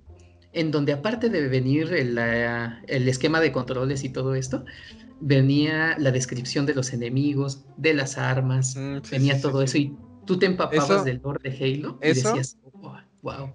en 0.53 0.71
donde 0.71 0.93
aparte 0.93 1.29
de 1.29 1.49
venir 1.49 1.93
el, 1.93 3.09
esquema 3.09 3.41
de 3.41 3.51
controles 3.51 4.05
y 4.05 4.11
todo 4.11 4.35
esto, 4.35 4.65
venía 5.21 5.97
la 5.99 6.13
descripción 6.13 6.67
de 6.67 6.75
los 6.75 6.93
enemigos, 6.93 7.65
de 7.77 7.95
las 7.95 8.17
armas, 8.19 8.77
mm, 8.77 9.11
venía 9.11 9.41
todo 9.41 9.63
eso 9.63 9.79
y 9.79 9.97
tú 10.25 10.39
te 10.39 10.47
empapabas 10.47 11.05
del 11.05 11.21
lore 11.23 11.51
de 11.51 11.57
Halo 11.57 11.99
y 12.01 12.09
decías, 12.09 12.59
wow. 13.23 13.53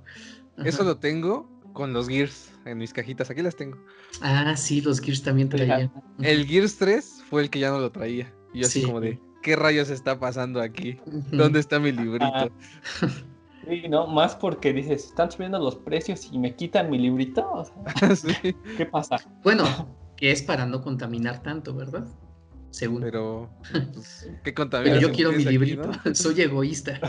Eso 0.65 0.83
lo 0.83 0.97
tengo 0.97 1.49
con 1.71 1.93
los 1.93 2.09
Gears 2.09 2.51
en 2.65 2.77
mis 2.77 2.91
cajitas. 2.91 3.29
Aquí 3.29 3.41
las 3.41 3.55
tengo. 3.55 3.77
Ah, 4.19 4.57
sí, 4.57 4.81
los 4.81 4.99
Gears 4.99 5.23
también 5.23 5.47
traían. 5.47 5.91
El 6.21 6.45
Gears 6.45 6.77
3 6.77 7.23
fue 7.29 7.43
el 7.43 7.49
que 7.49 7.59
ya 7.59 7.71
no 7.71 7.79
lo 7.79 7.91
traía. 7.91 8.33
Y 8.53 8.59
yo 8.59 8.67
así 8.67 8.81
como 8.81 8.99
de, 8.99 9.19
¿qué 9.41 9.55
rayos 9.55 9.89
está 9.89 10.19
pasando 10.19 10.61
aquí? 10.61 10.97
¿Dónde 11.31 11.59
está 11.59 11.79
mi 11.79 11.91
librito? 11.91 12.25
Ah. 12.33 12.49
Sí, 13.67 13.87
no, 13.87 14.07
más 14.07 14.35
porque 14.35 14.73
dices, 14.73 15.05
están 15.05 15.29
subiendo 15.29 15.59
los 15.59 15.75
precios 15.75 16.29
y 16.31 16.39
me 16.39 16.55
quitan 16.55 16.89
mi 16.89 16.97
librito. 16.97 17.65
¿Qué 18.77 18.85
pasa? 18.85 19.17
Bueno, 19.43 19.63
que 20.17 20.31
es 20.31 20.41
para 20.41 20.65
no 20.65 20.81
contaminar 20.81 21.43
tanto, 21.43 21.75
¿verdad? 21.75 22.07
según. 22.71 23.01
Pero, 23.01 23.49
pues, 23.93 24.29
¿qué 24.43 24.53
Pero 24.53 24.99
yo 24.99 25.11
quiero 25.11 25.31
mi 25.31 25.43
librito, 25.43 25.91
soy 26.13 26.41
egoísta. 26.41 26.99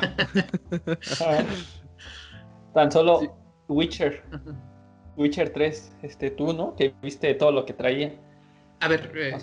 Tan 2.74 2.92
solo 2.92 3.36
Witcher, 3.68 4.24
Witcher 5.16 5.50
3, 5.50 5.96
este, 6.02 6.30
tú, 6.30 6.52
¿no? 6.52 6.74
Que 6.76 6.94
viste 7.02 7.34
todo 7.34 7.52
lo 7.52 7.64
que 7.64 7.72
traía. 7.72 8.14
A 8.80 8.88
ver, 8.88 9.12
eh, 9.14 9.36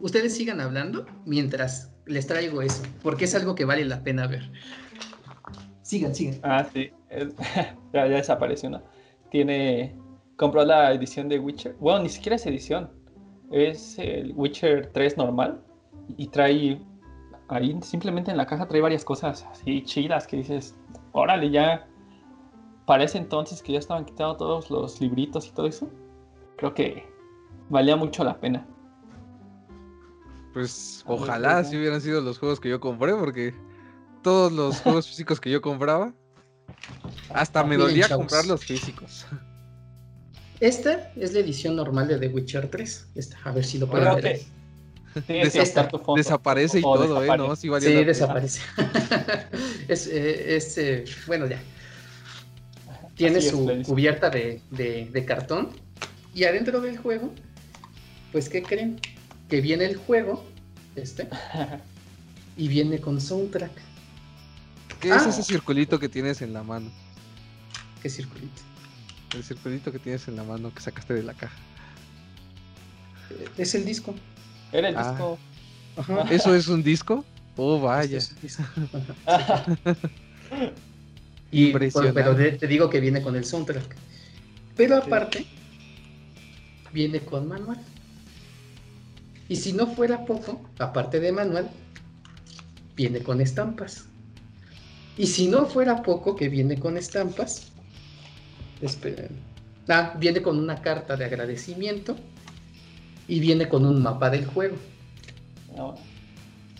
ustedes 0.00 0.34
sigan 0.36 0.60
hablando 0.60 1.06
mientras 1.24 1.92
les 2.06 2.26
traigo 2.26 2.62
eso, 2.62 2.82
porque 3.02 3.24
es 3.24 3.34
algo 3.34 3.54
que 3.54 3.64
vale 3.64 3.84
la 3.84 4.02
pena 4.02 4.26
ver. 4.26 4.50
Sigan, 5.82 6.14
sigan. 6.14 6.40
Ah, 6.42 6.66
sí, 6.72 6.90
ya, 7.92 8.04
desapareció, 8.04 8.70
¿no? 8.70 8.82
Tiene, 9.30 9.96
compró 10.36 10.64
la 10.64 10.92
edición 10.92 11.28
de 11.28 11.38
Witcher, 11.38 11.76
bueno, 11.80 12.04
ni 12.04 12.08
siquiera 12.08 12.36
es 12.36 12.46
edición, 12.46 12.90
es 13.50 13.98
el 13.98 14.32
Witcher 14.34 14.90
3 14.92 15.16
normal 15.16 15.60
y 16.16 16.28
trae 16.28 16.80
ahí 17.48 17.78
simplemente 17.82 18.30
en 18.30 18.36
la 18.36 18.46
caja 18.46 18.66
trae 18.66 18.80
varias 18.80 19.04
cosas 19.04 19.46
así 19.50 19.82
chidas 19.82 20.26
que 20.26 20.38
dices, 20.38 20.76
órale, 21.12 21.50
ya 21.50 21.86
parece 22.86 23.18
entonces 23.18 23.62
que 23.62 23.72
ya 23.72 23.78
estaban 23.78 24.04
quitados 24.04 24.38
todos 24.38 24.70
los 24.70 25.00
libritos 25.00 25.48
y 25.48 25.52
todo 25.52 25.66
eso. 25.66 25.88
Creo 26.56 26.72
que 26.74 27.04
valía 27.68 27.96
mucho 27.96 28.24
la 28.24 28.38
pena. 28.38 28.66
Pues 30.56 31.02
ojalá 31.04 31.62
si 31.64 31.76
hubieran 31.76 32.00
sido 32.00 32.22
los 32.22 32.38
juegos 32.38 32.60
que 32.60 32.70
yo 32.70 32.80
compré, 32.80 33.12
porque 33.12 33.52
todos 34.22 34.50
los 34.50 34.80
juegos 34.80 35.06
físicos 35.06 35.38
que 35.38 35.50
yo 35.50 35.60
compraba, 35.60 36.14
hasta 37.34 37.62
me 37.62 37.76
dolía 37.76 38.08
comprar 38.08 38.46
los 38.46 38.64
físicos. 38.64 39.26
Esta 40.58 41.12
es 41.14 41.34
la 41.34 41.40
edición 41.40 41.76
normal 41.76 42.08
de 42.08 42.18
The 42.18 42.28
Witcher 42.28 42.70
3. 42.70 43.06
a 43.44 43.52
ver 43.52 43.66
si 43.66 43.76
lo 43.76 43.86
pueden 43.86 44.14
ver. 44.14 44.40
desaparece 46.16 46.78
y 46.78 46.82
todo, 46.82 47.22
¿eh? 47.22 47.36
¿No? 47.36 47.54
Sí, 47.54 47.68
desaparece. 47.68 48.62
es, 49.88 50.06
eh, 50.06 50.58
eh, 50.78 51.04
bueno, 51.26 51.46
ya. 51.48 51.60
Tiene 53.14 53.42
su 53.42 53.82
cubierta 53.84 54.30
de, 54.30 54.62
de, 54.70 55.24
cartón. 55.26 55.68
Y 56.34 56.44
adentro 56.44 56.80
del 56.80 56.96
juego, 56.96 57.30
pues, 58.32 58.48
¿qué 58.48 58.62
creen? 58.62 58.98
Que 59.48 59.60
viene 59.60 59.84
el 59.84 59.96
juego, 59.96 60.44
este, 60.96 61.28
y 62.56 62.68
viene 62.68 63.00
con 63.00 63.20
soundtrack. 63.20 63.72
¿Qué 65.00 65.08
es 65.08 65.22
ah. 65.22 65.28
ese 65.28 65.42
circulito 65.42 65.98
que 65.98 66.08
tienes 66.08 66.42
en 66.42 66.52
la 66.52 66.62
mano? 66.62 66.90
¿Qué 68.02 68.08
circulito? 68.08 68.62
El 69.34 69.44
circulito 69.44 69.92
que 69.92 69.98
tienes 69.98 70.28
en 70.28 70.36
la 70.36 70.44
mano 70.44 70.72
que 70.72 70.80
sacaste 70.80 71.14
de 71.14 71.22
la 71.22 71.34
caja. 71.34 71.56
Es 73.58 73.74
el 73.74 73.84
disco. 73.84 74.14
Era 74.72 74.88
el 74.88 74.96
ah. 74.96 75.10
disco. 75.10 75.38
¿Eso 76.30 76.54
es 76.54 76.68
un 76.68 76.82
disco? 76.82 77.24
Oh, 77.56 77.80
vaya. 77.80 78.18
y, 81.50 81.72
pero 81.72 82.36
te 82.36 82.66
digo 82.66 82.90
que 82.90 83.00
viene 83.00 83.22
con 83.22 83.34
el 83.36 83.44
soundtrack. 83.44 83.96
Pero 84.76 84.96
aparte, 84.96 85.46
viene 86.92 87.20
con 87.20 87.48
manual. 87.48 87.80
Y 89.48 89.56
si 89.56 89.72
no 89.72 89.86
fuera 89.86 90.24
poco, 90.24 90.60
aparte 90.78 91.20
de 91.20 91.32
manual, 91.32 91.70
viene 92.96 93.20
con 93.20 93.40
estampas. 93.40 94.06
Y 95.16 95.26
si 95.26 95.48
no 95.48 95.66
fuera 95.66 96.02
poco 96.02 96.34
que 96.34 96.48
viene 96.48 96.78
con 96.78 96.96
estampas, 96.96 97.68
esperen. 98.80 99.28
Ah, 99.88 100.14
viene 100.18 100.42
con 100.42 100.58
una 100.58 100.82
carta 100.82 101.16
de 101.16 101.24
agradecimiento 101.24 102.16
y 103.28 103.38
viene 103.38 103.68
con 103.68 103.86
un 103.86 104.02
mapa 104.02 104.30
del 104.30 104.46
juego. 104.46 104.76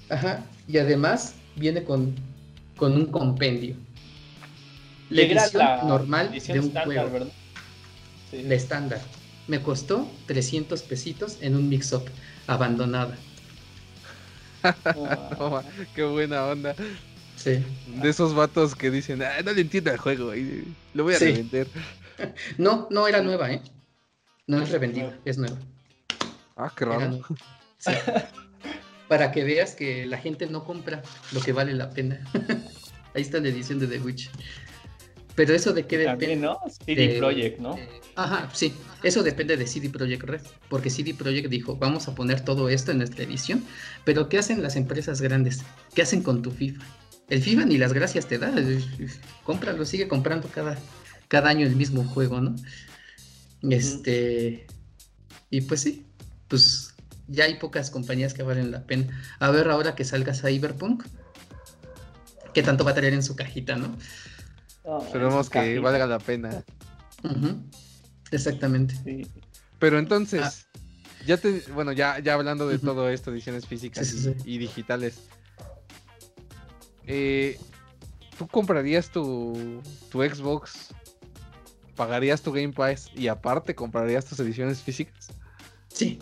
Ajá. 0.08 0.44
Y 0.66 0.78
además 0.78 1.34
viene 1.54 1.84
con, 1.84 2.14
con 2.76 2.92
un 2.92 3.06
compendio. 3.06 3.76
La 5.08 5.22
edición 5.22 5.62
normal 5.86 6.32
de 6.32 6.60
un 6.60 6.72
juego. 6.72 7.26
La 8.32 8.54
estándar. 8.54 9.00
Me 9.46 9.62
costó 9.62 10.10
300 10.26 10.82
pesitos 10.82 11.38
en 11.40 11.54
un 11.54 11.68
mix-up 11.68 12.02
abandonada. 12.46 13.16
qué 15.94 16.04
buena 16.04 16.46
onda. 16.46 16.74
Sí. 17.36 17.64
De 18.00 18.08
esos 18.08 18.34
vatos 18.34 18.74
que 18.74 18.90
dicen, 18.90 19.22
ah, 19.22 19.42
no 19.44 19.52
le 19.52 19.60
entiendo 19.60 19.90
el 19.90 19.98
juego, 19.98 20.34
y 20.34 20.64
lo 20.94 21.04
voy 21.04 21.14
a 21.14 21.18
revender. 21.18 21.68
No, 22.56 22.88
no 22.90 23.06
era 23.06 23.20
nueva, 23.20 23.52
¿eh? 23.52 23.60
No 24.46 24.62
es 24.62 24.70
revendida, 24.70 25.18
es 25.26 25.36
nueva. 25.36 25.58
Ah, 26.56 26.72
qué 26.74 26.86
raro. 26.86 27.20
Para 29.08 29.32
que 29.32 29.44
veas 29.44 29.74
que 29.74 30.06
la 30.06 30.16
gente 30.16 30.46
no 30.46 30.64
compra 30.64 31.02
lo 31.32 31.42
que 31.42 31.52
vale 31.52 31.74
la 31.74 31.90
pena. 31.90 32.18
Ahí 33.14 33.20
está 33.20 33.38
la 33.38 33.48
edición 33.48 33.78
de 33.80 33.86
The 33.86 33.98
Witch. 33.98 34.30
Pero 35.36 35.54
eso 35.54 35.72
de 35.72 35.86
qué 35.86 35.98
depende. 35.98 36.34
¿no? 36.36 36.58
CD 36.84 37.18
Projekt, 37.18 37.60
¿no? 37.60 37.76
ajá, 38.16 38.50
sí. 38.52 38.72
Eso 39.02 39.22
depende 39.22 39.56
de 39.56 39.66
CD 39.66 39.90
Projekt 39.90 40.24
Red. 40.24 40.40
Porque 40.68 40.90
CD 40.90 41.14
Projekt 41.14 41.48
dijo, 41.48 41.76
vamos 41.76 42.08
a 42.08 42.14
poner 42.14 42.40
todo 42.40 42.68
esto 42.70 42.90
en 42.90 42.98
nuestra 42.98 43.22
edición. 43.22 43.62
Pero 44.04 44.28
¿qué 44.28 44.38
hacen 44.38 44.62
las 44.62 44.74
empresas 44.76 45.20
grandes? 45.20 45.62
¿Qué 45.94 46.02
hacen 46.02 46.22
con 46.22 46.42
tu 46.42 46.50
FIFA? 46.50 46.82
El 47.28 47.42
FIFA 47.42 47.66
ni 47.66 47.76
las 47.76 47.92
gracias 47.92 48.26
te 48.26 48.38
da. 48.38 48.52
Cómpralo, 49.44 49.84
sigue 49.84 50.08
comprando 50.08 50.48
cada, 50.48 50.78
cada 51.28 51.50
año 51.50 51.66
el 51.66 51.76
mismo 51.76 52.02
juego, 52.04 52.40
¿no? 52.40 52.56
Este. 53.62 54.66
Y 55.50 55.60
pues 55.62 55.82
sí, 55.82 56.06
pues 56.48 56.94
ya 57.28 57.44
hay 57.44 57.56
pocas 57.56 57.90
compañías 57.90 58.32
que 58.32 58.42
valen 58.42 58.70
la 58.70 58.84
pena. 58.84 59.08
A 59.38 59.50
ver 59.50 59.68
ahora 59.68 59.94
que 59.94 60.04
salga 60.04 60.34
Cyberpunk, 60.34 61.04
¿qué 62.54 62.62
tanto 62.62 62.84
va 62.84 62.92
a 62.92 62.94
traer 62.94 63.12
en 63.12 63.22
su 63.22 63.36
cajita, 63.36 63.76
no? 63.76 63.96
Esperemos 65.02 65.50
que 65.50 65.78
valga 65.78 66.06
la 66.06 66.18
pena. 66.18 66.64
Exactamente. 68.30 68.94
Pero 69.78 69.98
entonces, 69.98 70.42
ah. 70.42 70.78
ya 71.26 71.36
te, 71.36 71.62
bueno, 71.74 71.92
ya, 71.92 72.18
ya 72.20 72.34
hablando 72.34 72.68
de 72.68 72.78
todo 72.78 73.08
esto, 73.08 73.32
ediciones 73.32 73.66
físicas 73.66 74.28
y 74.44 74.58
digitales, 74.58 75.18
eh, 77.06 77.58
¿tú 78.38 78.46
comprarías 78.46 79.10
tu, 79.10 79.82
tu 80.10 80.22
Xbox? 80.22 80.94
¿Pagarías 81.94 82.42
tu 82.42 82.52
Game 82.52 82.72
Pass 82.72 83.10
y 83.14 83.28
aparte 83.28 83.74
comprarías 83.74 84.24
tus 84.24 84.38
ediciones 84.40 84.82
físicas? 84.82 85.28
Sí. 85.88 86.18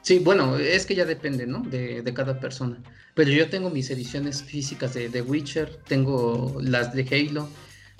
Sí, 0.00 0.20
bueno, 0.20 0.56
es 0.56 0.86
que 0.86 0.94
ya 0.94 1.04
depende, 1.04 1.46
¿no? 1.46 1.60
De, 1.60 2.00
de 2.00 2.14
cada 2.14 2.38
persona. 2.38 2.80
Pero 3.14 3.30
yo 3.30 3.50
tengo 3.50 3.70
mis 3.70 3.90
ediciones 3.90 4.42
físicas 4.42 4.94
de 4.94 5.08
The 5.08 5.22
Witcher, 5.22 5.80
tengo 5.88 6.56
las 6.60 6.94
de 6.94 7.02
Halo, 7.10 7.48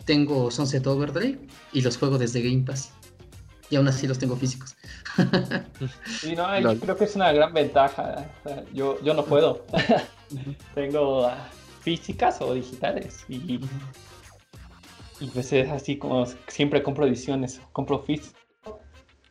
tengo 0.05 0.51
Sunset 0.51 0.87
Overdrive 0.87 1.39
y 1.73 1.81
los 1.81 1.97
juego 1.97 2.19
desde 2.19 2.43
Game 2.43 2.65
Pass. 2.65 2.93
Y 3.69 3.77
aún 3.77 3.89
así 3.89 4.07
los 4.07 4.19
tengo 4.19 4.37
físicos. 4.37 4.77
Sí, 6.21 6.37
no, 6.37 6.61
yo 6.61 6.79
creo 6.79 6.97
que 6.97 7.05
es 7.05 7.17
una 7.17 7.33
gran 7.33 7.53
ventaja. 7.53 8.31
yo, 8.73 9.01
yo 9.03 9.15
no 9.15 9.25
puedo. 9.25 9.65
tengo 10.75 11.27
ah, 11.27 11.49
físicas 11.81 12.41
o 12.41 12.55
digitales. 12.55 13.25
Y, 13.29 13.61
y 15.21 15.27
pues 15.33 15.53
es 15.53 15.71
así 15.71 15.99
como 15.99 16.27
siempre 16.49 16.83
compro 16.83 17.07
ediciones, 17.07 17.61
compro 17.73 18.03
físicas. 18.03 18.35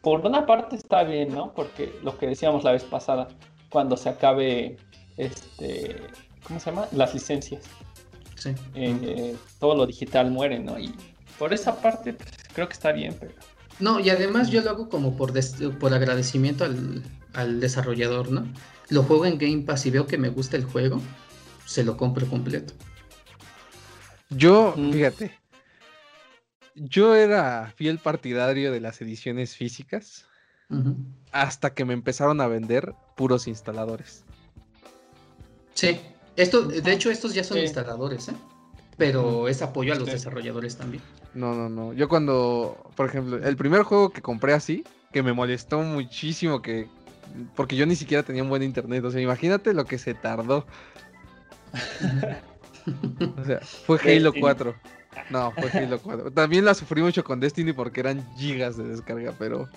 Por 0.01 0.26
una 0.26 0.45
parte 0.45 0.76
está 0.76 1.03
bien, 1.03 1.34
¿no? 1.34 1.53
Porque 1.53 1.97
lo 2.03 2.18
que 2.18 2.28
decíamos 2.28 2.63
la 2.63 2.72
vez 2.72 2.84
pasada, 2.84 3.28
cuando 3.70 3.97
se 3.97 4.09
acabe 4.09 4.78
este, 5.18 6.01
¿cómo 6.43 6.59
se 6.59 6.72
llama? 6.72 6.88
Las 6.91 7.13
licencias. 7.13 7.63
Eh, 8.76 9.36
todo 9.60 9.76
lo 9.76 9.86
digital 9.86 10.32
muere, 10.32 10.60
¿no? 10.60 10.78
Y 10.78 10.94
por 11.38 11.54
esa 11.54 11.82
parte 11.82 12.14
pues, 12.14 12.30
creo 12.54 12.68
que 12.68 12.74
está 12.74 12.92
bien, 12.92 13.16
pero... 13.20 13.34
No, 13.80 14.00
y 14.00 14.10
además 14.10 14.50
yo 14.50 14.62
lo 14.62 14.70
hago 14.70 14.90
como 14.90 15.18
por, 15.18 15.34
por 15.80 15.94
agradecimiento 15.94 16.64
al, 16.64 17.60
desarrollador, 17.60 18.32
¿no? 18.32 18.48
Lo 18.90 19.04
juego 19.04 19.26
en 19.26 19.38
Game 19.38 19.64
Pass 19.64 19.86
y 19.86 19.92
veo 19.92 20.08
que 20.08 20.18
me 20.18 20.30
gusta 20.30 20.56
el 20.56 20.64
juego, 20.64 21.02
se 21.66 21.84
lo 21.84 21.98
compro 21.98 22.26
completo. 22.28 22.74
Yo, 24.30 24.74
mm. 24.78 24.92
fíjate, 24.94 25.32
yo 26.76 27.16
era 27.16 27.74
fiel 27.76 28.00
partidario 28.00 28.72
de 28.72 28.80
las 28.80 29.02
ediciones 29.02 29.56
físicas 29.56 30.26
hasta 31.32 31.74
que 31.74 31.86
me 31.86 31.94
empezaron 31.94 32.42
a 32.42 32.48
vender 32.48 32.94
puros 33.16 33.48
instaladores. 33.48 34.24
Sí, 35.74 36.00
esto, 36.36 36.64
de 36.64 36.94
hecho, 36.94 37.10
estos 37.12 37.34
ya 37.34 37.44
son 37.44 37.58
instaladores, 37.58 38.30
¿eh? 38.30 38.34
Pero 38.98 39.48
es 39.48 39.62
apoyo 39.62 39.94
a 39.94 39.96
los 39.98 40.08
desarrolladores 40.08 40.78
también. 40.78 41.04
No, 41.34 41.54
no, 41.54 41.68
no. 41.68 41.94
Yo 41.94 42.08
cuando, 42.08 42.92
por 42.96 43.08
ejemplo, 43.08 43.38
el 43.38 43.58
primer 43.58 43.84
juego 43.84 44.10
que 44.10 44.22
compré 44.22 44.54
así, 44.54 44.86
que 45.12 45.22
me 45.22 45.34
molestó 45.34 45.80
muchísimo, 45.80 46.62
que 46.62 46.88
porque 47.56 47.76
yo 47.76 47.86
ni 47.86 47.96
siquiera 47.96 48.24
tenía 48.24 48.44
un 48.44 48.50
buen 48.50 48.64
internet. 48.64 49.04
O 49.04 49.12
sea, 49.12 49.22
imagínate 49.22 49.74
lo 49.74 49.86
que 49.86 49.98
se 49.98 50.14
tardó. 50.14 50.66
o 53.38 53.46
sea, 53.46 53.60
fue 53.60 54.00
Halo 54.00 54.34
4. 54.34 54.76
No, 55.30 55.52
fue 55.52 55.70
Halo 55.72 56.00
4. 56.00 56.32
También 56.32 56.66
la 56.66 56.74
sufrí 56.74 57.02
mucho 57.02 57.24
con 57.24 57.40
Destiny 57.40 57.74
porque 57.74 58.00
eran 58.02 58.26
gigas 58.38 58.78
de 58.78 58.86
descarga, 58.86 59.34
pero... 59.38 59.70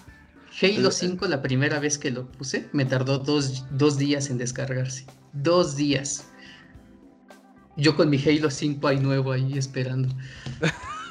Halo 0.61 0.91
5, 0.91 1.27
la 1.27 1.43
primera 1.43 1.79
vez 1.79 1.99
que 1.99 2.11
lo 2.11 2.27
puse, 2.27 2.69
me 2.73 2.85
tardó 2.85 3.19
dos, 3.19 3.65
dos 3.71 3.97
días 3.99 4.31
en 4.31 4.39
descargarse. 4.39 5.07
Dos 5.33 5.77
días. 5.77 6.28
Yo 7.79 7.97
con 7.97 8.11
mi 8.11 8.19
Halo 8.23 8.51
5 8.51 8.87
ahí 8.87 8.99
nuevo 8.99 9.33
ahí 9.33 9.57
esperando. 9.57 10.09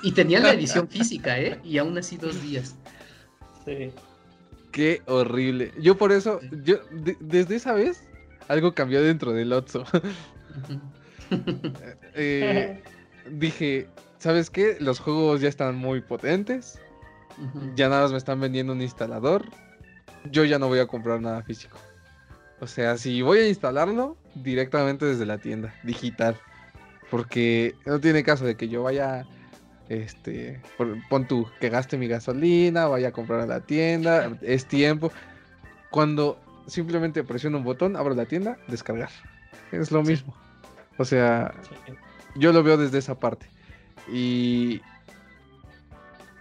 Y 0.04 0.12
tenía 0.12 0.40
la 0.40 0.54
edición 0.54 0.88
física, 0.90 1.40
¿eh? 1.40 1.60
Y 1.64 1.78
aún 1.78 1.98
así 1.98 2.18
dos 2.18 2.42
días. 2.44 2.76
Sí. 3.66 3.92
Qué 4.72 5.02
horrible. 5.06 5.72
Yo 5.80 5.98
por 5.98 6.12
eso, 6.12 6.40
yo 6.64 6.78
desde 7.20 7.56
esa 7.56 7.74
vez, 7.74 8.04
algo 8.48 8.76
cambió 8.76 9.02
dentro 9.02 9.34
del 9.34 9.54
Otso. 9.54 9.86
Eh, 12.16 12.82
dije, 13.30 13.90
¿sabes 14.18 14.50
qué? 14.50 14.78
Los 14.80 15.02
juegos 15.02 15.42
ya 15.42 15.50
están 15.50 15.76
muy 15.76 16.00
potentes. 16.00 16.80
Ya 17.76 17.90
nada 17.90 18.04
más 18.04 18.12
me 18.14 18.18
están 18.18 18.40
vendiendo 18.40 18.72
un 18.72 18.82
instalador. 18.82 19.44
Yo 20.32 20.46
ya 20.46 20.58
no 20.58 20.70
voy 20.70 20.80
a 20.80 20.88
comprar 20.88 21.20
nada 21.20 21.44
físico. 21.44 21.78
O 22.62 22.66
sea, 22.66 22.98
si 22.98 23.22
voy 23.22 23.40
a 23.40 23.50
instalarlo 23.50 24.16
directamente 24.36 25.06
desde 25.06 25.26
la 25.26 25.38
tienda, 25.38 25.76
digital. 25.84 26.40
Porque 27.10 27.76
no 27.86 28.00
tiene 28.00 28.24
caso 28.24 28.46
de 28.46 28.56
que 28.56 28.68
yo 28.68 28.84
vaya, 28.84 29.26
este, 29.90 30.62
pon 31.10 31.28
tú, 31.28 31.48
que 31.60 31.70
gaste 31.70 31.98
mi 31.98 32.08
gasolina, 32.08 32.88
vaya 32.88 33.10
a 33.10 33.12
comprar 33.12 33.40
a 33.42 33.46
la 33.46 33.62
tienda, 33.62 34.38
es 34.42 34.66
tiempo. 34.66 35.12
Cuando 35.90 36.40
simplemente 36.68 37.24
presiono 37.24 37.58
un 37.58 37.64
botón, 37.64 37.96
abro 37.96 38.14
la 38.14 38.26
tienda, 38.26 38.58
descargar. 38.68 39.10
Es 39.72 39.92
lo 39.92 40.04
mismo. 40.04 40.36
O 40.98 41.06
sea, 41.06 41.54
yo 42.36 42.52
lo 42.52 42.64
veo 42.64 42.78
desde 42.78 42.98
esa 42.98 43.20
parte. 43.20 43.48
Y 44.12 44.82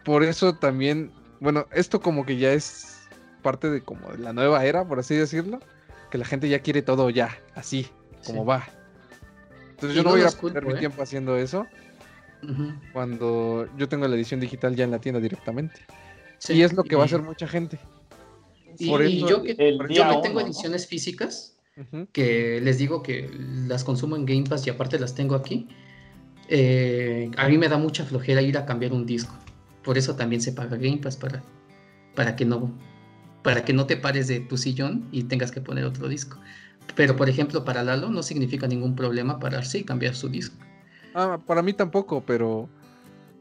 por 0.04 0.22
eso 0.22 0.54
también, 0.54 1.12
bueno, 1.40 1.66
esto 1.72 2.00
como 2.00 2.24
que 2.24 2.36
ya 2.36 2.52
es 2.52 3.08
parte 3.42 3.70
de 3.70 3.82
como 3.82 4.08
de 4.10 4.18
la 4.18 4.32
nueva 4.32 4.64
era, 4.64 4.84
por 4.84 4.98
así 4.98 5.14
decirlo, 5.14 5.60
que 6.10 6.18
la 6.18 6.24
gente 6.24 6.48
ya 6.48 6.60
quiere 6.60 6.82
todo 6.82 7.10
ya, 7.10 7.36
así, 7.54 7.88
como 8.24 8.44
va. 8.44 8.66
Entonces 9.76 9.94
yo 9.94 10.02
no, 10.02 10.10
voy 10.10 10.22
a 10.22 10.30
perder 10.30 10.64
mi 10.64 10.72
¿eh? 10.72 10.78
tiempo 10.78 11.02
haciendo 11.02 11.36
eso 11.36 11.66
cuando 12.92 13.68
yo 13.76 13.88
tengo 13.88 14.08
la 14.08 14.16
edición 14.16 14.40
digital 14.40 14.74
ya 14.74 14.84
en 14.84 14.90
la 14.90 15.00
tienda 15.00 15.20
directamente. 15.20 15.80
y 16.48 16.62
es 16.62 16.72
lo 16.72 16.84
que 16.84 16.96
va 16.96 17.02
a 17.02 17.04
hacer 17.06 17.22
mucha 17.22 17.46
gente. 17.46 17.78
Y, 18.78 19.20
yo 19.20 19.42
que, 19.42 19.78
yo 19.90 20.20
tengo 20.22 20.40
ediciones 20.40 20.86
físicas, 20.86 21.56
que 22.12 22.60
les 22.62 22.78
digo 22.78 23.02
que 23.02 23.30
las 23.66 23.84
consumo 23.84 24.16
en 24.16 24.24
Game 24.24 24.44
Pass 24.44 24.66
y 24.66 24.70
aparte 24.70 24.98
las 24.98 25.14
tengo 25.14 25.34
aquí, 25.34 25.68
eh, 26.48 27.30
a 27.36 27.48
mí 27.48 27.58
me 27.58 27.68
da 27.68 27.76
mucha 27.76 28.04
flojera 28.04 28.40
ir 28.40 28.56
a 28.56 28.64
cambiar 28.64 28.92
un 28.92 29.04
disco. 29.04 29.36
Por 29.82 29.98
eso 29.98 30.16
también 30.16 30.40
se 30.40 30.52
paga 30.52 30.76
Game 30.76 30.98
Pass 30.98 31.16
para, 31.16 31.42
para 32.14 32.34
que 32.36 32.44
no 32.44 32.72
para 33.42 33.64
que 33.64 33.72
no 33.72 33.86
te 33.86 33.96
pares 33.96 34.26
de 34.26 34.40
tu 34.40 34.56
sillón 34.56 35.06
y 35.12 35.22
tengas 35.22 35.52
que 35.52 35.60
poner 35.60 35.84
otro 35.84 36.08
disco. 36.08 36.40
Pero 36.94 37.16
por 37.16 37.28
ejemplo, 37.28 37.64
para 37.64 37.82
Lalo 37.82 38.10
no 38.10 38.22
significa 38.22 38.66
ningún 38.66 38.94
problema 38.94 39.38
pararse 39.38 39.78
y 39.78 39.84
cambiar 39.84 40.14
su 40.14 40.28
disco. 40.28 40.56
Ah, 41.14 41.38
para 41.44 41.62
mí 41.62 41.72
tampoco, 41.72 42.22
pero 42.24 42.68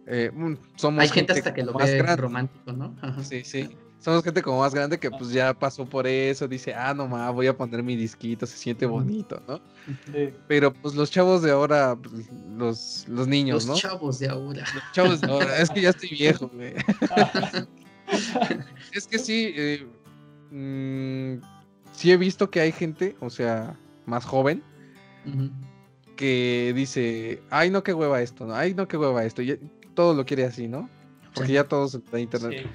eh, 0.07 0.31
mm, 0.33 0.53
somos 0.75 1.01
Hay 1.01 1.09
gente, 1.09 1.33
hasta 1.33 1.53
que 1.53 1.63
lo 1.63 1.73
ve 1.73 2.01
romántico, 2.15 2.71
¿no? 2.71 2.95
Sí, 3.23 3.43
sí. 3.43 3.69
Somos 3.99 4.23
gente 4.23 4.43
como 4.43 4.59
más 4.59 4.73
grande 4.73 4.99
que 4.99 5.09
pues 5.09 5.31
ya 5.31 5.53
pasó 5.53 5.83
por 5.83 6.05
eso, 6.05 6.47
dice, 6.47 6.75
ah, 6.75 6.93
no 6.93 7.07
más, 7.07 7.33
voy 7.33 7.47
a 7.47 7.57
poner 7.57 7.81
mi 7.81 7.95
disquito, 7.95 8.45
se 8.45 8.55
siente 8.55 8.85
bonito, 8.85 9.41
¿no? 9.47 9.59
Pero 10.47 10.71
pues 10.73 10.93
los 10.93 11.09
chavos 11.09 11.41
de 11.41 11.51
ahora, 11.51 11.95
pues, 11.95 12.29
los, 12.55 13.07
los 13.07 13.27
niños, 13.27 13.65
¿no? 13.65 13.73
Los 13.73 13.81
chavos 13.81 14.19
de 14.19 14.29
ahora. 14.29 14.63
Los 14.73 14.91
chavos 14.91 15.21
de 15.21 15.31
ahora, 15.31 15.57
es 15.57 15.71
que 15.71 15.81
ya 15.81 15.89
estoy 15.89 16.09
viejo, 16.09 16.51
güey. 16.53 16.75
es 18.93 19.07
que 19.07 19.17
sí, 19.17 19.53
eh, 19.55 19.87
mm, 20.51 21.43
sí 21.95 22.11
he 22.11 22.17
visto 22.17 22.49
que 22.49 22.61
hay 22.61 22.71
gente, 22.71 23.15
o 23.19 23.29
sea, 23.29 23.77
más 24.05 24.25
joven, 24.25 24.63
que 26.15 26.73
dice, 26.75 27.41
ay, 27.49 27.69
no, 27.69 27.83
qué 27.83 27.93
hueva 27.93 28.21
esto, 28.21 28.45
¿no? 28.45 28.55
Ay, 28.55 28.73
no, 28.73 28.87
qué 28.87 28.97
hueva 28.97 29.23
esto. 29.25 29.41
Y 29.41 29.59
todo 29.93 30.13
lo 30.13 30.25
quiere 30.25 30.45
así, 30.45 30.67
¿no? 30.67 30.89
Porque 31.33 31.53
ya 31.53 31.63
todos 31.65 31.99
en 32.13 32.19
internet 32.19 32.67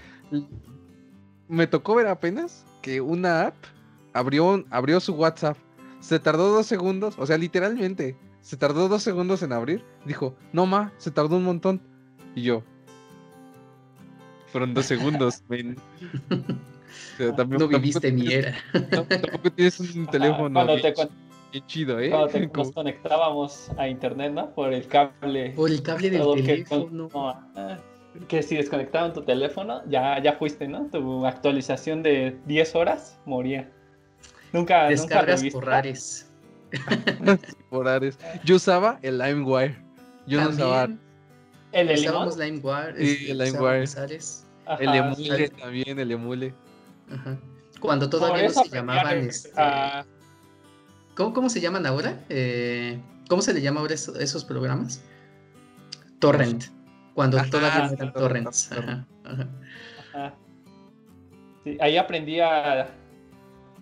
me 1.49 1.67
tocó 1.67 1.97
ver 1.97 2.07
apenas 2.07 2.65
que 2.81 3.01
una 3.01 3.49
app 3.49 3.57
abrió, 4.13 4.65
abrió 4.71 5.01
su 5.01 5.15
WhatsApp. 5.15 5.57
Se 5.99 6.19
tardó 6.19 6.51
dos 6.51 6.67
segundos, 6.67 7.17
o 7.19 7.27
sea, 7.27 7.37
literalmente, 7.37 8.17
se 8.41 8.57
tardó 8.57 8.89
dos 8.89 9.03
segundos 9.03 9.43
en 9.43 9.53
abrir. 9.53 9.85
Dijo, 10.07 10.37
no 10.53 10.65
ma, 10.67 10.93
se 10.97 11.11
tardó 11.11 11.37
un 11.37 11.45
montón. 11.45 11.83
Y 12.35 12.43
yo, 12.43 12.63
fueron 14.47 14.75
dos 14.75 14.87
segundos, 14.87 15.43
no 17.49 17.69
viviste 17.69 18.13
ni 18.13 18.33
era. 18.33 18.55
Tampoco 18.91 19.51
tienes 19.53 19.81
un 19.81 20.07
teléfono 20.07 20.67
bien, 21.53 21.67
chido, 21.67 21.99
¿eh? 21.99 22.11
Cuando 22.11 22.39
nos 22.55 22.73
conectábamos 22.75 23.71
a 23.77 23.89
internet, 23.89 24.33
¿no? 24.33 24.51
Por 24.55 24.73
el 24.73 24.87
cable. 24.87 25.51
Por 25.51 25.71
el 25.71 25.83
cable 25.83 26.11
del 26.11 26.45
teléfono. 26.45 27.09
Ah, 27.15 27.79
que 28.29 28.43
si 28.43 28.57
desconectaban 28.57 29.13
tu 29.13 29.23
teléfono, 29.23 29.83
ya, 29.89 30.21
ya 30.23 30.35
fuiste, 30.35 30.67
¿no? 30.67 30.87
Tu 30.87 31.27
actualización 31.27 32.03
de 32.03 32.37
10 32.47 32.75
horas 32.75 33.19
moría. 33.25 33.71
Nunca, 34.53 34.89
Descargas 34.89 35.43
nunca 35.43 35.55
por 35.55 35.71
Ares. 35.71 36.31
por 37.71 37.89
Ares. 37.89 38.19
Yo 38.45 38.57
usaba 38.57 38.99
el 39.03 39.19
LimeWire. 39.19 39.77
Yo 40.27 40.41
no 40.41 40.51
usaba. 40.51 40.89
¿El 41.73 41.91
Usábamos 41.93 42.37
LimeWire. 42.37 42.95
Sí, 42.99 43.31
el 43.31 43.39
LimeWire. 43.39 43.85
El 44.79 44.95
emule 44.95 45.49
también, 45.51 45.99
el 45.99 46.11
emule. 46.11 46.55
Ajá. 47.13 47.39
Cuando 47.81 48.09
todavía 48.09 48.45
no 48.45 48.51
se 48.51 48.69
llamaban. 48.69 49.19
Este... 49.19 49.51
¿Cómo, 51.15 51.33
¿Cómo, 51.33 51.49
se 51.49 51.61
llaman 51.61 51.87
ahora? 51.87 52.25
Eh, 52.29 52.99
¿Cómo 53.29 53.43
se 53.43 53.53
le 53.53 53.61
llama 53.61 53.81
ahora 53.81 53.95
esos, 53.95 54.45
programas? 54.45 55.03
Torrent. 56.19 56.65
Cuando 57.15 57.43
todavía 57.51 57.89
no 57.89 57.93
eran 57.93 58.13
torrents. 58.13 58.71
ahí 61.81 61.97
aprendí 61.97 62.41
a, 62.41 62.89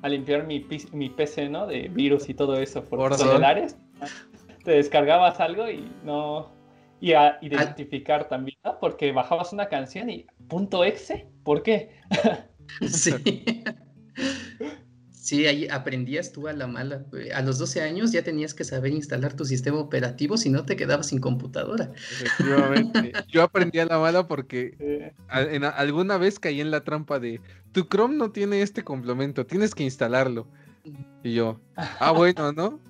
limpiar 0.04 0.46
mi, 0.46 0.66
mi, 0.92 1.10
PC, 1.10 1.48
¿no? 1.48 1.66
De 1.66 1.88
virus 1.88 2.28
y 2.28 2.34
todo 2.34 2.56
eso 2.56 2.84
por 2.84 3.14
celulares. 3.14 3.76
Te 4.64 4.72
descargabas 4.72 5.40
algo 5.40 5.68
y 5.68 5.90
no. 6.04 6.56
Y 7.00 7.12
a 7.12 7.38
identificar 7.42 8.28
también, 8.28 8.58
¿no? 8.64 8.78
Porque 8.80 9.12
bajabas 9.12 9.52
una 9.52 9.68
canción 9.68 10.10
y 10.10 10.26
punto 10.48 10.84
exe, 10.84 11.28
¿por 11.44 11.62
qué? 11.62 11.90
sí. 12.88 13.12
Sí, 15.28 15.46
ahí 15.46 15.68
aprendías 15.70 16.32
tú 16.32 16.48
a 16.48 16.54
la 16.54 16.66
mala. 16.66 17.04
A 17.34 17.42
los 17.42 17.58
12 17.58 17.82
años 17.82 18.12
ya 18.12 18.22
tenías 18.22 18.54
que 18.54 18.64
saber 18.64 18.92
instalar 18.92 19.34
tu 19.34 19.44
sistema 19.44 19.76
operativo, 19.76 20.38
si 20.38 20.48
no 20.48 20.64
te 20.64 20.74
quedabas 20.74 21.08
sin 21.08 21.20
computadora. 21.20 21.92
Efectivamente. 21.94 23.12
Yo 23.28 23.42
aprendí 23.42 23.78
a 23.78 23.84
la 23.84 23.98
mala 23.98 24.26
porque 24.26 25.12
en, 25.30 25.64
alguna 25.64 26.16
vez 26.16 26.38
caí 26.38 26.62
en 26.62 26.70
la 26.70 26.82
trampa 26.82 27.18
de 27.18 27.42
tu 27.72 27.82
Chrome 27.82 28.16
no 28.16 28.30
tiene 28.30 28.62
este 28.62 28.82
complemento, 28.82 29.44
tienes 29.44 29.74
que 29.74 29.84
instalarlo. 29.84 30.48
Y 31.22 31.34
yo, 31.34 31.60
ah, 31.76 32.12
bueno, 32.12 32.52
¿no? 32.52 32.80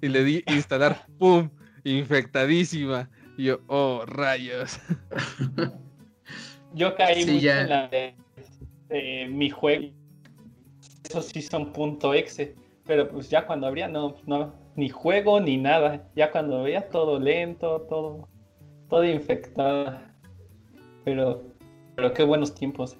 Y 0.00 0.08
le 0.08 0.24
di 0.24 0.42
instalar, 0.46 1.04
¡pum! 1.18 1.50
Infectadísima. 1.84 3.10
Y 3.36 3.44
yo, 3.44 3.60
oh, 3.66 4.04
rayos. 4.06 4.80
Yo 6.72 6.96
caí 6.96 7.26
mucho 7.26 7.50
en 7.50 7.68
la 7.68 7.88
de 7.88 8.23
mi 9.30 9.50
juego 9.50 9.92
esos 11.04 11.26
sí 11.26 11.42
son 11.42 11.72
punto 11.72 12.14
exe. 12.14 12.54
Pero 12.86 13.08
pues 13.08 13.30
ya 13.30 13.46
cuando 13.46 13.66
habría, 13.66 13.88
no, 13.88 14.16
no, 14.26 14.54
ni 14.76 14.88
juego 14.88 15.40
ni 15.40 15.56
nada. 15.56 16.08
Ya 16.14 16.30
cuando 16.30 16.62
veía 16.62 16.88
todo 16.88 17.18
lento, 17.18 17.86
todo, 17.88 18.28
todo 18.90 19.04
infectado. 19.04 20.00
Pero, 21.04 21.42
pero 21.96 22.12
qué 22.12 22.24
buenos 22.24 22.54
tiempos. 22.54 22.96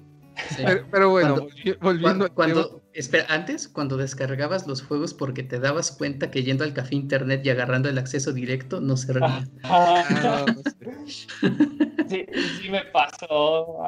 Pero, 0.91 1.11
bueno, 1.11 1.47
volviendo 1.81 2.33
cuando, 2.35 2.83
espera, 2.93 3.25
antes, 3.29 3.69
cuando 3.69 3.97
descargabas 3.97 4.67
los 4.67 4.83
juegos 4.83 5.15
porque 5.15 5.45
te 5.45 5.61
dabas 5.61 5.93
cuenta 5.93 6.31
que 6.31 6.43
yendo 6.43 6.65
al 6.65 6.75
café 6.75 6.97
internet 6.97 7.43
y 7.45 7.51
agarrando 7.51 7.89
el 7.89 7.99
acceso 7.99 8.33
directo 8.33 8.81
no 8.81 8.97
servía. 8.97 9.49
Ah, 9.63 10.05
ah, 10.11 10.47
sí, 12.09 12.27
sí 12.61 12.71
me 12.71 12.85
pasó. 12.87 13.79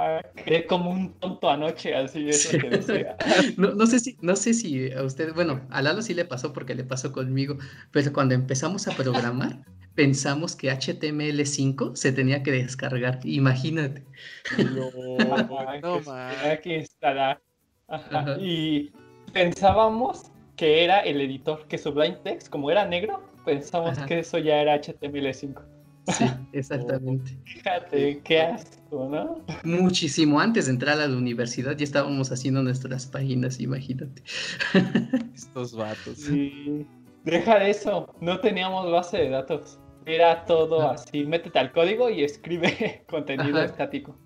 Quedé 0.45 0.67
como 0.67 0.91
un 0.91 1.13
tonto 1.15 1.49
anoche, 1.49 1.95
así 1.95 2.29
eso 2.29 2.59
que 2.59 2.71
decía. 2.71 3.17
No, 3.57 3.75
no, 3.75 3.87
sé 3.87 3.99
si, 4.01 4.17
no 4.21 4.37
sé 4.37 4.55
si 4.55 4.93
a 4.93 5.03
usted, 5.03 5.35
bueno, 5.35 5.67
a 5.71 5.83
Lalo 5.83 6.03
sí 6.03 6.15
le 6.15 6.25
pasó 6.25 6.53
porque 6.53 6.75
le 6.75 6.85
pasó 6.85 7.13
conmigo, 7.13 7.59
pero 7.91 8.13
cuando 8.13 8.35
empezamos 8.35 8.89
a 8.89 8.93
programar, 8.93 9.65
pensamos 9.95 10.55
que 10.55 10.71
HTML5 10.71 11.97
se 11.97 12.13
tenía 12.13 12.43
que 12.43 12.53
descargar. 12.53 13.21
Imagínate. 13.25 14.05
No, 14.59 14.91
no 15.81 16.03
que, 16.03 16.61
que 16.63 16.77
instalar. 16.79 17.41
Y 18.41 18.93
pensábamos 19.33 20.31
que 20.57 20.85
era 20.85 21.01
el 21.01 21.21
editor, 21.21 21.67
que 21.69 21.79
Sublime 21.79 22.17
Text, 22.25 22.49
como 22.49 22.71
era 22.71 22.87
negro, 22.87 23.23
pensamos 23.45 23.99
que 24.01 24.21
eso 24.21 24.39
ya 24.39 24.61
era 24.61 24.81
HTML5. 24.81 25.76
Sí, 26.07 26.25
exactamente. 26.53 27.37
Fíjate, 27.45 28.21
qué 28.23 28.41
asco, 28.41 29.09
¿no? 29.11 29.45
Muchísimo 29.65 30.41
antes 30.41 30.67
de 30.67 30.73
entrar 30.73 31.01
a 31.01 31.07
la 31.07 31.17
universidad 31.17 31.77
ya 31.77 31.85
estábamos 31.85 32.31
haciendo 32.31 32.63
nuestras 32.63 33.07
páginas, 33.07 33.61
imagínate. 33.61 34.23
Estos 35.35 35.75
vatos. 35.75 36.19
Sí. 36.19 36.87
Deja 37.25 37.59
de 37.59 37.71
eso, 37.71 38.15
no 38.21 38.39
teníamos 38.41 38.91
base 38.91 39.19
de 39.19 39.31
datos. 39.31 39.81
Era 40.05 40.45
todo 40.45 40.89
así, 40.89 41.25
métete 41.25 41.59
al 41.59 41.73
código 41.73 42.09
y 42.09 42.23
escribe 42.23 43.05
contenido 43.11 43.61
estático. 43.61 44.17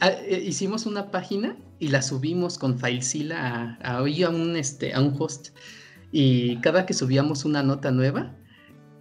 Ah, 0.00 0.10
eh, 0.24 0.42
hicimos 0.44 0.86
una 0.86 1.10
página 1.10 1.56
y 1.78 1.88
la 1.88 2.00
subimos 2.00 2.56
con 2.56 2.78
FileZilla 2.78 3.78
a, 3.82 3.98
a, 3.98 4.02
un, 4.02 4.56
este, 4.56 4.94
a 4.94 5.00
un 5.00 5.14
host. 5.18 5.54
Y 6.10 6.56
cada 6.60 6.86
que 6.86 6.94
subíamos 6.94 7.44
una 7.44 7.62
nota 7.62 7.90
nueva, 7.90 8.34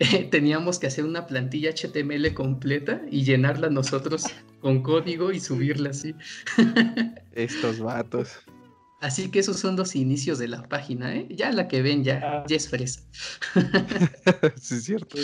teníamos 0.32 0.80
que 0.80 0.88
hacer 0.88 1.06
una 1.06 1.28
plantilla 1.28 1.72
HTML 1.72 2.34
completa 2.34 3.02
y 3.10 3.24
llenarla 3.24 3.70
nosotros 3.70 4.26
con 4.60 4.82
código 4.82 5.32
y 5.32 5.40
subirla 5.40 5.92
así. 5.92 6.16
Estos 7.34 7.80
vatos. 7.80 8.40
Así 9.02 9.32
que 9.32 9.40
esos 9.40 9.60
son 9.60 9.76
los 9.76 9.96
inicios 9.96 10.38
de 10.38 10.48
la 10.48 10.62
página, 10.64 11.16
¿eh? 11.16 11.28
Ya 11.32 11.52
la 11.52 11.68
que 11.68 11.82
ven 11.82 12.04
ya, 12.04 12.22
ah. 12.24 12.44
ya 12.48 12.56
es 12.56 12.70
fresa. 12.70 13.02
sí, 14.62 14.76
es 14.76 14.84
cierto. 14.84 15.18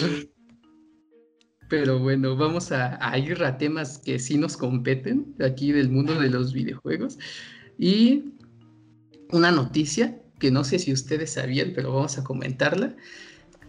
Pero 1.70 2.00
bueno, 2.00 2.36
vamos 2.36 2.72
a, 2.72 3.18
ir 3.20 3.44
a 3.44 3.58
temas 3.58 4.00
que 4.00 4.20
sí 4.20 4.38
nos 4.38 4.58
competen 4.58 5.36
aquí 5.40 5.72
del 5.72 5.90
mundo 5.90 6.20
de 6.20 6.30
los 6.30 6.54
videojuegos. 6.54 7.20
Y 7.78 8.34
una 9.32 9.52
noticia 9.52 10.20
que 10.40 10.50
no 10.50 10.64
sé 10.64 10.80
si 10.80 10.94
ustedes 10.94 11.34
sabían, 11.34 11.74
pero 11.76 11.94
vamos 11.94 12.18
a 12.18 12.24
comentarla, 12.24 12.96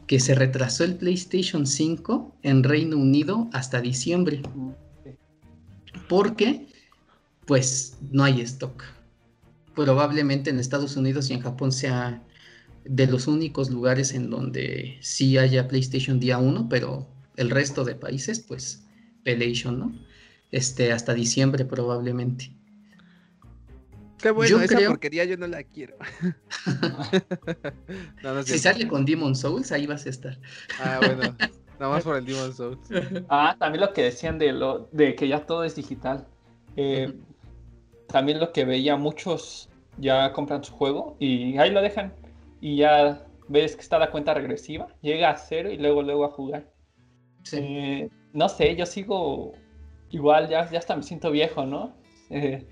que 0.08 0.18
se 0.18 0.34
retrasó 0.34 0.84
el 0.84 0.96
PlayStation 0.96 1.66
5 1.66 2.38
en 2.42 2.64
Reino 2.64 2.96
Unido 2.96 3.48
hasta 3.52 3.80
diciembre. 3.82 4.40
Porque, 6.08 6.66
pues, 7.46 7.98
no 8.10 8.24
hay 8.24 8.40
stock. 8.40 8.82
Probablemente 9.76 10.48
en 10.48 10.58
Estados 10.58 10.96
Unidos 10.96 11.28
y 11.30 11.34
en 11.34 11.40
Japón 11.40 11.72
sea 11.72 12.24
de 12.84 13.06
los 13.06 13.26
únicos 13.26 13.68
lugares 13.70 14.14
en 14.14 14.30
donde 14.30 14.96
sí 15.02 15.36
haya 15.36 15.68
PlayStation 15.68 16.18
día 16.18 16.38
1, 16.38 16.68
pero 16.70 17.06
el 17.36 17.50
resto 17.50 17.84
de 17.84 17.94
países, 17.94 18.40
pues, 18.40 18.84
PlayStation, 19.24 19.78
¿no? 19.78 19.92
Este, 20.50 20.90
hasta 20.90 21.12
diciembre 21.12 21.66
probablemente. 21.66 22.50
Qué 24.20 24.30
bueno, 24.30 24.60
esa 24.60 24.78
porquería 24.80 25.24
yo 25.24 25.36
no 25.36 25.46
la 25.46 25.62
quiero. 25.62 25.96
si 28.44 28.58
sale 28.58 28.88
con 28.88 29.04
Demon 29.04 29.36
Souls, 29.36 29.70
ahí 29.72 29.86
vas 29.86 30.06
a 30.06 30.10
estar. 30.10 30.38
Ah, 30.80 31.00
bueno. 31.04 31.36
Nada 31.78 31.92
más 31.92 32.04
por 32.04 32.16
el 32.16 32.26
Demon 32.26 32.52
Souls. 32.54 32.80
Ah, 33.28 33.56
también 33.58 33.84
lo 33.84 33.92
que 33.92 34.02
decían 34.02 34.38
de 34.38 34.52
lo 34.52 34.88
de 34.92 35.14
que 35.14 35.28
ya 35.28 35.46
todo 35.46 35.64
es 35.64 35.76
digital. 35.76 36.26
Eh, 36.76 37.12
también 38.08 38.40
lo 38.40 38.52
que 38.52 38.64
veía 38.64 38.96
muchos 38.96 39.68
ya 39.98 40.32
compran 40.32 40.64
su 40.64 40.72
juego 40.72 41.16
y 41.18 41.56
ahí 41.58 41.70
lo 41.70 41.82
dejan 41.82 42.12
y 42.60 42.76
ya 42.78 43.24
ves 43.48 43.76
que 43.76 43.82
está 43.82 43.98
la 43.98 44.10
cuenta 44.10 44.34
regresiva, 44.34 44.88
llega 45.00 45.30
a 45.30 45.36
cero 45.36 45.70
y 45.70 45.76
luego 45.76 46.02
luego 46.02 46.24
a 46.24 46.30
jugar. 46.30 46.70
Eh, 47.52 48.08
no 48.32 48.48
sé, 48.48 48.76
yo 48.76 48.86
sigo 48.86 49.52
igual, 50.10 50.48
ya, 50.48 50.68
ya 50.70 50.78
hasta 50.78 50.96
me 50.96 51.02
siento 51.02 51.30
viejo, 51.30 51.64
¿no? 51.64 51.94
Eh, 52.30 52.66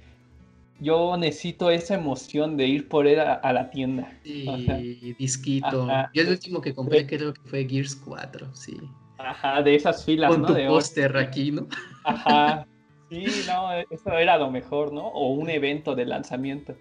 yo 0.81 1.17
necesito 1.17 1.71
esa 1.71 1.95
emoción 1.95 2.57
de 2.57 2.67
ir 2.67 2.89
por 2.89 3.07
él 3.07 3.21
a, 3.21 3.53
la 3.53 3.71
tienda. 3.71 4.13
Sí, 4.25 5.17
disquito. 5.19 5.89
yo 6.13 6.23
el 6.23 6.29
último 6.29 6.61
que 6.61 6.75
compré 6.75 7.07
creo 7.07 7.33
que 7.33 7.41
fue 7.43 7.67
Gears 7.69 7.97
4, 7.97 8.55
sí. 8.55 8.79
Ajá, 9.19 9.63
de 9.63 9.75
esas 9.75 10.05
filas, 10.05 10.31
Con 10.31 10.43
¿no? 10.43 10.49
tu 10.49 10.67
póster 10.67 11.17
aquí, 11.17 11.51
¿no? 11.51 11.67
Ajá. 12.05 12.67
Sí, 13.09 13.25
no, 13.47 13.73
eso 13.91 14.13
era 14.13 14.37
lo 14.37 14.51
mejor, 14.51 14.93
¿no? 14.93 15.07
O 15.07 15.33
un 15.33 15.49
evento 15.49 15.95
de 15.95 16.05
lanzamiento. 16.05 16.77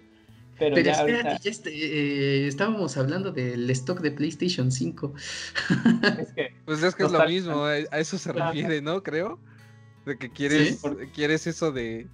Pero, 0.57 0.79
ya 0.79 0.93
espérate, 0.93 1.37
ya 1.41 1.51
este, 1.51 1.69
eh, 1.69 2.47
estábamos 2.47 2.95
hablando 2.97 3.31
del 3.31 3.69
stock 3.71 3.99
de 3.99 4.11
PlayStation 4.11 4.71
5. 4.71 5.13
pues 6.65 6.81
es 6.81 6.95
que 6.95 7.03
es 7.03 7.11
lo 7.11 7.27
mismo, 7.27 7.65
a 7.65 7.99
eso 7.99 8.17
se 8.17 8.31
refiere, 8.31 8.81
¿no? 8.81 9.03
Creo. 9.03 9.39
De 10.05 10.17
que 10.17 10.31
quieres, 10.31 10.81
quieres 11.13 11.47
eso 11.47 11.71
de, 11.71 12.07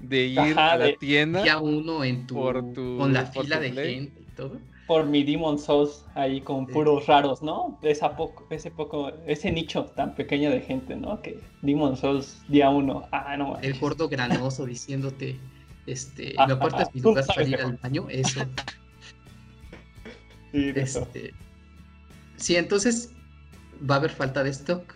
de 0.00 0.26
ir 0.26 0.58
a 0.58 0.76
la 0.76 0.96
tienda. 0.96 1.44
Ya 1.44 1.58
uno 1.58 2.04
en 2.04 2.26
tu, 2.26 2.34
con 2.34 3.12
la 3.12 3.26
fila 3.26 3.58
de 3.60 3.72
gente 3.72 4.20
y 4.20 4.36
todo. 4.36 4.58
Por 4.86 5.06
mi 5.06 5.24
Demon 5.24 5.58
Souls 5.58 6.04
ahí 6.14 6.40
con 6.40 6.66
puros 6.66 7.06
raros, 7.06 7.42
¿no? 7.42 7.76
Esa 7.82 8.16
poco, 8.16 8.46
ese 8.50 8.70
poco, 8.70 9.10
ese 9.26 9.50
nicho 9.50 9.84
tan 9.96 10.14
pequeño 10.14 10.50
de 10.50 10.60
gente, 10.60 10.94
¿no? 10.94 11.20
Que 11.22 11.40
Demon 11.62 11.96
Souls 11.96 12.42
día 12.48 12.70
uno. 12.70 13.08
Ah, 13.10 13.36
no. 13.36 13.58
El 13.60 13.78
gordo 13.80 14.08
granoso 14.08 14.64
diciéndote 14.64 15.36
este, 15.86 16.34
me 16.46 16.52
apartas 16.52 16.94
mi 16.94 17.00
lugar 17.00 17.24
para 17.26 17.42
ir 17.42 17.60
al 17.60 17.76
baño, 17.76 18.06
eso. 18.10 18.40
Sí, 20.52 20.72
este, 20.74 21.34
sí, 22.36 22.56
entonces 22.56 23.12
va 23.88 23.96
a 23.96 23.98
haber 23.98 24.10
falta 24.10 24.42
de 24.42 24.50
stock, 24.50 24.94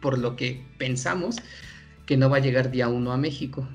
por 0.00 0.18
lo 0.18 0.36
que 0.36 0.64
pensamos 0.78 1.36
que 2.06 2.16
no 2.16 2.30
va 2.30 2.38
a 2.38 2.40
llegar 2.40 2.70
día 2.70 2.88
uno 2.88 3.12
a 3.12 3.16
México. 3.16 3.66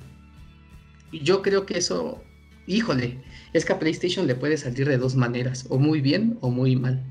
Yo 1.12 1.41
creo 1.41 1.66
que 1.66 1.78
eso, 1.78 2.24
híjole, 2.68 3.20
es 3.53 3.66
que 3.66 3.74
a 3.74 3.80
PlayStation 3.80 4.28
le 4.28 4.36
puede 4.36 4.57
salir 4.57 4.88
de 4.88 4.97
dos 4.97 5.16
maneras, 5.16 5.66
o 5.70 5.78
muy 5.78 6.01
bien 6.01 6.38
o 6.41 6.49
muy 6.49 6.76
mal. 6.76 7.03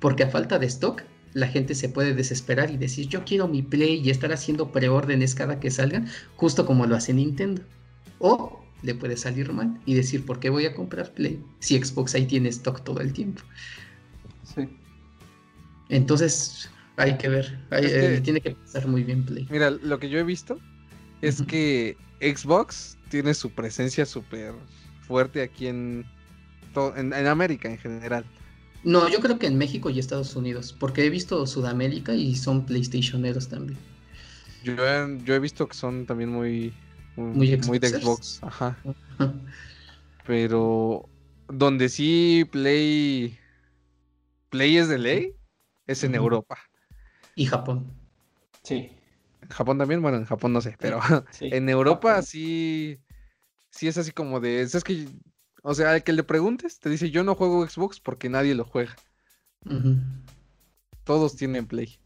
Porque 0.00 0.24
a 0.24 0.30
falta 0.30 0.58
de 0.58 0.66
stock, 0.66 1.02
la 1.34 1.48
gente 1.48 1.74
se 1.74 1.88
puede 1.88 2.14
desesperar 2.14 2.70
y 2.70 2.76
decir, 2.76 3.08
yo 3.08 3.24
quiero 3.24 3.48
mi 3.48 3.62
Play 3.62 4.00
y 4.00 4.10
estar 4.10 4.32
haciendo 4.32 4.70
preórdenes 4.70 5.34
cada 5.34 5.60
que 5.60 5.70
salgan, 5.70 6.08
justo 6.36 6.64
como 6.64 6.86
lo 6.86 6.96
hace 6.96 7.12
Nintendo. 7.12 7.62
O 8.18 8.64
le 8.82 8.94
puede 8.94 9.16
salir 9.16 9.52
mal 9.52 9.80
y 9.86 9.94
decir, 9.94 10.24
¿por 10.24 10.40
qué 10.40 10.50
voy 10.50 10.66
a 10.66 10.74
comprar 10.74 11.12
Play 11.12 11.42
si 11.58 11.82
Xbox 11.82 12.14
ahí 12.14 12.26
tiene 12.26 12.50
stock 12.50 12.84
todo 12.84 13.00
el 13.00 13.12
tiempo? 13.12 13.42
Sí. 14.54 14.68
Entonces, 15.88 16.70
hay 16.96 17.16
que 17.18 17.28
ver, 17.28 17.58
eh, 17.72 18.20
tiene 18.22 18.40
que 18.40 18.52
pensar 18.52 18.86
muy 18.86 19.02
bien 19.02 19.24
Play. 19.24 19.46
Mira, 19.50 19.70
lo 19.70 19.98
que 19.98 20.08
yo 20.08 20.18
he 20.18 20.22
visto 20.22 20.58
es 21.22 21.42
que 21.42 21.96
Xbox 22.20 22.98
tiene 23.14 23.32
su 23.32 23.50
presencia 23.50 24.04
súper 24.06 24.54
fuerte 25.02 25.40
aquí 25.40 25.68
en, 25.68 26.04
en, 26.96 27.26
América 27.28 27.70
en 27.70 27.78
general. 27.78 28.24
No, 28.82 29.08
yo 29.08 29.20
creo 29.20 29.38
que 29.38 29.46
en 29.46 29.56
México 29.56 29.88
y 29.88 30.00
Estados 30.00 30.34
Unidos, 30.34 30.74
porque 30.76 31.04
he 31.04 31.10
visto 31.10 31.46
Sudamérica 31.46 32.12
y 32.12 32.34
son 32.34 32.66
PlayStationeros 32.66 33.48
también. 33.48 33.78
Yo 34.64 34.74
yo 35.24 35.34
he 35.36 35.38
visto 35.38 35.68
que 35.68 35.76
son 35.76 36.06
también 36.06 36.28
muy 36.30 36.74
muy, 37.14 37.78
de 37.78 37.88
Xbox, 37.88 38.40
ajá. 38.42 38.76
Pero 40.26 41.08
donde 41.46 41.88
sí 41.88 42.44
Play 42.50 43.38
Play 44.50 44.76
es 44.76 44.88
de 44.88 44.98
ley 44.98 45.36
es 45.86 46.02
en 46.02 46.16
Europa. 46.16 46.58
Y 47.36 47.46
Japón. 47.46 47.86
Sí. 48.64 48.90
En 49.40 49.48
Japón 49.50 49.78
también, 49.78 50.02
bueno, 50.02 50.16
en 50.16 50.24
Japón 50.24 50.52
no 50.52 50.60
sé, 50.60 50.74
pero 50.80 50.98
en 51.40 51.68
Europa 51.68 52.20
sí 52.22 52.98
sí 53.74 53.88
es 53.88 53.98
así 53.98 54.12
como 54.12 54.40
de, 54.40 54.62
es 54.62 54.84
que 54.84 55.08
o 55.62 55.74
sea, 55.74 55.92
al 55.92 56.04
que 56.04 56.12
le 56.12 56.22
preguntes 56.22 56.78
te 56.78 56.90
dice, 56.90 57.10
"Yo 57.10 57.24
no 57.24 57.34
juego 57.34 57.66
Xbox 57.66 58.00
porque 58.00 58.28
nadie 58.28 58.54
lo 58.54 58.64
juega." 58.64 58.94
Todos 61.04 61.36
tienen 61.36 61.66
Play. 61.66 61.98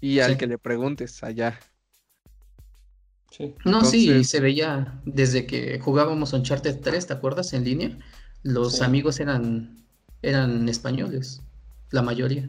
Y 0.00 0.18
al 0.20 0.36
que 0.36 0.46
le 0.46 0.58
preguntes 0.58 1.22
allá 1.22 1.58
no, 3.64 3.84
sí, 3.84 4.24
se 4.24 4.40
veía 4.40 5.00
desde 5.04 5.46
que 5.46 5.78
jugábamos 5.80 6.32
Uncharted 6.32 6.80
3, 6.80 7.06
¿te 7.06 7.12
acuerdas? 7.12 7.52
En 7.52 7.64
línea. 7.64 7.98
Los 8.42 8.80
amigos 8.80 9.20
eran, 9.20 9.84
eran 10.22 10.68
españoles, 10.68 11.42
la 11.90 12.02
mayoría. 12.02 12.48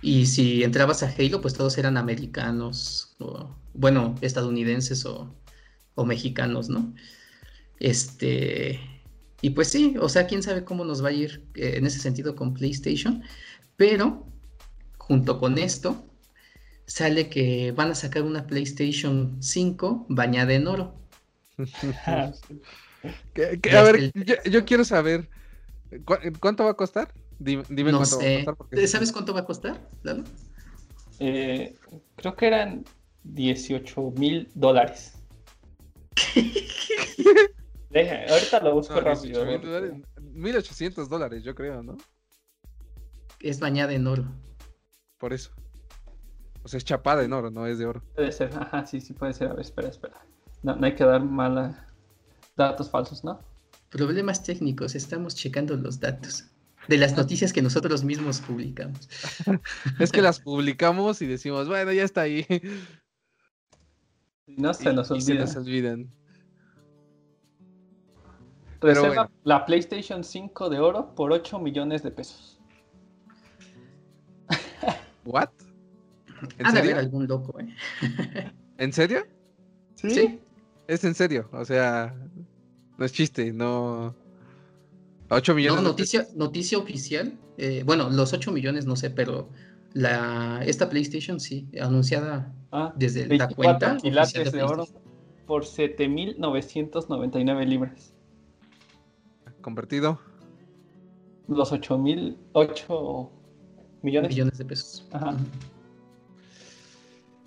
Y 0.00 0.26
si 0.26 0.62
entrabas 0.62 1.02
a 1.02 1.12
Halo, 1.18 1.40
pues 1.40 1.54
todos 1.54 1.76
eran 1.78 1.96
americanos, 1.96 3.16
o, 3.18 3.54
bueno, 3.74 4.14
estadounidenses 4.20 5.04
o, 5.04 5.34
o 5.96 6.04
mexicanos, 6.04 6.68
¿no? 6.68 6.94
Este. 7.80 8.78
Y 9.42 9.50
pues 9.50 9.68
sí, 9.68 9.96
o 10.00 10.08
sea, 10.08 10.26
quién 10.26 10.42
sabe 10.42 10.64
cómo 10.64 10.84
nos 10.84 11.04
va 11.04 11.08
a 11.08 11.12
ir 11.12 11.44
eh, 11.54 11.74
en 11.76 11.86
ese 11.86 11.98
sentido 11.98 12.36
con 12.36 12.54
PlayStation. 12.54 13.22
Pero, 13.76 14.24
junto 14.96 15.38
con 15.38 15.58
esto, 15.58 16.06
sale 16.86 17.28
que 17.28 17.72
van 17.72 17.90
a 17.90 17.94
sacar 17.94 18.22
una 18.22 18.46
PlayStation 18.46 19.36
5 19.40 20.06
bañada 20.08 20.54
en 20.54 20.66
oro. 20.68 20.94
a 21.58 22.32
ver, 23.82 24.12
yo, 24.50 24.64
quiero 24.64 24.84
saber, 24.84 25.28
¿cuánto 26.40 26.64
va 26.64 26.70
a 26.70 26.74
costar? 26.74 27.12
Dime, 27.38 27.64
cuánto 27.64 28.18
va 28.18 28.52
a 28.52 28.54
costar. 28.54 28.88
¿Sabes 28.88 29.12
cuánto 29.12 29.34
va 29.34 29.40
a 29.40 29.44
costar, 29.44 29.80
eh, 31.18 31.74
creo 32.16 32.36
que 32.36 32.46
eran 32.46 32.84
18 33.24 34.12
mil 34.16 34.48
dólares. 34.54 35.14
Ahorita 38.28 38.60
lo 38.60 38.74
busco 38.74 39.00
rápido. 39.00 39.44
1800 40.20 41.08
dólares, 41.08 41.42
yo 41.44 41.54
creo, 41.54 41.82
¿no? 41.82 41.96
Es 43.40 43.60
bañada 43.60 43.92
en 43.92 44.06
oro. 44.06 44.24
Por 45.18 45.32
eso. 45.32 45.50
O 46.62 46.68
sea, 46.68 46.78
es 46.78 46.84
chapada 46.84 47.22
en 47.22 47.32
oro, 47.32 47.50
no 47.50 47.66
es 47.66 47.78
de 47.78 47.86
oro. 47.86 48.02
Puede 48.14 48.32
ser, 48.32 48.50
ajá, 48.54 48.84
sí, 48.86 49.00
sí 49.00 49.12
puede 49.12 49.32
ser. 49.32 49.48
A 49.48 49.54
ver, 49.54 49.60
espera, 49.60 49.88
espera. 49.88 50.14
No, 50.62 50.74
no 50.74 50.86
hay 50.86 50.94
que 50.94 51.04
dar 51.04 51.22
mala 51.22 51.86
datos 52.56 52.90
falsos, 52.90 53.22
¿no? 53.22 53.40
Problemas 53.90 54.42
técnicos, 54.42 54.94
estamos 54.94 55.34
checando 55.36 55.76
los 55.76 56.00
datos 56.00 56.46
de 56.88 56.98
las 56.98 57.16
noticias 57.16 57.52
que 57.52 57.62
nosotros 57.62 58.04
mismos 58.04 58.40
publicamos. 58.40 59.08
es 60.00 60.12
que 60.12 60.22
las 60.22 60.40
publicamos 60.40 61.22
y 61.22 61.26
decimos, 61.26 61.68
bueno, 61.68 61.92
ya 61.92 62.04
está 62.04 62.22
ahí. 62.22 62.46
No 64.46 64.74
se 64.74 64.92
nos 64.92 65.10
olvida. 65.10 65.26
se 65.26 65.34
nos 65.34 65.56
olvidan. 65.56 66.10
Reserva 68.80 69.30
la 69.44 69.64
PlayStation 69.64 70.22
5 70.22 70.70
de 70.70 70.78
oro 70.78 71.14
por 71.14 71.32
8 71.32 71.58
millones 71.58 72.02
de 72.02 72.10
pesos. 72.10 72.60
¿What? 75.24 75.48
¿En 76.58 76.70
serio? 76.70 76.98
algún 76.98 77.26
loco, 77.26 77.58
¿eh? 77.58 77.74
¿En 78.78 78.92
serio? 78.92 79.26
¿Sí? 79.94 80.38
Es 80.86 81.02
en 81.04 81.14
serio, 81.14 81.48
o 81.52 81.64
sea, 81.64 82.14
no 82.98 83.04
es 83.04 83.12
chiste, 83.12 83.52
no... 83.52 84.14
8 85.30 85.54
millones. 85.54 85.82
No, 85.82 85.88
noticia, 85.88 86.26
noticia 86.36 86.78
oficial. 86.78 87.36
Eh, 87.58 87.82
bueno, 87.84 88.10
los 88.10 88.32
8 88.32 88.52
millones 88.52 88.86
no 88.86 88.94
sé, 88.94 89.10
pero 89.10 89.50
la 89.92 90.62
esta 90.64 90.88
PlayStation 90.88 91.40
sí, 91.40 91.66
anunciada 91.80 92.54
ah, 92.76 92.92
desde 92.96 93.26
la 93.36 93.48
cuenta. 93.48 93.96
quilates 93.96 94.52
de, 94.52 94.58
de 94.58 94.64
oro 94.64 94.86
por 95.46 95.64
7.999 95.64 97.66
libras. 97.66 98.14
¿Convertido? 99.60 100.20
Los 101.48 101.72
8.000, 101.72 102.36
8 102.52 103.30
millones. 104.02 104.30
millones 104.30 104.58
de 104.58 104.64
pesos. 104.64 105.08
Ajá. 105.12 105.36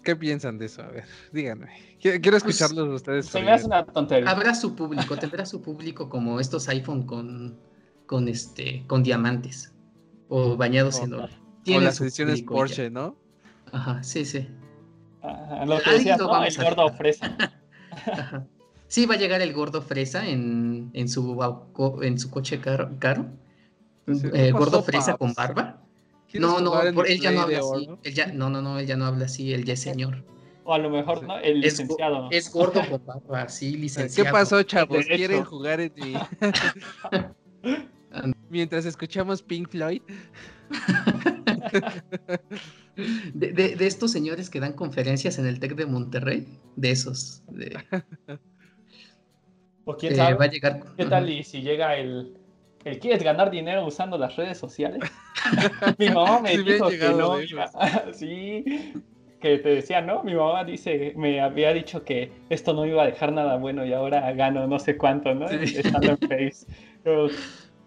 ¿Qué 0.03 0.15
piensan 0.15 0.57
de 0.57 0.65
eso? 0.65 0.81
A 0.81 0.87
ver, 0.87 1.05
díganme. 1.31 1.67
Quiero, 2.01 2.19
pues, 2.21 2.35
escucharlos 2.37 2.89
ustedes. 2.89 3.27
Se 3.27 3.41
me 3.41 3.51
hace 3.51 3.65
una 3.65 3.85
tontería. 3.85 4.29
Habrá 4.29 4.55
su 4.55 4.75
público, 4.75 5.17
tendrá 5.17 5.45
su 5.45 5.61
público 5.61 6.09
como 6.09 6.39
estos 6.39 6.67
iPhone 6.69 7.05
con, 7.05 7.59
con 8.05 8.27
este, 8.27 8.85
con 8.87 9.03
diamantes 9.03 9.73
o 10.29 10.55
bañados 10.55 10.99
en 11.01 11.13
oro. 11.13 11.29
O 11.67 11.79
las 11.79 11.99
ediciones 11.99 12.41
Porsche, 12.41 12.89
¿no? 12.89 13.17
Ajá, 13.71 14.01
sí, 14.01 14.25
sí. 14.25 14.47
Lo 15.65 15.79
que 15.81 15.91
decías, 15.91 16.19
¿no? 16.19 16.43
El 16.43 16.55
gordo 16.55 16.85
ofrece. 16.85 17.25
Sí, 18.89 19.05
va 19.05 19.13
a 19.13 19.17
llegar 19.19 19.39
el 19.43 19.53
gordo 19.53 19.83
fresa 19.83 20.27
en, 20.27 20.89
en, 20.93 21.07
su, 21.07 21.39
en 22.01 22.17
su 22.17 22.31
coche 22.31 22.59
caro. 22.59 22.89
caro. 22.97 23.27
Eh, 24.33 24.51
gordo 24.51 24.81
fresa 24.81 25.15
con 25.15 25.35
barba. 25.35 25.79
No, 26.33 26.59
no, 26.59 26.81
él 26.81 27.19
ya 27.19 27.31
no 27.31 27.41
habla 27.41 27.59
así. 27.59 27.87
no, 28.33 28.49
no, 28.49 28.63
no, 28.63 28.79
él 28.79 28.87
ya 28.87 28.97
no 28.97 29.05
habla 29.05 29.25
así, 29.25 29.53
él 29.53 29.63
ya 29.63 29.73
es 29.73 29.81
señor. 29.83 30.23
O 30.63 30.73
a 30.73 30.79
lo 30.79 30.89
mejor, 30.89 31.23
¿no? 31.23 31.37
El 31.37 31.61
licenciado. 31.61 32.29
Es, 32.31 32.51
gordo 32.51 32.81
con 32.89 33.05
barba, 33.29 33.47
sí, 33.47 33.77
licenciado. 33.77 34.25
¿Qué 34.27 34.31
pasó, 34.31 34.63
chavos? 34.63 35.05
¿Quieren 35.05 35.43
jugar 35.43 35.79
en 35.81 35.93
mi... 35.95 36.15
Mientras 38.49 38.85
escuchamos 38.85 39.43
Pink 39.43 39.69
Floyd. 39.69 40.01
De, 43.33 43.51
de, 43.51 43.87
estos 43.87 44.11
señores 44.11 44.49
que 44.49 44.59
dan 44.59 44.73
conferencias 44.73 45.39
en 45.39 45.45
el 45.45 45.59
TEC 45.59 45.75
de 45.75 45.85
Monterrey, 45.85 46.47
de 46.75 46.91
esos. 46.91 47.43
O 49.85 49.95
quién 49.97 50.15
sabe, 50.15 50.35
va 50.35 50.45
a 50.45 50.49
llegar... 50.49 50.83
¿Qué 50.97 51.05
tal 51.05 51.29
y 51.29 51.43
si 51.43 51.61
llega 51.61 51.95
el, 51.95 52.37
el 52.85 52.99
quieres 52.99 53.23
ganar 53.23 53.51
dinero 53.51 53.85
usando 53.85 54.17
las 54.17 54.35
redes 54.35 54.57
sociales? 54.57 55.01
Mi 55.97 56.09
mamá 56.09 56.41
me 56.41 56.57
dijo 56.57 56.89
que 56.89 57.09
no. 57.09 57.37
sí, 58.13 58.93
que 59.39 59.57
te 59.57 59.69
decía, 59.69 60.01
¿no? 60.01 60.23
Mi 60.23 60.35
mamá 60.35 60.63
dice, 60.63 61.13
me 61.15 61.41
había 61.41 61.73
dicho 61.73 62.03
que 62.03 62.31
esto 62.49 62.73
no 62.73 62.85
iba 62.85 63.03
a 63.03 63.05
dejar 63.05 63.31
nada 63.31 63.57
bueno 63.57 63.85
y 63.85 63.93
ahora 63.93 64.31
gano 64.33 64.67
no 64.67 64.79
sé 64.79 64.97
cuánto, 64.97 65.33
¿no? 65.33 65.47
Estando 65.49 66.09
en 66.09 66.17
Face. 66.17 66.65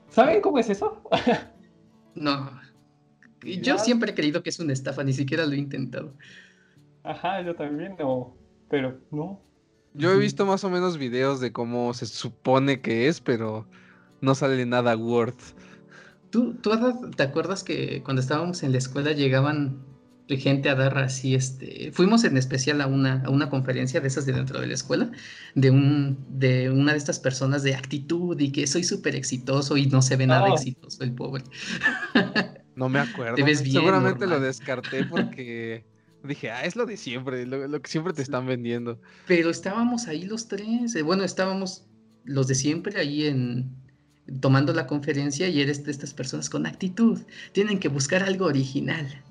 ¿Saben 0.08 0.40
cómo 0.40 0.58
es 0.58 0.70
eso? 0.70 1.02
no. 2.14 2.61
Yo 3.44 3.78
siempre 3.78 4.12
he 4.12 4.14
creído 4.14 4.42
que 4.42 4.50
es 4.50 4.58
una 4.60 4.72
estafa, 4.72 5.04
ni 5.04 5.12
siquiera 5.12 5.46
lo 5.46 5.52
he 5.52 5.58
intentado. 5.58 6.14
Ajá, 7.02 7.42
yo 7.42 7.54
también, 7.54 7.96
no. 7.98 8.34
Pero 8.68 8.98
no. 9.10 9.40
Yo 9.94 10.12
he 10.12 10.16
visto 10.16 10.46
más 10.46 10.64
o 10.64 10.70
menos 10.70 10.96
videos 10.96 11.40
de 11.40 11.52
cómo 11.52 11.92
se 11.92 12.06
supone 12.06 12.80
que 12.80 13.08
es, 13.08 13.20
pero 13.20 13.66
no 14.20 14.34
sale 14.34 14.64
nada 14.64 14.96
worth. 14.96 15.54
¿Tú, 16.30 16.54
¿Tú 16.54 16.70
te 17.14 17.22
acuerdas 17.22 17.62
que 17.62 18.02
cuando 18.02 18.22
estábamos 18.22 18.62
en 18.62 18.72
la 18.72 18.78
escuela 18.78 19.12
llegaban 19.12 19.84
gente 20.28 20.68
a 20.68 20.74
dar 20.74 20.96
así, 20.98 21.34
este, 21.34 21.90
fuimos 21.92 22.24
en 22.24 22.36
especial 22.36 22.80
a 22.80 22.86
una, 22.86 23.22
a 23.24 23.30
una 23.30 23.50
conferencia 23.50 24.00
de 24.00 24.08
esas 24.08 24.26
de 24.26 24.32
dentro 24.32 24.60
de 24.60 24.66
la 24.66 24.74
escuela, 24.74 25.10
de, 25.54 25.70
un, 25.70 26.18
de 26.28 26.70
una 26.70 26.92
de 26.92 26.98
estas 26.98 27.18
personas 27.18 27.62
de 27.62 27.74
actitud 27.74 28.38
y 28.40 28.50
que 28.52 28.66
soy 28.66 28.84
súper 28.84 29.14
exitoso 29.16 29.76
y 29.76 29.86
no 29.86 30.00
se 30.02 30.16
ve 30.16 30.26
nada 30.26 30.48
exitoso 30.48 31.02
el 31.02 31.12
pobre. 31.12 31.44
No 32.74 32.88
me 32.88 33.00
acuerdo. 33.00 33.36
Seguramente 33.54 34.26
lo 34.26 34.40
descarté 34.40 35.04
porque 35.10 35.84
dije, 36.24 36.50
ah, 36.50 36.64
es 36.64 36.76
lo 36.76 36.86
de 36.86 36.96
siempre, 36.96 37.46
lo, 37.46 37.82
que 37.82 37.90
siempre 37.90 38.12
te 38.12 38.22
están 38.22 38.46
vendiendo. 38.46 39.00
Pero 39.26 39.50
estábamos 39.50 40.08
ahí 40.08 40.22
los 40.22 40.48
tres, 40.48 40.94
eh, 40.94 41.02
bueno, 41.02 41.24
estábamos 41.24 41.84
los 42.24 42.46
de 42.46 42.54
siempre 42.54 42.98
ahí 42.98 43.26
en, 43.26 43.76
tomando 44.40 44.72
la 44.72 44.86
conferencia 44.86 45.48
y 45.48 45.60
eres 45.60 45.84
de 45.84 45.90
estas 45.90 46.14
personas 46.14 46.48
con 46.48 46.66
actitud. 46.66 47.20
Tienen 47.52 47.78
que 47.78 47.88
buscar 47.88 48.22
algo 48.22 48.46
original. 48.46 49.22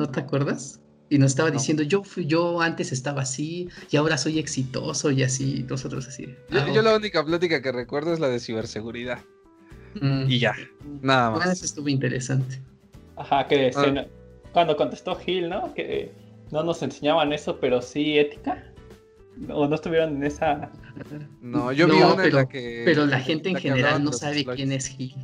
¿No 0.00 0.08
te 0.08 0.20
acuerdas? 0.20 0.80
Y 1.10 1.18
nos 1.18 1.32
estaba 1.32 1.50
diciendo, 1.50 1.82
yo 1.82 2.02
fui, 2.02 2.24
yo 2.24 2.62
antes 2.62 2.90
estaba 2.90 3.20
así 3.20 3.68
y 3.90 3.98
ahora 3.98 4.16
soy 4.16 4.38
exitoso 4.38 5.10
y 5.10 5.22
así, 5.22 5.66
nosotros 5.68 6.08
así. 6.08 6.34
yo, 6.48 6.80
la 6.80 6.96
única 6.96 7.22
plática 7.22 7.60
que 7.60 7.70
recuerdo 7.70 8.14
es 8.14 8.18
la 8.18 8.28
de 8.28 8.40
ciberseguridad. 8.40 9.18
Mm. 10.00 10.30
Y 10.30 10.38
ya, 10.38 10.54
nada 11.02 11.32
más. 11.32 11.52
eso 11.52 11.66
estuvo 11.66 11.90
interesante. 11.90 12.62
Ajá, 13.16 13.46
que 13.46 13.70
ah. 13.76 14.06
cuando 14.52 14.74
contestó 14.74 15.16
Gil, 15.16 15.50
¿no? 15.50 15.74
Que 15.74 16.12
no 16.50 16.62
nos 16.62 16.82
enseñaban 16.82 17.34
eso, 17.34 17.58
pero 17.60 17.82
sí 17.82 18.18
ética. 18.18 18.72
¿O 19.50 19.68
no 19.68 19.74
estuvieron 19.74 20.16
en 20.16 20.24
esa...? 20.24 20.72
No, 21.42 21.72
yo 21.72 21.88
vi 21.88 21.96
una 21.96 22.16
pero, 22.16 22.36
la 22.38 22.48
que... 22.48 22.82
Pero 22.86 23.04
la 23.04 23.20
gente 23.20 23.50
en 23.50 23.56
general 23.56 24.02
no 24.02 24.14
sabe 24.14 24.46
quién 24.46 24.72
es 24.72 24.86
Gil. 24.86 25.14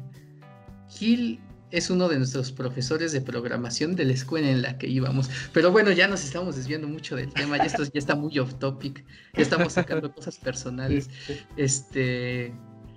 Gil 0.91 1.41
es 1.71 1.91
uno 1.91 2.09
de 2.09 2.19
nuestros 2.19 2.53
profesores 2.53 3.13
de 3.13 3.21
programación 3.21 3.97
de 3.97 4.05
la 4.05 4.13
escuela 4.13 4.49
en 4.49 4.63
la 4.63 4.79
que 4.79 4.87
íbamos. 4.87 5.29
Pero 5.53 5.73
bueno, 5.73 5.91
ya 5.93 6.07
nos 6.07 6.25
estamos 6.25 6.57
desviando 6.57 6.89
mucho 6.89 7.17
del 7.17 7.33
tema, 7.33 7.57
ya 7.59 7.65
esto 7.65 7.85
ya 7.85 7.91
está 7.95 8.15
muy 8.15 8.39
off 8.39 8.55
topic, 8.55 9.05
ya 9.35 9.43
estamos 9.43 9.73
sacando 9.73 10.13
cosas 10.13 10.39
personales. 10.39 11.11
Este, 11.57 12.53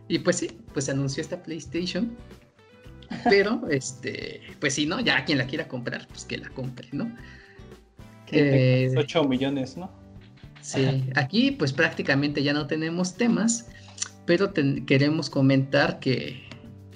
y 0.08 0.20
pues 0.20 0.38
sí, 0.38 0.52
pues 0.74 0.90
anunció 0.90 1.22
esta 1.22 1.42
PlayStation. 1.42 2.16
Pero, 3.24 3.68
este, 3.72 4.42
pues 4.60 4.76
sí, 4.76 4.86
¿no? 4.86 5.00
Ya 5.00 5.26
quien 5.26 5.40
la 5.40 5.48
quiera 5.48 5.68
comprar, 5.68 6.08
pues 6.10 6.26
que 6.26 6.38
la 6.38 6.50
compre, 6.50 6.88
¿no? 6.92 7.12
Eh, 8.32 8.94
8 8.96 9.24
millones, 9.24 9.78
¿no? 9.78 9.92
Sí, 10.62 11.10
aquí 11.16 11.52
pues 11.52 11.74
prácticamente 11.74 12.44
ya 12.44 12.54
no 12.54 12.68
tenemos 12.68 13.16
temas, 13.16 13.68
pero 14.26 14.54
queremos 14.86 15.30
comentar 15.30 16.00
que 16.00 16.49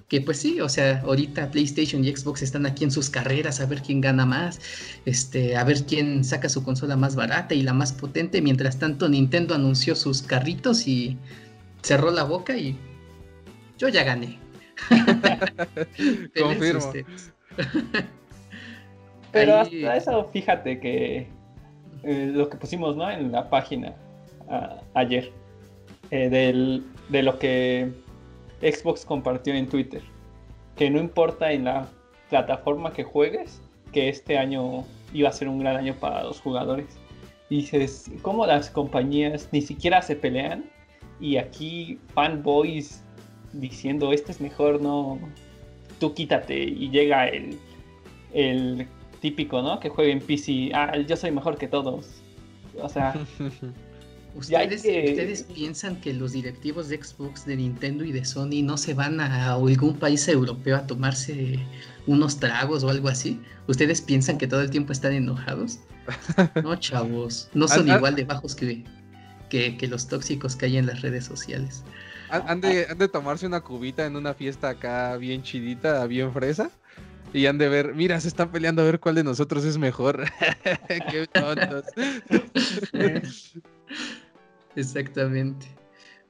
que 0.08 0.22
pues 0.22 0.40
sí, 0.40 0.62
o 0.62 0.70
sea, 0.70 1.02
ahorita 1.02 1.52
PlayStation 1.52 2.04
y 2.04 2.16
Xbox 2.16 2.42
están 2.42 2.66
aquí 2.66 2.84
en 2.84 2.92
sus 2.92 3.10
carreras 3.10 3.60
a 3.60 3.66
ver 3.66 3.82
quién 3.82 4.02
gana 4.02 4.26
más, 4.26 4.60
este, 5.06 5.56
a 5.56 5.64
ver 5.64 5.84
quién 5.86 6.24
saca 6.24 6.50
su 6.50 6.64
consola 6.64 6.96
más 6.96 7.16
barata 7.16 7.56
y 7.56 7.64
la 7.64 7.74
más 7.74 7.94
potente. 7.94 8.42
Mientras 8.42 8.80
tanto, 8.80 9.10
Nintendo 9.10 9.56
anunció 9.56 9.96
sus 9.96 10.22
carritos 10.22 10.88
y 10.88 11.18
cerró 11.82 12.12
la 12.12 12.24
boca 12.24 12.56
y 12.58 12.78
yo 13.78 13.88
ya 13.88 14.04
gané. 14.04 14.40
Confirmo. 16.40 16.94
Pero 19.32 19.60
hasta 19.60 19.98
eso, 19.98 20.30
fíjate 20.32 20.80
que 20.80 21.28
eh, 22.04 22.32
lo 22.34 22.50
que 22.50 22.58
pusimos 22.58 22.96
¿no? 22.96 23.10
en 23.10 23.32
la 23.32 23.50
página 23.50 23.96
ayer, 24.94 25.32
eh, 26.12 26.30
del, 26.30 26.84
de 27.10 27.24
lo 27.24 27.40
que 27.40 27.92
Xbox 28.72 29.06
compartió 29.06 29.54
en 29.54 29.68
Twitter 29.68 30.02
que 30.76 30.90
no 30.90 31.00
importa 31.00 31.52
en 31.52 31.66
la 31.66 31.88
plataforma 32.30 32.94
que 32.94 33.04
juegues, 33.04 33.62
que 33.92 34.10
este 34.10 34.38
año 34.38 34.86
iba 35.14 35.30
a 35.30 35.32
ser 35.32 35.48
un 35.48 35.60
gran 35.60 35.78
año 35.78 35.96
para 36.00 36.24
los 36.24 36.40
jugadores. 36.42 36.88
dices, 37.50 38.10
¿cómo 38.24 38.48
las 38.48 38.70
compañías 38.70 39.50
ni 39.52 39.62
siquiera 39.62 40.02
se 40.02 40.16
pelean? 40.16 40.66
Y 41.20 41.38
aquí 41.38 42.00
fanboys 42.16 43.04
diciendo, 43.54 44.12
este 44.12 44.32
es 44.32 44.42
mejor, 44.42 44.82
no, 44.82 45.20
tú 46.00 46.14
quítate. 46.16 46.64
Y 46.64 46.90
llega 46.90 47.28
el, 47.28 47.60
el 48.34 48.88
típico, 49.22 49.62
¿no? 49.62 49.80
Que 49.80 49.90
juega 49.90 50.12
en 50.12 50.20
PC, 50.20 50.72
ah, 50.74 50.98
yo 50.98 51.16
soy 51.16 51.30
mejor 51.30 51.58
que 51.58 51.68
todos. 51.68 52.24
O 52.82 52.90
sea, 52.90 53.14
¿Ustedes, 54.36 55.44
piensan 55.44 56.02
que 56.02 56.14
los 56.14 56.32
directivos 56.32 56.90
de 56.90 57.02
Xbox, 57.02 57.46
de 57.46 57.56
Nintendo 57.56 58.04
y 58.04 58.12
de 58.12 58.26
Sony 58.26 58.64
no 58.64 58.78
se 58.78 58.94
van 58.94 59.20
a 59.20 59.54
algún 59.54 59.98
país 59.98 60.28
europeo 60.28 60.76
a 60.76 60.88
tomarse 60.88 61.60
unos 62.08 62.40
tragos 62.40 62.84
o 62.84 62.90
algo 62.90 63.10
así? 63.10 63.40
¿Ustedes 63.68 64.02
piensan 64.02 64.38
que 64.38 64.48
todo 64.48 64.62
el 64.62 64.72
tiempo 64.72 64.92
están 64.92 65.14
enojados? 65.14 65.80
No, 66.64 66.76
chavos, 66.80 67.50
no 67.54 67.68
son 67.68 67.88
igual 67.88 68.16
de 68.16 68.24
bajos 68.24 68.56
que, 68.56 68.84
que, 69.50 69.88
los 69.88 70.08
tóxicos 70.08 70.56
que 70.56 70.66
hay 70.66 70.78
en 70.78 70.88
las 70.88 71.02
redes 71.02 71.26
sociales. 71.26 71.84
Han 72.30 72.62
de, 72.62 72.88
han 72.90 72.98
de 72.98 73.08
tomarse 73.08 73.46
una 73.46 73.62
cubita 73.62 74.08
en 74.08 74.16
una 74.16 74.34
fiesta 74.34 74.70
acá 74.70 75.16
bien 75.18 75.44
chidita, 75.44 76.08
bien 76.08 76.34
fresa. 76.34 76.72
Y 77.34 77.48
han 77.48 77.58
de 77.58 77.68
ver, 77.68 77.96
mira, 77.96 78.20
se 78.20 78.28
están 78.28 78.52
peleando 78.52 78.84
a 78.84 78.86
ver 78.86 79.00
cuál 79.00 79.16
de 79.16 79.24
nosotros 79.24 79.66
es 79.66 79.78
mejor. 79.78 80.26
Qué 81.12 81.28
tontos. 81.28 81.86
Exactamente. 84.76 85.68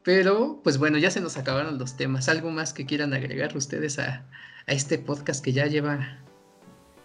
Pero, 0.04 0.60
pues 0.64 0.78
bueno, 0.78 0.98
ya 0.98 1.10
se 1.10 1.22
nos 1.22 1.38
acabaron 1.38 1.78
los 1.78 1.96
temas. 1.96 2.28
¿Algo 2.28 2.52
más 2.52 2.74
que 2.74 2.86
quieran 2.86 3.14
agregar 3.14 3.56
ustedes 3.56 4.00
a, 4.00 4.26
este 4.68 4.98
podcast 4.98 5.44
que 5.44 5.54
ya 5.54 5.66
lleva 5.68 6.20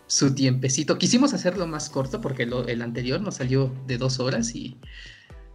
su 0.06 0.34
tiempecito? 0.34 0.98
Quisimos 0.98 1.32
hacerlo 1.32 1.66
más 1.66 1.90
corto 1.90 2.20
porque 2.20 2.42
el 2.42 2.82
anterior 2.82 3.20
nos 3.20 3.36
salió 3.36 3.72
de 3.86 3.98
dos 3.98 4.18
horas 4.18 4.54
y... 4.54 4.78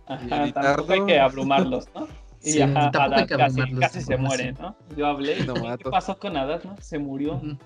Ajá, 0.07 0.51
tampoco 0.53 0.93
hay 0.93 1.05
que 1.05 1.19
abrumarlos, 1.19 1.87
¿no? 1.93 2.07
Y 2.45 2.59
tampoco 2.59 3.15
hay 3.15 3.25
que 3.25 3.33
abrumarlos. 3.35 3.79
Casi, 3.79 4.01
se 4.01 4.17
muere, 4.17 4.51
¿no? 4.53 4.75
Yo 4.97 5.07
hablé. 5.07 5.37
¿Qué 5.77 5.89
pasó 5.89 6.19
con 6.19 6.35
Adad, 6.35 6.61
no? 6.63 6.75
Se 6.81 6.97
murió. 6.99 7.41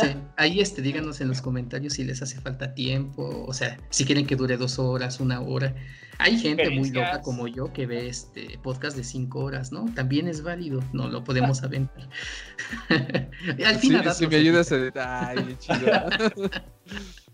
Sí, 0.00 0.08
ahí 0.36 0.58
este, 0.58 0.82
díganos 0.82 1.20
en 1.20 1.28
los 1.28 1.40
comentarios 1.40 1.92
si 1.92 2.02
les 2.02 2.20
hace 2.20 2.40
falta 2.40 2.74
tiempo, 2.74 3.44
o 3.46 3.52
sea, 3.52 3.76
si 3.90 4.04
quieren 4.04 4.26
que 4.26 4.34
dure 4.34 4.56
dos 4.56 4.80
horas, 4.80 5.20
una 5.20 5.40
hora. 5.40 5.72
Hay 6.18 6.36
gente 6.36 6.68
muy 6.70 6.90
loca 6.90 7.22
como 7.22 7.46
yo 7.46 7.72
que 7.72 7.86
ve 7.86 8.08
este 8.08 8.58
podcast 8.62 8.96
de 8.96 9.04
cinco 9.04 9.40
horas, 9.40 9.70
¿no? 9.70 9.86
También 9.94 10.26
es 10.26 10.42
válido, 10.42 10.82
no 10.92 11.08
lo 11.08 11.22
podemos 11.22 11.62
aventar. 11.62 12.08
Al 13.64 13.76
final. 13.78 14.12
Si, 14.12 14.26
me 14.26 14.36
ayudas 14.36 14.72
a 14.72 15.28
Ay, 15.28 15.56
chido. 15.60 15.86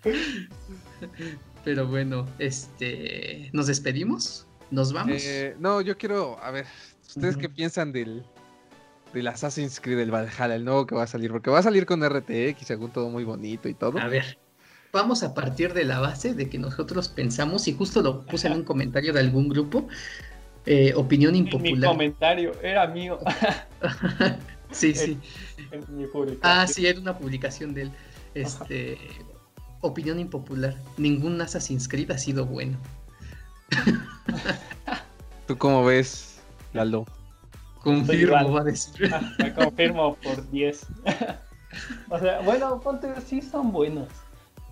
Pero 1.64 1.86
bueno, 1.86 2.26
este, 2.38 3.48
¿nos 3.54 3.68
despedimos? 3.68 4.46
¿Nos 4.70 4.92
vamos? 4.92 5.22
Eh, 5.24 5.56
no, 5.58 5.80
yo 5.80 5.96
quiero, 5.96 6.38
a 6.42 6.50
ver, 6.50 6.66
¿ustedes 7.08 7.38
qué 7.38 7.48
piensan 7.48 7.90
del, 7.90 8.22
del 9.14 9.26
Assassin's 9.28 9.80
Creed, 9.80 9.96
del 9.96 10.10
Valhalla, 10.10 10.54
el 10.54 10.64
nuevo 10.64 10.86
que 10.86 10.94
va 10.94 11.04
a 11.04 11.06
salir? 11.06 11.30
Porque 11.30 11.48
va 11.48 11.60
a 11.60 11.62
salir 11.62 11.86
con 11.86 12.06
RTX, 12.06 12.66
según 12.66 12.90
todo 12.90 13.08
muy 13.08 13.24
bonito 13.24 13.66
y 13.66 13.74
todo. 13.74 13.98
A 13.98 14.08
ver, 14.08 14.38
vamos 14.94 15.22
a 15.24 15.34
partir 15.34 15.74
de 15.74 15.84
la 15.84 15.98
base 15.98 16.34
de 16.34 16.48
que 16.48 16.56
nosotros 16.56 17.08
pensamos, 17.08 17.68
y 17.68 17.74
justo 17.74 18.00
lo 18.00 18.22
puse 18.22 18.46
en 18.46 18.54
un 18.54 18.64
comentario 18.64 19.12
de 19.12 19.20
algún 19.20 19.48
grupo, 19.48 19.88
Eh, 20.66 20.94
opinión 20.96 21.34
impopular. 21.34 21.76
Mi 21.76 21.86
comentario 21.86 22.52
era 22.62 22.86
mío. 22.86 23.18
sí, 24.70 24.94
sí. 24.94 25.18
ah, 26.40 26.66
sí, 26.66 26.86
era 26.86 26.98
una 26.98 27.18
publicación 27.18 27.74
de 27.74 27.82
él. 27.82 27.92
Este, 28.32 28.96
opinión 29.82 30.18
impopular. 30.18 30.74
Ningún 30.96 31.38
Assassin's 31.42 31.86
Creed 31.86 32.10
ha 32.12 32.16
sido 32.16 32.46
bueno. 32.46 32.78
¿Tú 35.46 35.58
cómo 35.58 35.84
ves, 35.84 36.40
Lalo? 36.72 37.04
Confirmo, 37.82 38.50
va 38.50 38.62
a 38.62 38.64
decir. 38.64 39.12
me 39.38 39.52
confirmo 39.52 40.16
por 40.16 40.50
10. 40.50 40.86
o 42.08 42.18
sea, 42.18 42.40
bueno, 42.40 42.80
ponte, 42.80 43.08
sí 43.20 43.42
son 43.42 43.70
buenos. 43.70 44.08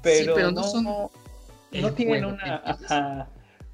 Pero, 0.02 0.34
pero 0.34 0.50
no, 0.50 0.62
son. 0.62 0.84
No 0.84 1.92
tienen 1.94 2.24
una. 2.24 3.28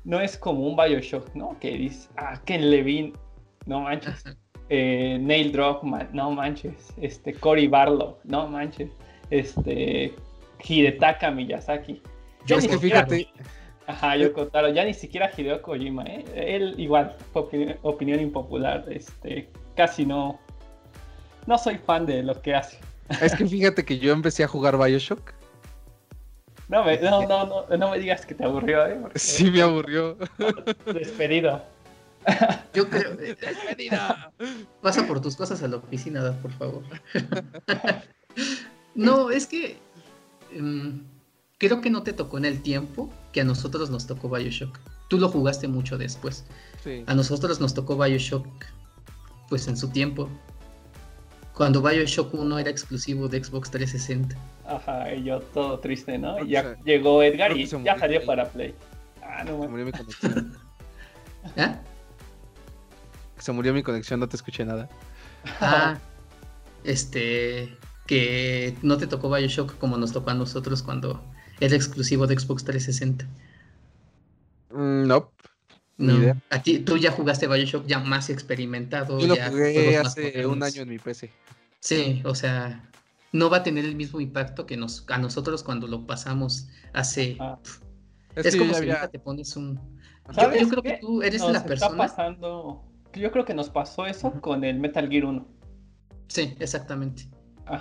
no 0.05 0.21
es 0.21 0.37
como 0.37 0.67
un 0.67 0.77
Bioshock, 0.77 1.35
¿no? 1.35 1.57
Que 1.59 1.73
dice, 1.73 2.09
ah, 2.17 2.41
Ken 2.45 2.71
Levine, 2.71 3.13
no 3.67 3.81
manches. 3.81 4.25
Eh, 4.71 5.19
Neil 5.21 5.53
Druckmann, 5.53 6.11
no 6.13 6.31
manches. 6.31 6.93
Este, 7.01 7.33
Cory 7.33 7.69
Barlow, 7.69 8.19
no 8.25 8.49
manches. 8.49 8.91
Este, 9.31 10.15
Hidetaka 10.63 11.31
Miyazaki. 11.31 12.03
Yo 12.47 12.57
es 12.57 12.67
que 12.67 12.79
fíjate. 12.79 13.29
Ajá, 13.87 14.17
yo 14.17 14.35
contaron, 14.35 14.75
ya 14.75 14.85
ni 14.85 14.93
siquiera 14.93 15.31
Hideo 15.35 15.63
Kojima, 15.63 16.05
¿eh? 16.05 16.23
Él 16.35 16.75
igual, 16.77 17.17
opinión, 17.33 18.21
impopular, 18.21 18.85
este, 18.91 19.49
casi 19.77 20.05
no, 20.05 20.39
no 21.47 21.57
soy 21.57 21.79
fan 21.79 22.05
de 22.05 22.23
lo 22.23 22.41
que 22.43 22.55
hace. 22.55 22.79
Es 23.23 23.35
que 23.35 23.47
fíjate 23.47 23.87
que 23.87 23.99
yo 23.99 24.13
empecé 24.13 24.45
a 24.45 24.49
jugar 24.49 24.77
Bioshock. 24.77 25.33
No 26.69 26.85
me, 26.85 26.99
no, 27.01 27.27
no, 27.27 27.47
no, 27.47 27.77
no 27.77 27.91
me 27.91 27.99
digas 27.99 28.27
que 28.27 28.35
te 28.35 28.45
aburrió, 28.45 28.87
¿eh? 28.87 29.01
sí 29.15 29.51
me 29.51 29.63
aburrió. 29.63 30.19
Despedido. 30.85 31.63
Yo 32.75 32.89
creo. 32.89 33.17
Despedida. 33.17 34.33
Pasa 34.83 35.07
por 35.07 35.21
tus 35.21 35.37
cosas 35.37 35.63
a 35.63 35.69
la 35.69 35.77
oficina, 35.77 36.37
por 36.43 36.53
favor. 36.53 36.83
no, 38.95 39.31
es 39.31 39.47
que. 39.47 39.79
Em, 40.53 41.05
creo 41.59 41.81
que 41.81 41.91
no 41.91 42.03
te 42.03 42.13
tocó 42.13 42.39
en 42.39 42.45
el 42.45 42.63
tiempo 42.63 43.11
que 43.33 43.41
a 43.41 43.45
nosotros 43.45 43.91
nos 43.91 44.07
tocó 44.07 44.29
Bioshock. 44.29 44.79
Tú 45.09 45.19
lo 45.19 45.29
jugaste 45.29 45.69
mucho 45.69 45.97
después. 45.97 46.45
A 47.07 47.15
nosotros 47.15 47.61
nos 47.61 47.75
tocó 47.75 47.97
Bioshock, 47.97 48.47
pues 49.49 49.69
en 49.69 49.77
su 49.77 49.89
tiempo. 49.89 50.29
Cuando 51.55 51.83
Bioshock 51.83 52.33
1 52.35 52.59
era 52.59 52.71
exclusivo 52.71 53.29
de 53.29 53.43
Xbox 53.43 53.71
360. 53.71 54.37
Ajá, 54.69 55.15
y 55.15 55.25
yo 55.25 55.41
todo 55.41 55.79
triste, 55.81 56.19
¿no? 56.19 56.45
ya 56.45 56.77
llegó 56.85 57.23
Edgar 57.23 57.57
y 57.57 57.67
ya 57.67 57.99
salió 57.99 58.25
para 58.27 58.47
Play. 58.51 58.75
Ah, 59.23 59.43
no, 59.45 59.63
se 59.63 59.69
murió 59.69 59.87
mi 59.87 59.93
conexión. 59.93 60.57
¿Eh? 61.57 61.75
Se 63.39 63.53
murió 63.53 63.73
mi 63.73 63.83
conexión, 63.83 64.21
no 64.21 64.29
te 64.29 64.37
escuché 64.37 64.65
nada. 64.65 64.89
Ah, 65.61 65.99
este. 66.85 67.77
Que 68.07 68.75
no 68.83 68.97
te 68.97 69.07
tocó 69.07 69.31
Bioshock 69.31 69.79
como 69.79 69.97
nos 69.97 70.13
tocó 70.13 70.31
a 70.31 70.35
nosotros 70.35 70.83
cuando 70.83 71.23
es 71.61 71.73
exclusivo 71.73 72.27
de 72.27 72.39
Xbox 72.39 72.65
360. 72.65 73.27
Mm, 74.71 75.07
no. 75.07 75.31
No, 75.99 76.41
a 76.51 76.63
ti, 76.63 76.79
tú 76.79 76.97
ya 76.97 77.11
jugaste 77.11 77.49
Bioshock 77.49 77.87
ya 77.87 77.99
más 77.99 78.31
experimentado. 78.31 79.19
Yo 79.19 79.27
lo 79.27 79.37
jugué 79.37 79.97
hace 79.97 80.47
un 80.47 80.63
año 80.63 80.83
en 80.83 80.89
mi 80.91 80.99
PC. 80.99 81.31
Sí, 81.81 82.23
o 82.25 82.35
sea, 82.35 82.89
no 83.33 83.51
va 83.51 83.59
a 83.59 83.63
tener 83.63 83.85
el 83.85 83.95
mismo 83.95 84.21
impacto 84.21 84.67
que 84.67 84.77
nos, 84.77 85.05
a 85.09 85.19
nosotros 85.19 85.63
cuando 85.63 85.87
lo 85.87 86.07
pasamos 86.07 86.69
hace... 86.93 87.39
Es, 88.35 88.57
como 88.57 88.73
si 88.75 88.87
te 89.11 89.19
pones 89.19 89.57
un... 89.57 89.81
Yo, 90.37 90.69
creo 90.69 90.83
que 90.83 90.99
tú 91.01 91.23
eres 91.23 91.43
la 91.43 91.65
persona... 91.65 91.97
pasando... 91.97 92.85
Yo 93.15 93.33
creo 93.33 93.45
que 93.45 93.55
nos 93.55 93.71
pasó 93.71 94.07
eso 94.07 94.33
con 94.41 94.65
el 94.65 94.79
Metal 94.79 95.09
Gear 95.09 95.25
1. 95.25 95.49
Sí, 96.29 96.55
exactamente 96.61 97.29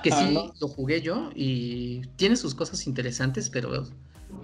que 0.03 0.11
sí 0.11 0.37
lo 0.59 0.67
jugué 0.67 1.01
yo 1.01 1.29
y 1.33 2.01
tiene 2.15 2.35
sus 2.35 2.53
cosas 2.53 2.87
interesantes, 2.87 3.49
pero 3.49 3.85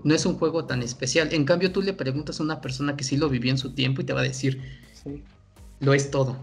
no 0.04 0.16
es 0.16 0.26
un 0.26 0.36
juego 0.36 0.66
tan 0.66 0.82
especial. 0.82 1.34
En 1.34 1.46
cambio, 1.46 1.72
tú 1.72 1.82
le 1.82 1.94
preguntas 1.94 2.40
a 2.40 2.44
una 2.44 2.62
persona 2.62 2.96
que 2.96 3.04
sí 3.04 3.18
lo 3.18 3.30
vivió 3.30 3.52
en 3.52 3.58
su 3.58 3.74
tiempo 3.74 4.02
y 4.02 4.06
te 4.06 4.14
va 4.14 4.22
a 4.22 4.24
decir, 4.24 4.62
sí. 4.94 5.24
lo 5.80 5.94
es 5.94 6.12
todo. 6.12 6.38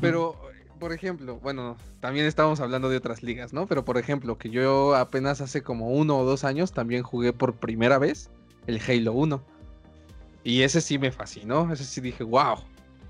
Pero, 0.00 0.36
por 0.78 0.92
ejemplo, 0.92 1.38
bueno, 1.40 1.76
también 2.00 2.26
estábamos 2.26 2.60
hablando 2.60 2.88
de 2.88 2.96
otras 2.96 3.22
ligas, 3.22 3.52
¿no? 3.52 3.66
Pero, 3.66 3.84
por 3.84 3.98
ejemplo, 3.98 4.38
que 4.38 4.50
yo 4.50 4.94
apenas 4.94 5.40
hace 5.40 5.62
como 5.62 5.90
uno 5.90 6.18
o 6.18 6.24
dos 6.24 6.44
años 6.44 6.72
también 6.72 7.02
jugué 7.02 7.32
por 7.32 7.56
primera 7.56 7.98
vez 7.98 8.30
el 8.66 8.80
Halo 8.86 9.12
1. 9.12 9.42
Y 10.44 10.62
ese 10.62 10.80
sí 10.80 10.98
me 10.98 11.10
fascinó, 11.10 11.72
ese 11.72 11.84
sí 11.84 12.00
dije, 12.00 12.24
wow. 12.24 12.56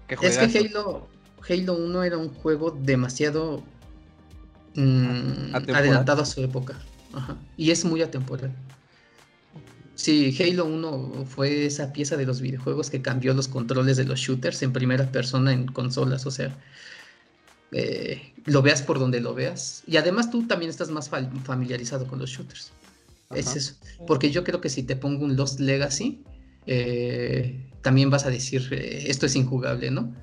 Qué 0.09 0.17
es 0.21 0.39
que 0.39 0.59
Halo, 0.59 1.09
Halo 1.49 1.75
1 1.75 2.03
era 2.05 2.17
un 2.17 2.33
juego 2.33 2.71
demasiado 2.71 3.63
Mm, 4.77 5.55
adelantado 5.55 6.23
a 6.23 6.27
su 6.27 6.43
época. 6.43 6.79
Y 7.57 7.71
es 7.71 7.85
muy 7.85 8.03
atemporal. 8.03 8.53
Sí, 9.95 10.37
Halo 10.39 10.67
1 10.67 11.25
fue 11.27 11.65
esa 11.65 11.93
pieza 11.95 12.19
de 12.19 12.27
los 12.27 12.43
videojuegos 12.43 12.91
que 12.91 13.01
cambió 13.01 13.33
los 13.33 13.49
controles 13.49 13.97
de 13.97 14.05
los 14.05 14.21
shooters 14.21 14.63
en 14.63 14.73
primera 14.73 15.11
persona 15.11 15.53
en 15.53 15.67
consolas. 15.67 16.27
O 16.27 16.31
sea, 16.31 16.55
eh, 17.73 18.33
lo 18.45 18.63
veas 18.63 18.83
por 18.83 18.99
donde 18.99 19.21
lo 19.21 19.35
veas. 19.35 19.83
Y 19.87 19.97
además 19.97 20.31
tú 20.31 20.47
también 20.47 20.71
estás 20.71 20.91
más 20.91 21.09
familiarizado 21.09 22.07
con 22.07 22.19
los 22.19 22.31
shooters. 22.31 22.73
Es 23.35 23.57
eso. 23.57 23.75
Porque 24.07 24.31
yo 24.31 24.45
creo 24.45 24.61
que 24.61 24.69
si 24.69 24.83
te 24.83 24.95
pongo 24.95 25.25
un 25.25 25.37
Lost 25.37 25.59
Legacy, 25.59 26.23
eh, 26.67 27.71
también 27.83 28.11
vas 28.11 28.25
a 28.25 28.31
decir, 28.31 28.69
eh, 28.73 29.05
esto 29.09 29.27
es 29.27 29.35
injugable, 29.35 29.91
¿no? 29.91 30.15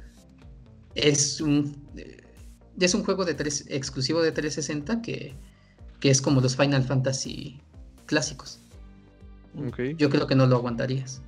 Es 0.96 1.42
un 1.42 1.76
es 2.80 2.94
un 2.94 3.04
juego 3.04 3.26
de 3.26 3.34
tres, 3.34 3.66
exclusivo 3.70 4.22
de 4.22 4.32
360 4.32 5.02
que, 5.02 5.34
que 6.00 6.10
es 6.10 6.22
como 6.22 6.42
los 6.42 6.56
Final 6.56 6.84
Fantasy 6.84 7.60
clásicos. 8.06 8.60
Yo 9.98 10.10
creo 10.10 10.26
que 10.26 10.36
no 10.36 10.48
lo 10.48 10.56
aguantarías 10.58 11.22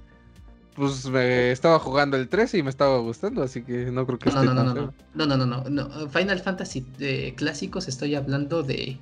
pues 0.76 1.06
me 1.06 1.52
estaba 1.52 1.80
jugando 1.80 2.18
el 2.18 2.28
3 2.28 2.54
y 2.56 2.64
me 2.64 2.70
estaba 2.70 3.00
gustando, 3.00 3.42
así 3.44 3.64
que 3.64 3.86
no 3.92 4.06
creo 4.06 4.20
que 4.20 4.30
no, 4.30 4.42
esté 4.42 4.46
no, 4.46 4.54
no, 4.54 4.74
tan 4.74 4.76
no, 5.14 5.26
no, 5.26 5.38
no, 5.38 5.46
no, 5.46 5.64
no, 5.64 5.88
no, 5.88 6.10
Final 6.10 6.40
Fantasy 6.40 6.86
eh, 7.00 7.34
clásicos 7.36 7.88
estoy 7.88 8.16
hablando 8.16 8.62
de 8.62 8.98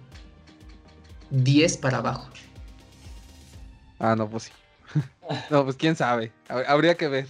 10 1.32 1.78
para 1.78 1.98
abajo. 1.98 2.30
Ah, 4.00 4.16
no, 4.16 4.30
pues 4.30 4.44
sí. 4.44 4.52
no, 5.50 5.64
pues 5.64 5.76
quién 5.76 5.96
sabe. 5.96 6.32
Habría 6.48 6.96
que 6.96 7.08
ver. 7.08 7.28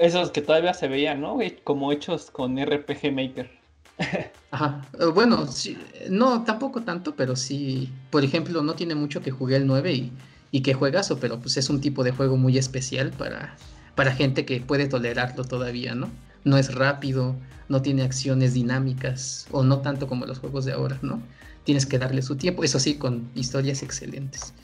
Esos 0.00 0.30
que 0.30 0.40
todavía 0.40 0.72
se 0.72 0.88
veían, 0.88 1.20
¿no? 1.20 1.38
Como 1.64 1.92
hechos 1.92 2.30
con 2.30 2.56
RPG 2.58 3.12
Maker. 3.12 3.50
Ajá. 4.50 4.86
Eh, 4.98 5.06
bueno, 5.06 5.46
sí, 5.46 5.76
no, 6.08 6.44
tampoco 6.44 6.82
tanto, 6.82 7.14
pero 7.14 7.36
sí. 7.36 7.92
Por 8.10 8.24
ejemplo, 8.24 8.62
no 8.62 8.74
tiene 8.74 8.94
mucho 8.94 9.20
que 9.20 9.30
jugué 9.30 9.56
el 9.56 9.66
9 9.66 9.92
y 9.92 10.12
y 10.50 10.62
que 10.62 10.74
juegazo, 10.74 11.18
pero 11.18 11.40
pues 11.40 11.56
es 11.56 11.70
un 11.70 11.80
tipo 11.80 12.04
de 12.04 12.12
juego 12.12 12.36
muy 12.36 12.58
especial 12.58 13.10
para, 13.10 13.56
para 13.94 14.12
gente 14.12 14.44
que 14.44 14.60
puede 14.60 14.86
tolerarlo 14.86 15.44
todavía, 15.44 15.94
¿no? 15.94 16.10
No 16.44 16.58
es 16.58 16.74
rápido, 16.74 17.36
no 17.68 17.82
tiene 17.82 18.02
acciones 18.02 18.54
dinámicas, 18.54 19.46
o 19.50 19.62
no 19.62 19.80
tanto 19.80 20.06
como 20.06 20.26
los 20.26 20.38
juegos 20.38 20.64
de 20.64 20.72
ahora, 20.72 20.98
¿no? 21.02 21.20
Tienes 21.64 21.86
que 21.86 21.98
darle 21.98 22.22
su 22.22 22.36
tiempo, 22.36 22.62
eso 22.62 22.78
sí, 22.78 22.96
con 22.96 23.28
historias 23.34 23.82
excelentes. 23.82 24.54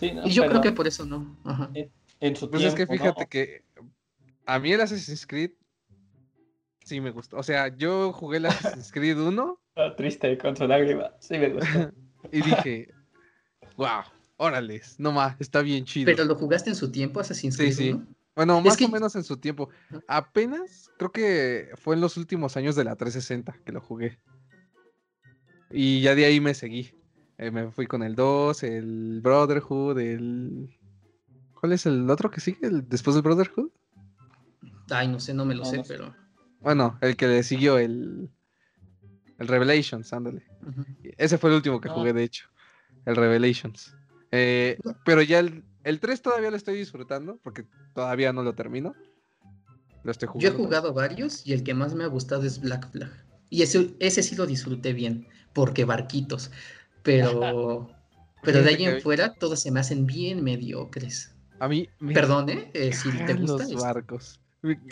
y 0.00 0.30
yo 0.30 0.46
creo 0.46 0.60
que 0.60 0.72
por 0.72 0.86
eso 0.86 1.06
no. 1.06 1.36
Ajá. 1.44 1.70
En, 2.20 2.36
su 2.36 2.50
pues 2.50 2.64
es 2.64 2.74
que 2.74 2.86
fíjate 2.86 3.26
que 3.26 3.62
a 4.44 4.58
mí 4.58 4.72
el 4.72 4.80
Assassin's 4.80 5.26
Creed 5.26 5.52
Sí, 6.88 7.02
me 7.02 7.10
gustó. 7.10 7.36
O 7.36 7.42
sea, 7.42 7.68
yo 7.76 8.14
jugué 8.14 8.40
la 8.40 8.48
Assassin's 8.48 8.90
Creed 8.90 9.18
1. 9.18 9.60
triste 9.98 10.38
con 10.38 10.56
su 10.56 10.66
lágrima. 10.66 11.12
Sí, 11.18 11.36
me 11.36 11.50
gustó. 11.50 11.92
y 12.32 12.40
dije, 12.40 12.94
wow, 13.76 14.04
órale, 14.38 14.80
no 14.96 15.12
más, 15.12 15.36
está 15.38 15.60
bien 15.60 15.84
chido. 15.84 16.06
Pero 16.06 16.24
lo 16.24 16.34
jugaste 16.34 16.70
en 16.70 16.76
su 16.76 16.90
tiempo, 16.90 17.20
Assassin's 17.20 17.56
Creed. 17.56 17.72
Sí, 17.72 17.92
sí. 17.92 18.00
Bueno, 18.34 18.60
más 18.60 18.80
o 18.80 18.88
menos 18.88 19.16
en 19.16 19.24
su 19.24 19.36
tiempo. 19.36 19.68
Apenas, 20.06 20.90
creo 20.96 21.10
que 21.10 21.70
fue 21.74 21.96
en 21.96 22.00
los 22.00 22.16
últimos 22.16 22.56
años 22.56 22.76
de 22.76 22.84
la 22.84 22.94
360 22.94 23.58
que 23.64 23.72
lo 23.72 23.80
jugué. 23.80 24.18
Y 25.70 26.00
ya 26.00 26.14
de 26.14 26.24
ahí 26.24 26.40
me 26.40 26.54
seguí. 26.54 26.92
Eh, 27.36 27.50
me 27.50 27.70
fui 27.72 27.86
con 27.86 28.02
el 28.04 28.14
2, 28.14 28.62
el 28.62 29.20
Brotherhood, 29.22 29.98
el. 29.98 30.78
¿Cuál 31.52 31.72
es 31.72 31.86
el 31.86 32.08
otro 32.08 32.30
que 32.30 32.40
sigue 32.40 32.70
después 32.70 33.14
del 33.14 33.24
Brotherhood? 33.24 33.70
Ay, 34.90 35.08
no 35.08 35.18
sé, 35.18 35.34
no 35.34 35.44
me 35.44 35.56
lo 35.56 35.64
sé, 35.64 35.82
pero. 35.86 36.14
Bueno, 36.60 36.96
el 37.00 37.16
que 37.16 37.26
le 37.26 37.42
siguió, 37.42 37.78
el, 37.78 38.30
el 39.38 39.48
Revelations, 39.48 40.12
ándale. 40.12 40.46
Ese 41.16 41.38
fue 41.38 41.50
el 41.50 41.56
último 41.56 41.80
que 41.80 41.88
jugué, 41.88 42.12
de 42.12 42.22
hecho. 42.22 42.48
El 43.04 43.16
Revelations. 43.16 43.96
Eh, 44.30 44.78
pero 45.04 45.22
ya 45.22 45.38
el, 45.38 45.64
el 45.84 46.00
3 46.00 46.22
todavía 46.22 46.50
lo 46.50 46.56
estoy 46.56 46.76
disfrutando, 46.76 47.38
porque 47.42 47.66
todavía 47.94 48.32
no 48.32 48.42
lo 48.42 48.54
termino. 48.54 48.94
Lo 50.04 50.10
estoy 50.10 50.28
jugando. 50.28 50.48
Yo 50.48 50.54
he 50.54 50.64
jugado 50.64 50.92
varios 50.92 51.46
y 51.46 51.52
el 51.52 51.62
que 51.62 51.74
más 51.74 51.94
me 51.94 52.04
ha 52.04 52.08
gustado 52.08 52.44
es 52.44 52.60
Black 52.60 52.90
Flag. 52.90 53.10
Y 53.50 53.62
ese, 53.62 53.94
ese 53.98 54.22
sí 54.22 54.36
lo 54.36 54.46
disfruté 54.46 54.92
bien, 54.92 55.26
porque 55.54 55.84
barquitos. 55.84 56.50
Pero, 57.02 57.90
pero 58.42 58.62
de 58.62 58.70
ahí 58.70 58.84
en 58.84 59.00
fuera 59.00 59.34
todos 59.34 59.60
se 59.60 59.70
me 59.70 59.80
hacen 59.80 60.06
bien 60.06 60.44
mediocres. 60.44 61.34
A 61.60 61.68
mí 61.68 61.88
me 61.98 62.14
Perdone, 62.14 62.70
eh, 62.74 62.92
si 62.92 63.10
te 63.10 63.34
gustan 63.34 63.72
los 63.72 63.82
barcos. 63.82 64.40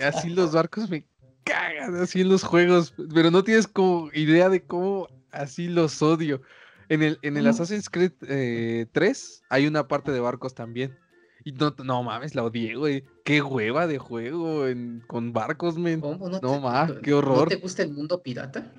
Así 0.03 0.31
los 0.31 0.53
barcos 0.53 0.91
me 0.91 1.07
cagan, 1.45 1.97
así 1.97 2.21
en 2.21 2.29
los 2.29 2.43
juegos, 2.43 2.95
pero 3.15 3.31
no 3.31 3.45
tienes 3.45 3.67
como 3.69 4.11
idea 4.13 4.49
de 4.49 4.65
cómo 4.65 5.09
así 5.31 5.69
los 5.69 6.03
odio. 6.03 6.43
En 6.89 7.03
el, 7.03 7.19
en 7.23 7.37
el 7.37 7.47
Assassin's 7.47 7.89
Creed 7.91 8.13
3 8.21 8.23
eh, 8.29 9.47
hay 9.49 9.67
una 9.67 9.89
parte 9.89 10.13
de 10.13 10.21
barcos 10.21 10.55
también. 10.55 10.97
Y 11.45 11.53
no, 11.53 11.75
no 11.85 12.03
mames, 12.03 12.35
la 12.35 12.43
odié, 12.43 12.75
güey. 12.75 13.05
Qué 13.25 13.41
hueva 13.41 13.87
de 13.87 13.99
juego 13.99 14.65
con 15.07 15.33
barcos, 15.33 15.79
men. 15.79 16.01
no, 16.01 16.61
mames, 16.61 16.99
qué 17.03 17.15
horror. 17.15 17.45
¿No 17.45 17.47
te 17.47 17.57
gusta 17.57 17.83
el 17.83 17.93
mundo 17.93 18.21
pirata? 18.23 18.73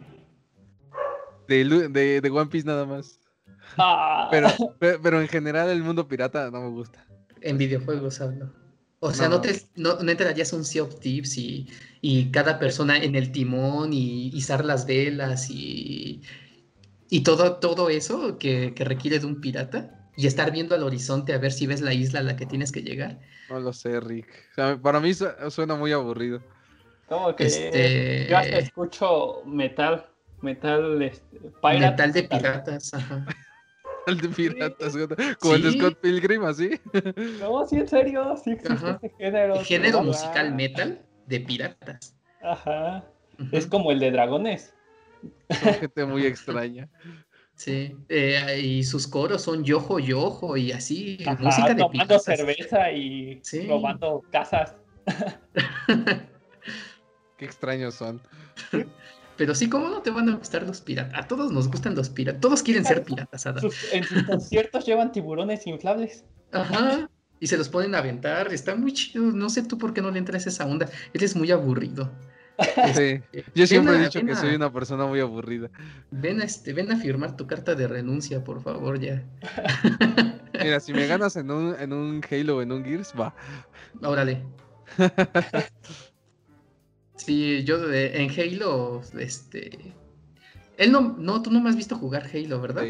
De, 1.48 2.20
de, 2.22 2.30
One 2.30 2.50
Piece 2.50 2.68
nada 2.68 2.86
más. 2.86 3.20
Ah. 3.78 4.28
Pero, 4.32 4.50
pero, 4.80 5.22
en 5.22 5.28
general 5.28 5.70
el 5.70 5.82
mundo 5.82 6.08
pirata 6.08 6.52
no 6.52 6.62
me 6.62 6.70
gusta. 6.70 7.06
En 7.42 7.58
videojuegos 7.58 8.20
hablo. 8.20 8.52
O 9.00 9.14
sea, 9.14 9.30
no, 9.30 9.40
te, 9.40 9.62
no, 9.76 10.00
entrarías 10.02 10.52
un 10.54 10.66
Sea 10.66 10.84
of 10.84 11.00
Tips 11.00 11.38
y, 11.38 11.68
y, 12.02 12.32
cada 12.32 12.58
persona 12.58 12.98
en 12.98 13.16
el 13.16 13.32
timón 13.32 13.94
y 13.94 14.28
izar 14.36 14.66
las 14.66 14.88
velas 14.88 15.50
y, 15.52 16.24
y 17.10 17.22
todo, 17.22 17.58
todo 17.58 17.90
eso 17.90 18.38
que, 18.38 18.74
que 18.74 18.84
requiere 18.84 19.20
de 19.20 19.26
un 19.26 19.42
pirata 19.42 19.98
y 20.18 20.26
estar 20.26 20.52
viendo 20.52 20.76
al 20.76 20.84
horizonte 20.84 21.34
a 21.34 21.38
ver 21.38 21.52
si 21.52 21.68
ves 21.68 21.82
la 21.82 21.94
isla 21.94 22.20
a 22.20 22.24
la 22.24 22.36
que 22.36 22.46
tienes 22.46 22.72
que 22.72 22.82
llegar. 22.82 23.20
No 23.50 23.60
lo 23.60 23.72
sé, 23.72 24.00
Rick. 24.00 24.28
para 24.82 25.00
mí 25.00 25.12
suena 25.14 25.76
muy 25.76 25.92
aburrido. 25.92 26.42
Como 27.08 27.36
que 27.36 27.46
este... 27.46 28.28
yo 28.30 28.38
hasta 28.38 28.58
escucho 28.58 29.44
metal, 29.46 30.08
metal, 30.42 31.02
este, 31.02 31.40
metal 31.64 32.12
de 32.12 32.24
piratas, 32.24 32.94
ajá. 32.94 33.26
El 34.08 34.22
de 34.22 34.30
piratas, 34.30 34.96
como 35.40 35.56
el 35.56 35.64
de 35.64 35.72
Scott 35.74 36.00
Pilgrim, 36.00 36.46
así. 36.46 36.80
No, 37.42 37.68
sí, 37.68 37.76
en 37.76 37.88
serio, 37.90 38.36
sí 38.42 38.52
existe 38.52 39.12
género. 39.18 39.64
género 39.66 40.02
musical 40.02 40.56
metal 40.56 41.02
de 41.26 41.42
piratas. 41.42 42.16
Ajá. 42.42 43.04
Es 43.52 43.68
como 43.68 43.92
el 43.92 44.00
de 44.00 44.12
dragones. 44.12 44.74
Gente 45.50 46.06
muy 46.06 46.26
extraña. 46.26 46.90
Sí, 47.56 47.96
eh, 48.08 48.62
y 48.64 48.84
sus 48.84 49.08
coros 49.08 49.42
son 49.42 49.64
yojo, 49.64 49.98
yojo 49.98 50.58
y 50.58 50.72
así. 50.72 51.18
música 51.40 51.74
de 51.74 51.82
tomando 51.82 52.20
cerveza 52.20 52.92
y 52.92 53.42
robando 53.68 54.24
casas. 54.32 54.76
Qué 57.38 57.46
extraños 57.46 57.96
son. 57.96 58.22
Pero 59.38 59.56
sí, 59.56 59.70
¿cómo 59.70 59.90
no 59.90 60.02
te 60.02 60.10
van 60.10 60.30
a 60.30 60.36
gustar 60.36 60.64
los 60.64 60.82
piratas? 60.82 61.18
A 61.18 61.28
todos 61.28 61.52
nos 61.52 61.68
gustan 61.68 61.96
los 61.96 62.10
piratas. 62.10 62.42
Todos 62.42 62.64
quieren 62.64 62.86
ser 62.86 63.04
piratas, 63.04 63.46
en 63.92 64.04
sus 64.04 64.24
conciertos 64.24 64.86
llevan 64.86 65.12
tiburones 65.12 65.66
inflables. 65.68 66.26
Ajá. 66.52 67.10
Y 67.40 67.48
se 67.48 67.58
los 67.58 67.70
ponen 67.70 67.94
a 67.94 68.00
aventar. 68.00 68.52
Está 68.52 68.76
muy 68.76 68.94
chido. 68.94 69.32
No 69.32 69.50
sé 69.50 69.64
tú 69.64 69.78
por 69.78 69.94
qué 69.94 70.02
no 70.02 70.10
le 70.10 70.18
entras 70.18 70.48
esa 70.48 70.66
onda. 70.66 70.90
Eres 71.14 71.36
muy 71.36 71.52
aburrido. 71.52 72.12
Sí. 72.96 73.22
Yo 73.54 73.68
siempre 73.68 73.96
he 73.96 74.00
dicho 74.00 74.24
que 74.26 74.36
soy 74.36 74.56
una 74.56 74.72
persona 74.72 75.06
muy 75.06 75.20
aburrida. 75.20 75.70
Ven 76.12 76.42
a, 76.42 76.46
este, 76.46 76.74
ven 76.74 76.92
a 76.92 76.98
firmar 76.98 77.38
tu 77.38 77.46
carta 77.46 77.76
de 77.76 77.88
renuncia, 77.88 78.44
por 78.44 78.62
favor, 78.62 79.00
ya. 79.00 79.24
Mira, 80.64 80.80
si 80.80 80.94
me 80.94 81.06
ganas 81.06 81.36
en 81.36 81.52
un, 81.52 81.76
en 81.80 81.94
un 81.94 82.22
Halo 82.30 82.58
o 82.58 82.62
en 82.62 82.72
un 82.72 82.84
Gears, 82.84 83.14
va. 83.20 83.36
Órale. 84.02 84.44
sí, 87.16 87.64
yo 87.64 87.92
en 87.92 88.32
Halo, 88.32 89.02
este. 89.18 89.94
Él 90.78 90.92
no, 90.92 91.16
no, 91.18 91.42
tú 91.42 91.52
no 91.52 91.60
me 91.60 91.70
has 91.70 91.76
visto 91.76 91.96
jugar 91.96 92.28
Halo, 92.34 92.62
¿verdad? 92.62 92.86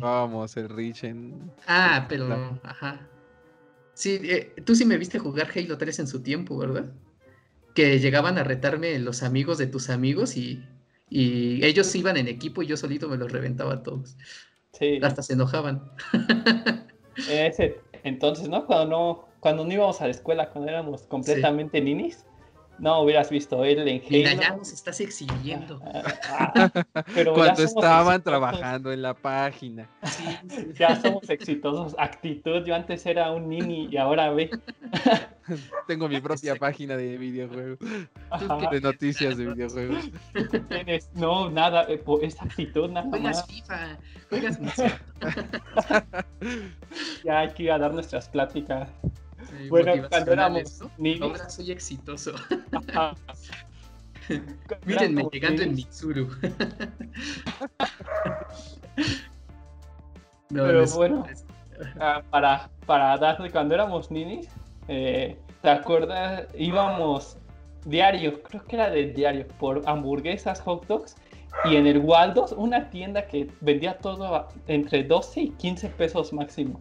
Vamos, 0.00 0.56
el 0.56 0.68
Rich 0.68 1.04
en. 1.04 1.50
Ah, 1.66 2.06
pero, 2.08 2.60
ajá. 2.62 3.08
Sí, 3.94 4.20
eh, 4.22 4.54
tú 4.64 4.74
sí 4.74 4.84
me 4.84 4.96
viste 4.96 5.18
jugar 5.18 5.48
Halo 5.54 5.76
3 5.76 6.00
en 6.00 6.06
su 6.06 6.22
tiempo, 6.22 6.56
¿verdad? 6.56 6.92
Que 7.74 7.98
llegaban 7.98 8.38
a 8.38 8.44
retarme 8.44 8.98
los 8.98 9.22
amigos 9.22 9.58
de 9.58 9.66
tus 9.66 9.90
amigos 9.90 10.36
y, 10.36 10.64
y 11.08 11.64
ellos 11.64 11.94
iban 11.94 12.16
en 12.16 12.28
equipo 12.28 12.62
y 12.62 12.66
yo 12.66 12.76
solito 12.76 13.08
me 13.08 13.16
los 13.16 13.32
reventaba 13.32 13.74
a 13.74 13.82
todos. 13.82 14.16
Sí. 14.72 14.98
Hasta 15.02 15.22
se 15.22 15.34
enojaban. 15.34 15.82
Ese, 17.30 17.80
entonces, 18.04 18.48
¿no? 18.48 18.66
Cuando 18.66 18.86
no, 18.86 19.28
cuando 19.40 19.64
no 19.64 19.72
íbamos 19.72 20.00
a 20.00 20.04
la 20.04 20.10
escuela, 20.10 20.50
cuando 20.50 20.70
éramos 20.70 21.02
completamente 21.02 21.80
ninis, 21.80 22.24
no 22.82 23.02
hubieras 23.02 23.30
visto 23.30 23.64
él 23.64 23.86
en 23.86 24.02
Mira, 24.10 24.34
ya 24.34 24.56
nos 24.56 24.72
estás 24.72 25.00
exhibiendo. 25.00 25.80
pero 27.14 27.32
Cuando 27.32 27.62
estaban 27.62 28.20
trabajando 28.20 28.92
en 28.92 29.02
la 29.02 29.14
página. 29.14 29.88
Sí, 30.02 30.24
ya 30.76 31.00
somos 31.00 31.30
exitosos. 31.30 31.94
Actitud, 31.96 32.64
yo 32.64 32.74
antes 32.74 33.06
era 33.06 33.30
un 33.30 33.48
nini 33.48 33.86
y 33.88 33.96
ahora 33.96 34.30
ve. 34.30 34.50
Tengo 35.86 36.08
mi 36.08 36.20
propia 36.20 36.56
página 36.56 36.96
de 36.96 37.16
videojuegos. 37.18 37.78
De 38.72 38.80
noticias 38.80 39.36
de 39.36 39.46
videojuegos. 39.46 40.10
No, 41.14 41.50
nada, 41.50 41.86
eh, 41.88 42.02
es 42.22 42.42
actitud, 42.42 42.90
nada 42.90 43.08
Juegas 43.08 43.46
FIFA, 43.46 43.98
juegas 44.28 44.58
Ya 47.24 47.38
hay 47.38 47.50
que 47.50 47.62
ir 47.62 47.70
a 47.70 47.78
dar 47.78 47.94
nuestras 47.94 48.28
pláticas 48.28 48.88
bueno, 49.68 50.08
cuando 50.08 50.32
éramos 50.32 50.82
niños. 50.98 51.22
Ahora 51.22 51.50
soy 51.50 51.72
exitoso. 51.72 52.32
Mírenme 54.86 55.28
llegando 55.32 55.62
en 55.62 55.74
Mitsuru. 55.74 56.28
Pero 60.48 60.86
bueno, 60.94 61.26
ah, 61.98 62.22
para, 62.30 62.70
para 62.86 63.16
darle 63.18 63.50
cuando 63.50 63.74
éramos 63.74 64.10
ninis, 64.10 64.48
eh, 64.88 65.36
¿te 65.62 65.70
acuerdas? 65.70 66.46
Íbamos 66.54 67.38
diario, 67.84 68.42
creo 68.42 68.64
que 68.64 68.76
era 68.76 68.90
de 68.90 69.12
diario, 69.12 69.48
por 69.58 69.82
hamburguesas, 69.86 70.60
hot 70.60 70.86
dogs. 70.86 71.16
Y 71.64 71.76
en 71.76 71.86
el 71.86 71.98
Waldos, 71.98 72.52
una 72.52 72.88
tienda 72.90 73.26
que 73.26 73.48
vendía 73.60 73.98
todo 73.98 74.48
entre 74.68 75.04
12 75.04 75.40
y 75.40 75.50
15 75.50 75.88
pesos 75.90 76.32
máximo. 76.32 76.80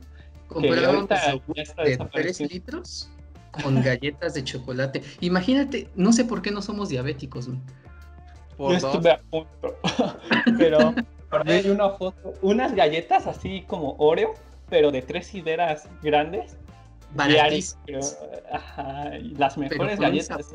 Compraron 0.51 1.07
de 1.07 1.97
3 2.11 2.41
litros 2.51 3.09
con 3.63 3.81
galletas 3.81 4.33
de 4.33 4.43
chocolate. 4.43 5.01
Imagínate, 5.21 5.89
no 5.95 6.13
sé 6.13 6.25
por 6.25 6.41
qué 6.41 6.51
no 6.51 6.61
somos 6.61 6.89
diabéticos. 6.89 7.49
Yo 8.59 8.73
estuve 8.73 9.11
a 9.11 9.19
punto. 9.29 9.77
pero 10.57 10.93
hay 11.45 11.69
una 11.69 11.89
foto, 11.91 12.33
unas 12.41 12.75
galletas 12.75 13.27
así 13.27 13.63
como 13.67 13.95
Oreo, 13.97 14.33
pero 14.69 14.91
de 14.91 15.01
tres 15.01 15.33
hileras 15.33 15.87
grandes. 16.03 16.57
Baratísimas. 17.13 18.17
Ajá, 18.51 19.11
las 19.37 19.57
mejores 19.57 19.99
galletas. 19.99 20.49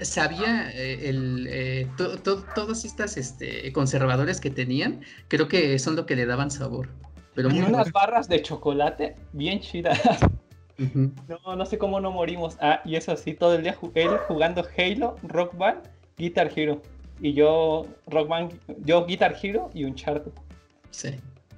sabía 0.00 0.70
eh, 0.72 1.08
el, 1.08 1.46
eh, 1.50 1.86
todos 1.96 2.84
estos 2.84 3.16
este, 3.16 3.72
conservadores 3.72 4.40
que 4.40 4.50
tenían, 4.50 5.02
creo 5.28 5.48
que 5.48 5.78
son 5.78 5.96
lo 5.96 6.06
que 6.06 6.16
le 6.16 6.26
daban 6.26 6.50
sabor. 6.50 6.90
Pero 7.34 7.50
y 7.50 7.60
unas 7.60 7.92
barras 7.92 8.28
de 8.28 8.42
chocolate 8.42 9.16
bien 9.32 9.60
chidas. 9.60 10.00
No, 11.28 11.56
no 11.56 11.66
sé 11.66 11.76
cómo 11.76 12.00
no 12.00 12.10
morimos. 12.10 12.56
Ah, 12.60 12.80
y 12.84 12.96
eso 12.96 13.14
sí, 13.16 13.34
todo 13.34 13.54
el 13.54 13.62
día 13.62 13.76
él 13.94 14.10
jugando 14.26 14.66
Halo, 14.76 15.16
Rock 15.24 15.56
Band, 15.56 15.82
Guitar 16.16 16.50
Hero. 16.56 16.80
Y 17.20 17.34
yo, 17.34 17.86
Rock 18.06 18.28
Band, 18.28 18.52
yo 18.84 19.04
Guitar 19.04 19.36
Hero 19.42 19.70
y 19.74 19.84
un 19.84 19.90
Uncharted. 19.90 20.32
Sí, 20.90 21.10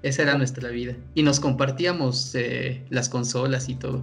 esa 0.02 0.22
era 0.22 0.36
nuestra 0.36 0.70
vida. 0.70 0.96
Y 1.14 1.22
nos 1.22 1.38
compartíamos 1.38 2.34
eh, 2.34 2.84
las 2.90 3.08
consolas 3.08 3.68
y 3.68 3.76
todo. 3.76 4.02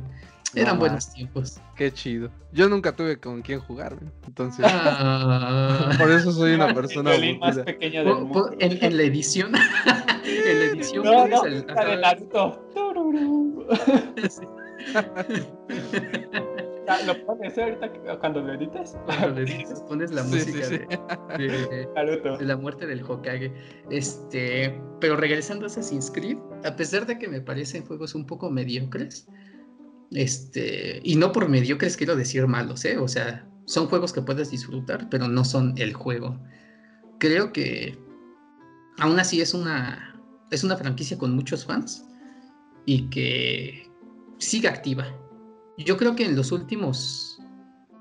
Eran 0.55 0.80
buenos 0.80 1.13
tiempos. 1.13 1.59
Qué 1.76 1.91
chido. 1.91 2.31
Yo 2.51 2.67
nunca 2.67 2.95
tuve 2.95 3.19
con 3.19 3.41
quién 3.41 3.59
jugar, 3.59 3.95
entonces. 4.26 4.65
Ah. 4.67 5.91
por 5.97 6.11
eso 6.11 6.31
soy 6.31 6.53
una 6.53 6.73
persona. 6.73 7.11
más 7.39 7.59
pequeña 7.59 8.03
del 8.03 8.15
mundo. 8.15 8.51
En, 8.59 8.97
la 8.97 9.03
edición. 9.03 9.53
en 10.26 10.59
la 10.59 10.65
edición. 10.65 11.03
No, 11.03 11.27
no, 11.27 11.45
el, 11.45 11.67
de 11.67 11.97
Naruto. 11.97 12.65
lo 17.05 17.26
pones 17.26 17.57
¿eh? 17.57 17.63
ahorita 17.63 17.91
cuando 18.19 18.41
lo 18.41 18.53
editas. 18.53 18.97
Cuando 19.05 19.30
lo 19.30 19.39
editas, 19.41 19.81
pones 19.84 20.11
la 20.11 20.23
música 20.23 20.67
De, 20.67 20.80
de, 21.38 21.88
de, 21.88 22.45
la 22.45 22.57
muerte 22.57 22.88
del 22.88 23.03
Hokage. 23.03 23.53
Este, 23.91 24.81
pero 24.99 25.15
regresando 25.15 25.65
a 25.65 25.67
Assassin's 25.67 26.09
Creed, 26.09 26.39
a 26.65 26.76
pesar 26.76 27.05
de 27.05 27.19
que 27.19 27.27
me 27.27 27.41
parecen 27.41 27.85
juegos 27.85 28.15
un 28.15 28.26
poco 28.26 28.49
mediocres, 28.49 29.27
este, 30.11 31.02
y 31.03 31.15
no 31.15 31.31
por 31.31 31.49
mediocres 31.49 31.98
quiero 31.98 32.15
decir 32.15 32.48
malos, 32.48 32.84
¿eh? 32.86 32.98
O 32.98 33.07
sea, 33.07 33.48
son 33.65 33.88
juegos 33.88 34.14
que 34.14 34.22
puedes 34.22 34.52
disfrutar, 34.52 35.07
pero 35.10 35.27
no 35.27 35.45
son 35.45 35.73
el 35.77 35.94
juego. 35.94 36.40
Creo 37.19 37.53
que 37.53 37.98
aún 38.98 39.19
así 39.19 39.41
es 39.41 39.53
una, 39.53 40.19
es 40.52 40.64
una 40.64 40.77
franquicia 40.77 41.18
con 41.18 41.36
muchos 41.36 41.65
fans 41.65 42.06
y 42.86 43.10
que 43.10 43.88
sigue 44.40 44.68
activa. 44.68 45.06
Yo 45.77 45.98
creo 45.98 46.15
que 46.15 46.26
en 46.26 46.36
los 46.36 46.52
últimos, 46.52 47.40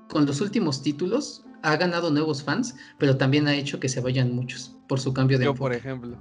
con 0.09 0.25
los 0.25 0.41
últimos 0.41 0.81
títulos, 0.81 1.45
ha 1.61 1.75
ganado 1.75 2.09
nuevos 2.09 2.43
fans, 2.43 2.75
pero 2.97 3.17
también 3.17 3.47
ha 3.47 3.55
hecho 3.55 3.79
que 3.79 3.89
se 3.89 4.01
vayan 4.01 4.33
muchos 4.33 4.77
por 4.87 4.99
su 4.99 5.13
cambio 5.13 5.37
de. 5.37 5.45
Yo, 5.45 5.53
por 5.53 5.73
ejemplo. 5.73 6.17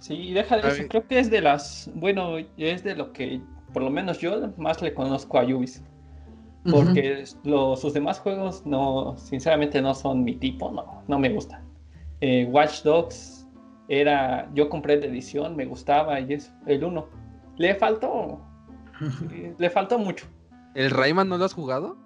Sí, 0.00 0.32
deja 0.32 0.56
de 0.56 0.68
eso. 0.68 0.88
Creo 0.88 1.06
que 1.06 1.18
es 1.20 1.30
de 1.30 1.42
las. 1.42 1.90
Bueno, 1.94 2.38
es 2.56 2.82
de 2.82 2.96
lo 2.96 3.12
que 3.12 3.40
por 3.72 3.82
lo 3.82 3.90
menos 3.90 4.18
yo 4.18 4.52
más 4.56 4.82
le 4.82 4.94
conozco 4.94 5.38
a 5.38 5.44
Ubisoft. 5.44 5.86
Porque 6.70 7.24
sus 7.24 7.94
demás 7.94 8.20
juegos 8.20 8.66
no, 8.66 9.16
sinceramente 9.16 9.80
no 9.80 9.94
son 9.94 10.22
mi 10.24 10.34
tipo, 10.34 10.70
no, 10.70 11.02
no 11.08 11.18
me 11.18 11.30
gustan. 11.30 11.64
Eh, 12.20 12.46
Watch 12.50 12.82
Dogs 12.82 13.46
era, 13.88 14.50
yo 14.54 14.68
compré 14.68 14.98
de 14.98 15.08
edición, 15.08 15.56
me 15.56 15.64
gustaba 15.64 16.20
y 16.20 16.34
es 16.34 16.52
el 16.66 16.84
uno. 16.84 17.08
Le 17.56 17.74
faltó, 17.74 18.40
le 19.58 19.70
faltó 19.70 19.98
mucho. 19.98 20.26
¿El 20.74 20.90
Rayman 20.90 21.28
no 21.28 21.38
lo 21.38 21.46
has 21.46 21.54
jugado? 21.54 21.96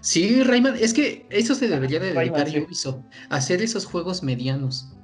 Sí, 0.00 0.42
Rayman, 0.42 0.76
es 0.76 0.92
que 0.92 1.26
eso 1.30 1.54
se 1.54 1.66
debería 1.66 1.98
de 1.98 2.12
dedicar 2.12 2.46
a 2.46 2.50
Ubisoft, 2.50 3.00
hacer 3.30 3.62
esos 3.62 3.86
juegos 3.86 4.22
medianos. 4.22 4.94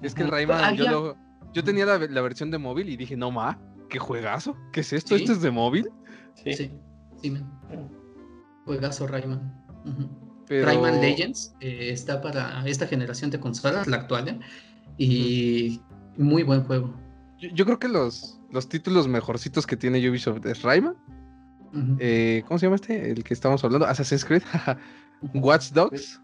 Es 0.00 0.14
que 0.14 0.22
el 0.22 0.30
Rayman, 0.30 0.64
ah, 0.64 0.72
yo, 0.72 1.16
yo, 1.52 1.64
tenía 1.64 1.84
la, 1.84 2.22
versión 2.22 2.50
de 2.50 2.56
móvil 2.56 2.88
y 2.88 2.96
dije, 2.96 3.14
no 3.14 3.30
ma, 3.30 3.60
qué 3.88 3.98
juegazo, 3.98 4.56
¿qué 4.72 4.80
es 4.80 4.92
esto? 4.92 5.16
¿Esto 5.16 5.32
es 5.32 5.40
de 5.40 5.50
móvil? 5.50 5.90
Sí, 6.34 6.52
sí, 6.54 6.70
sí 7.20 7.36
Juegazo 8.64 9.06
Rayman. 9.06 9.64
Rayman 10.48 11.00
Legends 11.00 11.54
eh, 11.60 11.90
está 11.90 12.20
para 12.20 12.66
esta 12.66 12.86
generación 12.86 13.30
de 13.30 13.40
consolas, 13.40 13.86
la 13.86 13.98
actual, 13.98 14.28
¿eh? 14.28 14.38
y 14.98 15.80
muy 16.16 16.42
buen 16.42 16.64
juego. 16.64 16.94
Yo, 17.38 17.64
creo 17.64 17.78
que 17.78 17.88
los, 17.88 18.40
los 18.50 18.68
títulos 18.68 19.06
mejorcitos 19.06 19.66
que 19.66 19.76
tiene 19.76 20.06
Ubisoft 20.08 20.44
es 20.46 20.62
Rayman. 20.62 20.96
Eh, 22.00 22.42
¿Cómo 22.46 22.58
se 22.58 22.66
llama 22.66 22.76
este? 22.76 23.10
El 23.10 23.22
que 23.22 23.34
estamos 23.34 23.62
hablando, 23.62 23.86
Assassin's 23.86 24.24
Creed, 24.24 24.42
Watch 25.34 25.70
Dogs. 25.70 26.20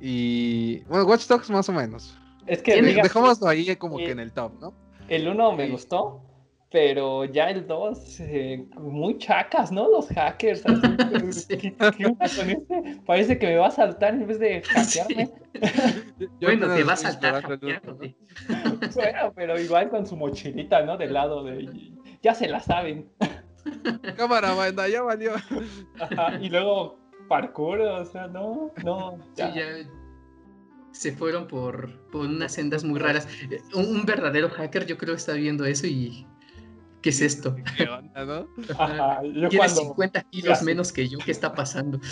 Y 0.00 0.82
bueno, 0.84 1.04
Watch 1.04 1.26
Dogs 1.26 1.50
más 1.50 1.68
o 1.68 1.72
menos. 1.72 2.18
Es 2.46 2.62
que 2.62 2.80
dejámoslo 2.80 3.48
ahí 3.48 3.76
como 3.76 3.98
que 3.98 4.10
en 4.10 4.20
el 4.20 4.32
top, 4.32 4.52
¿no? 4.60 4.74
El 5.08 5.28
uno 5.28 5.52
me 5.52 5.68
gustó, 5.68 6.24
pero 6.72 7.26
ya 7.26 7.50
el 7.50 7.66
2, 7.66 8.20
eh, 8.20 8.66
muy 8.76 9.18
chacas, 9.18 9.70
¿no? 9.70 9.90
Los 9.90 10.08
hackers. 10.08 10.64
Así, 10.66 11.76
Parece 13.06 13.38
que 13.38 13.46
me 13.46 13.56
va 13.56 13.66
a 13.66 13.70
saltar 13.70 14.14
en 14.14 14.26
vez 14.26 14.38
de 14.38 14.62
hackearme. 14.68 15.30
bueno, 16.40 16.74
te 16.74 16.82
va 16.82 16.94
a 16.94 16.96
saltar. 16.96 17.46
bueno, 18.94 19.32
pero 19.36 19.60
igual 19.60 19.90
con 19.90 20.06
su 20.06 20.16
mochilita, 20.16 20.82
¿no? 20.82 20.96
Del 20.96 21.12
lado 21.12 21.44
de. 21.44 21.92
Ya 22.22 22.34
se 22.34 22.48
la 22.48 22.60
saben. 22.60 23.10
Cámara, 24.16 24.54
banda, 24.54 24.88
ya 24.88 25.02
valió. 25.02 25.34
y 26.40 26.48
luego 26.48 26.98
parkour, 27.28 27.80
o 27.80 28.04
sea, 28.06 28.28
no, 28.28 28.70
no. 28.82 29.18
Ya. 29.36 29.54
ya 29.54 29.64
se 30.92 31.12
fueron 31.12 31.48
por, 31.48 32.08
por 32.10 32.22
unas 32.26 32.52
sendas 32.52 32.82
muy 32.82 32.98
raras. 32.98 33.28
Un, 33.74 33.96
un 33.96 34.06
verdadero 34.06 34.48
hacker, 34.48 34.86
yo 34.86 34.96
creo, 34.96 35.14
está 35.14 35.34
viendo 35.34 35.64
eso 35.64 35.86
y 35.86 36.26
¿Qué 37.02 37.10
es 37.10 37.20
esto? 37.20 37.54
¿Qué 37.76 37.84
onda, 37.84 38.24
no? 38.24 38.46
Tienes 39.48 39.72
50 39.72 40.22
kilos 40.30 40.62
menos 40.62 40.92
que 40.92 41.08
yo, 41.08 41.18
¿qué 41.18 41.32
está 41.32 41.52
pasando? 41.54 42.00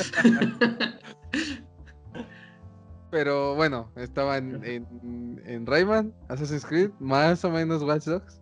Pero 3.11 3.55
bueno, 3.57 3.91
estaba 3.97 4.37
en, 4.39 4.65
en, 4.65 5.43
en, 5.45 5.67
Rayman, 5.67 6.15
Assassin's 6.29 6.65
Creed, 6.65 6.91
más 7.01 7.45
o 7.45 7.51
menos 7.51 7.83
Watch 7.83 8.05
Dogs. 8.05 8.41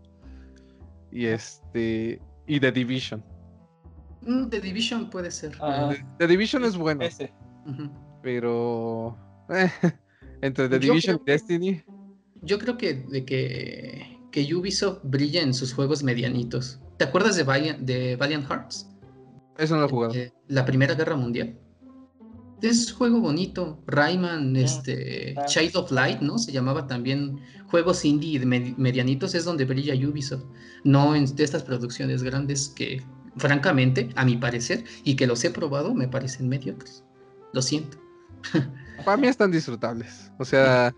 Y 1.10 1.24
este. 1.24 2.20
Y 2.46 2.60
The 2.60 2.72
Division. 2.72 3.24
Mm, 4.22 4.48
The 4.48 4.60
Division 4.60 5.08
puede 5.08 5.30
ser. 5.30 5.56
Ah. 5.60 5.94
The, 6.18 6.26
Division 6.26 6.64
es 6.64 6.76
bueno. 6.76 7.02
Pero. 8.22 9.16
Eh, 9.48 9.70
entre 10.42 10.68
The 10.68 10.78
Division 10.78 11.18
y 11.22 11.30
Destiny. 11.30 11.82
Yo 12.42 12.58
creo 12.58 12.76
que 12.76 12.92
de 12.92 13.24
que 13.24 14.17
que 14.30 14.54
Ubisoft 14.54 15.00
brilla 15.04 15.42
en 15.42 15.54
sus 15.54 15.72
juegos 15.72 16.02
medianitos. 16.02 16.80
¿Te 16.96 17.04
acuerdas 17.04 17.36
de 17.36 17.44
Valiant, 17.44 17.80
de 17.80 18.16
Valiant 18.16 18.46
Hearts? 18.48 18.88
Eso 19.56 19.74
no 19.74 19.80
lo 19.80 19.86
he 19.86 19.90
jugado. 19.90 20.14
Eh, 20.14 20.32
la 20.48 20.64
Primera 20.64 20.94
Guerra 20.94 21.16
Mundial. 21.16 21.58
Es 22.62 22.92
juego 22.92 23.20
bonito. 23.20 23.80
Rayman, 23.86 24.56
ah, 24.56 24.60
este, 24.60 25.34
Child 25.46 25.76
of 25.76 25.92
Light, 25.92 26.20
¿no? 26.20 26.38
Se 26.38 26.52
llamaba 26.52 26.86
también 26.86 27.40
juegos 27.70 28.04
indie 28.04 28.44
medianitos, 28.44 29.34
es 29.34 29.44
donde 29.44 29.64
brilla 29.64 29.94
Ubisoft. 29.94 30.44
No 30.84 31.14
en 31.14 31.24
estas 31.38 31.62
producciones 31.62 32.22
grandes 32.22 32.68
que, 32.68 33.02
francamente, 33.36 34.10
a 34.16 34.24
mi 34.24 34.36
parecer, 34.36 34.84
y 35.04 35.14
que 35.16 35.26
los 35.26 35.44
he 35.44 35.50
probado, 35.50 35.94
me 35.94 36.08
parecen 36.08 36.48
mediocres. 36.48 37.04
Lo 37.52 37.62
siento. 37.62 37.98
Para 39.04 39.16
mí 39.16 39.28
están 39.28 39.52
disfrutables. 39.52 40.32
O 40.38 40.44
sea, 40.44 40.92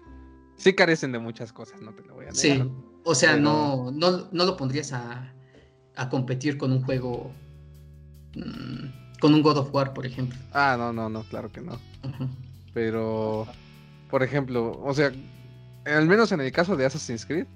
sí 0.57 0.75
carecen 0.75 1.13
de 1.13 1.19
muchas 1.19 1.53
cosas, 1.53 1.81
no 1.83 1.95
te 1.95 2.03
lo 2.05 2.15
voy 2.15 2.27
a 2.27 2.31
negar. 2.31 2.37
Sí. 2.37 2.63
O 3.05 3.15
sea, 3.15 3.37
no, 3.37 3.91
no, 3.93 4.29
no, 4.31 4.45
lo 4.45 4.57
pondrías 4.57 4.93
a, 4.93 5.33
a, 5.97 6.09
competir 6.09 6.59
con 6.59 6.73
un 6.73 6.83
juego, 6.83 7.33
mm, 8.35 9.19
con 9.21 9.35
un 9.35 9.43
God 9.43 9.59
of 9.59 9.75
War, 9.75 9.95
por 9.95 10.07
ejemplo. 10.07 10.39
Ah, 10.53 10.77
no, 10.79 10.93
no, 10.93 11.09
no, 11.09 11.23
claro 11.25 11.51
que 11.51 11.61
no. 11.61 11.81
Pero, 12.75 13.47
por 14.11 14.23
ejemplo, 14.23 14.79
o 14.83 14.95
sea, 14.95 15.13
al 15.87 16.07
menos 16.07 16.33
en 16.33 16.41
el 16.41 16.53
caso 16.53 16.77
de 16.77 16.85
Assassin's 16.85 17.25
Creed, 17.25 17.47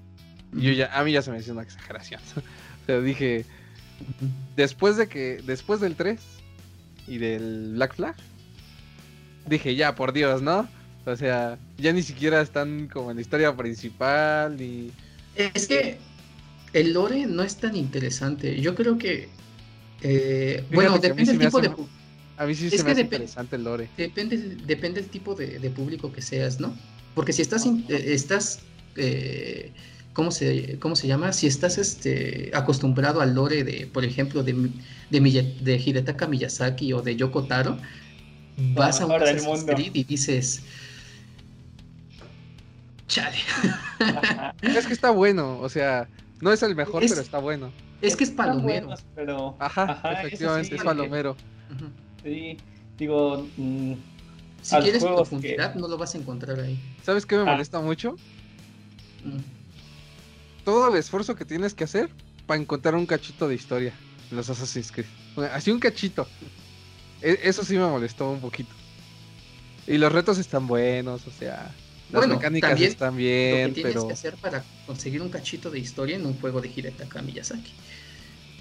yo 0.53 0.71
ya, 0.71 0.97
a 0.97 1.03
mí 1.03 1.11
ya 1.11 1.21
se 1.21 1.31
me 1.31 1.39
hizo 1.39 1.51
una 1.51 1.63
exageración. 1.63 2.21
o 2.83 2.85
sea, 2.85 2.99
dije, 3.01 3.45
después 4.55 4.97
de 4.97 5.07
que, 5.07 5.41
después 5.45 5.79
del 5.79 5.95
3 5.95 6.19
y 7.07 7.17
del 7.17 7.73
Black 7.73 7.95
Flag, 7.95 8.15
dije, 9.47 9.75
ya, 9.75 9.95
por 9.95 10.11
Dios, 10.11 10.41
¿no? 10.41 10.67
O 11.05 11.15
sea, 11.15 11.59
ya 11.77 11.93
ni 11.93 12.01
siquiera 12.01 12.41
están 12.41 12.87
como 12.87 13.11
en 13.11 13.17
la 13.17 13.21
historia 13.21 13.55
principal, 13.55 14.57
ni... 14.57 14.91
Es 15.35 15.67
que 15.67 15.97
el 16.73 16.93
lore 16.93 17.25
no 17.25 17.43
es 17.43 17.55
tan 17.57 17.75
interesante. 17.75 18.59
Yo 18.59 18.75
creo 18.75 18.97
que. 18.97 19.29
Eh, 20.01 20.63
bueno, 20.71 20.97
depende 20.97 21.31
del 21.31 21.39
tipo 21.39 21.61
de. 21.61 21.71
A 22.37 22.45
mí 22.45 22.53
sí 22.53 22.69
se 22.69 22.83
me 22.83 22.91
hace 22.91 23.01
interesante 23.01 23.55
el 23.55 23.63
lore. 23.63 23.89
Depende, 23.97 24.37
depende 24.37 25.01
del 25.01 25.09
tipo 25.09 25.35
de, 25.35 25.69
público 25.69 26.11
que 26.11 26.21
seas, 26.21 26.59
¿no? 26.59 26.75
Porque 27.13 27.33
si 27.33 27.41
estás. 27.41 27.65
Eh, 27.65 27.83
estás 27.89 28.59
eh, 28.97 29.71
¿cómo, 30.13 30.31
se, 30.31 30.77
¿Cómo 30.79 30.95
se 30.95 31.07
llama? 31.07 31.33
Si 31.33 31.47
estás 31.47 31.77
este, 31.77 32.51
acostumbrado 32.53 33.21
al 33.21 33.35
lore 33.35 33.63
de, 33.63 33.87
por 33.87 34.03
ejemplo, 34.03 34.43
de, 34.43 34.53
de, 35.11 35.55
de 35.61 35.75
Hidetaka 35.77 36.27
Miyazaki 36.27 36.93
o 36.93 37.01
de 37.01 37.15
Yoko 37.15 37.43
Taro, 37.45 37.77
vas 38.73 39.01
a 39.01 39.05
un 39.05 39.11
Assassin's 39.13 39.63
Creed 39.65 39.91
y 39.93 40.03
dices 40.03 40.61
Chale. 43.07 43.37
es 44.61 44.87
que 44.87 44.93
está 44.93 45.11
bueno, 45.11 45.59
o 45.59 45.69
sea, 45.69 46.07
no 46.41 46.51
es 46.51 46.63
el 46.63 46.75
mejor, 46.75 47.03
pero 47.07 47.21
está 47.21 47.39
bueno. 47.39 47.71
Es 48.01 48.15
que 48.15 48.23
es 48.23 48.31
palomero. 48.31 48.93
pero... 49.15 49.55
Ajá, 49.59 50.01
efectivamente, 50.19 50.75
es 50.75 50.83
palomero. 50.83 51.35
Sí, 52.23 52.57
digo. 52.97 53.47
Mm, 53.57 53.93
si 54.61 54.75
quieres 54.77 55.03
profundidad, 55.03 55.75
no 55.75 55.87
lo 55.87 55.97
vas 55.97 56.15
a 56.15 56.17
encontrar 56.17 56.59
ahí. 56.59 56.79
¿Sabes 57.03 57.25
qué 57.25 57.35
me 57.35 57.43
ah. 57.43 57.45
molesta 57.45 57.79
mucho? 57.79 58.15
Mm. 59.23 59.37
Todo 60.63 60.91
el 60.91 60.97
esfuerzo 60.97 61.35
que 61.35 61.45
tienes 61.45 61.75
que 61.75 61.83
hacer 61.83 62.09
para 62.47 62.59
encontrar 62.59 62.95
un 62.95 63.05
cachito 63.05 63.47
de 63.47 63.55
historia 63.55 63.93
en 64.31 64.37
los 64.37 64.49
Assassin's 64.49 64.91
Creed. 64.91 65.05
Así 65.53 65.71
un 65.71 65.79
cachito. 65.79 66.27
E, 67.21 67.39
eso 67.43 67.63
sí 67.63 67.77
me 67.77 67.85
molestó 67.85 68.31
un 68.31 68.41
poquito. 68.41 68.73
Y 69.87 69.99
los 69.99 70.11
retos 70.11 70.39
están 70.39 70.65
buenos, 70.65 71.27
o 71.27 71.31
sea. 71.31 71.71
Las 72.15 72.27
mecánicas 72.27 72.79
están 72.81 73.15
bien, 73.15 73.69
lo 73.69 73.75
que 73.75 73.81
tienes 73.81 74.03
que 74.03 74.13
hacer 74.13 74.35
para 74.35 74.63
conseguir 74.85 75.21
un 75.21 75.29
cachito 75.29 75.69
de 75.69 75.79
historia 75.79 76.15
en 76.15 76.25
un 76.25 76.39
juego 76.39 76.61
de 76.61 76.71
Hidetaka 76.73 77.21
Miyazaki. 77.21 77.73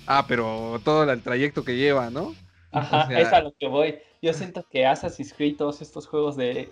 Ah, 0.07 0.27
pero 0.29 0.81
todo 0.85 1.11
el 1.11 1.23
trayecto 1.23 1.65
que 1.65 1.77
lleva, 1.77 2.11
¿no? 2.11 2.35
Ajá, 2.73 3.09
es 3.19 3.33
a 3.33 3.41
lo 3.41 3.55
que 3.59 3.69
voy. 3.69 3.97
Yo 4.21 4.33
siento 4.33 4.67
que 4.71 4.87
Assassin's 4.87 5.33
Creed, 5.33 5.57
todos 5.57 5.81
estos 5.81 6.07
juegos 6.07 6.37
de 6.37 6.71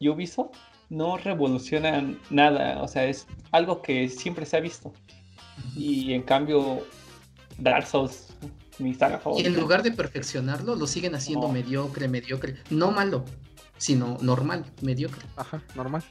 Ubisoft, 0.00 0.56
no 0.90 1.16
revolucionan 1.16 2.20
nada. 2.30 2.82
O 2.82 2.88
sea, 2.88 3.04
es 3.04 3.26
algo 3.52 3.80
que 3.82 4.08
siempre 4.08 4.46
se 4.46 4.56
ha 4.56 4.60
visto. 4.60 4.92
Y 5.76 6.12
en 6.12 6.22
cambio, 6.22 6.86
Dark 7.58 7.86
Souls, 7.86 8.28
mi 8.78 8.94
saga 8.94 9.18
favorita. 9.18 9.48
Y 9.48 9.52
en 9.52 9.60
lugar 9.60 9.82
de 9.82 9.92
perfeccionarlo, 9.92 10.74
lo 10.74 10.86
siguen 10.86 11.14
haciendo 11.14 11.48
mediocre, 11.48 12.08
mediocre. 12.08 12.56
No 12.70 12.90
malo, 12.90 13.24
sino 13.78 14.18
normal, 14.20 14.64
mediocre. 14.82 15.24
Ajá, 15.36 15.62
normal. 15.74 16.04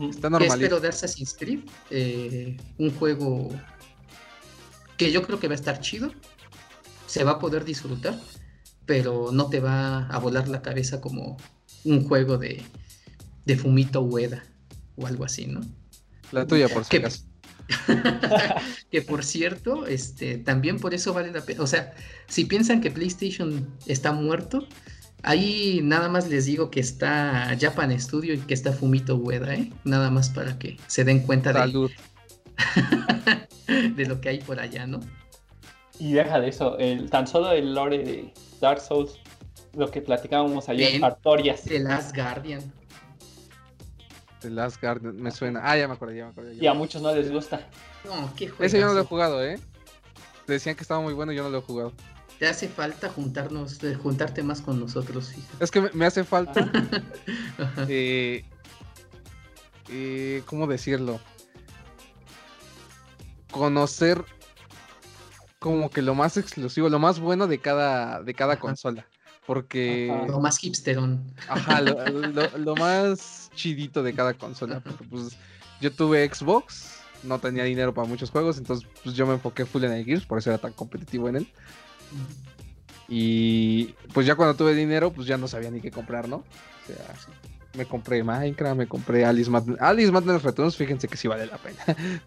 Está 0.00 0.30
normal. 0.30 0.48
¿Qué 0.48 0.54
espero 0.54 0.80
de 0.80 0.88
Assassin's 0.88 1.34
Creed? 1.34 1.60
Eh, 1.90 2.56
un 2.78 2.90
juego 2.92 3.50
que 4.96 5.10
yo 5.10 5.22
creo 5.22 5.40
que 5.40 5.48
va 5.48 5.54
a 5.54 5.56
estar 5.56 5.80
chido, 5.80 6.12
se 7.06 7.24
va 7.24 7.32
a 7.32 7.38
poder 7.38 7.64
disfrutar, 7.64 8.18
pero 8.86 9.30
no 9.32 9.48
te 9.48 9.60
va 9.60 10.06
a 10.06 10.18
volar 10.18 10.48
la 10.48 10.62
cabeza 10.62 11.00
como 11.00 11.38
un 11.84 12.06
juego 12.06 12.36
de, 12.36 12.62
de 13.46 13.56
Fumito 13.56 14.02
Ueda 14.02 14.44
o 14.96 15.06
algo 15.06 15.24
así, 15.24 15.46
¿no? 15.46 15.60
La 16.32 16.46
tuya, 16.46 16.68
por 16.68 16.84
si 16.84 16.90
que, 16.90 17.08
que 18.90 19.02
por 19.02 19.24
cierto, 19.24 19.86
este, 19.86 20.38
también 20.38 20.78
por 20.78 20.94
eso 20.94 21.12
vale 21.12 21.32
la 21.32 21.40
pena. 21.40 21.62
O 21.62 21.66
sea, 21.66 21.94
si 22.28 22.44
piensan 22.44 22.80
que 22.80 22.90
PlayStation 22.90 23.68
está 23.86 24.12
muerto, 24.12 24.66
Ahí 25.22 25.80
nada 25.82 26.08
más 26.08 26.28
les 26.28 26.46
digo 26.46 26.70
que 26.70 26.80
está 26.80 27.56
Japan 27.60 27.98
Studio 27.98 28.34
y 28.34 28.38
que 28.38 28.54
está 28.54 28.72
Fumito 28.72 29.16
Ueda, 29.16 29.54
¿eh? 29.54 29.70
Nada 29.84 30.10
más 30.10 30.30
para 30.30 30.58
que 30.58 30.78
se 30.86 31.04
den 31.04 31.20
cuenta 31.20 31.52
de, 31.52 31.90
de 33.94 34.06
lo 34.06 34.20
que 34.20 34.30
hay 34.30 34.38
por 34.38 34.60
allá, 34.60 34.86
¿no? 34.86 35.00
Y 35.98 36.12
deja 36.12 36.40
de 36.40 36.48
eso, 36.48 36.78
el, 36.78 37.10
tan 37.10 37.26
solo 37.26 37.52
el 37.52 37.74
lore 37.74 37.98
de, 37.98 38.32
Dark 38.60 38.80
Souls, 38.80 39.18
lo 39.74 39.90
que 39.90 40.00
platicábamos 40.00 40.68
ayer, 40.68 41.02
Artorias. 41.04 41.62
The 41.62 41.80
Last 41.80 42.14
Guardian. 42.14 42.72
The 44.40 44.50
Last 44.50 44.80
Guardian, 44.80 45.16
me 45.16 45.30
suena. 45.30 45.60
Ah, 45.62 45.76
ya 45.76 45.88
me 45.88 45.94
acuerdo, 45.94 46.14
ya 46.14 46.24
me 46.24 46.30
acuerdo. 46.30 46.52
y 46.52 46.66
a 46.66 46.74
muchos 46.74 47.02
no 47.02 47.14
les 47.14 47.30
gusta. 47.30 47.68
No, 48.04 48.32
qué 48.34 48.50
Ese 48.60 48.78
yo 48.78 48.86
no 48.86 48.94
lo 48.94 49.00
he 49.00 49.04
jugado, 49.04 49.44
¿eh? 49.44 49.58
Decían 50.46 50.74
que 50.74 50.82
estaba 50.82 51.00
muy 51.00 51.14
bueno, 51.14 51.32
yo 51.32 51.42
no 51.42 51.50
lo 51.50 51.58
he 51.58 51.62
jugado. 51.62 51.92
Te 52.40 52.48
hace 52.48 52.68
falta 52.68 53.10
juntarnos, 53.10 53.78
juntarte 54.02 54.42
más 54.42 54.62
con 54.62 54.80
nosotros, 54.80 55.30
Es 55.60 55.70
que 55.70 55.90
me, 55.92 56.06
hace 56.06 56.24
falta. 56.24 56.72
eh, 57.86 58.46
eh, 59.90 60.42
¿Cómo 60.46 60.66
decirlo? 60.66 61.20
Conocer 63.50 64.24
como 65.58 65.90
que 65.90 66.00
lo 66.00 66.14
más 66.14 66.38
exclusivo, 66.38 66.88
lo 66.88 66.98
más 66.98 67.20
bueno 67.20 67.46
de 67.46 67.58
cada, 67.58 68.22
de 68.22 68.32
cada 68.32 68.58
consola. 68.58 69.06
Porque. 69.46 70.10
Lo 70.26 70.40
más 70.40 70.56
hipsterón. 70.56 71.22
Ajá, 71.46 71.82
lo, 72.56 72.74
más 72.74 73.50
chidito 73.54 74.02
de 74.02 74.14
cada 74.14 74.32
consola. 74.32 74.80
Porque 74.80 75.04
pues 75.04 75.36
yo 75.82 75.92
tuve 75.92 76.26
Xbox, 76.32 77.02
no 77.22 77.38
tenía 77.38 77.64
dinero 77.64 77.92
para 77.92 78.08
muchos 78.08 78.30
juegos, 78.30 78.56
entonces 78.56 78.88
pues 79.04 79.14
yo 79.14 79.26
me 79.26 79.34
enfoqué 79.34 79.66
full 79.66 79.84
en 79.84 79.92
el 79.92 80.06
Gears, 80.06 80.24
por 80.24 80.38
eso 80.38 80.48
era 80.48 80.58
tan 80.58 80.72
competitivo 80.72 81.28
en 81.28 81.36
él. 81.36 81.52
Y 83.08 83.94
pues 84.12 84.26
ya 84.26 84.36
cuando 84.36 84.54
tuve 84.54 84.74
dinero, 84.74 85.12
pues 85.12 85.26
ya 85.26 85.36
no 85.36 85.48
sabía 85.48 85.70
ni 85.70 85.80
qué 85.80 85.90
comprar, 85.90 86.28
¿no? 86.28 86.36
O 86.36 86.86
sea, 86.86 86.96
me 87.76 87.86
compré 87.86 88.22
Minecraft, 88.22 88.76
me 88.76 88.86
compré 88.86 89.24
Alice 89.24 89.50
Madness. 89.50 89.80
Alice 89.80 90.12
Madness 90.12 90.42
Returns, 90.42 90.76
fíjense 90.76 91.08
que 91.08 91.16
sí 91.16 91.28
vale 91.28 91.46
la 91.46 91.58
pena. 91.58 91.84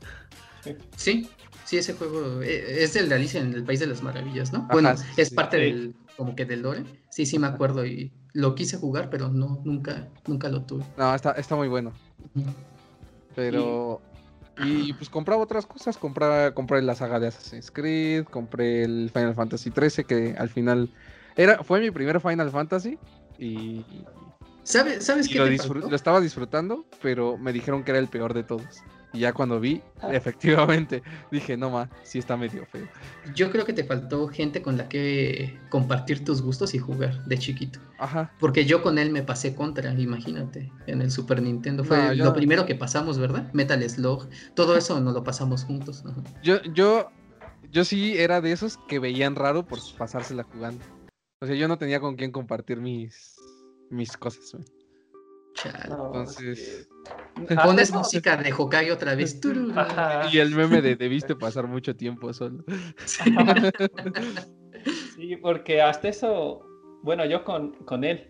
Sí, 0.95 1.29
Sí, 1.65 1.77
ese 1.77 1.93
juego 1.93 2.41
eh, 2.41 2.83
es 2.83 2.95
el 2.95 3.09
de 3.09 3.15
Alicia 3.15 3.39
en 3.39 3.53
el 3.53 3.63
País 3.63 3.79
de 3.79 3.87
las 3.87 4.03
Maravillas, 4.03 4.51
¿no? 4.51 4.67
bueno, 4.71 4.93
es 5.17 5.29
parte 5.29 5.57
del, 5.57 5.95
como 6.17 6.35
que 6.35 6.45
del 6.45 6.61
lore. 6.61 6.83
Sí, 7.09 7.25
sí 7.25 7.39
me 7.39 7.47
acuerdo 7.47 7.85
y 7.85 8.11
lo 8.33 8.53
quise 8.55 8.77
jugar, 8.77 9.09
pero 9.09 9.29
no, 9.29 9.61
nunca, 9.63 10.07
nunca 10.27 10.49
lo 10.49 10.63
tuve. 10.63 10.83
No, 10.97 11.15
está, 11.15 11.31
está 11.31 11.55
muy 11.55 11.67
bueno. 11.67 11.93
Pero... 13.35 14.01
Y 14.03 14.12
pues 14.93 15.09
compraba 15.09 15.41
otras 15.41 15.65
cosas, 15.65 15.97
compraba, 15.97 16.53
compré 16.53 16.81
la 16.81 16.95
saga 16.95 17.19
de 17.19 17.27
Assassin's 17.27 17.71
Creed, 17.71 18.25
compré 18.25 18.83
el 18.83 19.09
Final 19.11 19.35
Fantasy 19.35 19.71
XIII, 19.71 20.05
que 20.05 20.35
al 20.37 20.49
final 20.49 20.89
era, 21.35 21.63
fue 21.63 21.79
mi 21.79 21.91
primer 21.91 22.19
Final 22.21 22.51
Fantasy 22.51 22.97
y... 23.37 23.83
¿Sabes, 24.63 25.05
¿sabes 25.05 25.27
qué? 25.27 25.39
Lo, 25.39 25.89
lo 25.89 25.95
estaba 25.95 26.21
disfrutando, 26.21 26.85
pero 27.01 27.37
me 27.37 27.51
dijeron 27.51 27.83
que 27.83 27.91
era 27.91 27.99
el 27.99 28.07
peor 28.07 28.33
de 28.33 28.43
todos. 28.43 28.81
Y 29.13 29.19
ya 29.19 29.31
cuando 29.31 29.59
vi, 29.59 29.81
ah. 30.01 30.11
efectivamente, 30.11 31.03
dije, 31.31 31.55
no 31.55 31.69
más, 31.69 31.87
sí 32.01 32.17
está 32.17 32.35
medio 32.35 32.65
feo. 32.65 32.87
Yo 33.35 33.51
creo 33.51 33.63
que 33.63 33.73
te 33.73 33.83
faltó 33.83 34.27
gente 34.27 34.63
con 34.63 34.75
la 34.75 34.89
que 34.89 35.59
compartir 35.69 36.25
tus 36.25 36.41
gustos 36.41 36.73
y 36.73 36.79
jugar 36.79 37.23
de 37.25 37.37
chiquito. 37.37 37.79
Ajá. 37.99 38.33
Porque 38.39 38.65
yo 38.65 38.81
con 38.81 38.97
él 38.97 39.11
me 39.11 39.21
pasé 39.21 39.53
contra, 39.53 39.93
imagínate, 39.93 40.71
en 40.87 41.01
el 41.01 41.11
Super 41.11 41.43
Nintendo. 41.43 41.83
Fue 41.83 42.15
lo 42.15 42.33
primero 42.33 42.65
que 42.65 42.73
pasamos, 42.73 43.19
¿verdad? 43.19 43.51
Metal 43.53 43.87
Slug, 43.87 44.27
todo 44.55 44.75
eso 44.75 44.99
nos 44.99 45.13
lo 45.13 45.23
pasamos 45.23 45.63
juntos. 45.63 46.03
Yo, 46.41 46.61
yo, 46.73 47.11
yo 47.71 47.85
sí 47.85 48.17
era 48.17 48.41
de 48.41 48.51
esos 48.51 48.77
que 48.87 48.97
veían 48.97 49.35
raro 49.35 49.65
por 49.67 49.79
pasársela 49.95 50.43
jugando. 50.43 50.83
O 51.39 51.45
sea, 51.45 51.55
yo 51.55 51.67
no 51.67 51.77
tenía 51.77 51.99
con 51.99 52.15
quién 52.15 52.31
compartir 52.31 52.79
mis, 52.79 53.35
mis 53.91 54.17
cosas. 54.17 54.57
Entonces. 55.85 56.87
Pones 57.63 57.91
música 57.91 58.37
de 58.37 58.53
Hokage 58.53 58.91
otra 58.91 59.15
vez. 59.15 59.39
Y 60.31 60.37
el 60.37 60.55
meme 60.55 60.81
de 60.81 60.95
debiste 60.95 61.35
pasar 61.35 61.67
mucho 61.67 61.95
tiempo 61.95 62.33
solo. 62.33 62.63
Sí, 63.05 63.23
porque 65.41 65.81
hasta 65.81 66.09
eso, 66.09 66.65
bueno, 67.01 67.25
yo 67.25 67.43
con, 67.43 67.73
con 67.85 68.03
él, 68.03 68.29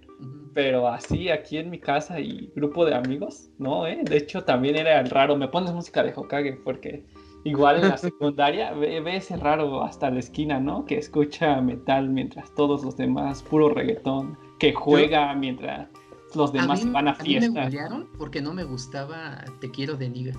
pero 0.54 0.88
así 0.88 1.30
aquí 1.30 1.58
en 1.58 1.70
mi 1.70 1.80
casa 1.80 2.20
y 2.20 2.52
grupo 2.56 2.86
de 2.86 2.96
amigos, 2.96 3.50
no, 3.58 3.88
¿eh? 3.88 4.00
De 4.04 4.18
hecho, 4.18 4.44
también 4.44 4.78
era 4.78 5.00
el 5.00 5.10
raro. 5.10 5.36
Me 5.36 5.48
pones 5.48 5.72
música 5.72 6.04
de 6.04 6.14
Hokage 6.16 6.60
porque 6.64 7.06
igual 7.44 7.78
en 7.78 7.90
la 7.90 7.98
secundaria 8.10 8.74
ve, 8.74 9.00
ve, 9.02 9.18
ese 9.18 9.38
raro 9.38 9.84
hasta 9.84 10.10
la 10.10 10.20
esquina, 10.20 10.60
¿no? 10.60 10.86
Que 10.86 10.98
escucha 10.98 11.60
metal 11.62 12.10
mientras 12.10 12.54
todos 12.56 12.84
los 12.84 12.98
demás, 12.98 13.44
puro 13.44 13.70
reggaetón, 13.70 14.38
que 14.60 14.74
juega 14.74 15.34
mientras 15.36 15.90
los 16.36 16.54
demás 16.54 16.90
van 16.92 17.08
a 17.08 17.16
fiesta. 17.16 17.64
A 17.64 17.70
mí 17.70 17.78
me 17.78 18.06
porque 18.18 18.42
no 18.42 18.54
me 18.54 18.64
gustaba 18.64 19.44
Te 19.60 19.72
quiero 19.72 19.96
de 19.96 20.10
Niga. 20.10 20.34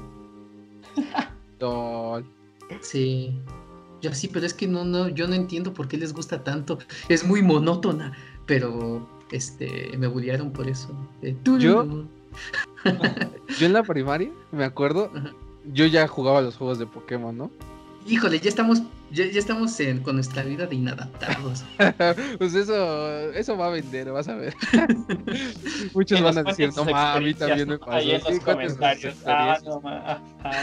sí. 2.81 3.41
Yo 4.01 4.13
sí, 4.13 4.29
pero 4.29 4.45
es 4.45 4.53
que 4.53 4.69
no, 4.69 4.85
no, 4.85 5.09
yo 5.09 5.27
no 5.27 5.35
entiendo 5.35 5.73
por 5.73 5.89
qué 5.89 5.97
les 5.97 6.13
gusta 6.13 6.45
tanto. 6.45 6.79
Es 7.09 7.25
muy 7.25 7.43
monótona, 7.43 8.13
pero 8.45 9.09
este, 9.31 9.97
me 9.97 10.07
bullearon 10.07 10.53
por 10.53 10.69
eso. 10.69 10.89
Eh, 11.23 11.35
yo, 11.45 11.87
yo 13.59 13.67
en 13.67 13.73
la 13.73 13.83
primaria, 13.83 14.31
me 14.53 14.65
acuerdo, 14.65 15.11
yo 15.73 15.87
ya 15.87 16.07
jugaba 16.07 16.43
los 16.43 16.57
juegos 16.57 16.79
de 16.79 16.87
Pokémon, 16.87 17.37
¿no? 17.37 17.51
Híjole, 18.07 18.39
ya 18.39 18.51
estamos, 18.51 18.83
ya, 19.11 19.25
estamos 19.25 19.79
con 20.03 20.17
nuestra 20.17 20.43
vida 20.43 20.67
de 20.67 20.77
inadaptados. 20.77 21.65
pues 22.39 22.55
eso, 22.55 23.31
eso 23.33 23.57
va 23.57 23.69
a 23.69 23.71
vender, 23.71 24.13
vas 24.13 24.29
a 24.29 24.35
ver. 24.35 24.55
Muchos 25.95 26.21
van 26.21 26.39
a 26.39 26.43
decir, 26.43 26.71
no 26.77 26.85
mames, 26.85 27.17
a 27.17 27.21
mí 27.21 27.35
también 27.35 27.69
me 27.69 27.79
pasó. 27.79 27.93
Ahí 27.93 28.11
en 28.11 28.23
los 28.23 28.41
comentarios, 28.41 29.17
ah, 29.27 29.59
no 29.65 29.81
ah, 29.85 30.21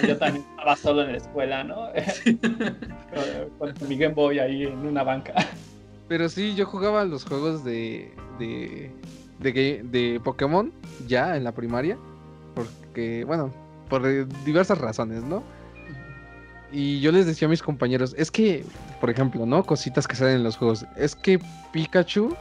yo 0.08 0.18
también 0.18 0.46
estaba 0.52 0.76
solo 0.76 1.02
en 1.02 1.14
la 1.14 1.18
escuela, 1.18 1.64
¿no? 1.64 1.90
con, 3.58 3.74
mi 3.90 3.98
Game 3.98 4.14
Boy 4.14 4.38
ahí 4.38 4.64
en 4.68 4.86
una 4.86 5.02
banca. 5.02 5.34
Pero 6.08 6.30
sí, 6.30 6.54
yo 6.54 6.68
jugaba 6.68 7.06
los 7.06 7.26
juegos 7.26 7.64
de, 7.64 8.14
de, 8.38 8.92
de, 9.40 9.82
de 9.84 10.22
Pokémon 10.24 10.72
ya 11.08 11.36
en 11.38 11.44
la 11.44 11.54
primaria, 11.54 11.98
porque, 12.54 13.24
bueno, 13.26 13.52
por 13.90 14.04
diversas 14.46 14.78
razones, 14.78 15.24
¿no? 15.24 15.44
Y 16.72 17.02
yo 17.02 17.12
les 17.12 17.26
decía 17.26 17.48
a 17.48 17.50
mis 17.50 17.62
compañeros, 17.62 18.16
es 18.18 18.32
que, 18.32 18.66
por 19.00 19.10
ejemplo, 19.10 19.46
¿no? 19.46 19.64
Cositas 19.64 20.08
que 20.08 20.16
salen 20.16 20.38
en 20.38 20.44
los 20.44 20.58
juegos. 20.58 20.86
Es 20.96 21.16
que 21.16 21.40
Pikachu 21.74 22.36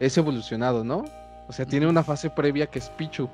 es 0.00 0.16
evolucionado, 0.16 0.84
¿no? 0.84 1.04
O 1.48 1.52
sea, 1.52 1.66
tiene 1.66 1.86
una 1.86 2.02
fase 2.02 2.30
previa 2.30 2.66
que 2.66 2.78
es 2.78 2.88
Pichu. 2.90 3.28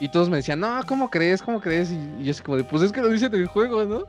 Y 0.00 0.08
todos 0.08 0.28
me 0.28 0.36
decían, 0.36 0.60
no, 0.60 0.80
¿cómo 0.86 1.10
crees? 1.10 1.42
¿Cómo 1.42 1.60
crees? 1.60 1.90
Y, 1.90 2.24
yo 2.24 2.30
así 2.30 2.42
como 2.42 2.56
de, 2.56 2.64
pues 2.64 2.82
es 2.82 2.92
que 2.92 3.00
lo 3.00 3.08
dice 3.08 3.26
en 3.26 3.34
el 3.34 3.46
juego, 3.46 3.84
¿no? 3.84 4.04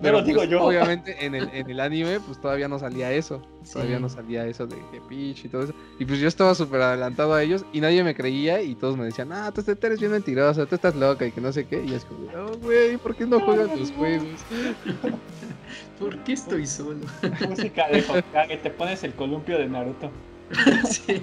Pero, 0.00 0.22
digo 0.22 0.38
pues, 0.38 0.50
yo. 0.50 0.62
Obviamente 0.62 1.24
en 1.24 1.34
el, 1.34 1.48
en 1.52 1.70
el 1.70 1.80
anime, 1.80 2.20
pues 2.20 2.40
todavía 2.40 2.68
no 2.68 2.78
salía 2.78 3.12
eso. 3.12 3.42
Todavía 3.72 3.98
no 3.98 4.08
salía 4.08 4.46
eso 4.46 4.66
de, 4.66 4.76
de 4.76 5.00
Peach 5.08 5.44
y 5.44 5.48
todo 5.48 5.64
eso. 5.64 5.74
Y 5.98 6.04
pues 6.04 6.18
yo 6.18 6.28
estaba 6.28 6.54
súper 6.54 6.82
adelantado 6.82 7.34
a 7.34 7.42
ellos 7.42 7.64
y 7.72 7.80
nadie 7.80 8.02
me 8.02 8.14
creía 8.14 8.60
y 8.62 8.74
todos 8.74 8.96
me 8.96 9.04
decían, 9.04 9.32
ah, 9.32 9.52
tú, 9.52 9.62
eres 9.82 10.00
bien 10.00 10.12
mentiroso, 10.12 10.66
tú 10.66 10.74
estás 10.74 10.94
loca 10.96 11.26
y 11.26 11.32
que 11.32 11.40
no 11.40 11.52
sé 11.52 11.66
qué. 11.66 11.82
Y 11.84 11.94
es 11.94 12.04
como, 12.04 12.26
oh, 12.36 12.56
güey, 12.58 12.96
¿por 12.96 13.14
qué 13.14 13.26
no 13.26 13.40
juegas 13.40 13.72
tus 13.74 13.90
juegos? 13.92 14.26
¿Por 15.98 16.18
qué 16.24 16.32
estoy 16.32 16.66
solo? 16.66 17.00
Música 17.48 17.88
de 17.88 18.04
que 18.48 18.56
te 18.56 18.70
pones 18.70 19.04
el 19.04 19.14
columpio 19.14 19.58
de 19.58 19.68
Naruto. 19.68 20.10
sí. 20.90 21.22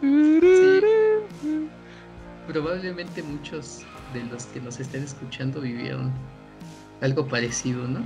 sí. 0.00 0.76
Probablemente 2.48 3.22
muchos 3.22 3.84
de 4.12 4.24
los 4.24 4.44
que 4.46 4.60
nos 4.60 4.80
estén 4.80 5.02
escuchando 5.02 5.60
vivieron 5.60 6.12
algo 7.00 7.26
parecido, 7.26 7.86
¿no? 7.86 8.00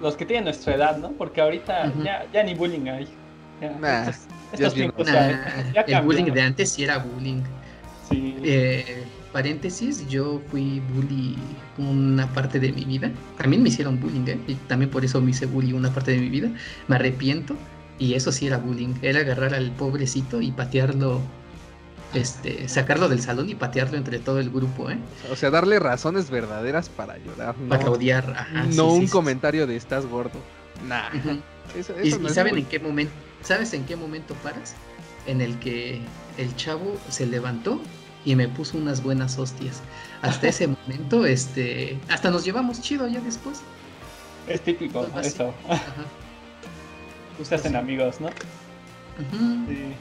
Los 0.00 0.16
que 0.16 0.26
tienen 0.26 0.44
nuestra 0.44 0.74
edad, 0.74 0.96
¿no? 0.98 1.12
Porque 1.12 1.40
ahorita 1.40 1.92
ya, 2.02 2.26
ya, 2.32 2.42
ni 2.42 2.54
bullying 2.54 2.88
hay. 2.88 3.08
Ya, 3.60 4.12
el 5.86 6.02
bullying 6.02 6.32
de 6.32 6.42
antes 6.42 6.72
sí 6.72 6.84
era 6.84 6.98
bullying. 6.98 7.42
Sí. 8.08 8.36
Eh, 8.42 9.04
paréntesis, 9.32 10.06
yo 10.08 10.40
fui 10.50 10.80
bully 10.92 11.36
una 11.78 12.26
parte 12.28 12.58
de 12.58 12.72
mi 12.72 12.84
vida. 12.84 13.10
También 13.38 13.62
me 13.62 13.68
hicieron 13.68 14.00
bullying, 14.00 14.26
¿eh? 14.26 14.38
Y 14.48 14.54
también 14.54 14.90
por 14.90 15.04
eso 15.04 15.20
me 15.20 15.30
hice 15.30 15.46
bully 15.46 15.72
una 15.72 15.90
parte 15.90 16.10
de 16.10 16.18
mi 16.18 16.28
vida. 16.28 16.50
Me 16.88 16.96
arrepiento. 16.96 17.56
Y 17.98 18.14
eso 18.14 18.32
sí 18.32 18.48
era 18.48 18.58
bullying. 18.58 18.94
Era 19.02 19.20
agarrar 19.20 19.54
al 19.54 19.70
pobrecito 19.70 20.40
y 20.42 20.50
patearlo 20.50 21.20
este, 22.14 22.68
sacarlo 22.68 23.08
del 23.08 23.20
salón 23.20 23.48
y 23.48 23.54
patearlo 23.54 23.96
entre 23.96 24.18
todo 24.18 24.38
el 24.38 24.50
grupo, 24.50 24.90
¿eh? 24.90 24.98
O 25.30 25.36
sea, 25.36 25.50
darle 25.50 25.78
razones 25.78 26.30
verdaderas 26.30 26.88
para 26.88 27.18
llorar. 27.18 27.54
Para 27.68 27.90
odiar, 27.90 28.46
No 28.74 28.88
un 28.92 29.08
comentario 29.08 29.66
de 29.66 29.76
estás 29.76 30.06
gordo. 30.06 30.38
Nah. 30.86 31.10
y, 32.02 32.10
saben 32.30 32.58
en 32.58 32.64
qué 32.66 32.78
momento, 32.78 33.12
¿sabes 33.42 33.72
en 33.72 33.84
qué 33.84 33.96
momento 33.96 34.34
paras? 34.42 34.74
En 35.26 35.40
el 35.40 35.58
que 35.58 36.00
el 36.38 36.54
chavo 36.56 36.96
se 37.08 37.26
levantó 37.26 37.80
y 38.24 38.36
me 38.36 38.48
puso 38.48 38.78
unas 38.78 39.02
buenas 39.02 39.38
hostias. 39.38 39.80
Hasta 40.22 40.48
ese 40.48 40.66
momento, 40.86 41.26
este, 41.26 41.98
hasta 42.08 42.30
nos 42.30 42.44
llevamos 42.44 42.80
chido 42.80 43.08
ya 43.08 43.20
después. 43.20 43.60
Es 44.48 44.60
típico 44.60 45.06
eso. 45.22 45.54
Ustedes 47.38 47.60
hacen 47.60 47.76
amigos, 47.76 48.20
¿no? 48.20 48.28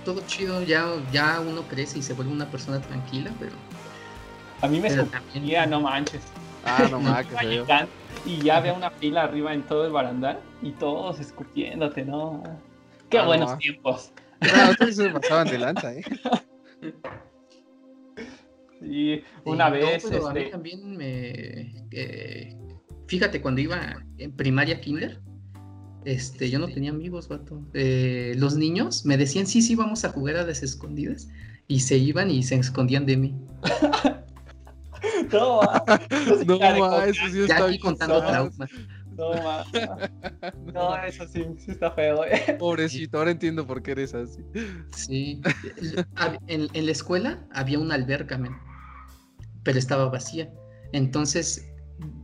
Todo 0.06 0.22
chido, 0.26 0.64
ya, 0.64 0.88
ya 1.12 1.40
uno 1.40 1.64
crece 1.64 2.00
y 2.00 2.02
se 2.02 2.14
vuelve 2.14 2.32
una 2.32 2.50
persona 2.50 2.80
tranquila, 2.80 3.32
pero. 3.40 3.54
A 4.62 4.68
mí 4.68 4.80
me 4.80 4.90
sorprendía, 4.90 5.66
no 5.66 5.82
manches. 5.82 6.22
Ah, 6.66 6.88
no 6.90 7.00
que 7.40 7.88
Y 8.26 8.42
ya 8.42 8.58
había 8.58 8.74
una 8.74 8.92
fila 8.92 9.24
arriba 9.24 9.54
en 9.54 9.64
todo 9.64 9.86
el 9.86 9.92
barandal 9.92 10.40
y 10.62 10.72
todos 10.72 11.20
escupiéndote, 11.20 12.06
¿no? 12.06 12.44
Qué 13.10 13.18
ah, 13.18 13.26
buenos 13.26 13.58
tiempos. 13.58 14.12
No, 14.40 14.72
ustedes 14.72 14.96
se 14.96 15.10
pasaban 15.10 15.48
de 15.48 15.58
lanza, 15.58 15.94
¿eh? 15.94 16.04
Sí, 18.82 19.22
una 19.46 19.70
vez. 19.70 20.04
No, 20.04 20.28
a 20.28 20.34
mí 20.34 20.40
este 20.40 20.52
también 20.52 20.98
me. 20.98 21.72
Eh, 21.92 22.58
fíjate, 23.06 23.40
cuando 23.40 23.62
iba 23.62 24.04
en 24.18 24.36
primaria 24.36 24.82
kinder, 24.82 25.22
este, 26.06 26.50
yo 26.50 26.60
no 26.60 26.68
tenía 26.68 26.92
amigos, 26.92 27.28
vato. 27.28 27.62
Eh, 27.74 28.34
los 28.38 28.56
niños 28.56 29.06
me 29.06 29.18
decían, 29.18 29.46
sí, 29.48 29.62
sí, 29.62 29.76
vamos 29.76 30.04
a 30.06 30.10
jugar 30.10 30.38
a 30.38 30.44
las 30.44 30.64
escondidas. 30.64 31.30
Y 31.68 31.82
se 31.82 31.98
iban 31.98 32.30
y 32.30 32.44
se 32.44 32.56
escondían 32.56 33.06
de 33.06 33.18
mí. 33.18 33.36
no, 35.32 35.62
no, 36.46 36.60
ma, 36.60 37.06
eso 37.06 37.28
sí 37.32 37.42
está 37.42 37.66
aquí 37.66 37.80
contando 37.80 38.20
traumas. 38.20 38.70
No, 39.16 39.34
ma. 39.44 39.64
No, 40.74 41.04
eso 41.04 41.28
sí, 41.28 41.46
sí 41.58 41.72
está 41.72 41.92
feo. 41.92 42.26
Eh. 42.26 42.56
Pobrecito, 42.58 43.18
ahora 43.18 43.32
entiendo 43.32 43.68
por 43.68 43.84
qué 43.84 43.92
eres 43.92 44.14
así. 44.14 44.42
Sí. 44.96 45.42
En, 46.48 46.68
en 46.74 46.86
la 46.86 46.92
escuela 46.92 47.46
había 47.52 47.80
una 47.80 47.96
alberca, 47.96 48.40
pero 49.64 49.78
estaba 49.78 50.10
vacía. 50.10 50.52
Entonces 50.92 51.72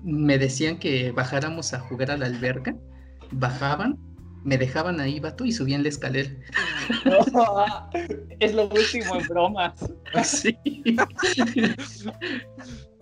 me 0.03 0.37
decían 0.37 0.79
que 0.79 1.11
bajáramos 1.11 1.73
a 1.73 1.79
jugar 1.79 2.11
a 2.11 2.17
la 2.17 2.25
alberca 2.25 2.75
bajaban, 3.31 3.97
me 4.43 4.57
dejaban 4.57 4.99
ahí, 4.99 5.19
vato, 5.19 5.45
y 5.45 5.51
subían 5.51 5.83
la 5.83 5.89
escalera. 5.89 6.29
es 8.39 8.53
lo 8.53 8.69
último 8.69 9.19
en 9.19 9.27
bromas. 9.27 9.73
Sí. 10.23 10.57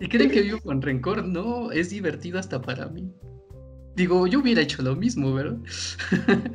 y 0.00 0.08
creen 0.08 0.30
que 0.30 0.42
vivo 0.42 0.60
con 0.60 0.82
rencor, 0.82 1.24
no, 1.24 1.70
es 1.70 1.90
divertido 1.90 2.38
hasta 2.38 2.60
para 2.60 2.88
mí. 2.88 3.12
Digo, 3.96 4.26
yo 4.26 4.40
hubiera 4.40 4.60
hecho 4.60 4.82
lo 4.82 4.94
mismo, 4.94 5.32
¿verdad? 5.32 5.56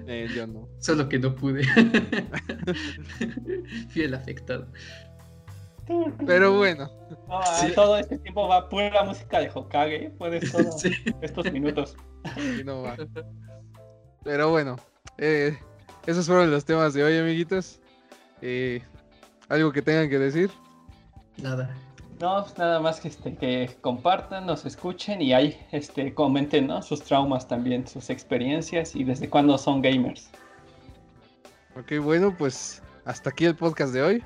Eh, 0.07 0.27
yo 0.35 0.45
no. 0.45 0.69
Solo 0.79 1.09
que 1.09 1.17
no 1.17 1.33
pude. 1.35 1.63
Fiel 3.89 4.13
afectado. 4.13 4.67
Pero 6.27 6.57
bueno. 6.57 6.89
Todo 7.73 7.97
este 7.97 8.19
tiempo 8.19 8.47
va 8.47 8.69
pura 8.69 9.03
música 9.03 9.39
de 9.39 9.49
Hokage, 9.51 10.11
puedes 10.19 10.51
todo 10.51 10.69
estos 11.21 11.51
minutos. 11.51 11.95
no 12.63 12.83
va. 12.83 12.95
Pero 14.23 14.49
bueno, 14.49 14.77
eh, 15.17 15.57
esos 16.05 16.27
fueron 16.27 16.51
los 16.51 16.65
temas 16.65 16.93
de 16.93 17.03
hoy, 17.03 17.17
amiguitos. 17.17 17.79
Eh, 18.41 18.81
¿Algo 19.49 19.71
que 19.71 19.81
tengan 19.81 20.09
que 20.09 20.19
decir? 20.19 20.49
Nada. 21.37 21.75
No, 22.19 22.43
pues 22.43 22.55
nada 22.57 22.79
más 22.79 22.99
que, 22.99 23.07
este, 23.07 23.35
que 23.35 23.77
compartan, 23.81 24.45
nos 24.45 24.63
escuchen 24.65 25.21
y 25.21 25.33
ahí 25.33 25.59
este, 25.71 26.13
comenten 26.13 26.67
¿no? 26.67 26.81
sus 26.83 27.01
traumas 27.01 27.47
también, 27.47 27.87
sus 27.87 28.11
experiencias 28.11 28.95
y 28.95 29.03
desde 29.03 29.27
cuándo 29.27 29.57
son 29.57 29.81
gamers. 29.81 30.29
Ok, 31.75 31.93
bueno, 32.03 32.35
pues 32.37 32.83
hasta 33.05 33.31
aquí 33.31 33.45
el 33.45 33.55
podcast 33.55 33.91
de 33.91 34.03
hoy 34.03 34.23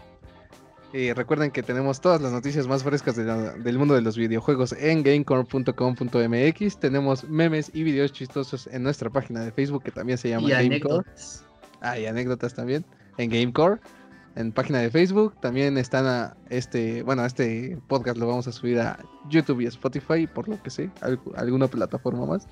recuerden 1.14 1.52
que 1.52 1.62
tenemos 1.64 2.00
todas 2.00 2.22
las 2.22 2.32
noticias 2.32 2.68
más 2.68 2.84
frescas 2.84 3.16
del 3.16 3.78
mundo 3.78 3.96
de 3.96 4.02
los 4.02 4.18
videojuegos 4.18 4.74
en 4.74 5.04
gamecore.com.mx. 5.04 6.80
Tenemos 6.80 7.24
memes 7.26 7.72
y 7.74 7.84
videos 7.84 8.14
chistosos 8.14 8.68
en 8.68 8.84
nuestra 8.84 9.10
página 9.10 9.42
de 9.42 9.52
Facebook 9.52 9.84
que 9.84 9.92
también 9.92 10.18
se 10.18 10.30
llama 10.30 10.50
Gamecore. 10.50 10.96
Anécdotas. 10.96 11.46
Ah, 11.82 12.00
y 12.00 12.06
anécdotas 12.06 12.54
también 12.54 12.86
en 13.18 13.30
Gamecore. 13.30 13.80
En 14.36 14.52
página 14.52 14.80
de 14.80 14.90
Facebook 14.90 15.34
también 15.40 15.78
están 15.78 16.06
a 16.06 16.36
este, 16.50 17.04
bueno, 17.04 17.26
este 17.26 17.78
podcast 17.88 18.18
lo 18.18 18.28
vamos 18.28 18.48
a 18.48 18.52
subir 18.52 18.80
a 18.80 19.00
YouTube 19.30 19.62
y 19.62 19.66
Spotify, 19.68 20.28
por 20.28 20.50
lo 20.50 20.62
que 20.62 20.70
sé, 20.70 20.90
alguna 21.38 21.68
plataforma 21.68 22.26
más. 22.26 22.48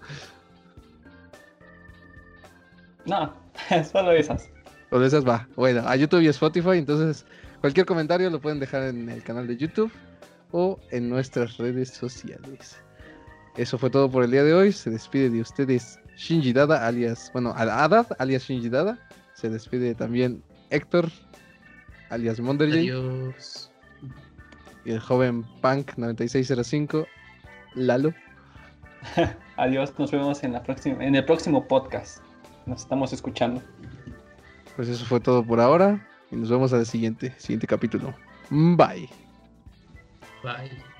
No, 3.05 3.33
solo 3.91 4.11
esas. 4.11 4.49
Solo 4.89 5.05
esas 5.05 5.27
va. 5.27 5.47
Bueno, 5.57 5.83
a 5.85 5.95
YouTube 5.97 6.21
y 6.21 6.27
Spotify, 6.27 6.77
entonces 6.77 7.25
Cualquier 7.63 7.85
comentario 7.85 8.29
lo 8.29 8.41
pueden 8.41 8.59
dejar 8.59 8.83
en 8.83 9.07
el 9.07 9.23
canal 9.23 9.47
de 9.47 9.55
YouTube 9.55 9.89
o 10.51 10.81
en 10.91 11.07
nuestras 11.07 11.55
redes 11.55 11.91
sociales. 11.91 12.77
Eso 13.55 13.77
fue 13.77 13.89
todo 13.89 14.11
por 14.11 14.25
el 14.25 14.31
día 14.31 14.43
de 14.43 14.53
hoy. 14.53 14.73
Se 14.73 14.89
despide 14.89 15.29
de 15.29 15.39
ustedes 15.39 15.97
Shinji 16.17 16.51
Dada, 16.51 16.85
alias, 16.85 17.29
bueno, 17.31 17.53
Adad, 17.55 18.07
alias 18.19 18.43
Shinji 18.43 18.67
Dada. 18.67 18.99
Se 19.35 19.49
despide 19.49 19.95
también 19.95 20.43
Héctor, 20.71 21.09
alias 22.09 22.37
Monderjay. 22.41 22.89
Adiós. 22.89 23.71
Y 24.83 24.91
el 24.91 24.99
joven 24.99 25.45
Punk 25.61 25.93
9605, 25.95 27.07
Lalo. 27.75 28.13
Adiós, 29.55 29.97
nos 29.97 30.11
vemos 30.11 30.43
en, 30.43 30.51
la 30.51 30.63
próxima, 30.63 31.01
en 31.01 31.15
el 31.15 31.23
próximo 31.23 31.65
podcast. 31.65 32.21
Nos 32.65 32.81
estamos 32.81 33.13
escuchando. 33.13 33.61
Pues 34.75 34.89
eso 34.89 35.05
fue 35.05 35.21
todo 35.21 35.45
por 35.45 35.61
ahora. 35.61 36.05
Y 36.33 36.35
nos 36.35 36.49
vemos 36.49 36.73
al 36.73 36.85
siguiente, 36.85 37.33
siguiente 37.37 37.67
capítulo. 37.67 38.13
Bye. 38.49 39.09
Bye. 40.43 40.92